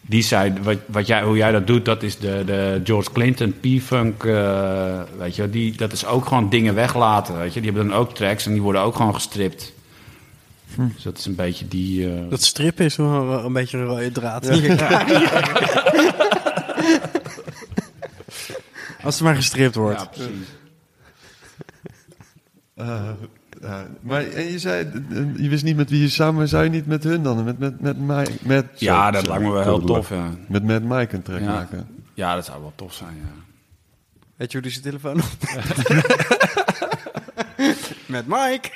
Die 0.00 0.22
zei, 0.22 0.52
wat, 0.62 0.76
wat 0.86 1.06
jij, 1.06 1.22
hoe 1.22 1.36
jij 1.36 1.52
dat 1.52 1.66
doet, 1.66 1.84
dat 1.84 2.02
is 2.02 2.18
de, 2.18 2.42
de 2.46 2.80
George 2.84 3.10
Clinton 3.12 3.54
P-Funk, 3.60 4.24
eh, 4.24 5.00
weet 5.18 5.36
je. 5.36 5.50
Die, 5.50 5.76
dat 5.76 5.92
is 5.92 6.06
ook 6.06 6.26
gewoon 6.26 6.48
dingen 6.48 6.74
weglaten, 6.74 7.38
weet 7.38 7.54
je. 7.54 7.60
Die 7.60 7.70
hebben 7.70 7.88
dan 7.88 7.98
ook 7.98 8.14
tracks 8.14 8.46
en 8.46 8.52
die 8.52 8.62
worden 8.62 8.82
ook 8.82 8.96
gewoon 8.96 9.14
gestript. 9.14 9.72
Dus 10.76 11.02
dat 11.02 11.18
is 11.18 11.24
een 11.26 11.34
beetje 11.34 11.68
die... 11.68 12.12
eh, 12.14 12.30
Dat 12.30 12.42
strip 12.42 12.80
is 12.80 12.96
wel 12.96 13.44
een 13.44 13.52
beetje 13.52 13.78
een 13.78 13.84
rode 13.84 14.12
draad. 14.12 14.46
in 14.46 14.62
je 14.62 14.74
carrière. 14.74 15.42
Als 19.02 19.14
het 19.14 19.24
maar 19.24 19.34
gestript 19.34 19.74
wordt. 19.74 20.00
ja, 20.00 20.06
precies. 20.06 20.48
Eh, 22.74 23.10
ja, 23.60 23.86
maar 24.00 24.22
en 24.26 24.44
je 24.50 24.58
zei, 24.58 24.90
je 25.36 25.48
wist 25.48 25.64
niet 25.64 25.76
met 25.76 25.90
wie 25.90 26.00
je 26.00 26.08
samen, 26.08 26.48
zou 26.48 26.64
je 26.64 26.70
niet 26.70 26.86
met 26.86 27.04
hun 27.04 27.22
dan? 27.22 27.44
Met, 27.44 27.58
met, 27.58 27.80
met, 27.80 27.98
Mike, 27.98 28.32
met 28.42 28.66
Ja, 28.80 29.06
zo- 29.06 29.10
dat 29.12 29.26
lijkt 29.26 29.42
me 29.42 29.50
wel 29.50 29.62
heel 29.62 29.80
tof, 29.84 30.08
ja. 30.08 30.30
Met, 30.48 30.62
met 30.64 30.82
Mike 30.84 31.14
een 31.16 31.22
track 31.22 31.40
Ja. 31.40 31.46
maken. 31.46 31.86
Ja, 32.14 32.34
dat 32.34 32.44
zou 32.44 32.60
wel 32.60 32.72
tof 32.74 32.94
zijn, 32.94 33.14
ja. 33.16 33.42
Weet 34.36 34.52
je 34.52 34.58
hoe 34.58 34.66
die 34.70 34.80
zijn 34.80 34.84
telefoon 34.84 35.20
op? 35.20 35.28
Met 38.06 38.26
Mike. 38.26 38.70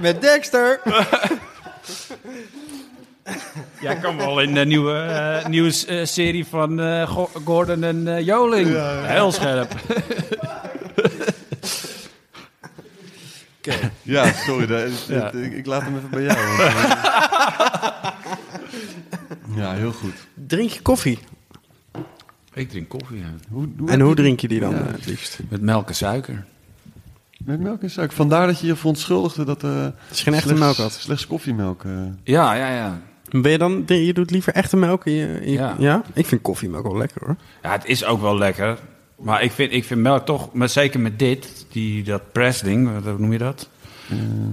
Met 0.00 0.20
Dexter. 0.20 0.80
Jij 3.80 3.96
kan 3.98 4.16
wel 4.16 4.40
in 4.40 4.54
de 4.54 4.64
nieuwe, 4.66 4.92
eh, 4.94 5.46
nieuwe 5.46 5.72
eh, 5.86 6.04
serie 6.04 6.44
van 6.46 6.80
eh, 6.80 7.08
Go- 7.08 7.30
Gordon 7.44 7.82
en 7.84 8.16
eh, 8.16 8.24
Joling. 8.26 8.68
Heel 9.06 9.32
scherp. 9.32 9.72
Ja, 14.02 14.32
sorry. 14.32 14.66
dat- 14.66 15.04
Ja. 15.08 15.32
Ik, 15.32 15.52
ik 15.52 15.66
laat 15.66 15.82
hem 15.82 15.96
even 15.96 16.10
bij 16.10 16.22
jou. 16.22 16.56
want, 16.56 16.60
eh, 16.70 16.76
ja, 19.56 19.72
heel 19.74 19.92
goed. 19.92 20.14
Drink 20.34 20.70
je 20.70 20.80
koffie? 20.82 21.18
Ik 22.58 22.70
drink 22.70 22.88
koffie, 22.88 23.18
ja. 23.18 23.24
Hoe, 23.50 23.68
hoe 23.78 23.90
En 23.90 24.00
hoe 24.00 24.08
je- 24.08 24.14
drink 24.16 24.40
je 24.40 24.48
die 24.48 24.60
dan 24.60 24.70
Ja. 24.70 24.78
eh, 24.80 24.92
het 24.92 25.06
liefst? 25.06 25.38
Met 25.48 25.60
melk 25.60 25.88
en 25.88 25.94
suiker. 25.94 26.44
Met 27.44 27.60
melk 27.60 27.82
en 27.82 27.90
suiker. 27.90 28.16
Vandaar 28.16 28.46
dat 28.46 28.60
je 28.60 28.66
je 28.66 28.76
verontschuldigde 28.76 29.44
dat... 29.44 29.64
eh 29.64 29.82
Het 29.82 29.94
is 30.10 30.22
geen 30.22 30.34
echte 30.34 30.46
slechts- 30.48 30.64
melk 30.64 30.76
had. 30.76 30.92
Slechts 30.92 31.26
koffiemelk. 31.26 31.84
eh. 31.84 31.90
Ja, 32.22 32.54
ja, 32.54 32.74
ja. 32.74 33.00
Ben 33.30 33.50
je 33.50 33.58
dan, 33.58 33.82
je 33.86 34.12
doet 34.12 34.30
liever 34.30 34.52
echte 34.52 34.76
melk 34.76 35.06
in 35.06 35.12
je, 35.12 35.40
in 35.44 35.52
je- 35.52 35.74
Ja. 35.78 36.02
Ik 36.14 36.26
vind 36.26 36.42
koffiemelk 36.42 36.82
wel 36.82 36.96
lekker 36.96 37.20
hoor. 37.26 37.36
Ja, 37.62 37.70
het 37.72 37.84
is 37.84 38.04
ook 38.04 38.20
wel 38.20 38.38
lekker. 38.38 38.78
Maar 39.18 39.42
ik 39.42 39.52
vind, 39.52 39.72
ik 39.72 39.84
vind 39.84 40.00
melk 40.00 40.26
toch, 40.26 40.52
maar 40.52 40.68
zeker 40.68 41.00
met 41.00 41.18
dit, 41.18 41.66
die, 41.72 42.02
dat 42.02 42.32
pressding, 42.32 42.92
wat- 42.92 43.04
hoe 43.04 43.18
noem 43.18 43.32
je 43.32 43.38
dat? 43.38 43.68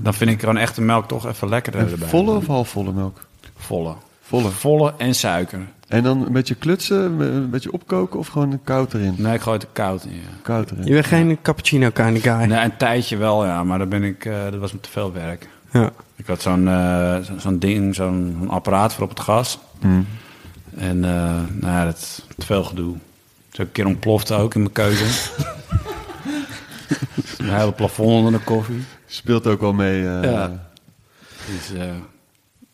Dan 0.02 0.14
vind 0.14 0.30
ik 0.32 0.40
gewoon 0.40 0.58
echte 0.58 0.82
melk 0.82 1.08
toch 1.08 1.28
even 1.28 1.50
lekkerder 1.50 1.98
volle 1.98 2.32
of 2.36 2.48
halfvolle 2.48 2.92
melk? 2.94 3.26
Volle. 3.56 3.96
Volle. 4.22 4.50
Volle 4.50 4.94
en 4.98 5.16
suiker. 5.16 5.60
En 5.88 6.04
dan 6.04 6.26
een 6.26 6.32
beetje 6.32 6.56
klutsen, 6.56 7.20
een 7.22 7.50
beetje 7.50 7.72
opkoken 7.72 8.20
of 8.20 8.28
gewoon 8.28 8.60
koud 8.64 8.94
erin? 8.94 9.16
Nee, 9.18 9.34
ik 9.34 9.42
gooi 9.42 9.58
het 9.58 9.68
koud 9.74 10.04
in, 10.06 10.12
ja. 10.14 10.20
Koud 10.42 10.72
erin. 10.72 10.86
Je 10.86 10.94
bent 10.94 11.06
geen 11.06 11.38
cappuccino 11.42 11.90
kind 11.90 12.18
of 12.18 12.24
guy. 12.24 12.34
Nee, 12.46 12.64
een 12.64 12.78
tijdje 12.78 13.18
wel, 13.18 13.46
ja. 13.46 13.64
Maar 13.64 13.78
dan 13.78 13.90
ben 13.90 14.04
ik, 14.04 14.26
eh, 14.26 14.44
dat 14.44 14.56
was 14.60 14.74
me 14.74 14.80
te 14.80 14.90
veel 14.90 15.14
werk. 15.14 15.48
Ja. 15.72 15.92
Ik 16.16 16.28
had 16.28 16.42
zo'n 16.42 16.68
eh, 16.68 17.20
zo- 17.20 17.38
zo'n 17.38 17.60
ding, 17.60 17.96
zo'n 17.96 18.46
apparaat 18.48 18.94
voor 18.94 19.04
op 19.04 19.10
het 19.10 19.20
gas. 19.20 19.60
Mm. 19.82 20.08
En 20.78 21.04
eh, 21.06 21.12
nou 21.52 21.74
ja, 21.74 21.86
dat 21.86 21.98
is 21.98 22.22
te 22.38 22.46
veel 22.46 22.64
gedoe. 22.64 22.94
Ook 22.96 23.00
een 23.66 23.72
keer 23.72 23.86
ontploft 23.86 24.32
ook 24.32 24.54
in 24.56 24.60
mijn 24.62 24.74
keuken. 24.74 25.06
een 27.38 27.50
hele 27.54 27.72
plafond 27.72 28.10
onder 28.10 28.32
de 28.32 28.40
koffie. 28.40 28.84
Speelt 29.06 29.48
ook 29.48 29.62
wel 29.62 29.74
mee. 29.74 30.08
eh, 30.08 30.24
Ja. 30.32 30.52
Dus, 31.46 31.74
eh, 31.80 31.86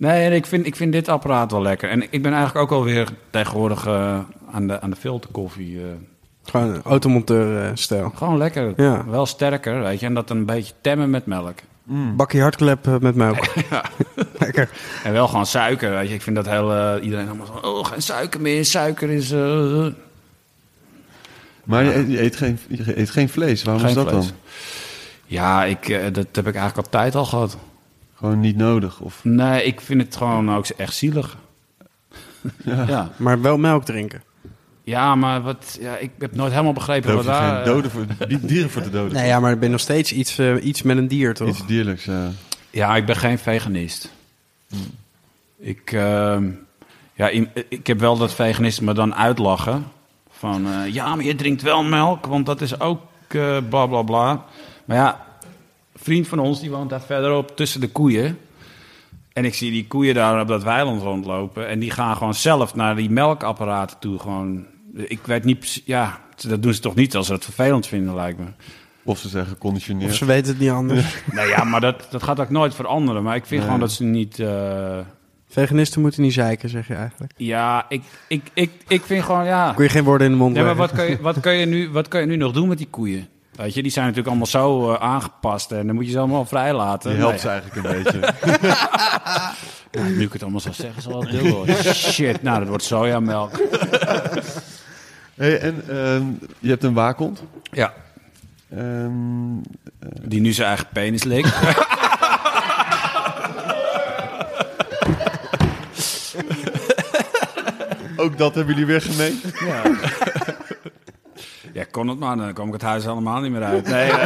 nee, 0.01 0.25
en 0.25 0.33
ik 0.33 0.45
vind, 0.45 0.65
ik 0.65 0.75
vind 0.75 0.91
dit 0.91 1.07
apparaat 1.07 1.51
wel 1.51 1.61
lekker. 1.61 1.89
En 1.89 2.01
ik 2.11 2.21
ben 2.21 2.33
eigenlijk 2.33 2.71
ook 2.71 2.77
alweer 2.79 3.07
tegenwoordig 3.29 3.85
eh, 3.85 4.19
aan, 4.51 4.67
de, 4.67 4.81
aan 4.81 4.89
de 4.89 4.95
filterkoffie. 4.95 5.77
eh, 5.77 5.83
Gewoon 6.43 6.67
een 6.73 6.81
automonteur 6.83 7.63
eh, 7.65 7.71
stijl. 7.73 8.11
gewoon 8.15 8.37
lekker. 8.37 8.73
Ja. 8.75 9.05
Wel 9.07 9.25
sterker, 9.25 9.81
weet 9.81 9.99
je. 9.99 10.05
En 10.05 10.13
dat 10.13 10.29
een 10.29 10.45
beetje 10.45 10.73
temmen 10.81 11.09
met 11.09 11.25
melk. 11.25 11.57
Bakje 12.15 12.41
hartklep 12.41 12.85
met 13.01 13.15
melk. 13.15 13.47
lekker. 14.39 14.69
En 15.03 15.11
wel 15.13 15.27
gewoon 15.27 15.45
suiker, 15.45 15.91
weet 15.91 16.07
je. 16.07 16.13
Ik 16.13 16.21
vind 16.21 16.35
dat 16.35 16.45
heel... 16.49 16.97
iedereen 16.99 17.27
allemaal 17.27 17.45
zo... 17.45 17.53
Oh, 17.67 17.85
geen 17.85 18.01
suiker 18.01 18.41
meer. 18.41 18.65
Suiker 18.65 19.09
is... 19.09 19.31
Maar 21.63 21.83
je 21.83 21.95
eet, 21.95 22.07
je 22.11 22.21
eet 22.21 22.35
geen, 22.35 22.59
je 22.67 22.97
eet 22.99 23.09
geen 23.09 23.29
vlees. 23.29 23.63
Waarom 23.63 23.81
geen 23.83 23.89
is 23.91 23.95
dat 23.97 24.09
vlees. 24.09 24.25
dan? 24.27 24.35
Ja, 25.25 25.63
ik, 25.65 25.87
dat 26.13 26.27
heb 26.31 26.47
ik 26.47 26.55
eigenlijk 26.55 26.77
altijd 26.77 27.15
al 27.15 27.25
gehad. 27.25 27.57
Gewoon 28.21 28.39
niet 28.39 28.55
nodig? 28.57 28.99
Of, 28.99 29.19
Nee, 29.23 29.63
ik 29.63 29.81
vind 29.81 30.01
het 30.01 30.15
gewoon 30.15 30.55
ook 30.55 30.67
echt 30.67 30.93
zielig. 30.95 31.37
ja. 32.63 32.85
Ja, 32.87 33.09
Maar 33.17 33.41
wel 33.41 33.57
melk 33.57 33.83
drinken. 33.85 34.21
ja 34.83 35.15
maar 35.15 35.41
wat, 35.41 35.77
ja, 35.81 35.97
ik 35.97 36.11
heb 36.19 36.35
nooit 36.35 36.51
helemaal 36.51 36.73
begrepen 36.73 37.15
wat 37.15 37.25
daar... 37.25 37.55
geen 37.65 37.73
doden 37.73 37.91
voor, 37.91 38.05
die- 38.27 38.39
dieren 38.45 38.69
voor 38.69 38.81
te 38.81 38.89
doden. 38.99 39.13
Nee, 39.13 39.27
ja, 39.27 39.39
maar 39.39 39.51
ik 39.51 39.59
ben 39.59 39.71
nog 39.71 39.79
steeds 39.79 40.11
iets, 40.13 40.37
eh, 40.37 40.65
iets 40.65 40.81
met 40.81 40.97
een 40.97 41.07
dier, 41.07 41.33
toch? 41.33 41.47
Iets 41.47 41.65
dierlijks, 41.65 42.05
ja. 42.05 42.29
Ja, 42.69 42.95
ik 42.95 43.05
ben 43.05 43.15
geen 43.15 43.39
veganist. 43.39 44.11
Ik, 45.59 45.91
ehm, 45.91 46.49
ja, 47.13 47.29
ik 47.69 47.87
heb 47.87 47.99
wel 47.99 48.17
dat 48.17 48.33
veganisten 48.33 48.85
me 48.85 48.93
dan 48.93 49.15
uitlachen. 49.15 49.85
Van, 50.31 50.65
eh, 50.67 50.93
ja, 50.93 51.15
maar 51.15 51.25
je 51.25 51.35
drinkt 51.35 51.61
wel 51.61 51.83
melk, 51.83 52.25
want 52.25 52.45
dat 52.45 52.61
is 52.61 52.79
ook 52.79 53.01
eh 53.27 53.57
bla 53.69 53.85
bla 53.85 54.01
bla. 54.01 54.45
Maar 54.85 54.97
ja, 54.97 55.25
vriend 56.01 56.27
van 56.27 56.39
ons, 56.39 56.59
die 56.59 56.69
woont 56.69 56.89
daar 56.89 57.01
verderop 57.01 57.55
tussen 57.55 57.81
de 57.81 57.87
koeien. 57.89 58.37
En 59.33 59.45
ik 59.45 59.53
zie 59.53 59.71
die 59.71 59.87
koeien 59.87 60.13
daar 60.15 60.41
op 60.41 60.47
dat 60.47 60.63
weiland 60.63 61.01
rondlopen. 61.01 61.67
En 61.67 61.79
die 61.79 61.91
gaan 61.91 62.15
gewoon 62.17 62.33
zelf 62.33 62.75
naar 62.75 62.95
die 62.95 63.09
melkapparaten 63.09 63.99
toe. 63.99 64.19
Gewoon, 64.19 64.65
ik 64.95 65.19
weet 65.25 65.43
niet, 65.43 65.81
ja, 65.85 66.19
dat 66.47 66.63
doen 66.63 66.73
ze 66.73 66.79
toch 66.81 66.95
niet 66.95 67.15
als 67.15 67.27
ze 67.27 67.33
het 67.33 67.43
vervelend 67.43 67.87
vinden, 67.87 68.15
lijkt 68.15 68.39
me. 68.39 68.45
Of 69.03 69.19
ze 69.19 69.29
zeggen 69.29 69.51
geconditioneerd. 69.51 70.11
Of 70.11 70.17
ze 70.17 70.25
weten 70.25 70.51
het 70.51 70.59
niet 70.61 70.69
anders. 70.69 71.15
Nou 71.31 71.47
ja, 71.47 71.63
maar 71.63 71.81
dat, 71.81 72.07
dat 72.11 72.23
gaat 72.23 72.39
ook 72.39 72.49
nooit 72.49 72.75
veranderen. 72.75 73.23
Maar 73.23 73.35
ik 73.35 73.45
vind 73.45 73.59
Nee. 73.59 73.61
gewoon 73.69 73.79
dat 73.79 73.91
ze 73.91 74.03
niet... 74.03 74.39
eh, 74.39 74.97
Veganisten 75.47 76.01
moeten 76.01 76.21
niet 76.21 76.33
zeiken, 76.33 76.69
zeg 76.69 76.87
je 76.87 76.93
eigenlijk. 76.93 77.31
Ja, 77.37 77.85
ik, 77.89 78.01
ik, 78.27 78.41
ik, 78.53 78.71
ik 78.87 79.01
vind 79.03 79.23
gewoon, 79.23 79.45
ja. 79.45 79.73
Kun 79.73 79.83
je 79.83 79.89
geen 79.89 80.03
woorden 80.03 80.27
in 80.27 80.33
de 80.33 80.39
mond 80.39 80.55
Ja, 80.55 80.63
maar 80.63 80.75
wat 80.75 80.91
kun, 80.91 81.09
je, 81.09 81.21
wat, 81.21 81.39
kun 81.39 81.53
je 81.53 81.65
nu, 81.65 81.89
wat 81.89 82.07
kun 82.07 82.19
je 82.21 82.25
nu 82.25 82.35
nog 82.35 82.51
doen 82.51 82.67
met 82.67 82.77
die 82.77 82.87
koeien? 82.89 83.27
Weet 83.55 83.73
je, 83.73 83.81
die 83.81 83.91
zijn 83.91 84.05
natuurlijk 84.05 84.29
allemaal 84.29 84.47
zo 84.47 84.91
eh, 84.93 85.01
aangepast 85.01 85.71
en 85.71 85.85
dan 85.87 85.95
moet 85.95 86.05
je 86.05 86.11
ze 86.11 86.17
allemaal 86.19 86.45
vrij 86.45 86.73
laten. 86.73 87.09
Die 87.09 87.19
helpt 87.19 87.31
Nee, 87.33 87.41
ze 87.41 87.49
eigenlijk 87.49 87.85
een 87.87 88.03
beetje. 88.03 88.33
ja, 89.91 90.01
nu 90.07 90.21
ik 90.21 90.33
het 90.33 90.41
allemaal 90.41 90.59
zo 90.59 90.71
zeggen, 90.71 91.01
zal 91.01 91.21
het 91.21 91.31
deel 91.31 91.53
worden. 91.55 91.75
Shit, 91.95 92.43
nou, 92.43 92.59
dat 92.59 92.67
wordt 92.67 92.83
sojamelk. 92.83 93.51
Hey, 95.35 95.59
en 95.59 95.83
ehm, 95.89 96.23
je 96.59 96.69
hebt 96.69 96.83
een 96.83 96.93
waakhond. 96.93 97.43
Ja. 97.71 97.93
Ehm, 98.69 99.09
Die 100.21 100.41
nu 100.41 100.51
zijn 100.51 100.67
eigen 100.67 100.87
penis 100.93 101.23
likt. 101.23 101.53
ook 108.15 108.37
dat 108.37 108.55
hebben 108.55 108.73
jullie 108.73 108.87
weer 108.89 109.01
gemeen? 109.01 109.41
Ja. 109.65 109.81
Ja, 111.73 111.83
kon 111.91 112.07
het 112.07 112.19
maar, 112.19 112.37
dan 112.37 112.53
kom 112.53 112.67
ik 112.67 112.73
het 112.73 112.81
huis 112.81 113.03
helemaal 113.05 113.41
niet 113.41 113.51
meer 113.51 113.63
uit. 113.63 113.87
Nee, 113.87 114.11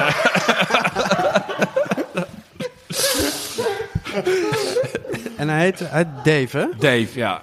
En 5.37 5.49
hij 5.49 5.59
heet, 5.59 5.79
hij 5.79 5.89
heet 5.97 6.07
Dave, 6.23 6.57
hè? 6.57 6.65
Dave, 6.79 7.09
ja. 7.19 7.41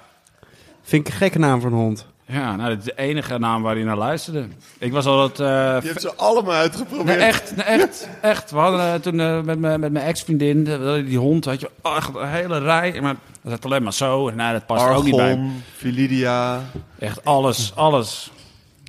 Vind 0.83 1.07
ik 1.07 1.13
een 1.13 1.19
gekke 1.19 1.39
naam 1.39 1.61
voor 1.61 1.71
een 1.71 1.77
hond. 1.77 2.07
Ja, 2.27 2.57
nou, 2.57 2.69
dat 2.69 2.79
is 2.79 2.85
de 2.85 2.97
enige 2.97 3.39
naam 3.39 3.63
waar 3.63 3.75
hij 3.75 3.85
naar 3.85 3.97
luisterde. 3.97 4.47
Ik 4.79 4.93
was 4.93 5.07
altijd... 5.07 5.41
eh, 5.41 5.47
Je 5.83 5.89
hebt 5.89 6.01
ze 6.01 6.15
allemaal 6.15 6.53
Nee, 6.53 6.61
uitgeprobeerd. 6.61 7.19
echt, 7.19 7.57
nee, 7.57 7.65
echt, 7.65 8.09
echt. 8.21 8.51
We 8.51 8.59
hadden 8.59 8.81
eh, 8.81 8.95
toen 8.95 9.21
eh, 9.21 9.41
met, 9.41 9.59
mijn- 9.59 9.81
met 9.81 9.93
mijn 9.93 10.05
ex-vriendin, 10.05 10.65
die 11.07 11.19
hond, 11.19 11.45
had 11.45 11.61
je 11.61 11.71
echt 11.83 12.15
een 12.15 12.29
hele 12.29 12.59
rij. 12.59 13.01
Maar 13.01 13.15
dat 13.43 13.53
zat 13.53 13.65
alleen 13.65 13.83
maar 13.83 13.93
zo. 13.93 14.29
En 14.29 14.37
nou, 14.37 14.53
dat 14.53 14.67
past 14.67 14.85
er 14.85 14.91
ook 14.95 15.05
niet 15.05 15.17
bij. 15.17 15.31
Argon, 15.31 15.63
Vilidia. 15.77 16.61
Echt 16.99 17.25
alles, 17.25 17.73
alles. 17.75 18.31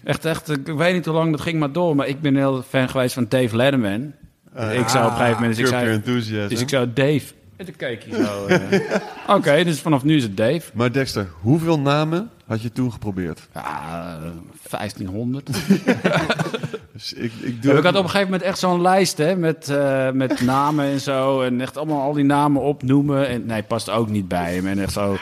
Echt, 0.04 0.26
echt, 0.26 0.50
ik 0.50 0.68
weet 0.68 0.94
niet 0.94 1.06
hoe 1.06 1.14
lang 1.14 1.32
dat 1.32 1.42
ging 1.42 1.60
maar 1.60 1.72
door. 1.72 1.96
Maar 1.96 2.08
ik 2.08 2.22
ben 2.22 2.36
heel 2.36 2.64
fan 2.70 2.90
geweest 2.90 3.14
van 3.14 3.26
Dave 3.30 3.56
Letterman. 3.56 4.14
ik 4.72 4.88
zou 4.88 5.06
op 5.06 5.12
een 5.12 5.18
gegeven 5.18 5.34
moment, 5.34 5.56
dus 5.56 5.60
ik 5.60 5.68
zei, 5.68 5.90
Enthusiasm. 5.90 6.50
dus 6.50 6.62
ik 6.62 6.70
zou 6.70 6.94
Dave. 6.94 7.34
En 7.56 7.66
toen 7.66 7.76
keek 7.76 8.04
hij 8.10 8.24
zo. 8.26 8.46
eh. 8.48 9.36
Oké, 9.36 9.64
dus 9.64 9.80
vanaf 9.80 10.04
nu 10.04 10.16
is 10.16 10.24
het 10.24 10.38
Dave. 10.38 10.62
Maar 10.74 10.92
Dexter, 10.92 11.28
hoeveel 11.42 11.80
namen 11.80 12.30
had 12.46 12.62
je 12.62 12.72
toen 12.72 12.92
geprobeerd? 12.92 13.48
Ja, 13.54 14.20
eh, 14.24 14.30
1500. 14.70 15.50
Dus 16.94 17.14
ik, 17.14 17.32
ik 17.42 17.62
doe 17.62 17.72
Ja, 17.72 17.78
ik 17.78 17.84
had 17.84 17.96
op 17.96 18.04
een 18.04 18.10
gegeven 18.10 18.32
moment 18.32 18.42
echt 18.42 18.60
zo'n 18.60 18.82
lijst 18.82 19.18
hè, 19.18 19.36
met, 19.36 19.70
eh, 19.70 20.12
met 20.12 20.42
namen 20.42 20.86
en 20.86 21.00
zo. 21.00 21.42
En 21.42 21.62
echt 21.62 21.78
allemaal 21.78 22.02
al 22.02 22.14
die 22.14 22.24
namen 22.24 22.62
opnoemen. 22.62 23.28
En 23.28 23.46
nee, 23.46 23.64
past 23.64 23.90
ook 23.90 24.10
niet 24.10 24.28
bij 24.28 24.56
hem. 24.56 24.68
En 24.68 24.80
echt 24.80 24.94
zo. 24.94 25.18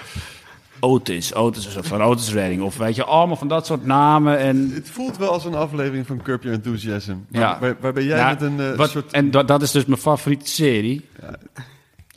Otis, 0.83 1.33
Otis 1.33 1.67
is 1.67 1.75
van 1.87 2.01
Otis 2.03 2.33
Redding. 2.33 2.61
Of 2.61 2.77
weet 2.77 2.95
je, 2.95 3.03
allemaal 3.03 3.35
van 3.35 3.47
dat 3.47 3.65
soort 3.65 3.85
namen. 3.85 4.37
En, 4.37 4.71
Het 4.73 4.89
voelt 4.89 5.17
wel 5.17 5.29
als 5.31 5.45
een 5.45 5.55
aflevering 5.55 6.07
van 6.07 6.21
Curb 6.21 6.43
Your 6.43 6.57
Enthusiasm. 6.57 7.15
Maar, 7.29 7.41
Ja. 7.41 7.57
waar, 7.59 7.75
waarbij 7.79 8.03
jij 8.03 8.17
Ja, 8.17 8.29
met 8.29 8.41
een 8.41 8.59
eh, 8.59 8.75
wat, 8.75 8.89
soort... 8.89 9.11
En 9.11 9.31
dat, 9.31 9.47
dat 9.47 9.61
is 9.61 9.71
dus 9.71 9.85
mijn 9.85 9.99
favoriete 9.99 10.49
serie. 10.49 11.05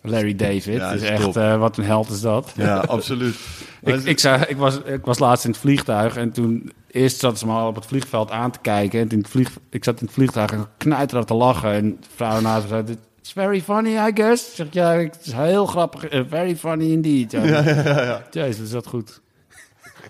Larry 0.02 0.34
David. 0.36 0.64
Ja, 0.64 0.92
is 0.92 1.02
is 1.02 1.08
echt, 1.08 1.36
eh, 1.36 1.58
wat 1.58 1.76
een 1.76 1.84
held 1.84 2.10
is 2.10 2.20
dat. 2.20 2.52
Ja, 2.56 2.76
absoluut. 2.78 3.34
Ik, 3.82 4.04
ik, 4.04 4.18
zei, 4.18 4.42
ik, 4.46 4.56
was, 4.56 4.78
ik 4.84 5.04
was 5.04 5.18
laatst 5.18 5.44
in 5.44 5.50
het 5.50 5.60
vliegtuig 5.60 6.16
en 6.16 6.32
toen... 6.32 6.72
Eerst 6.90 7.18
zat 7.18 7.38
ze 7.38 7.46
me 7.46 7.52
al 7.52 7.68
op 7.68 7.74
het 7.74 7.86
vliegveld 7.86 8.30
aan 8.30 8.50
te 8.50 8.58
kijken. 8.62 9.00
En 9.00 9.08
in 9.08 9.18
het 9.18 9.28
vlieg, 9.28 9.50
ik 9.70 9.84
zat 9.84 10.00
in 10.00 10.06
het 10.06 10.14
vliegtuig 10.14 10.50
en 10.52 10.66
knijter 10.76 11.24
te 11.24 11.34
lachen. 11.34 11.72
En 11.72 11.90
de 12.00 12.06
vrouw 12.14 12.40
naast 12.40 12.62
me 12.62 12.68
zei... 12.68 12.84
It's 13.24 13.32
very 13.32 13.60
funny, 13.60 13.96
I 13.96 14.10
guess. 14.14 14.54
Zeg, 14.54 14.66
ja, 14.70 14.92
het 14.92 15.18
is 15.24 15.32
heel 15.32 15.66
grappig. 15.66 16.04
eh, 16.04 16.20
very 16.28 16.56
funny 16.56 16.90
indeed. 16.92 17.32
Ja, 17.32 17.44
ja, 17.44 17.62
ja. 18.02 18.22
Jezus, 18.30 18.60
is 18.64 18.70
dat 18.70 18.86
goed. 18.86 19.20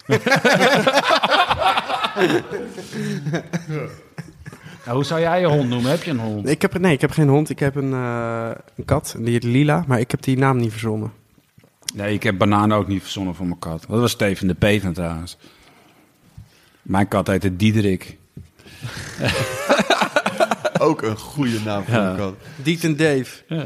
Nou, 4.84 4.96
hoe 4.96 5.04
zou 5.04 5.20
jij 5.20 5.40
je 5.40 5.46
hond 5.46 5.68
noemen? 5.68 5.90
Heb 5.90 6.02
je 6.02 6.10
een 6.10 6.18
hond? 6.18 6.48
Ik 6.48 6.62
heb, 6.62 6.78
nee, 6.78 6.92
ik 6.92 7.00
heb 7.00 7.10
geen 7.10 7.28
hond. 7.28 7.50
Ik 7.50 7.58
heb 7.58 7.74
een, 7.74 7.92
eh, 7.92 8.50
een 8.76 8.84
kat. 8.84 9.14
Die 9.18 9.32
heet 9.32 9.44
Lila. 9.44 9.84
Maar 9.86 10.00
ik 10.00 10.10
heb 10.10 10.22
die 10.22 10.38
naam 10.38 10.56
niet 10.56 10.70
verzonnen. 10.70 11.12
Nee, 11.94 12.14
ik 12.14 12.22
heb 12.22 12.38
bananen 12.38 12.76
ook 12.76 12.88
niet 12.88 13.02
verzonnen 13.02 13.34
voor 13.34 13.46
mijn 13.46 13.58
kat. 13.58 13.84
Dat 13.88 14.00
was 14.00 14.10
Steven 14.10 14.46
de 14.46 14.54
Peter 14.54 14.92
trouwens. 14.92 15.36
Mijn 16.82 17.08
kat 17.08 17.26
heette 17.26 17.56
Diederik. 17.56 18.16
Ook 20.84 21.02
een 21.02 21.16
goede 21.16 21.60
naam 21.64 21.84
voor 21.84 21.94
Ja. 21.94 22.10
een 22.10 22.16
kat. 22.16 22.34
Diet 22.56 22.84
en 22.84 22.96
Dave. 22.96 23.42
Ja. 23.48 23.64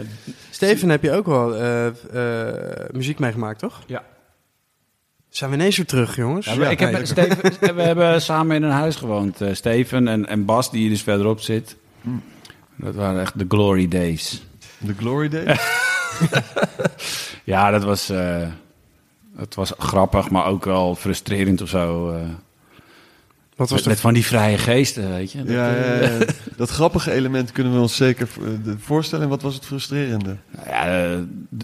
Steven, 0.50 0.88
heb 0.88 1.02
je 1.02 1.12
ook 1.12 1.26
wel 1.26 1.54
eh, 1.54 1.86
eh, 1.86 2.90
muziek 2.92 3.18
meegemaakt, 3.18 3.58
toch? 3.58 3.82
Ja. 3.86 4.04
Zijn 5.28 5.50
we 5.50 5.56
ineens 5.56 5.76
weer 5.76 5.86
terug, 5.86 6.16
jongens? 6.16 6.46
Ja, 6.46 6.68
ik 6.70 6.78
heb, 6.80 7.06
Steven, 7.06 7.74
we 7.74 7.82
hebben 7.82 8.22
samen 8.22 8.56
in 8.56 8.62
een 8.62 8.70
huis 8.70 8.96
gewoond. 8.96 9.40
eh, 9.40 9.54
Steven 9.54 10.08
en, 10.08 10.26
en 10.26 10.44
Bas, 10.44 10.70
die 10.70 10.80
hier 10.80 10.90
dus 10.90 11.02
verderop 11.02 11.40
zit. 11.40 11.76
Dat 12.76 12.94
waren 12.94 13.20
echt 13.20 13.38
de 13.38 13.44
glory 13.48 13.88
days. 13.88 14.42
The 14.86 14.94
Glory 14.98 15.28
Days? 15.28 15.60
Ja, 17.44 17.70
dat 17.70 17.82
was, 17.84 18.08
eh, 18.08 18.48
het 19.36 19.54
was 19.54 19.72
grappig, 19.78 20.30
maar 20.30 20.44
ook 20.46 20.64
wel 20.64 20.94
frustrerend 20.94 21.62
of 21.62 21.68
zo. 21.68 22.14
Wat 23.58 23.70
was 23.70 23.82
met, 23.82 24.00
van 24.00 24.14
die 24.14 24.26
vrije 24.26 24.58
geesten, 24.58 25.10
weet 25.10 25.32
je. 25.32 25.38
Dat, 25.38 25.54
ja, 25.54 25.74
eh, 25.74 26.02
ja, 26.02 26.18
ja. 26.18 26.24
Dat 26.56 26.70
grappige 26.70 27.12
element 27.12 27.52
kunnen 27.52 27.72
we 27.74 27.80
ons 27.80 27.96
zeker 27.96 28.28
eh, 28.40 28.46
de- 28.64 28.78
voorstellen. 28.78 29.24
En 29.24 29.30
wat 29.30 29.42
was 29.42 29.54
het 29.54 29.64
frustrerende? 29.64 30.36
Nou 30.50 30.68
ja, 30.68 31.18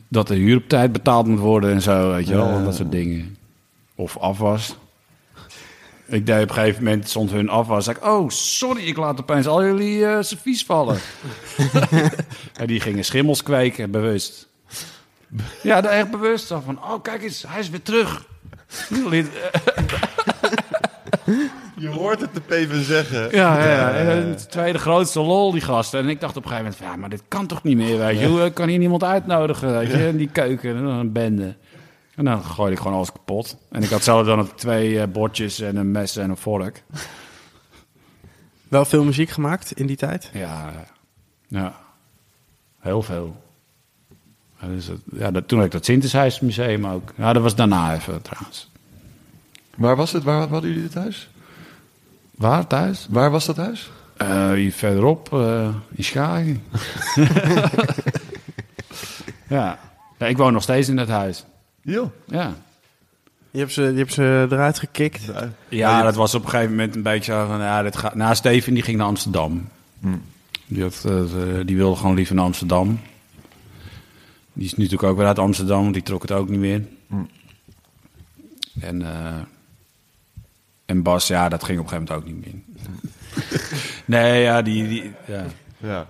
dat 0.08 0.28
de 0.28 0.34
huur 0.34 0.56
op 0.56 0.68
tijd 0.68 0.92
betaald 0.92 1.26
moet 1.26 1.38
worden 1.38 1.72
en 1.72 1.82
zo, 1.82 2.10
weet 2.10 2.26
je 2.26 2.34
wel. 2.34 2.48
Ja. 2.48 2.64
Dat 2.64 2.74
soort 2.74 2.90
dingen. 2.90 3.36
Of 3.94 4.16
afwas. 4.18 4.76
Ik 6.06 6.26
deed 6.26 6.42
op 6.42 6.48
een 6.48 6.54
gegeven 6.54 6.84
moment, 6.84 7.08
stond 7.08 7.30
hun 7.30 7.48
afwas. 7.48 7.88
Ik, 7.88 8.04
oh, 8.04 8.28
sorry, 8.30 8.82
ik 8.82 8.96
laat 8.96 9.20
opeens 9.20 9.46
al 9.46 9.64
jullie 9.64 10.06
eh 10.06 10.16
servies 10.20 10.64
vallen. 10.64 10.98
en 12.60 12.66
die 12.66 12.80
gingen 12.80 13.04
schimmels 13.04 13.42
kweken, 13.42 13.90
bewust. 13.90 14.48
Ja, 15.62 15.80
daar 15.80 15.92
echt 15.92 16.10
bewust. 16.10 16.46
Van, 16.46 16.78
oh, 16.82 17.02
kijk 17.02 17.22
eens, 17.22 17.44
hij 17.48 17.60
is 17.60 17.70
weer 17.70 17.82
terug. 17.82 18.26
Je 21.84 21.90
hoort 21.90 22.20
het 22.20 22.34
de 22.34 22.40
Peven 22.40 22.84
zeggen. 22.84 23.20
Ja, 23.30 23.58
ja, 23.64 23.70
ja. 23.70 23.90
En 23.94 24.28
het 24.28 24.50
tweede 24.50 24.78
grootste 24.78 25.20
lol, 25.20 25.52
die 25.52 25.60
gasten. 25.60 26.00
En 26.00 26.08
ik 26.08 26.20
dacht 26.20 26.36
op 26.36 26.44
een 26.44 26.50
gegeven 26.50 26.70
moment, 26.70 26.82
van, 26.84 26.92
ja, 26.94 27.00
maar 27.00 27.10
dit 27.10 27.22
kan 27.28 27.46
toch 27.46 27.62
niet 27.62 27.76
meer, 27.76 27.98
weet 27.98 28.18
je. 28.20 28.26
Hoe 28.26 28.42
eh, 28.42 28.52
kan 28.52 28.68
hier 28.68 28.78
niemand 28.78 29.04
uitnodigen, 29.04 29.72
weet 29.72 29.90
je. 29.90 30.08
In 30.08 30.16
die 30.16 30.28
keuken, 30.28 30.76
en 30.76 30.82
dan 30.82 30.92
een 30.94 31.12
bende. 31.12 31.54
En 32.14 32.24
dan 32.24 32.44
gooide 32.44 32.72
ik 32.74 32.78
gewoon 32.80 32.96
alles 32.96 33.12
kapot. 33.12 33.56
En 33.70 33.82
ik 33.82 33.88
had 33.90 34.02
zelf 34.04 34.26
dan 34.26 34.40
ook 34.40 34.56
twee 34.56 35.00
eh, 35.00 35.06
bordjes 35.08 35.60
en 35.60 35.76
een 35.76 35.90
mes 35.90 36.16
en 36.16 36.30
een 36.30 36.36
vork. 36.36 36.82
Wel 38.68 38.84
veel 38.84 39.04
muziek 39.04 39.30
gemaakt 39.30 39.72
in 39.72 39.86
die 39.86 39.96
tijd? 39.96 40.30
Ja, 40.32 40.72
ja. 41.48 41.74
Heel 42.80 43.02
veel. 43.02 43.42
Ja, 44.60 44.66
dus 44.68 44.86
het- 44.86 45.00
ja, 45.12 45.30
dat, 45.30 45.48
toen 45.48 45.58
had 45.58 45.66
ik 45.66 45.72
dat 45.72 45.84
Synthesizer 45.84 46.44
Museum 46.44 46.86
ook. 46.86 47.12
Ja, 47.16 47.32
dat 47.32 47.42
was 47.42 47.54
daarna 47.54 47.94
even 47.94 48.22
trouwens. 48.22 48.70
Waar 49.76 49.96
was 49.96 50.12
het? 50.12 50.22
Waar 50.22 50.48
hadden 50.48 50.70
jullie 50.70 50.84
het 50.84 50.94
huis? 50.94 51.28
Waar, 52.36 52.66
thuis? 52.66 53.06
Waar 53.10 53.30
was 53.30 53.46
dat 53.46 53.56
huis? 53.56 53.90
Eh, 54.16 54.52
hier 54.52 54.72
verderop, 54.72 55.32
eh, 55.32 55.68
in 55.94 56.04
Schagen. 56.04 56.62
ja. 59.48 59.78
ja. 60.18 60.26
Ik 60.26 60.36
woon 60.36 60.52
nog 60.52 60.62
steeds 60.62 60.88
in 60.88 60.96
dat 60.96 61.08
huis. 61.08 61.44
Jo. 61.82 62.12
Ja. 62.26 62.54
Je 63.50 63.58
hebt 63.58 63.72
ze, 63.72 63.82
je 63.82 63.98
hebt 63.98 64.12
ze 64.12 64.46
eruit 64.50 64.78
gekikt. 64.78 65.30
Ja, 65.68 66.02
dat 66.02 66.14
was 66.14 66.34
op 66.34 66.44
een 66.44 66.48
gegeven 66.48 66.70
moment 66.70 66.94
een 66.94 67.02
beetje 67.02 67.44
van, 67.46 67.58
ja, 67.58 67.82
dit 67.82 67.96
gaat... 67.96 68.14
Nou, 68.14 68.34
Steven 68.34 68.74
die 68.74 68.82
ging 68.82 68.96
naar 68.96 69.06
Amsterdam. 69.06 69.68
Die, 70.66 70.82
had, 70.82 71.04
eh, 71.04 71.22
die 71.64 71.76
wilde 71.76 71.96
gewoon 71.96 72.14
liever 72.14 72.34
naar 72.34 72.44
Amsterdam. 72.44 73.00
Die 74.52 74.64
is 74.64 74.74
nu 74.74 74.82
natuurlijk 74.82 75.10
ook 75.10 75.16
weer 75.16 75.26
uit 75.26 75.38
Amsterdam, 75.38 75.82
want 75.82 75.94
die 75.94 76.02
trok 76.02 76.22
het 76.22 76.32
ook 76.32 76.48
niet 76.48 76.58
meer. 76.58 76.82
En, 78.80 79.02
eh, 79.02 79.40
en 80.86 81.02
Bas, 81.02 81.26
ja, 81.26 81.48
dat 81.48 81.64
ging 81.64 81.78
op 81.78 81.84
een 81.84 81.90
gegeven 81.90 82.16
moment 82.16 82.28
ook 82.28 82.42
niet 82.44 82.54
meer. 82.54 82.62
nee, 84.04 84.42
ja, 84.42 84.62
die, 84.62 84.88
die, 84.88 85.12
ja, 85.26 85.44
Ja. 85.76 86.06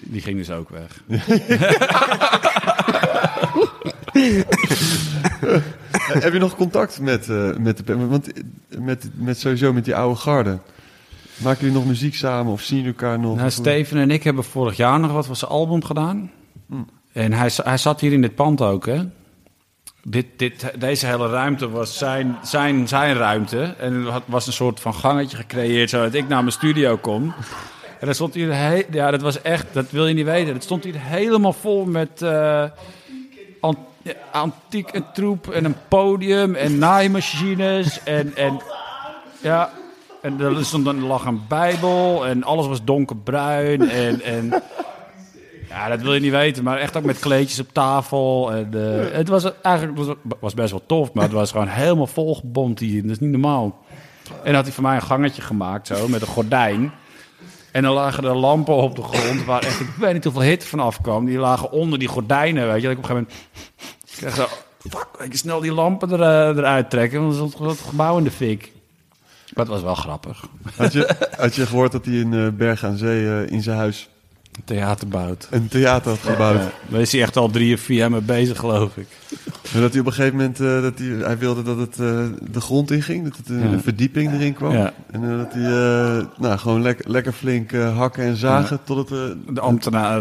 die 0.00 0.20
ging 0.20 0.36
dus 0.38 0.50
ook 0.50 0.68
weg. 0.68 1.02
Heb 6.20 6.32
je 6.32 6.38
nog 6.38 6.56
contact 6.56 7.00
met, 7.00 7.28
eh, 7.28 7.56
met 7.56 7.86
de? 7.86 8.06
Want 8.06 8.28
met, 8.78 9.08
met 9.14 9.38
sowieso 9.40 9.72
met 9.72 9.84
die 9.84 9.94
oude 9.96 10.16
garde. 10.20 10.58
Maken 11.42 11.60
jullie 11.60 11.74
nog 11.74 11.86
muziek 11.86 12.14
samen 12.14 12.52
of 12.52 12.60
zien 12.60 12.76
jullie 12.78 12.92
elkaar 12.92 13.18
nog? 13.18 13.36
Nou, 13.36 13.50
Steven 13.50 13.98
en 13.98 14.10
ik 14.10 14.22
hebben 14.22 14.44
vorig 14.44 14.76
jaar 14.76 15.00
nog 15.00 15.12
wat 15.12 15.26
van 15.26 15.36
zijn 15.36 15.50
album 15.50 15.84
gedaan. 15.84 16.30
En 17.12 17.32
hij, 17.32 17.50
hij 17.54 17.76
zat 17.78 18.00
hier 18.00 18.12
in 18.12 18.20
dit 18.20 18.34
pand 18.34 18.60
ook, 18.60 18.86
hè? 18.86 19.02
Dit, 20.06 20.28
deze 20.78 21.06
hele 21.06 21.28
ruimte 21.28 21.70
was 21.70 21.98
zijn, 21.98 22.38
zijn, 22.42 22.88
zijn 22.88 23.16
ruimte. 23.16 23.74
En 23.78 24.06
er 24.06 24.20
was 24.24 24.46
een 24.46 24.52
soort 24.52 24.80
van 24.80 24.94
gangetje 24.94 25.36
gecreëerd 25.36 25.90
zodat 25.90 26.14
ik 26.14 26.28
naar 26.28 26.40
mijn 26.40 26.52
studio 26.52 26.96
kom. 26.96 27.34
En 28.00 28.06
dat 28.06 28.14
stond 28.14 28.34
hier, 28.34 28.84
ja, 28.90 29.10
dat 29.10 29.20
was 29.20 29.42
echt, 29.42 29.66
dat 29.72 29.90
wil 29.90 30.06
je 30.06 30.14
niet 30.14 30.24
weten. 30.24 30.54
Het 30.54 30.62
stond 30.62 30.84
hier 30.84 31.00
helemaal 31.00 31.52
vol 31.52 31.84
met 31.84 32.22
eh, 32.22 32.64
an- 33.60 33.86
ja, 34.02 34.12
antiek 34.32 34.90
troep 35.14 35.50
en 35.50 35.64
een 35.64 35.76
podium 35.88 36.54
en 36.54 36.78
naaimachines 36.78 38.02
en, 38.02 38.36
en 38.36 38.60
ja, 39.40 39.70
en 40.22 40.40
er 40.40 40.64
stond 40.64 40.86
een, 40.86 41.06
lag 41.06 41.24
een 41.24 41.40
bijbel 41.48 42.26
en 42.26 42.44
alles 42.44 42.66
was 42.66 42.84
donkerbruin 42.84 43.90
en, 43.90 44.20
en 44.20 44.62
ja, 45.74 45.88
dat 45.88 46.00
wil 46.00 46.14
je 46.14 46.20
niet 46.20 46.30
weten, 46.30 46.64
maar 46.64 46.78
echt 46.78 46.96
ook 46.96 47.04
met 47.04 47.18
kleedjes 47.18 47.60
op 47.60 47.72
tafel. 47.72 48.52
En, 48.52 48.68
eh, 48.72 49.16
het 49.16 49.28
was 49.28 49.60
eigenlijk 49.62 49.98
was, 49.98 50.14
was 50.40 50.54
best 50.54 50.70
wel 50.70 50.82
tof, 50.86 51.12
maar 51.12 51.24
het 51.24 51.32
was 51.32 51.50
gewoon 51.50 51.68
helemaal 51.68 52.06
volgebomd 52.06 52.78
hier. 52.78 53.02
Dat 53.02 53.10
is 53.10 53.18
niet 53.18 53.30
normaal. 53.30 53.84
En 54.28 54.44
dan 54.44 54.54
had 54.54 54.64
hij 54.64 54.72
voor 54.72 54.82
mij 54.82 54.94
een 54.94 55.02
gangetje 55.02 55.42
gemaakt, 55.42 55.86
zo, 55.86 56.08
met 56.08 56.20
een 56.20 56.26
gordijn. 56.26 56.92
En 57.72 57.82
dan 57.82 57.94
lagen 57.94 58.24
er 58.24 58.36
lampen 58.36 58.74
op 58.74 58.96
de 58.96 59.02
grond, 59.02 59.44
waar 59.44 59.62
echt, 59.62 59.80
ik 59.80 59.88
weet 59.98 60.12
niet 60.12 60.24
hoeveel 60.24 60.42
hitte 60.42 60.66
van 60.66 60.80
afkwam. 60.80 61.24
Die 61.24 61.38
lagen 61.38 61.70
onder 61.70 61.98
die 61.98 62.08
gordijnen, 62.08 62.66
weet 62.66 62.82
je. 62.82 62.88
Dat 62.88 62.98
ik 62.98 63.04
op 63.04 63.10
een 63.10 63.16
gegeven 63.16 63.32
moment, 63.32 64.08
kreeg 64.16 64.34
zo, 64.34 64.46
fuck, 65.18 65.36
snel 65.36 65.60
die 65.60 65.72
lampen 65.72 66.10
er, 66.10 66.22
eh, 66.22 66.56
eruit 66.56 66.90
trekken, 66.90 67.20
want 67.20 67.38
dan 67.38 67.50
stond 67.50 67.70
het 67.70 67.80
gebouw 67.80 68.18
in 68.18 68.24
de 68.24 68.30
fik. 68.30 68.72
Maar 69.54 69.64
het 69.64 69.74
was 69.74 69.82
wel 69.82 69.94
grappig. 69.94 70.44
Had 70.76 70.92
je, 70.92 71.28
had 71.36 71.54
je 71.54 71.66
gehoord 71.66 71.92
dat 71.92 72.04
hij 72.04 72.14
in 72.14 72.34
eh, 72.34 72.48
Berg 72.48 72.84
aan 72.84 72.96
Zee 72.96 73.46
in 73.46 73.62
zijn 73.62 73.76
huis 73.76 74.08
Theater 74.64 75.08
bouwt. 75.08 75.48
een 75.50 75.68
theater 75.68 76.10
had 76.10 76.20
gebouwd. 76.20 76.56
Ja, 76.62 76.70
daar 76.88 77.00
is 77.00 77.12
hij 77.12 77.22
echt 77.22 77.36
al 77.36 77.50
drie 77.50 77.74
of 77.74 77.80
vier 77.80 77.96
jaar 77.96 78.10
mee 78.10 78.20
bezig, 78.20 78.58
geloof 78.58 78.96
ik. 78.96 79.06
En 79.74 79.80
dat 79.80 79.90
hij 79.90 80.00
op 80.00 80.06
een 80.06 80.12
gegeven 80.12 80.36
moment, 80.36 80.60
eh, 80.60 80.82
dat 80.82 80.98
hij, 80.98 81.06
hij 81.26 81.38
wilde 81.38 81.62
dat 81.62 81.78
het 81.78 81.98
eh, 81.98 82.24
de 82.50 82.60
grond 82.60 82.90
inging, 82.90 83.24
dat 83.24 83.36
het 83.36 83.48
een 83.48 83.70
Ja. 83.70 83.78
verdieping 83.78 84.32
erin 84.32 84.54
kwam. 84.54 84.72
Ja. 84.72 84.92
En 85.10 85.30
eh, 85.30 85.36
dat 85.38 85.52
hij 85.52 85.62
nou, 86.38 86.58
gewoon 86.58 86.82
lekker, 86.82 87.10
lekker 87.10 87.32
flink 87.32 87.72
hakken 87.72 88.24
en 88.24 88.36
zagen, 88.36 88.78
tot 88.84 88.96
het 89.08 89.18
eh, 89.18 89.54
De 89.54 89.60
ambtenaar... 89.60 90.20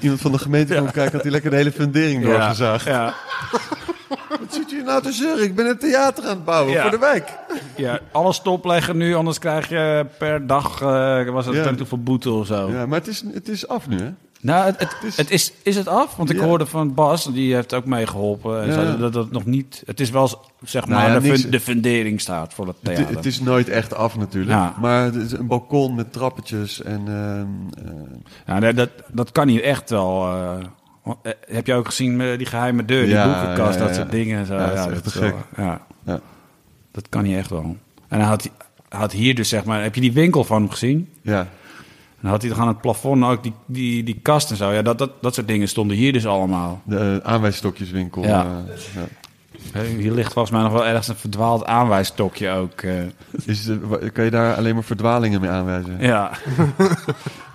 iemand 0.00 0.20
van 0.20 0.32
de 0.32 0.38
gemeente 0.38 0.72
kwam 0.72 0.90
kijken, 0.90 1.12
had 1.12 1.22
hij 1.22 1.30
lekker 1.30 1.50
de 1.50 1.56
hele 1.56 1.72
fundering 1.72 2.24
doorgezaagd. 2.24 2.84
Ja, 2.86 3.14
Wat 4.46 4.54
zit 4.54 4.70
je 4.70 4.82
nou 4.84 5.02
te 5.02 5.12
zeuren? 5.12 5.44
Ik 5.44 5.54
ben 5.54 5.66
een 5.66 5.78
theater 5.78 6.24
aan 6.24 6.30
het 6.30 6.44
bouwen 6.44 6.72
Ja. 6.72 6.82
voor 6.82 6.90
de 6.90 6.98
wijk. 6.98 7.32
ja, 7.76 8.00
alles 8.12 8.36
stopleggen 8.36 8.96
nu, 8.96 9.14
anders 9.14 9.38
krijg 9.38 9.68
je 9.68 10.06
per 10.18 10.46
dag... 10.46 10.80
eh 10.82 11.28
was 11.28 11.46
het 11.46 11.54
Ja. 11.54 11.62
ja. 11.64 11.74
hoeveel 11.76 12.02
boete 12.02 12.30
of 12.30 12.46
zo. 12.46 12.70
Ja, 12.70 12.86
maar 12.86 12.98
het 12.98 13.08
is, 13.08 13.24
het 13.32 13.48
is 13.48 13.68
af 13.68 13.88
nu, 13.88 13.98
hè? 14.00 14.10
Nou, 14.40 14.64
het, 14.66 14.78
het, 14.78 14.96
is- 15.06 15.16
het 15.16 15.30
is, 15.30 15.52
is 15.62 15.76
het 15.76 15.88
af? 15.88 16.16
Want 16.16 16.30
ik 16.30 16.36
Ja. 16.38 16.44
hoorde 16.44 16.66
van 16.66 16.94
Bas, 16.94 17.24
die 17.32 17.54
heeft 17.54 17.74
ook 17.74 17.84
meegeholpen. 17.84 18.60
En 18.62 18.66
Ja. 18.66 18.72
zei 18.72 18.98
dat 18.98 19.14
het 19.14 19.30
nog 19.30 19.44
niet... 19.44 19.82
Het 19.86 20.00
is 20.00 20.10
wel, 20.10 20.28
zeg 20.64 20.86
Nou 20.86 21.00
maar, 21.02 21.10
ja, 21.12 21.18
de, 21.20 21.26
niks- 21.28 21.40
fun- 21.40 21.50
de 21.50 21.60
fundering 21.60 22.20
staat 22.20 22.54
voor 22.54 22.66
het 22.66 22.76
Het, 22.82 22.94
theater. 22.94 23.16
het 23.16 23.26
is 23.26 23.40
nooit 23.40 23.68
echt 23.68 23.94
af 23.94 24.16
natuurlijk. 24.16 24.52
Ja. 24.52 24.74
Maar 24.80 25.04
het 25.04 25.14
is 25.14 25.32
een 25.32 25.46
balkon 25.46 25.94
met 25.94 26.12
trappetjes 26.12 26.82
en... 26.82 27.02
ehm, 27.06 27.86
eh, 27.88 27.92
Ja, 28.46 28.60
dat, 28.60 28.76
dat, 28.76 28.90
dat 29.12 29.32
kan 29.32 29.48
hier 29.48 29.62
echt 29.62 29.90
wel. 29.90 30.26
eh, 30.26 30.50
heb 31.48 31.66
je 31.66 31.74
ook 31.74 31.86
gezien 31.86 32.20
eh, 32.20 32.38
die 32.38 32.46
geheime 32.46 32.84
deur, 32.84 33.04
die 33.04 33.14
Ja, 33.14 33.26
boekenkast, 33.38 33.78
dat 33.78 33.94
soort 33.94 34.10
dingen. 34.10 34.38
en 34.38 34.46
Zo. 34.46 34.54
Ja, 34.54 34.66
dat 34.66 34.86
is 34.86 34.92
echt 34.94 35.04
dat 35.04 35.12
wel- 35.14 35.32
ja, 35.56 35.80
ja. 36.04 36.20
dat 36.92 37.08
kan 37.08 37.24
hij 37.24 37.38
echt 37.38 37.50
wel. 37.50 37.76
En 38.08 38.18
hij 38.18 38.28
had, 38.28 38.42
hij 38.88 38.98
had 39.00 39.12
hier 39.12 39.34
dus, 39.34 39.48
zeg 39.48 39.64
maar, 39.64 39.82
heb 39.82 39.94
je 39.94 40.00
die 40.00 40.12
winkel 40.12 40.44
van 40.44 40.60
hem 40.62 40.70
gezien? 40.70 41.08
ja. 41.22 41.46
En 42.16 42.22
dan 42.22 42.30
had 42.30 42.40
hij 42.42 42.50
toch 42.50 42.60
aan 42.60 42.68
het 42.68 42.80
plafond 42.80 43.24
ook 43.24 43.42
die, 43.42 43.52
die, 43.66 44.02
die 44.02 44.18
kast 44.22 44.50
en 44.50 44.56
zo. 44.56 44.72
Ja, 44.72 44.82
dat, 44.82 44.98
dat, 44.98 45.10
dat 45.20 45.34
soort 45.34 45.48
dingen 45.48 45.68
stonden 45.68 45.96
hier 45.96 46.12
dus 46.12 46.26
allemaal. 46.26 46.80
De 46.84 47.20
eh, 47.24 47.30
aanwijsstokjeswinkel. 47.32 48.22
Ja. 48.24 48.46
eh, 48.68 49.02
ja. 49.74 49.80
Hier 49.82 50.12
ligt 50.12 50.32
volgens 50.32 50.54
mij 50.54 50.62
nog 50.62 50.72
wel 50.72 50.86
ergens 50.86 51.08
een 51.08 51.16
verdwaald 51.16 51.64
aanwijstokje 51.64 52.50
ook. 52.50 52.80
eh. 52.80 52.92
Is, 53.44 53.70
kan 54.12 54.24
je 54.24 54.30
daar 54.30 54.54
alleen 54.56 54.74
maar 54.74 54.84
verdwalingen 54.84 55.40
mee 55.40 55.50
aanwijzen? 55.50 55.96
Ja. 56.00 56.30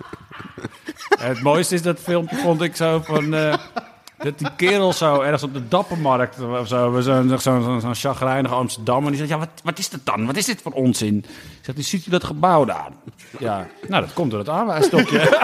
Het 1.18 1.42
mooiste 1.42 1.74
is 1.74 1.82
dat 1.82 2.00
filmpje, 2.00 2.36
vond 2.36 2.62
ik 2.62 2.76
zo 2.76 3.00
van. 3.04 3.34
eh, 3.34 3.54
dat 4.22 4.38
die 4.38 4.48
kerel 4.56 4.92
zo 4.92 5.20
ergens 5.20 5.42
op 5.42 5.54
de 5.54 5.68
Dappermarkt 5.68 6.40
of 6.40 6.68
zo. 6.68 7.00
Zo'n 7.00 7.28
zo'n 7.28 7.38
zo'n 7.62 7.80
zo'n 7.80 7.94
chagrijnige 7.94 8.54
Amsterdam. 8.54 9.02
En 9.04 9.08
die 9.08 9.16
zegt: 9.16 9.28
Ja, 9.30 9.38
wat, 9.38 9.48
wat 9.64 9.78
is 9.78 9.90
dat 9.90 10.00
dan? 10.04 10.26
Wat 10.26 10.36
is 10.36 10.44
dit 10.44 10.62
voor 10.62 10.72
onzin? 10.72 11.24
Zegt 11.60 11.78
hij: 11.78 11.86
Ziet 11.86 12.06
u 12.06 12.10
dat 12.10 12.24
gebouw 12.24 12.64
daar? 12.64 12.88
Ja, 13.38 13.66
nou, 13.88 14.04
dat 14.04 14.12
komt 14.12 14.30
door 14.30 14.40
het 14.40 14.48
aanwijstokje. 14.48 15.28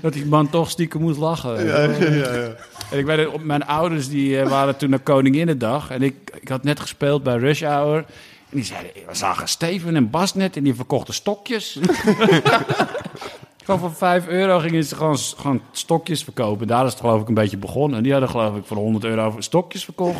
dat 0.00 0.12
die 0.12 0.26
man 0.26 0.50
toch 0.50 0.70
stiekem 0.70 1.00
moest 1.00 1.18
lachen. 1.18 1.66
Ja, 1.66 1.80
ja, 1.80 2.10
ja. 2.10 2.54
En 2.90 2.98
ik 2.98 3.06
weet, 3.06 3.44
mijn 3.44 3.66
ouders 3.66 4.08
die 4.08 4.40
eh, 4.40 4.48
waren 4.48 4.76
toen 4.76 4.90
naar 4.90 4.98
Koninginnedag. 4.98 5.90
En 5.90 6.02
ik, 6.02 6.14
ik 6.40 6.48
had 6.48 6.62
net 6.62 6.80
gespeeld 6.80 7.22
bij 7.22 7.36
Rush 7.36 7.62
Hour. 7.62 8.04
En 8.50 8.56
die 8.56 8.64
zeiden, 8.64 8.90
we 9.08 9.14
zagen 9.14 9.48
Steven 9.48 9.96
en 9.96 10.10
Bas 10.10 10.34
net 10.34 10.56
en 10.56 10.62
die 10.64 10.74
verkochten 10.74 11.14
stokjes. 11.14 11.78
gewoon 13.64 13.80
voor 13.80 13.94
5 13.94 14.26
euro 14.26 14.58
gingen 14.58 14.84
ze 14.84 14.94
gewoon, 14.96 15.16
gewoon 15.36 15.60
stokjes 15.72 16.24
verkopen. 16.24 16.66
Daar 16.66 16.84
is 16.86 16.90
het 16.90 17.00
geloof 17.00 17.20
ik 17.22 17.28
een 17.28 17.34
beetje 17.34 17.56
begonnen. 17.56 17.96
En 17.96 18.02
die 18.02 18.12
hadden 18.12 18.30
geloof 18.30 18.56
ik 18.56 18.62
voor 18.64 18.76
100 18.76 19.04
euro 19.04 19.34
stokjes 19.38 19.84
verkocht. 19.84 20.18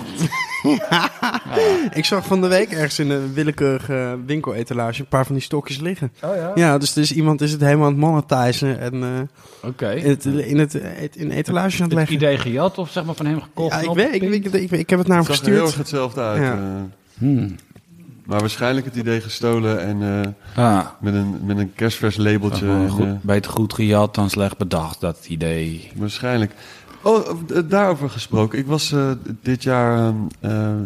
Ik 1.94 2.04
zag 2.04 2.26
van 2.26 2.40
de 2.40 2.46
week 2.48 2.70
ergens 2.70 2.98
in 2.98 3.10
een 3.10 3.32
willekeurige 3.32 4.18
winkeletalage 4.26 5.00
een 5.00 5.06
paar 5.08 5.26
van 5.26 5.34
die 5.34 5.44
stokjes 5.44 5.78
liggen. 5.80 6.12
Oh 6.24 6.34
ja? 6.36 6.52
Ja, 6.54 6.78
dus, 6.78 6.92
dus 6.92 7.12
iemand 7.12 7.40
is 7.40 7.52
het 7.52 7.60
helemaal 7.60 7.86
aan 7.86 7.92
het 7.92 8.00
monetizen 8.00 8.80
en 8.80 9.02
eh, 9.02 9.68
Oké. 9.68 9.90
in, 9.90 10.08
het, 10.10 10.24
in, 10.24 10.58
het, 10.58 10.74
in 11.16 11.30
etalage 11.30 11.64
aan 11.64 11.70
het 11.70 11.80
Het 11.80 11.92
leggen. 11.92 12.14
idee 12.14 12.38
gejat 12.38 12.78
of 12.78 12.90
zeg 12.90 13.04
maar 13.04 13.14
van 13.14 13.26
hem 13.26 13.40
gekocht? 13.40 13.80
Ja, 13.84 13.90
ik, 13.90 13.94
weet, 13.96 14.14
ik, 14.14 14.22
ik, 14.22 14.52
ik, 14.52 14.70
ik 14.70 14.90
heb 14.90 14.98
het 14.98 15.08
naar 15.08 15.18
hem 15.18 15.26
Het 15.26 15.36
zag 15.36 15.46
er 15.46 15.52
heel 15.52 15.62
erg 15.62 15.74
gestuurd. 15.74 15.76
hetzelfde 15.76 16.20
uit. 16.20 16.42
Ja. 16.42 16.52
eh. 16.52 16.58
Hmm. 17.18 17.56
Maar 18.28 18.40
waarschijnlijk 18.40 18.86
het 18.86 18.96
idee 18.96 19.20
gestolen 19.20 19.80
en 19.80 20.02
eh, 20.54 20.64
Ah, 20.64 20.86
met, 21.00 21.14
een, 21.14 21.36
met 21.44 21.58
een 21.58 21.72
kerstvers 21.74 22.16
labeltje. 22.16 22.64
gewoon 22.64 22.82
en, 22.82 22.88
goed, 22.90 23.04
eh, 23.06 23.12
beter 23.20 23.50
goed 23.50 23.72
gejat 23.74 24.14
dan 24.14 24.30
slecht 24.30 24.56
bedacht, 24.58 25.00
dat 25.00 25.26
idee. 25.28 25.90
waarschijnlijk. 25.96 26.52
Oh, 27.02 27.28
eh, 27.28 27.62
daarover 27.68 28.10
gesproken. 28.10 28.58
Ik 28.58 28.66
was 28.66 28.92
eh, 28.92 29.10
dit 29.42 29.62
jaar... 29.62 30.12
eh, 30.40 30.70
eh, 30.70 30.76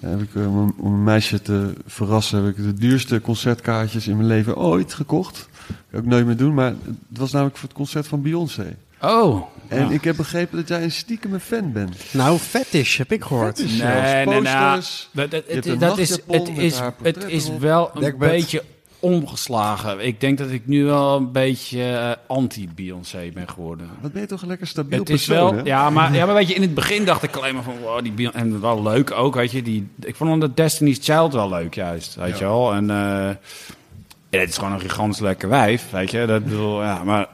heb 0.00 0.22
ik, 0.22 0.34
eh, 0.34 0.58
om 0.58 0.74
een 0.84 1.04
meisje 1.04 1.42
te 1.42 1.72
verrassen, 1.86 2.44
heb 2.44 2.56
ik 2.56 2.64
de 2.64 2.74
duurste 2.74 3.20
concertkaartjes 3.20 4.08
in 4.08 4.16
mijn 4.16 4.28
leven 4.28 4.56
ooit 4.56 4.94
gekocht. 4.94 5.48
Ga 5.92 5.98
ik 5.98 6.04
nooit 6.06 6.26
meer 6.26 6.36
doen, 6.36 6.54
maar 6.54 6.74
het 7.08 7.18
was 7.18 7.32
namelijk 7.32 7.56
voor 7.56 7.68
het 7.68 7.76
concert 7.78 8.06
van 8.06 8.22
Beyoncé. 8.22 8.76
Oh. 9.02 9.42
En 9.68 9.88
ja. 9.88 9.90
ik 9.90 10.04
heb 10.04 10.16
begrepen 10.16 10.56
dat 10.56 10.68
jij 10.68 10.82
een 10.82 10.92
stiekeme 10.92 11.40
fan 11.40 11.72
bent. 11.72 11.96
Nou, 12.10 12.38
fetish 12.38 12.98
heb 12.98 13.12
ik 13.12 13.24
gehoord. 13.24 13.56
Fetish. 13.56 13.78
Nee, 13.78 13.92
zelfs 13.92 14.12
nee, 14.12 14.40
nou, 14.40 14.74
posters. 14.74 15.08
dat, 15.12 15.30
dat, 15.30 15.44
Je 15.46 15.52
hebt 15.52 15.64
het, 15.64 15.74
een 15.74 15.80
dat 15.80 15.98
is, 15.98 16.10
het, 16.10 16.26
met 16.26 16.48
is, 16.58 16.78
haar 16.78 16.94
het 17.02 17.24
is 17.24 17.48
wel 17.58 17.90
een 17.94 18.00
Dekbed. 18.00 18.30
beetje 18.30 18.62
omgeslagen. 19.04 20.06
Ik 20.06 20.20
denk 20.20 20.38
dat 20.38 20.50
ik 20.50 20.66
nu 20.66 20.84
wel 20.84 21.16
een 21.16 21.32
beetje 21.32 21.82
eh, 21.82 22.10
anti-Beyoncé 22.26 23.30
ben 23.34 23.48
geworden. 23.48 23.90
Wat 24.00 24.12
ben 24.12 24.20
je 24.20 24.28
toch 24.28 24.42
een 24.42 24.48
lekker 24.48 24.66
stabiel 24.66 24.98
Het 24.98 25.10
is 25.10 25.24
persoon, 25.24 25.54
wel, 25.54 25.66
ja 25.66 25.90
maar, 25.90 26.14
ja, 26.14 26.26
maar 26.26 26.34
weet 26.34 26.48
je, 26.48 26.54
in 26.54 26.62
het 26.62 26.74
begin 26.74 27.04
dacht 27.04 27.22
ik 27.22 27.36
alleen 27.36 27.54
maar 27.54 27.62
van, 27.62 27.78
wow, 27.78 28.02
die 28.02 28.12
Beyoncé, 28.12 28.38
en 28.38 28.60
wel 28.60 28.82
leuk 28.82 29.10
ook, 29.10 29.34
weet 29.34 29.50
je, 29.50 29.62
die, 29.62 29.88
ik 30.00 30.16
vond 30.16 30.40
de 30.40 30.54
Destiny's 30.54 30.98
Child 31.02 31.32
wel 31.32 31.48
leuk 31.48 31.74
juist, 31.74 32.14
weet 32.14 32.38
je 32.38 32.44
wel, 32.44 32.74
en, 32.74 32.90
eh, 32.90 33.28
en 33.28 34.40
het 34.40 34.48
is 34.48 34.58
gewoon 34.58 34.72
een 34.72 34.80
gigantisch 34.80 35.20
lekker 35.20 35.48
wijf, 35.48 35.90
weet 35.90 36.10
je, 36.10 36.26
dat 36.26 36.44
bedoel, 36.44 36.82
ja, 36.82 37.04
maar 37.04 37.28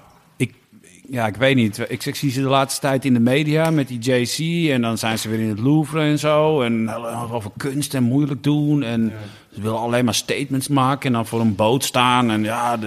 ja, 1.10 1.26
ik 1.26 1.36
weet 1.36 1.56
niet, 1.56 1.78
ik, 1.88 2.04
ik 2.04 2.14
zie 2.14 2.30
ze 2.30 2.40
de 2.40 2.48
laatste 2.48 2.80
tijd 2.80 3.04
in 3.04 3.14
de 3.14 3.20
media 3.20 3.70
met 3.70 3.88
die 3.88 3.98
JC 3.98 4.70
en 4.70 4.82
dan 4.82 4.98
zijn 4.98 5.18
ze 5.18 5.28
weer 5.28 5.40
in 5.40 5.48
het 5.48 5.60
Louvre 5.60 6.00
en 6.00 6.18
zo, 6.18 6.62
en 6.62 6.90
over 7.30 7.50
kunst 7.56 7.94
en 7.94 8.02
moeilijk 8.02 8.42
doen, 8.42 8.82
en 8.82 9.12
ze 9.54 9.60
willen 9.60 9.78
alleen 9.78 10.04
maar 10.04 10.14
statements 10.14 10.68
maken 10.68 11.06
en 11.06 11.12
dan 11.12 11.26
voor 11.26 11.40
een 11.40 11.54
boot 11.54 11.84
staan, 11.84 12.30
en 12.30 12.42
ja, 12.42 12.78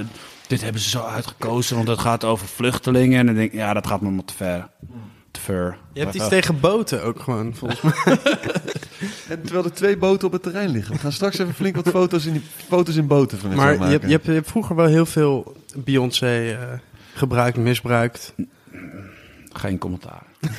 dit 0.47 0.61
hebben 0.61 0.81
ze 0.81 0.89
zo 0.89 1.01
uitgekozen, 1.01 1.75
want 1.75 1.87
het 1.87 1.99
gaat 1.99 2.23
over 2.23 2.47
vluchtelingen. 2.47 3.19
En 3.19 3.25
dan 3.25 3.35
denk 3.35 3.51
ik, 3.51 3.57
ja, 3.59 3.73
dat 3.73 3.87
gaat 3.87 4.01
me 4.01 4.09
maar 4.09 4.25
te 4.25 4.33
ver. 4.33 4.67
Te 5.31 5.39
ver. 5.39 5.77
Je 5.93 5.99
hebt 5.99 6.15
iets 6.15 6.27
tegen 6.27 6.59
boten 6.59 7.03
ook 7.03 7.19
gewoon, 7.19 7.55
volgens 7.55 7.81
mij. 7.81 7.93
En 9.27 9.41
terwijl 9.41 9.65
er 9.65 9.73
twee 9.73 9.97
boten 9.97 10.27
op 10.27 10.33
het 10.33 10.43
terrein 10.43 10.69
liggen. 10.69 10.93
We 10.93 10.99
gaan 10.99 11.11
straks 11.11 11.37
even 11.37 11.53
flink 11.53 11.75
wat 11.75 11.89
foto's 11.89 12.25
in, 12.25 12.33
die, 12.33 12.41
foto's 12.67 12.95
in 12.95 13.07
boten 13.07 13.39
van 13.39 13.55
Maar 13.55 13.71
je 13.71 13.77
maken. 13.77 13.91
hebt, 13.91 14.05
je, 14.05 14.11
hebt, 14.11 14.25
je 14.25 14.31
hebt 14.31 14.47
vroeger 14.47 14.75
wel 14.75 14.85
heel 14.85 15.05
veel 15.05 15.55
Beyoncé 15.75 16.49
eh, 16.51 16.57
gebruikt, 17.13 17.57
misbruikt. 17.57 18.33
Geen 19.53 19.77
commentaar. 19.77 20.23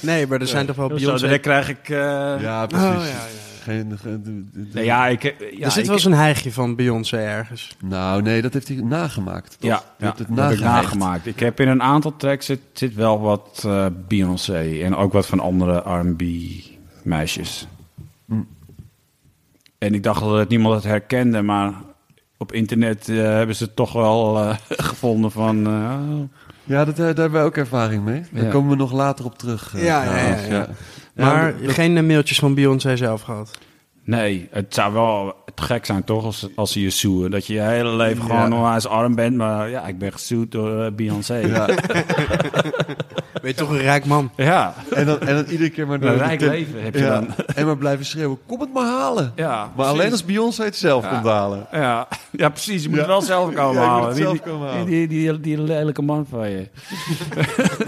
Nee, 0.00 0.26
maar 0.26 0.40
er 0.40 0.46
zijn 0.46 0.66
toch 0.66 0.76
wel 0.76 0.88
Zo, 0.88 0.94
Beyoncé... 0.94 1.24
direct 1.24 1.42
krijg 1.42 1.68
ik... 1.68 1.88
eh, 1.88 1.96
Ja, 2.40 2.62
Oh, 2.62 2.68
precies. 2.68 3.08
ja, 3.10 3.16
ja. 3.16 3.24
Geen, 3.62 3.98
ge- 3.98 4.22
de- 4.22 4.44
de- 4.52 4.62
de- 4.62 4.68
nee, 4.74 4.84
ja, 4.84 5.06
ik... 5.06 5.24
eh, 5.24 5.58
Ja, 5.58 5.64
er 5.64 5.70
zit 5.70 5.80
ik- 5.80 5.86
wel 5.86 5.94
eens 5.94 6.04
een 6.04 6.12
hijgje 6.12 6.52
van 6.52 6.76
Beyoncé 6.76 7.16
ergens. 7.16 7.76
Nou, 7.82 8.22
nee, 8.22 8.42
dat 8.42 8.52
heeft 8.52 8.68
hij 8.68 8.76
nagemaakt. 8.76 9.56
Toch? 9.60 9.70
Ja, 9.70 9.82
Je 9.98 10.04
hebt 10.04 10.18
het 10.18 10.28
dat 10.30 10.48
heb 10.48 10.58
ik 10.58 10.64
nagemaakt. 10.64 11.26
Ik 11.26 11.40
heb 11.40 11.60
in 11.60 11.68
een 11.68 11.82
aantal 11.82 12.16
tracks 12.16 12.46
zit, 12.46 12.60
zit 12.72 12.94
wel 12.94 13.20
wat 13.20 13.62
eh, 13.66 13.86
Beyoncé 14.08 14.80
en 14.82 14.96
ook 14.96 15.12
wat 15.12 15.26
van 15.26 15.40
andere 15.40 15.76
R&B 16.00 16.22
meisjes. 17.02 17.66
Hm. 18.26 18.34
En 19.78 19.94
ik 19.94 20.02
dacht 20.02 20.20
dat 20.20 20.48
niemand 20.48 20.74
het 20.74 20.84
herkende, 20.84 21.42
maar 21.42 21.72
op 22.38 22.52
internet 22.52 23.08
eh, 23.08 23.16
hebben 23.16 23.56
ze 23.56 23.64
het 23.64 23.76
toch 23.76 23.92
wel 23.92 24.38
eh, 24.38 24.56
gevonden 24.88 25.30
van... 25.30 25.66
eh, 25.66 25.72
oh, 25.72 26.28
Ja, 26.64 26.84
dat, 26.84 26.96
daar 26.96 27.06
hebben 27.06 27.30
wij 27.32 27.42
ook 27.44 27.56
ervaring 27.56 28.04
mee. 28.04 28.22
Daar 28.32 28.44
Ja. 28.44 28.50
komen 28.50 28.70
we 28.70 28.76
nog 28.76 28.92
later 28.92 29.24
op 29.24 29.38
terug. 29.38 29.72
Ja, 29.76 29.80
ja, 29.82 30.02
ja, 30.04 30.16
trouwens, 30.16 30.46
ja. 30.46 30.68
Ja, 31.14 31.24
Maar 31.24 31.54
dat- 31.62 31.72
geen 31.72 32.06
mailtjes 32.06 32.38
van 32.38 32.54
Beyoncé 32.54 32.96
zelf 32.96 33.22
gehad. 33.22 33.58
Nee, 34.08 34.48
het 34.50 34.74
zou 34.74 34.92
wel 34.92 35.34
te 35.54 35.62
gek 35.62 35.86
zijn 35.86 36.04
toch 36.04 36.24
als, 36.24 36.46
als 36.54 36.72
ze 36.72 36.80
je 36.80 36.90
zoeken. 36.90 37.30
Dat 37.30 37.46
je 37.46 37.54
je 37.54 37.60
hele 37.60 37.96
leven 37.96 38.26
Ja. 38.26 38.34
gewoon 38.34 38.52
onwijs 38.52 38.86
arm 38.86 39.14
bent. 39.14 39.36
Maar 39.36 39.70
ja, 39.70 39.86
ik 39.86 39.98
ben 39.98 40.12
gezoet 40.12 40.52
door 40.52 40.82
eh, 40.84 40.92
Beyoncé. 40.92 41.34
Ja. 41.36 41.66
Ben 43.40 43.50
je 43.50 43.54
toch 43.54 43.70
een 43.70 43.78
rijk 43.78 44.04
man? 44.04 44.30
Ja. 44.36 44.74
En, 44.94 45.06
dan, 45.06 45.20
en 45.20 45.34
dan 45.34 45.44
iedere 45.44 45.70
keer 45.70 45.86
maar... 45.86 46.02
Een 46.02 46.16
rijk 46.16 46.40
leven 46.40 46.82
heb 46.82 46.94
je 46.94 47.00
ja. 47.00 47.08
dan. 47.20 47.28
En 47.54 47.66
maar 47.66 47.76
blijven 47.76 48.04
schreeuwen, 48.06 48.38
kom 48.46 48.60
het 48.60 48.72
maar 48.72 48.86
halen. 48.86 49.32
Ja, 49.36 49.72
maar 49.76 49.86
alleen 49.86 50.10
als 50.10 50.24
Beyoncé 50.24 50.64
het 50.64 50.76
zelf 50.76 51.08
komt 51.08 51.24
halen. 51.24 51.66
Ja, 51.72 52.08
ja, 52.30 52.48
precies. 52.48 52.82
Je 52.82 52.88
moet 52.88 52.98
het 52.98 53.06
wel 53.06 53.22
zelf 53.22 53.54
komen 53.54 53.74
Ja, 53.74 53.80
je 53.82 53.88
moet 53.88 53.88
halen. 53.88 54.06
het 54.06 54.14
Die- 54.16 54.24
zelf 54.24 54.36
die, 54.36 54.52
komen 54.52 54.68
halen. 54.68 54.86
Die, 54.86 55.08
die, 55.08 55.32
die, 55.32 55.40
die 55.40 55.62
lelijke 55.62 56.02
man 56.02 56.26
van 56.30 56.50
je. 56.50 56.68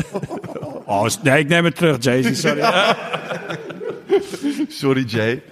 oh, 0.87 1.07
nee, 1.23 1.39
ik 1.39 1.49
neem 1.49 1.65
het 1.65 1.77
terug, 1.77 1.97
Jason. 2.03 2.35
Sorry. 2.35 2.95
Sorry, 4.69 5.05
Jay. 5.05 5.43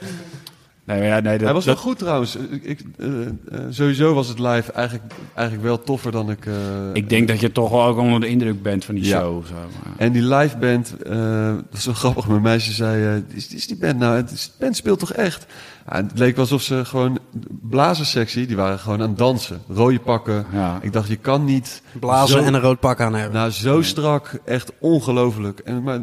Nee, 0.89 0.99
maar 0.99 1.07
ja, 1.09 1.21
nee, 1.21 1.33
dat, 1.39 1.45
Hij 1.45 1.53
was 1.53 1.65
wel 1.65 1.75
dat- 1.75 1.83
goed 1.83 1.99
trouwens. 1.99 2.37
Ik, 2.63 2.81
eh, 2.99 3.27
eh, 3.27 3.31
sowieso 3.71 4.15
was 4.15 4.29
het 4.29 4.39
live 4.39 4.73
eigenlijk, 4.73 5.13
eigenlijk 5.35 5.67
wel 5.67 5.83
toffer 5.83 6.13
dan 6.13 6.31
ik... 6.31 6.47
eh, 6.47 6.53
ik 6.93 7.09
denk 7.09 7.29
dat 7.29 7.41
je 7.41 7.53
toch 7.53 7.71
wel 7.71 7.85
ook 7.85 7.99
onder 7.99 8.21
de 8.21 8.29
indruk 8.29 8.63
bent 8.63 8.85
van 8.85 8.95
die 8.95 9.05
Ja. 9.05 9.19
show. 9.21 9.47
Zo. 9.47 9.53
maar- 9.55 9.93
En 9.97 10.13
die 10.13 10.23
live 10.23 10.57
band, 10.57 10.97
eh, 11.03 11.55
dat 11.71 11.79
is 11.79 11.85
wel 11.85 11.95
grappig. 12.05 12.29
Mijn 12.29 12.43
meisje 12.43 12.73
zei, 12.73 13.05
eh, 13.31 13.37
is, 13.37 13.55
is 13.55 13.67
die 13.67 13.77
band 13.77 13.99
nou? 13.99 14.17
Het 14.17 14.31
is- 14.31 14.45
De 14.47 14.53
band 14.65 14.77
speelt 14.77 14.99
toch 14.99 15.13
echt? 15.13 15.47
Ja, 15.91 15.97
het 15.97 16.19
leek 16.19 16.35
wel 16.35 16.45
alsof 16.45 16.63
ze 16.63 16.85
gewoon, 16.85 17.19
blazerssectie, 17.63 18.47
die 18.47 18.57
waren 18.57 18.79
gewoon 18.79 19.03
aan 19.03 19.09
het 19.09 19.19
dansen. 19.19 19.61
Rode 19.69 19.99
pakken. 20.01 20.47
Ja. 20.53 20.79
Ik 20.83 20.93
dacht, 20.93 21.09
je 21.09 21.17
kan 21.17 21.45
niet 21.45 21.83
Blazen 22.01 22.39
zo, 22.39 22.45
en 22.45 22.55
een 22.55 22.61
rood 22.61 22.81
pak 22.81 23.01
aan 23.01 23.15
hebben. 23.15 23.39
nou, 23.39 23.51
zo 23.51 23.83
strak, 23.83 24.41
echt 24.45 24.73
ongelooflijk. 24.79 25.59
En, 25.59 25.83
maar 25.83 26.01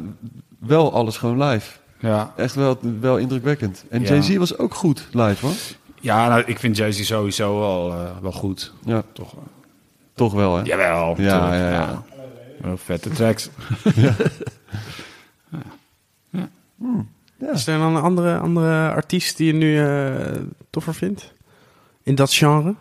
wel 0.60 0.94
alles 0.94 1.18
gewoon 1.18 1.44
live. 1.44 1.72
Ja, 2.00 2.34
Echt 2.36 2.56
wel, 2.56 2.78
wel 3.00 3.18
indrukwekkend. 3.18 3.86
En 3.90 4.02
Ja. 4.02 4.08
Jay-Z 4.08 4.36
was 4.36 4.58
ook 4.58 4.74
goed 4.74 5.08
live, 5.12 5.46
hoor. 5.46 5.56
ja 6.02 6.28
nou, 6.28 6.44
ik 6.46 6.60
vind 6.60 6.78
Jay-Z 6.78 7.04
sowieso 7.04 7.60
wel, 7.60 7.92
eh, 7.92 8.12
wel 8.22 8.32
goed. 8.32 8.74
Ja, 8.86 9.04
Toch, 9.14 9.32
wel. 9.32 9.48
toch 10.14 10.34
wel, 10.34 10.56
hè? 10.56 10.64
Jawel. 10.64 11.22
Ja, 11.22 11.56
ja, 11.56 11.70
ja. 11.72 12.04
Wel 12.62 12.78
vette 12.78 13.10
tracks. 13.10 13.50
Is 17.54 17.68
er 17.68 17.78
dan 17.80 17.96
een 17.96 18.02
andere, 18.02 18.38
andere 18.38 18.90
artiest 18.92 19.38
die 19.38 19.48
je 19.48 19.54
nu 19.54 19.80
eh, 19.80 20.42
toffer 20.70 20.94
vindt? 20.94 21.34
In 22.04 22.16
dat 22.16 22.34
genre? 22.34 22.76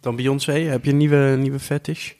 Dan 0.00 0.16
Beyoncé? 0.16 0.52
Heb 0.52 0.84
je 0.84 0.90
een 0.90 0.96
nieuwe, 0.96 1.36
nieuwe 1.38 1.58
fetish? 1.58 2.12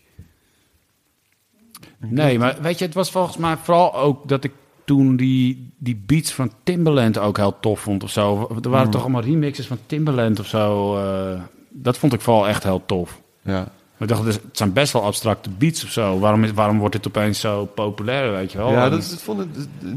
Nee, 1.98 2.39
maar 2.39 2.57
weet 2.62 2.78
je, 2.78 2.85
het 2.85 2.94
was 2.94 3.11
volgens 3.11 3.36
mij 3.36 3.57
vooral 3.57 3.94
ook 3.94 4.28
dat 4.28 4.44
ik 4.44 4.52
toen 4.90 5.16
die, 5.16 5.70
die 5.78 6.02
beats 6.06 6.32
van 6.32 6.52
Timbaland 6.62 7.18
ook 7.18 7.36
heel 7.36 7.56
tof 7.60 7.80
vond 7.80 8.02
of 8.02 8.10
zo. 8.10 8.48
Er 8.62 8.70
waren 8.70 8.86
Mm. 8.86 8.92
toch 8.92 9.00
allemaal 9.02 9.22
remixes 9.22 9.66
van 9.66 9.78
Timbaland 9.86 10.40
of 10.40 10.46
zo. 10.46 10.96
eh, 10.96 11.40
dat 11.68 11.98
vond 11.98 12.12
ik 12.12 12.20
vooral 12.20 12.48
echt 12.48 12.62
heel 12.62 12.82
tof. 12.86 13.20
Ja. 13.42 13.52
Maar 13.96 14.08
ik 14.08 14.08
dacht, 14.08 14.24
dus, 14.24 14.34
het 14.34 14.56
zijn 14.56 14.72
best 14.72 14.92
wel 14.92 15.02
abstracte 15.04 15.50
beats 15.58 15.84
of 15.84 15.90
zo. 15.90 16.18
Waarom, 16.18 16.44
is, 16.44 16.52
waarom 16.52 16.78
wordt 16.78 16.94
dit 16.94 17.06
opeens 17.06 17.40
zo 17.40 17.64
populair, 17.64 18.32
weet 18.32 18.52
je 18.52 18.58
wel? 18.58 18.70
Ja, 18.72 18.84
En- 18.84 18.90
dat, 18.90 19.00
dat 19.10 19.22
vond 19.22 19.40
ik, 19.40 19.46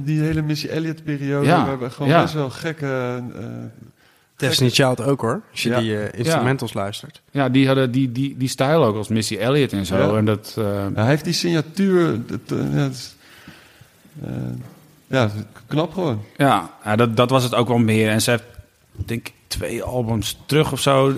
die 0.06 0.22
hele 0.22 0.42
Missy 0.42 0.68
Elliott-periode. 0.68 1.46
Ja, 1.46 1.64
We 1.64 1.70
hebben 1.70 1.92
gewoon 1.92 2.12
ja. 2.12 2.22
best 2.22 2.34
wel 2.34 2.50
gekke... 2.50 3.22
eh, 3.40 3.46
Destiny 4.36 4.70
Child 4.70 5.02
ook 5.02 5.22
hoor, 5.22 5.42
als 5.52 5.64
je 5.64 5.70
Ja. 5.70 5.80
die 5.80 5.98
eh, 5.98 6.20
instrumentals 6.20 6.74
luistert. 6.74 7.22
ja, 7.32 7.50
die 7.50 7.68
hadden 7.68 7.92
die, 7.92 8.12
die, 8.12 8.38
die 8.38 8.48
stijl 8.48 8.84
ook 8.86 8.96
als 8.96 9.08
Missy 9.08 9.36
Elliott 9.38 9.74
en 9.74 9.86
zo. 9.86 9.98
Ja. 9.98 10.18
En 10.18 10.26
dat, 10.26 10.56
eh, 10.58 10.64
Ja, 10.64 10.90
hij 10.94 11.06
heeft 11.08 11.24
die 11.24 11.34
signatuur. 11.34 12.20
Dat, 12.28 12.60
eh, 14.24 14.28
ja, 15.14 15.30
knap 15.68 15.94
gewoon. 15.94 16.22
Ja, 16.38 16.70
ja 16.84 16.96
dat, 16.96 17.18
dat 17.18 17.30
was 17.30 17.44
het 17.44 17.56
ook 17.56 17.68
wel 17.68 17.78
meer. 17.78 18.10
En 18.10 18.22
ze 18.22 18.30
heeft, 18.30 18.44
denk 18.92 19.28
ik, 19.28 19.34
twee 19.48 19.84
albums 19.84 20.38
terug 20.46 20.72
of 20.72 20.80
zo. 20.80 21.14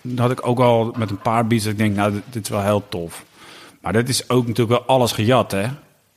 Dat 0.00 0.18
had 0.18 0.30
ik 0.30 0.46
ook 0.46 0.58
al 0.58 0.94
met 0.96 1.10
een 1.10 1.18
paar 1.18 1.46
beats. 1.46 1.64
Dat 1.64 1.72
ik 1.72 1.78
denk, 1.78 1.96
nou, 1.96 2.12
dit, 2.12 2.22
dit 2.30 2.42
is 2.42 2.50
wel 2.50 2.62
heel 2.62 2.88
tof. 2.88 3.24
Maar 3.80 3.92
dat 3.92 4.08
is 4.08 4.28
ook 4.28 4.46
natuurlijk 4.46 4.78
wel 4.78 4.96
alles 4.96 5.12
gejat, 5.12 5.50
hè? 5.50 5.66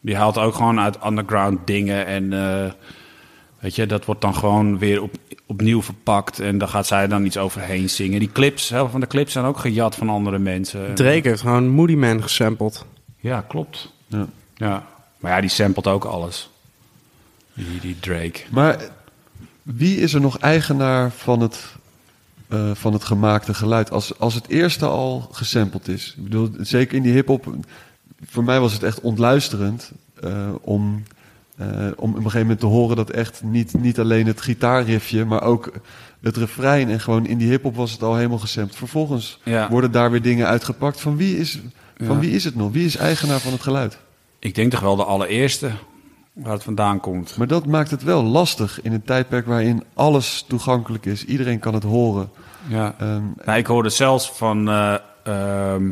Die 0.02 0.15
haalt 0.15 0.38
ook 0.38 0.56
gewoon 0.56 0.80
uit 0.80 1.06
underground 1.06 1.68
dingen. 1.68 2.06
En 2.06 2.34
eh, 2.34 2.72
weet 3.60 3.76
je, 3.76 3.86
dat 3.86 4.06
wordt 4.06 4.22
dan 4.22 4.36
gewoon 4.36 4.77
weer 4.77 5.02
op, 5.02 5.15
opnieuw 5.45 5.82
verpakt. 5.82 6.40
En 6.40 6.57
daar 6.57 6.68
gaat 6.68 6.88
zij 6.88 7.07
dan 7.07 7.26
iets 7.26 7.38
overheen 7.38 7.90
zingen. 7.90 8.19
Die 8.19 8.32
clips, 8.32 8.69
heel 8.69 8.80
veel 8.80 8.90
van 8.90 8.99
de 8.99 9.07
clips 9.07 9.32
zijn 9.32 9.45
ook 9.45 9.57
gejat 9.57 9.95
van 9.95 10.10
andere 10.10 10.40
mensen. 10.40 10.95
Drake 10.95 11.27
heeft 11.27 11.41
gewoon 11.41 11.68
Moody 11.68 11.95
Man 11.95 12.23
gesampled. 12.23 12.86
Ja, 13.19 13.41
klopt. 13.41 13.94
Ja. 14.07 14.26
Ja. 14.56 14.86
Maar 15.19 15.32
ja, 15.32 15.41
die 15.41 15.49
samplet 15.49 15.88
ook 15.88 16.06
alles. 16.06 16.49
Die, 17.56 17.80
die 17.82 17.99
Drake. 17.99 18.40
Maar 18.52 18.77
wie 19.64 19.98
is 19.98 20.14
er 20.14 20.22
nog 20.22 20.38
eigenaar 20.40 21.11
van 21.11 21.40
het, 21.40 21.65
eh, 22.48 22.72
van 22.73 22.94
het 22.94 23.03
gemaakte 23.03 23.53
geluid? 23.53 23.91
Als, 23.91 24.19
als 24.19 24.34
het 24.34 24.48
eerste 24.48 24.86
al 24.86 25.27
gesampled 25.32 25.88
is. 25.88 26.14
Ik 26.18 26.23
bedoel, 26.23 26.49
zeker 26.60 26.95
in 26.98 27.03
die 27.03 27.14
hip-hop. 27.14 27.56
Voor 28.26 28.44
mij 28.44 28.60
was 28.60 28.73
het 28.73 28.84
echt 28.84 29.02
ontluisterend 29.02 29.91
eh, 30.22 30.49
om, 30.61 31.03
eh, 31.57 31.68
om 31.95 32.10
op 32.10 32.15
een 32.15 32.15
gegeven 32.15 32.40
moment 32.40 32.60
te 32.60 32.65
horen 32.65 32.95
dat 32.95 33.10
echt 33.10 33.44
niet, 33.44 33.73
niet 33.73 33.99
alleen 33.99 34.26
het 34.27 34.41
gitaarriffje, 34.41 35.26
maar 35.26 35.41
ook 35.44 35.72
het 36.22 36.38
refrein. 36.38 36.90
En 36.90 36.99
gewoon 36.99 37.26
in 37.26 37.38
die 37.38 37.49
hip-hop 37.49 37.76
was 37.76 37.91
het 37.91 38.03
al 38.03 38.15
helemaal 38.15 38.38
gesampled. 38.40 38.77
Vervolgens 38.77 39.40
Ja. 39.44 39.69
worden 39.69 39.91
daar 39.91 40.11
weer 40.11 40.22
dingen 40.22 40.48
uitgepakt. 40.48 41.02
Van 41.02 41.18
wie, 41.18 41.38
is, 41.38 41.60
van 41.98 42.15
Ja. 42.15 42.19
wie 42.19 42.32
is 42.32 42.44
het 42.44 42.56
nog? 42.56 42.72
Wie 42.72 42.86
is 42.86 42.95
eigenaar 42.98 43.40
van 43.40 43.52
het 43.52 43.61
geluid? 43.61 43.98
Ik 44.40 44.56
denk 44.56 44.72
toch 44.72 44.80
wel 44.80 44.95
de 44.95 45.03
allereerste 45.03 45.72
waar 46.36 46.53
het 46.53 46.64
vandaan 46.64 46.99
komt. 46.99 47.38
Maar 47.38 47.48
dat 47.48 47.66
maakt 47.66 47.91
het 47.91 48.03
wel 48.03 48.24
lastig 48.24 48.82
in 48.82 48.94
een 48.94 49.03
tijdperk 49.03 49.45
waarin 49.45 49.84
alles 49.94 50.45
toegankelijk 50.48 51.06
is. 51.06 51.26
Iedereen 51.26 51.60
kan 51.60 51.74
het 51.74 51.84
horen. 51.84 52.30
Ja. 52.68 52.95
Ehm, 52.99 53.24
Nou, 53.45 53.57
ik 53.57 53.66
hoorde 53.66 53.90
zelfs 53.90 54.32
van. 54.32 54.70
eh, 54.70 54.95
ehm, 55.24 55.91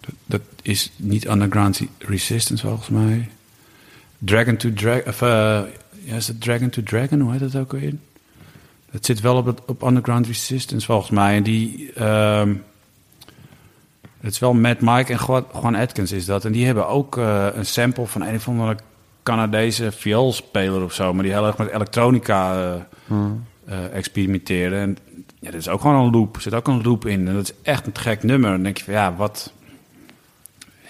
dat, 0.00 0.14
dat 0.26 0.40
is 0.62 0.92
niet 0.96 1.28
Underground 1.28 1.80
Resistance 1.98 2.66
volgens 2.66 2.88
mij. 2.88 3.28
Dragon 4.18 4.56
to 4.56 4.72
Dragon. 4.72 5.06
Of, 5.08 5.22
eh, 5.22 5.60
ja, 6.04 6.14
is 6.16 6.28
het 6.28 6.40
Dragon 6.40 6.68
to 6.70 6.82
Dragon? 6.82 7.20
Hoe 7.20 7.30
heet 7.32 7.40
dat 7.40 7.56
ook 7.56 7.72
alweer? 7.72 7.94
Dat 8.90 9.04
zit 9.06 9.20
wel 9.20 9.36
op, 9.36 9.46
het, 9.46 9.60
op 9.66 9.82
Underground 9.82 10.26
Resistance 10.26 10.86
volgens 10.86 11.10
mij. 11.10 11.36
En 11.36 11.42
die. 11.42 11.92
ehm, 11.92 12.54
het 14.20 14.32
is 14.32 14.38
wel 14.38 14.54
Matt 14.54 14.80
Mike 14.80 15.12
en 15.12 15.18
Juan 15.62 15.74
Atkins 15.74 16.12
is 16.12 16.24
dat. 16.24 16.44
En 16.44 16.52
die 16.52 16.66
hebben 16.66 16.88
ook 16.88 17.18
eh, 17.18 17.46
een 17.54 17.66
sample 17.66 18.06
van 18.06 18.22
een 18.22 18.34
of 18.34 18.48
andere 18.48 18.76
Canadese 19.24 19.92
vioolspeler 19.92 20.82
of 20.82 20.92
zo. 20.92 21.14
Maar 21.14 21.22
die 21.22 21.32
heel 21.32 21.46
erg 21.46 21.58
met 21.58 21.70
elektronica 21.70 22.76
eh, 23.64 23.94
experimenteren. 23.94 24.80
En 24.80 24.96
ja, 25.40 25.48
er 25.48 25.54
is 25.54 25.68
ook 25.68 25.80
gewoon 25.80 26.04
een 26.04 26.12
loop. 26.12 26.36
Er 26.36 26.42
zit 26.42 26.54
ook 26.54 26.68
een 26.68 26.82
loop 26.82 27.06
in. 27.06 27.28
En 27.28 27.34
dat 27.34 27.42
is 27.42 27.52
echt 27.62 27.86
een 27.86 27.96
gek 27.96 28.22
nummer. 28.22 28.50
Dan 28.50 28.62
denk 28.62 28.76
je 28.76 28.84
van 28.84 28.94
ja, 28.94 29.14
wat. 29.14 29.52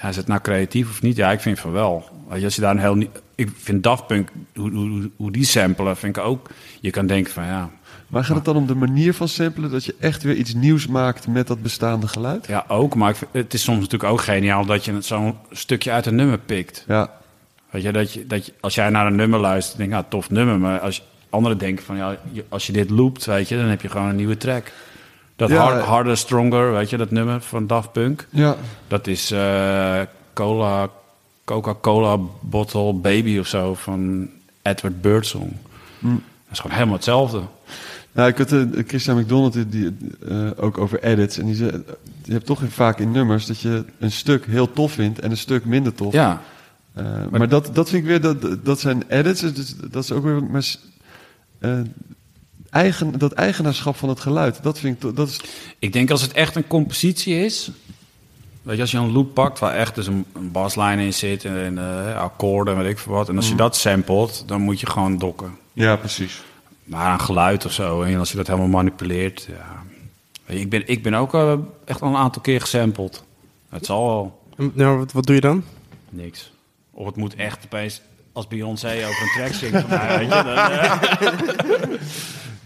Ja, 0.01 0.09
is 0.09 0.17
het 0.17 0.27
nou 0.27 0.41
creatief 0.41 0.91
of 0.91 1.03
niet? 1.03 1.17
Ja, 1.17 1.33
ik 1.33 1.41
vind 1.41 1.59
van 1.59 1.73
wel. 1.73 2.09
Als 2.29 2.55
je 2.55 2.61
daar 2.61 2.71
een 2.71 2.79
heel. 2.79 3.09
Ik 3.35 3.51
vind 3.57 3.83
Daft 3.83 4.07
Punk, 4.07 4.29
hoe, 4.55 4.71
hoe, 4.71 5.11
hoe 5.17 5.31
die 5.31 5.45
samplen, 5.45 5.97
vind 5.97 6.17
ik 6.17 6.23
ook. 6.23 6.51
Je 6.81 6.91
kan 6.91 7.07
denken 7.07 7.33
van 7.33 7.45
ja. 7.45 7.71
maar 8.09 8.25
gaat 8.25 8.37
het 8.37 8.45
dan 8.45 8.57
om 8.57 8.67
de 8.67 8.75
manier 8.75 9.15
van 9.15 9.29
samplen? 9.29 9.71
Dat 9.71 9.85
je 9.85 9.95
echt 10.01 10.23
weer 10.23 10.35
iets 10.35 10.55
nieuws 10.55 10.87
maakt 10.87 11.27
met 11.27 11.47
dat 11.47 11.63
bestaande 11.63 12.09
geluid? 12.09 12.47
Ja, 12.47 12.65
ook. 12.69 12.95
Maar 12.95 13.17
het 13.31 13.55
is 13.55 13.63
soms 13.63 13.81
natuurlijk 13.81 14.13
ook 14.13 14.21
geniaal 14.21 14.65
dat 14.65 14.85
je 14.85 14.93
het 14.93 15.05
zo'n 15.05 15.37
stukje 15.51 15.91
uit 15.91 16.07
een 16.07 16.15
nummer 16.15 16.39
pikt. 16.39 16.85
Ja, 16.89 17.11
Weet 17.75 17.83
je, 17.83 17.93
dat 17.93 18.13
je, 18.13 18.27
dat 18.27 18.47
je, 18.47 18.53
als 18.61 18.75
jij 18.75 18.89
naar 18.89 19.07
een 19.07 19.15
nummer 19.15 19.41
luistert, 19.41 19.77
denk 19.79 19.89
je, 19.91 19.95
nou, 19.95 20.07
tof 20.09 20.31
nummer. 20.31 20.59
Maar 20.59 20.81
als 20.81 21.03
anderen 21.31 21.59
denken 21.59 21.85
van, 21.85 21.97
ja, 21.97 22.17
als 22.49 22.67
je 22.67 22.73
dit 22.73 22.91
loopt, 22.91 23.25
weet 23.25 23.49
je, 23.49 23.57
dan 23.57 23.65
heb 23.67 23.81
je 23.83 23.89
gewoon 23.89 24.09
een 24.09 24.17
nieuwe 24.17 24.37
track. 24.37 24.73
Dat 25.37 25.49
Ja. 25.49 25.57
hard, 25.57 25.83
Harder, 25.83 26.17
Stronger, 26.17 26.73
weet 26.73 26.91
je, 26.91 26.97
dat 26.97 27.11
nummer 27.11 27.41
van 27.41 27.67
Daft 27.67 27.93
Punk. 27.93 28.27
ja. 28.31 28.57
Dat 28.89 29.07
is 29.07 29.31
eh, 29.31 30.01
cola, 30.33 30.89
Coca-Cola 31.45 32.19
Bottle 32.41 32.93
Baby 32.93 33.39
of 33.39 33.47
zo 33.47 33.75
van 33.75 34.29
Edward 34.63 35.01
Birdsong. 35.01 35.53
Mm. 35.99 36.23
Dat 36.45 36.53
is 36.53 36.59
gewoon 36.59 36.75
helemaal 36.77 36.95
hetzelfde. 36.97 37.41
Nou, 38.13 38.29
ik 38.29 38.39
had 38.39 38.53
uh, 38.53 38.63
Christian 38.87 39.19
McDonald 39.19 39.53
die, 39.53 39.69
die, 39.69 39.97
eh, 40.29 40.51
ook 40.57 40.79
over 40.79 41.03
edits. 41.03 41.39
En 41.39 41.47
die 41.47 41.55
zei, 41.55 41.85
je 42.25 42.33
hebt 42.33 42.47
toch 42.47 42.63
vaak 42.69 42.99
in 42.99 43.11
nummers 43.11 43.47
dat 43.47 43.61
je 43.61 43.85
een 43.99 44.13
stuk 44.13 44.47
heel 44.47 44.73
tof 44.73 44.93
vindt 44.93 45.21
en 45.21 45.31
een 45.31 45.37
stuk 45.37 45.65
minder 45.65 45.95
tof. 45.95 46.13
Ja, 46.13 46.43
Eh, 46.95 47.27
maar 47.31 47.49
dat, 47.49 47.75
dat 47.75 47.89
vind 47.89 48.03
ik 48.03 48.09
weer, 48.09 48.21
dat, 48.21 48.65
dat 48.65 48.81
zijn 48.81 49.03
edits. 49.09 49.41
Dus 49.41 49.75
dat 49.77 50.03
is 50.03 50.13
ook 50.13 50.25
weer, 50.25 50.45
maar, 50.45 50.75
eh, 51.59 51.81
eigen, 52.71 53.19
dat 53.19 53.33
eigenaarschap 53.33 53.97
van 53.97 54.09
het 54.09 54.21
geluid. 54.21 54.63
Dat 54.63 54.79
vind 54.79 55.05
ik, 55.05 55.17
dat 55.17 55.29
is, 55.29 55.41
ik 55.79 55.93
denk 55.93 56.11
als 56.11 56.23
het 56.23 56.33
echt 56.33 56.57
een 56.57 56.67
compositie 56.67 57.45
is... 57.45 57.71
Weet 58.63 58.77
je, 58.77 58.83
als 58.83 58.91
je 58.91 58.99
een 58.99 59.13
loop 59.13 59.35
pakt 59.35 59.59
waar 59.59 59.75
echt 59.75 59.95
dus 59.95 60.07
een, 60.07 60.25
een 60.33 60.51
baslijn 60.51 60.99
in 60.99 61.13
zit... 61.13 61.45
en 61.45 61.79
eh, 61.79 62.21
akkoorden 62.21 62.75
en 62.75 62.83
weet 62.83 62.91
ik 62.91 62.99
veel 62.99 63.13
wat... 63.13 63.29
en 63.29 63.37
als 63.37 63.49
je 63.49 63.55
dat 63.55 63.77
samplet, 63.77 64.43
dan 64.47 64.61
moet 64.61 64.81
je 64.81 64.87
gewoon 64.87 65.19
dokken. 65.19 65.57
ja, 65.73 65.97
precies. 65.97 66.43
Maar 66.85 67.13
een 67.13 67.21
geluid 67.21 67.65
of 67.65 67.73
zo, 67.73 68.03
en 68.03 68.19
als 68.19 68.31
je 68.31 68.37
dat 68.37 68.47
helemaal 68.47 68.69
manipuleert... 68.69 69.47
Ja. 69.49 69.83
Weet 70.45 70.57
je, 70.57 70.63
Ik, 70.63 70.71
ben, 70.71 70.83
ik 70.87 71.03
ben 71.03 71.15
ook 71.15 71.35
echt 71.85 72.01
al 72.03 72.09
een 72.09 72.17
aantal 72.17 72.43
keer 72.43 72.61
gesampled. 72.61 73.23
Het 73.69 73.87
zal 73.87 74.07
wel... 74.07 74.43
Nou, 74.73 74.99
wat, 74.99 75.13
wat 75.13 75.27
doe 75.27 75.35
je 75.35 75.41
dan? 75.41 75.65
Niks. 76.11 76.53
Of 76.95 77.07
het 77.07 77.17
moet 77.17 77.35
echt 77.35 77.65
opeens 77.65 78.03
als 78.33 78.49
Beyoncé 78.49 78.87
over 78.89 79.23
een 79.23 79.31
track 79.37 79.53
zingt 79.53 79.81
van 79.89 79.91
mij, 79.91 80.19
weet 80.19 80.29
je. 80.35 80.43
Dan, 80.43 80.57
eh, 80.57 81.99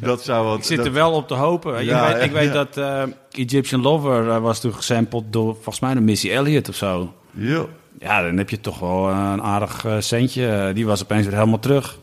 Dat 0.09 0.25
zou 0.25 0.47
wat. 0.47 0.59
ik 0.59 0.65
zit 0.65 0.77
dat- 0.77 0.87
er 0.87 0.93
wel 0.93 1.13
op 1.13 1.29
te 1.29 1.35
hopen. 1.35 1.85
Ja, 1.85 2.09
ik 2.09 2.15
weet, 2.15 2.25
ik 2.25 2.31
weet 2.33 2.47
ja. 2.47 2.53
dat 2.53 2.77
eh, 2.77 3.03
Egyptian 3.31 3.81
Lover 3.83 4.29
eh, 4.31 4.39
was 4.39 4.61
toen 4.61 4.75
gesampled 4.75 5.33
door 5.33 5.55
volgens 5.55 5.81
mij 5.81 5.95
de 5.95 6.01
Missy 6.01 6.31
Elliott 6.31 6.69
of 6.69 6.75
zo. 6.75 7.15
Ja. 7.31 7.65
Ja, 7.99 8.23
dan 8.23 8.37
heb 8.37 8.51
je 8.51 8.61
toch 8.61 8.79
wel 8.79 9.09
een 9.09 9.43
aardig 9.43 9.87
centje. 9.99 10.71
Die 10.75 10.87
was 10.87 11.03
opeens 11.03 11.27
weer 11.27 11.35
helemaal 11.35 11.59
terug. 11.59 11.99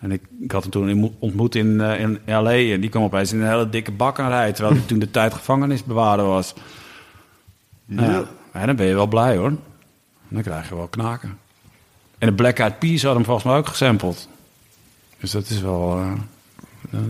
En 0.00 0.12
ik, 0.12 0.22
ik 0.40 0.50
had 0.52 0.62
hem 0.62 0.70
toen 0.70 1.14
ontmoet 1.18 1.54
in, 1.54 1.80
in 1.80 2.20
L.A. 2.26 2.50
En 2.72 2.80
die 2.80 2.90
kwam 2.90 3.02
opeens 3.02 3.32
in 3.32 3.40
een 3.40 3.48
hele 3.48 3.68
dikke 3.68 3.92
bak 3.92 4.18
aan 4.18 4.28
rijden. 4.28 4.54
Terwijl 4.54 4.76
hij 4.76 4.86
toen 4.86 4.98
de 4.98 5.10
tijd 5.10 5.34
gevangenisbewaarder 5.34 6.26
was. 6.26 6.54
Ja. 7.86 8.02
Ja. 8.02 8.24
ja, 8.54 8.66
dan 8.66 8.76
ben 8.76 8.86
je 8.86 8.94
wel 8.94 9.06
blij 9.06 9.36
hoor. 9.36 9.52
Dan 10.28 10.42
krijg 10.42 10.68
je 10.68 10.74
wel 10.76 10.88
knaken. 10.88 11.38
En 12.18 12.26
de 12.28 12.32
Black 12.34 12.58
Eyed 12.58 12.78
Peas 12.78 13.02
had 13.02 13.14
hem 13.14 13.24
volgens 13.24 13.46
mij 13.46 13.56
ook 13.56 13.66
gesampled. 13.68 14.28
Dus 15.20 15.30
dat 15.30 15.48
is 15.48 15.60
wel... 15.60 15.96
eh, 15.98 16.12
Eh, 16.92 17.00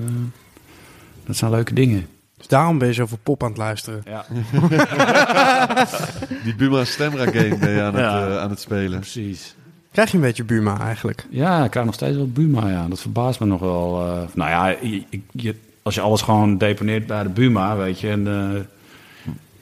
dat 1.27 1.37
zijn 1.37 1.51
leuke 1.51 1.74
dingen. 1.74 2.07
Dus 2.37 2.47
daarom 2.47 2.78
ben 2.78 2.89
je 2.89 2.95
zoveel 2.95 3.19
pop 3.23 3.43
aan 3.43 3.49
het 3.49 3.59
luisteren. 3.59 4.03
Ja, 4.07 4.24
Die 6.45 6.55
Buma 6.55 6.85
Stemra 6.85 7.24
game 7.24 7.57
ben 7.59 7.70
je 7.70 7.83
aan, 7.83 7.97
Ja. 7.97 8.20
het, 8.20 8.31
eh, 8.33 8.39
aan 8.39 8.51
het 8.51 8.61
spelen. 8.61 8.99
precies. 9.01 9.55
Krijg 9.93 10.11
je 10.11 10.16
een 10.16 10.23
beetje 10.23 10.45
Buma 10.45 10.81
eigenlijk? 10.81 11.27
Ja, 11.31 11.65
ik 11.65 11.70
krijg 11.70 11.87
nog 11.87 11.95
steeds 11.95 12.16
wel 12.16 12.28
Buma, 12.31 12.69
ja. 12.69 12.87
Dat 12.89 13.01
verbaast 13.01 13.41
me 13.41 13.47
nog 13.47 13.61
wel. 13.61 14.07
eh. 14.07 14.23
nou 14.35 14.51
ja, 14.51 14.66
je, 14.69 15.03
je- 15.11 15.20
je- 15.33 15.57
als 15.83 15.95
je 15.95 16.01
alles 16.01 16.23
gewoon 16.23 16.59
deponeert 16.59 17.07
bij 17.07 17.23
de 17.23 17.28
Buma, 17.28 17.77
weet 17.77 18.01
je... 18.01 18.09
En, 18.11 18.27
eh, 18.27 18.61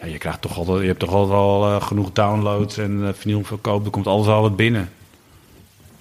ja, 0.00 0.06
je, 0.12 0.18
krijgt 0.18 0.40
toch 0.42 0.56
altijd, 0.56 0.80
je 0.80 0.86
hebt 0.86 0.98
toch 0.98 1.12
altijd 1.12 1.30
wel 1.38 1.64
eh, 1.74 1.82
genoeg 1.82 2.12
downloads 2.12 2.78
en 2.78 2.98
uh, 3.00 3.08
vinylverkoop. 3.12 3.84
Er 3.84 3.90
komt 3.90 4.06
alles 4.06 4.26
al 4.26 4.42
wat 4.42 4.56
binnen. 4.56 4.88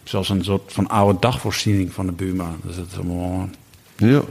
Zelfs 0.04 0.30
een 0.30 0.44
soort 0.44 0.74
van 0.74 0.88
oude 0.88 1.20
dagvoorziening 1.20 1.94
van 1.94 2.06
de 2.06 2.12
Buma. 2.12 2.50
Dus 2.64 2.76
dat 2.76 2.86
is 2.92 2.96
allemaal... 2.98 3.50
Ja. 3.96 4.22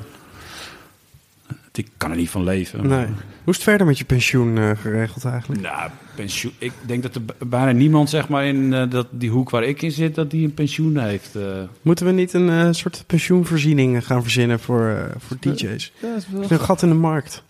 Ik 1.74 1.88
kan 1.96 2.10
er 2.10 2.16
niet 2.16 2.30
van 2.30 2.44
leven. 2.44 2.86
Nee. 2.88 3.06
Hoe 3.06 3.14
is 3.52 3.54
het 3.54 3.62
verder 3.62 3.86
met 3.86 3.98
je 3.98 4.04
pensioen 4.04 4.58
eh, 4.58 4.70
geregeld 4.80 5.24
eigenlijk? 5.24 5.60
Nou, 5.60 5.90
pensioen. 6.14 6.52
Ik 6.58 6.72
denk 6.86 7.02
dat 7.02 7.14
er 7.14 7.22
bijna 7.46 7.70
niemand, 7.72 8.10
zeg 8.10 8.28
maar, 8.28 8.44
in 8.46 8.72
eh, 8.74 8.90
dat, 8.90 9.06
die 9.10 9.30
hoek 9.30 9.50
waar 9.50 9.62
ik 9.62 9.82
in 9.82 9.92
zit, 9.92 10.14
dat 10.14 10.30
die 10.30 10.44
een 10.44 10.54
pensioen 10.54 10.98
heeft. 10.98 11.36
eh. 11.36 11.42
Moeten 11.82 12.06
we 12.06 12.12
niet 12.12 12.32
een 12.32 12.48
eh, 12.50 12.68
soort 12.70 13.04
pensioenvoorziening 13.06 14.06
gaan 14.06 14.22
verzinnen 14.22 14.60
voor, 14.60 14.88
eh, 14.88 15.04
voor 15.18 15.36
DJ's? 15.40 15.92
Ja, 16.02 16.14
is 16.16 16.28
wel 16.28 16.38
Er 16.38 16.44
is 16.44 16.50
een 16.50 16.60
gat 16.64 16.82
in 16.82 16.88
de 16.88 16.94
markt. 16.94 17.42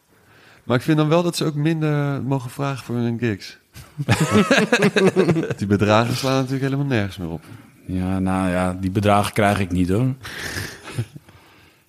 Maar 0.65 0.77
ik 0.77 0.83
vind 0.83 0.97
dan 0.97 1.09
wel 1.09 1.23
dat 1.23 1.37
ze 1.37 1.45
ook 1.45 1.55
minder 1.55 2.23
mogen 2.23 2.51
vragen 2.51 2.85
voor 2.85 2.95
hun 2.97 3.19
gigs. 3.19 3.59
die 5.59 5.67
bedragen 5.67 6.17
slaan 6.17 6.35
natuurlijk 6.37 6.63
helemaal 6.63 6.87
nergens 6.87 7.17
meer 7.17 7.29
op. 7.29 7.45
Ja, 7.87 8.19
nou 8.19 8.51
ja, 8.51 8.77
die 8.81 8.91
bedragen 8.91 9.33
krijg 9.33 9.59
ik 9.61 9.71
niet 9.71 9.89
hoor. 9.89 10.15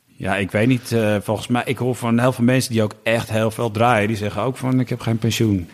ja, 0.06 0.36
ik 0.36 0.52
weet 0.52 0.68
niet. 0.68 0.92
eh, 0.92 1.18
volgens 1.22 1.48
mij, 1.48 1.62
ik 1.66 1.78
hoor 1.78 1.96
van 1.96 2.20
heel 2.20 2.32
veel 2.32 2.44
mensen 2.44 2.72
die 2.72 2.84
ook 2.84 2.96
echt 3.04 3.30
heel 3.30 3.52
veel 3.52 3.72
draaien. 3.72 4.08
Die 4.08 4.18
zeggen 4.18 4.42
ook 4.42 4.58
van, 4.58 4.80
ik 4.80 4.90
heb 4.90 5.00
geen 5.00 5.18
pensioen. 5.18 5.68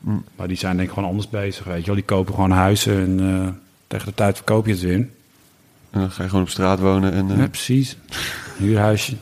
Mm. 0.00 0.24
Maar 0.36 0.48
die 0.48 0.56
zijn 0.56 0.76
denk 0.76 0.88
ik 0.88 0.94
gewoon 0.94 1.08
anders 1.08 1.28
bezig, 1.28 1.64
weet 1.64 1.80
je 1.80 1.86
wel. 1.86 1.94
Die 1.94 2.04
kopen 2.04 2.34
gewoon 2.34 2.50
huizen 2.50 2.98
en 2.98 3.20
eh, 3.44 3.48
tegen 3.86 4.06
de 4.06 4.14
tijd 4.14 4.36
verkoop 4.36 4.66
je 4.66 4.72
het 4.72 4.80
weer. 4.80 5.08
En 5.90 6.00
dan 6.00 6.10
ga 6.10 6.22
je 6.22 6.28
gewoon 6.28 6.44
op 6.44 6.50
straat 6.50 6.78
wonen 6.78 7.12
en... 7.12 7.30
eh, 7.30 7.38
Ja, 7.38 7.46
precies. 7.48 7.96
Huurhuisje. 8.56 9.16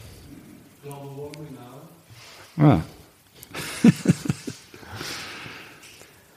Ja. 2.54 2.80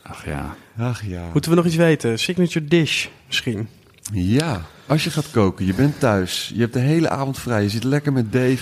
Ach 0.01 0.25
ja. 0.25 0.55
Ach 0.79 1.05
ja. 1.05 1.23
Moeten 1.33 1.51
we 1.51 1.57
nog 1.57 1.65
iets 1.65 1.75
weten? 1.75 2.19
Signature 2.19 2.65
dish 2.65 3.07
misschien? 3.27 3.67
Ja, 4.13 4.61
als 4.87 5.03
je 5.03 5.09
gaat 5.09 5.31
koken, 5.31 5.65
je 5.65 5.73
bent 5.73 5.99
thuis, 5.99 6.51
je 6.53 6.59
hebt 6.59 6.73
de 6.73 6.79
hele 6.79 7.09
avond 7.09 7.39
vrij, 7.39 7.61
je 7.61 7.69
zit 7.69 7.83
lekker 7.83 8.13
met 8.13 8.31
Dave, 8.31 8.49
een 8.49 8.57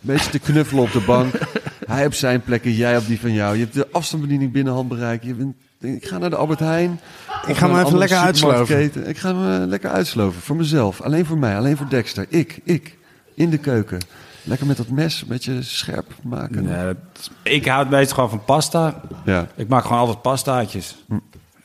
beetje 0.00 0.30
te 0.30 0.38
knuffelen 0.38 0.82
op 0.82 0.92
de 0.92 1.00
bank. 1.00 1.34
Hij 1.86 2.06
op 2.06 2.14
zijn 2.14 2.42
plekken, 2.42 2.72
jij 2.72 2.96
op 2.96 3.06
die 3.06 3.20
van 3.20 3.32
jou. 3.32 3.54
Je 3.56 3.62
hebt 3.62 3.74
de 3.74 3.88
afstandsbediening 3.92 4.52
binnen 4.52 4.72
handbereik. 4.72 5.22
Je 5.22 5.34
bent, 5.34 5.54
ik 5.80 6.06
ga 6.06 6.18
naar 6.18 6.30
de 6.30 6.36
Albert 6.36 6.58
Heijn. 6.58 7.00
Ik 7.46 7.56
ga 7.56 7.66
me 7.66 7.80
even 7.84 7.98
lekker 7.98 8.16
uitsloven. 8.16 9.08
Ik 9.08 9.18
ga 9.18 9.32
me 9.32 9.66
lekker 9.66 9.90
uitsloven. 9.90 10.40
Voor 10.40 10.56
mezelf. 10.56 11.00
Alleen 11.00 11.26
voor 11.26 11.38
mij. 11.38 11.56
Alleen 11.56 11.76
voor 11.76 11.88
Dexter. 11.88 12.26
Ik. 12.28 12.60
Ik. 12.64 12.96
In 13.34 13.50
de 13.50 13.58
keuken. 13.58 13.98
Lekker 14.42 14.66
met 14.66 14.76
dat 14.76 14.88
mes. 14.88 15.22
Een 15.22 15.28
beetje 15.28 15.62
scherp 15.62 16.14
maken. 16.22 16.64
Nee, 16.64 16.84
dat 16.84 17.30
ik 17.42 17.66
hou 17.66 17.80
het 17.80 17.90
meestal 17.90 18.14
gewoon 18.14 18.30
van 18.30 18.44
pasta. 18.44 19.00
Ja. 19.24 19.46
Ik 19.56 19.68
maak 19.68 19.82
gewoon 19.82 19.98
altijd 19.98 20.22
pastaatjes. 20.22 20.96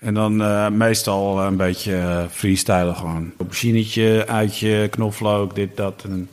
En 0.04 0.14
dan 0.14 0.42
eh, 0.42 0.70
meestal 0.70 1.42
een 1.44 1.58
beetje 1.58 1.96
eh 1.98 2.24
freestylen 2.32 2.96
gewoon. 2.96 3.32
Auberginetje, 3.38 4.26
uitje, 4.28 4.88
knoflook, 4.88 5.56
dit, 5.56 5.78
dat. 5.78 6.02
En 6.04 6.30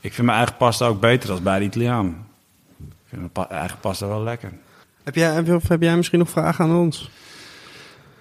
ik 0.00 0.12
vind 0.14 0.26
mijn 0.26 0.38
eigen 0.38 0.56
pasta 0.56 0.86
ook 0.86 1.00
beter 1.00 1.28
dan 1.28 1.42
bij 1.42 1.58
de 1.58 1.64
Italiaan. 1.64 2.26
Ik 2.78 2.86
vind 3.08 3.20
mijn 3.20 3.32
pa- 3.32 3.48
eigen 3.48 3.78
pasta 3.80 4.06
wel 4.06 4.22
lekker. 4.22 4.52
Heb 5.04 5.14
jij, 5.14 5.32
heb, 5.32 5.48
of 5.48 5.68
heb 5.68 5.82
jij 5.82 5.96
misschien 5.96 6.18
nog 6.18 6.30
vragen 6.30 6.64
aan 6.64 6.76
ons? 6.76 7.10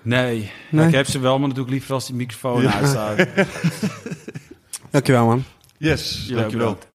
Nee, 0.02 0.52
Nee? 0.72 0.88
ik 0.88 0.94
heb 0.94 1.08
ze 1.08 1.20
wel, 1.20 1.40
maar 1.40 1.48
natuurlijk 1.48 1.74
liever 1.74 1.94
als 1.94 2.06
die 2.06 2.16
microfoon 2.16 2.70
uitstaat. 2.70 3.18
Dankjewel 4.92 5.26
man. 5.26 5.44
Yes. 5.78 6.26
Dankjewel. 6.30 6.48
bedankt. 6.50 6.88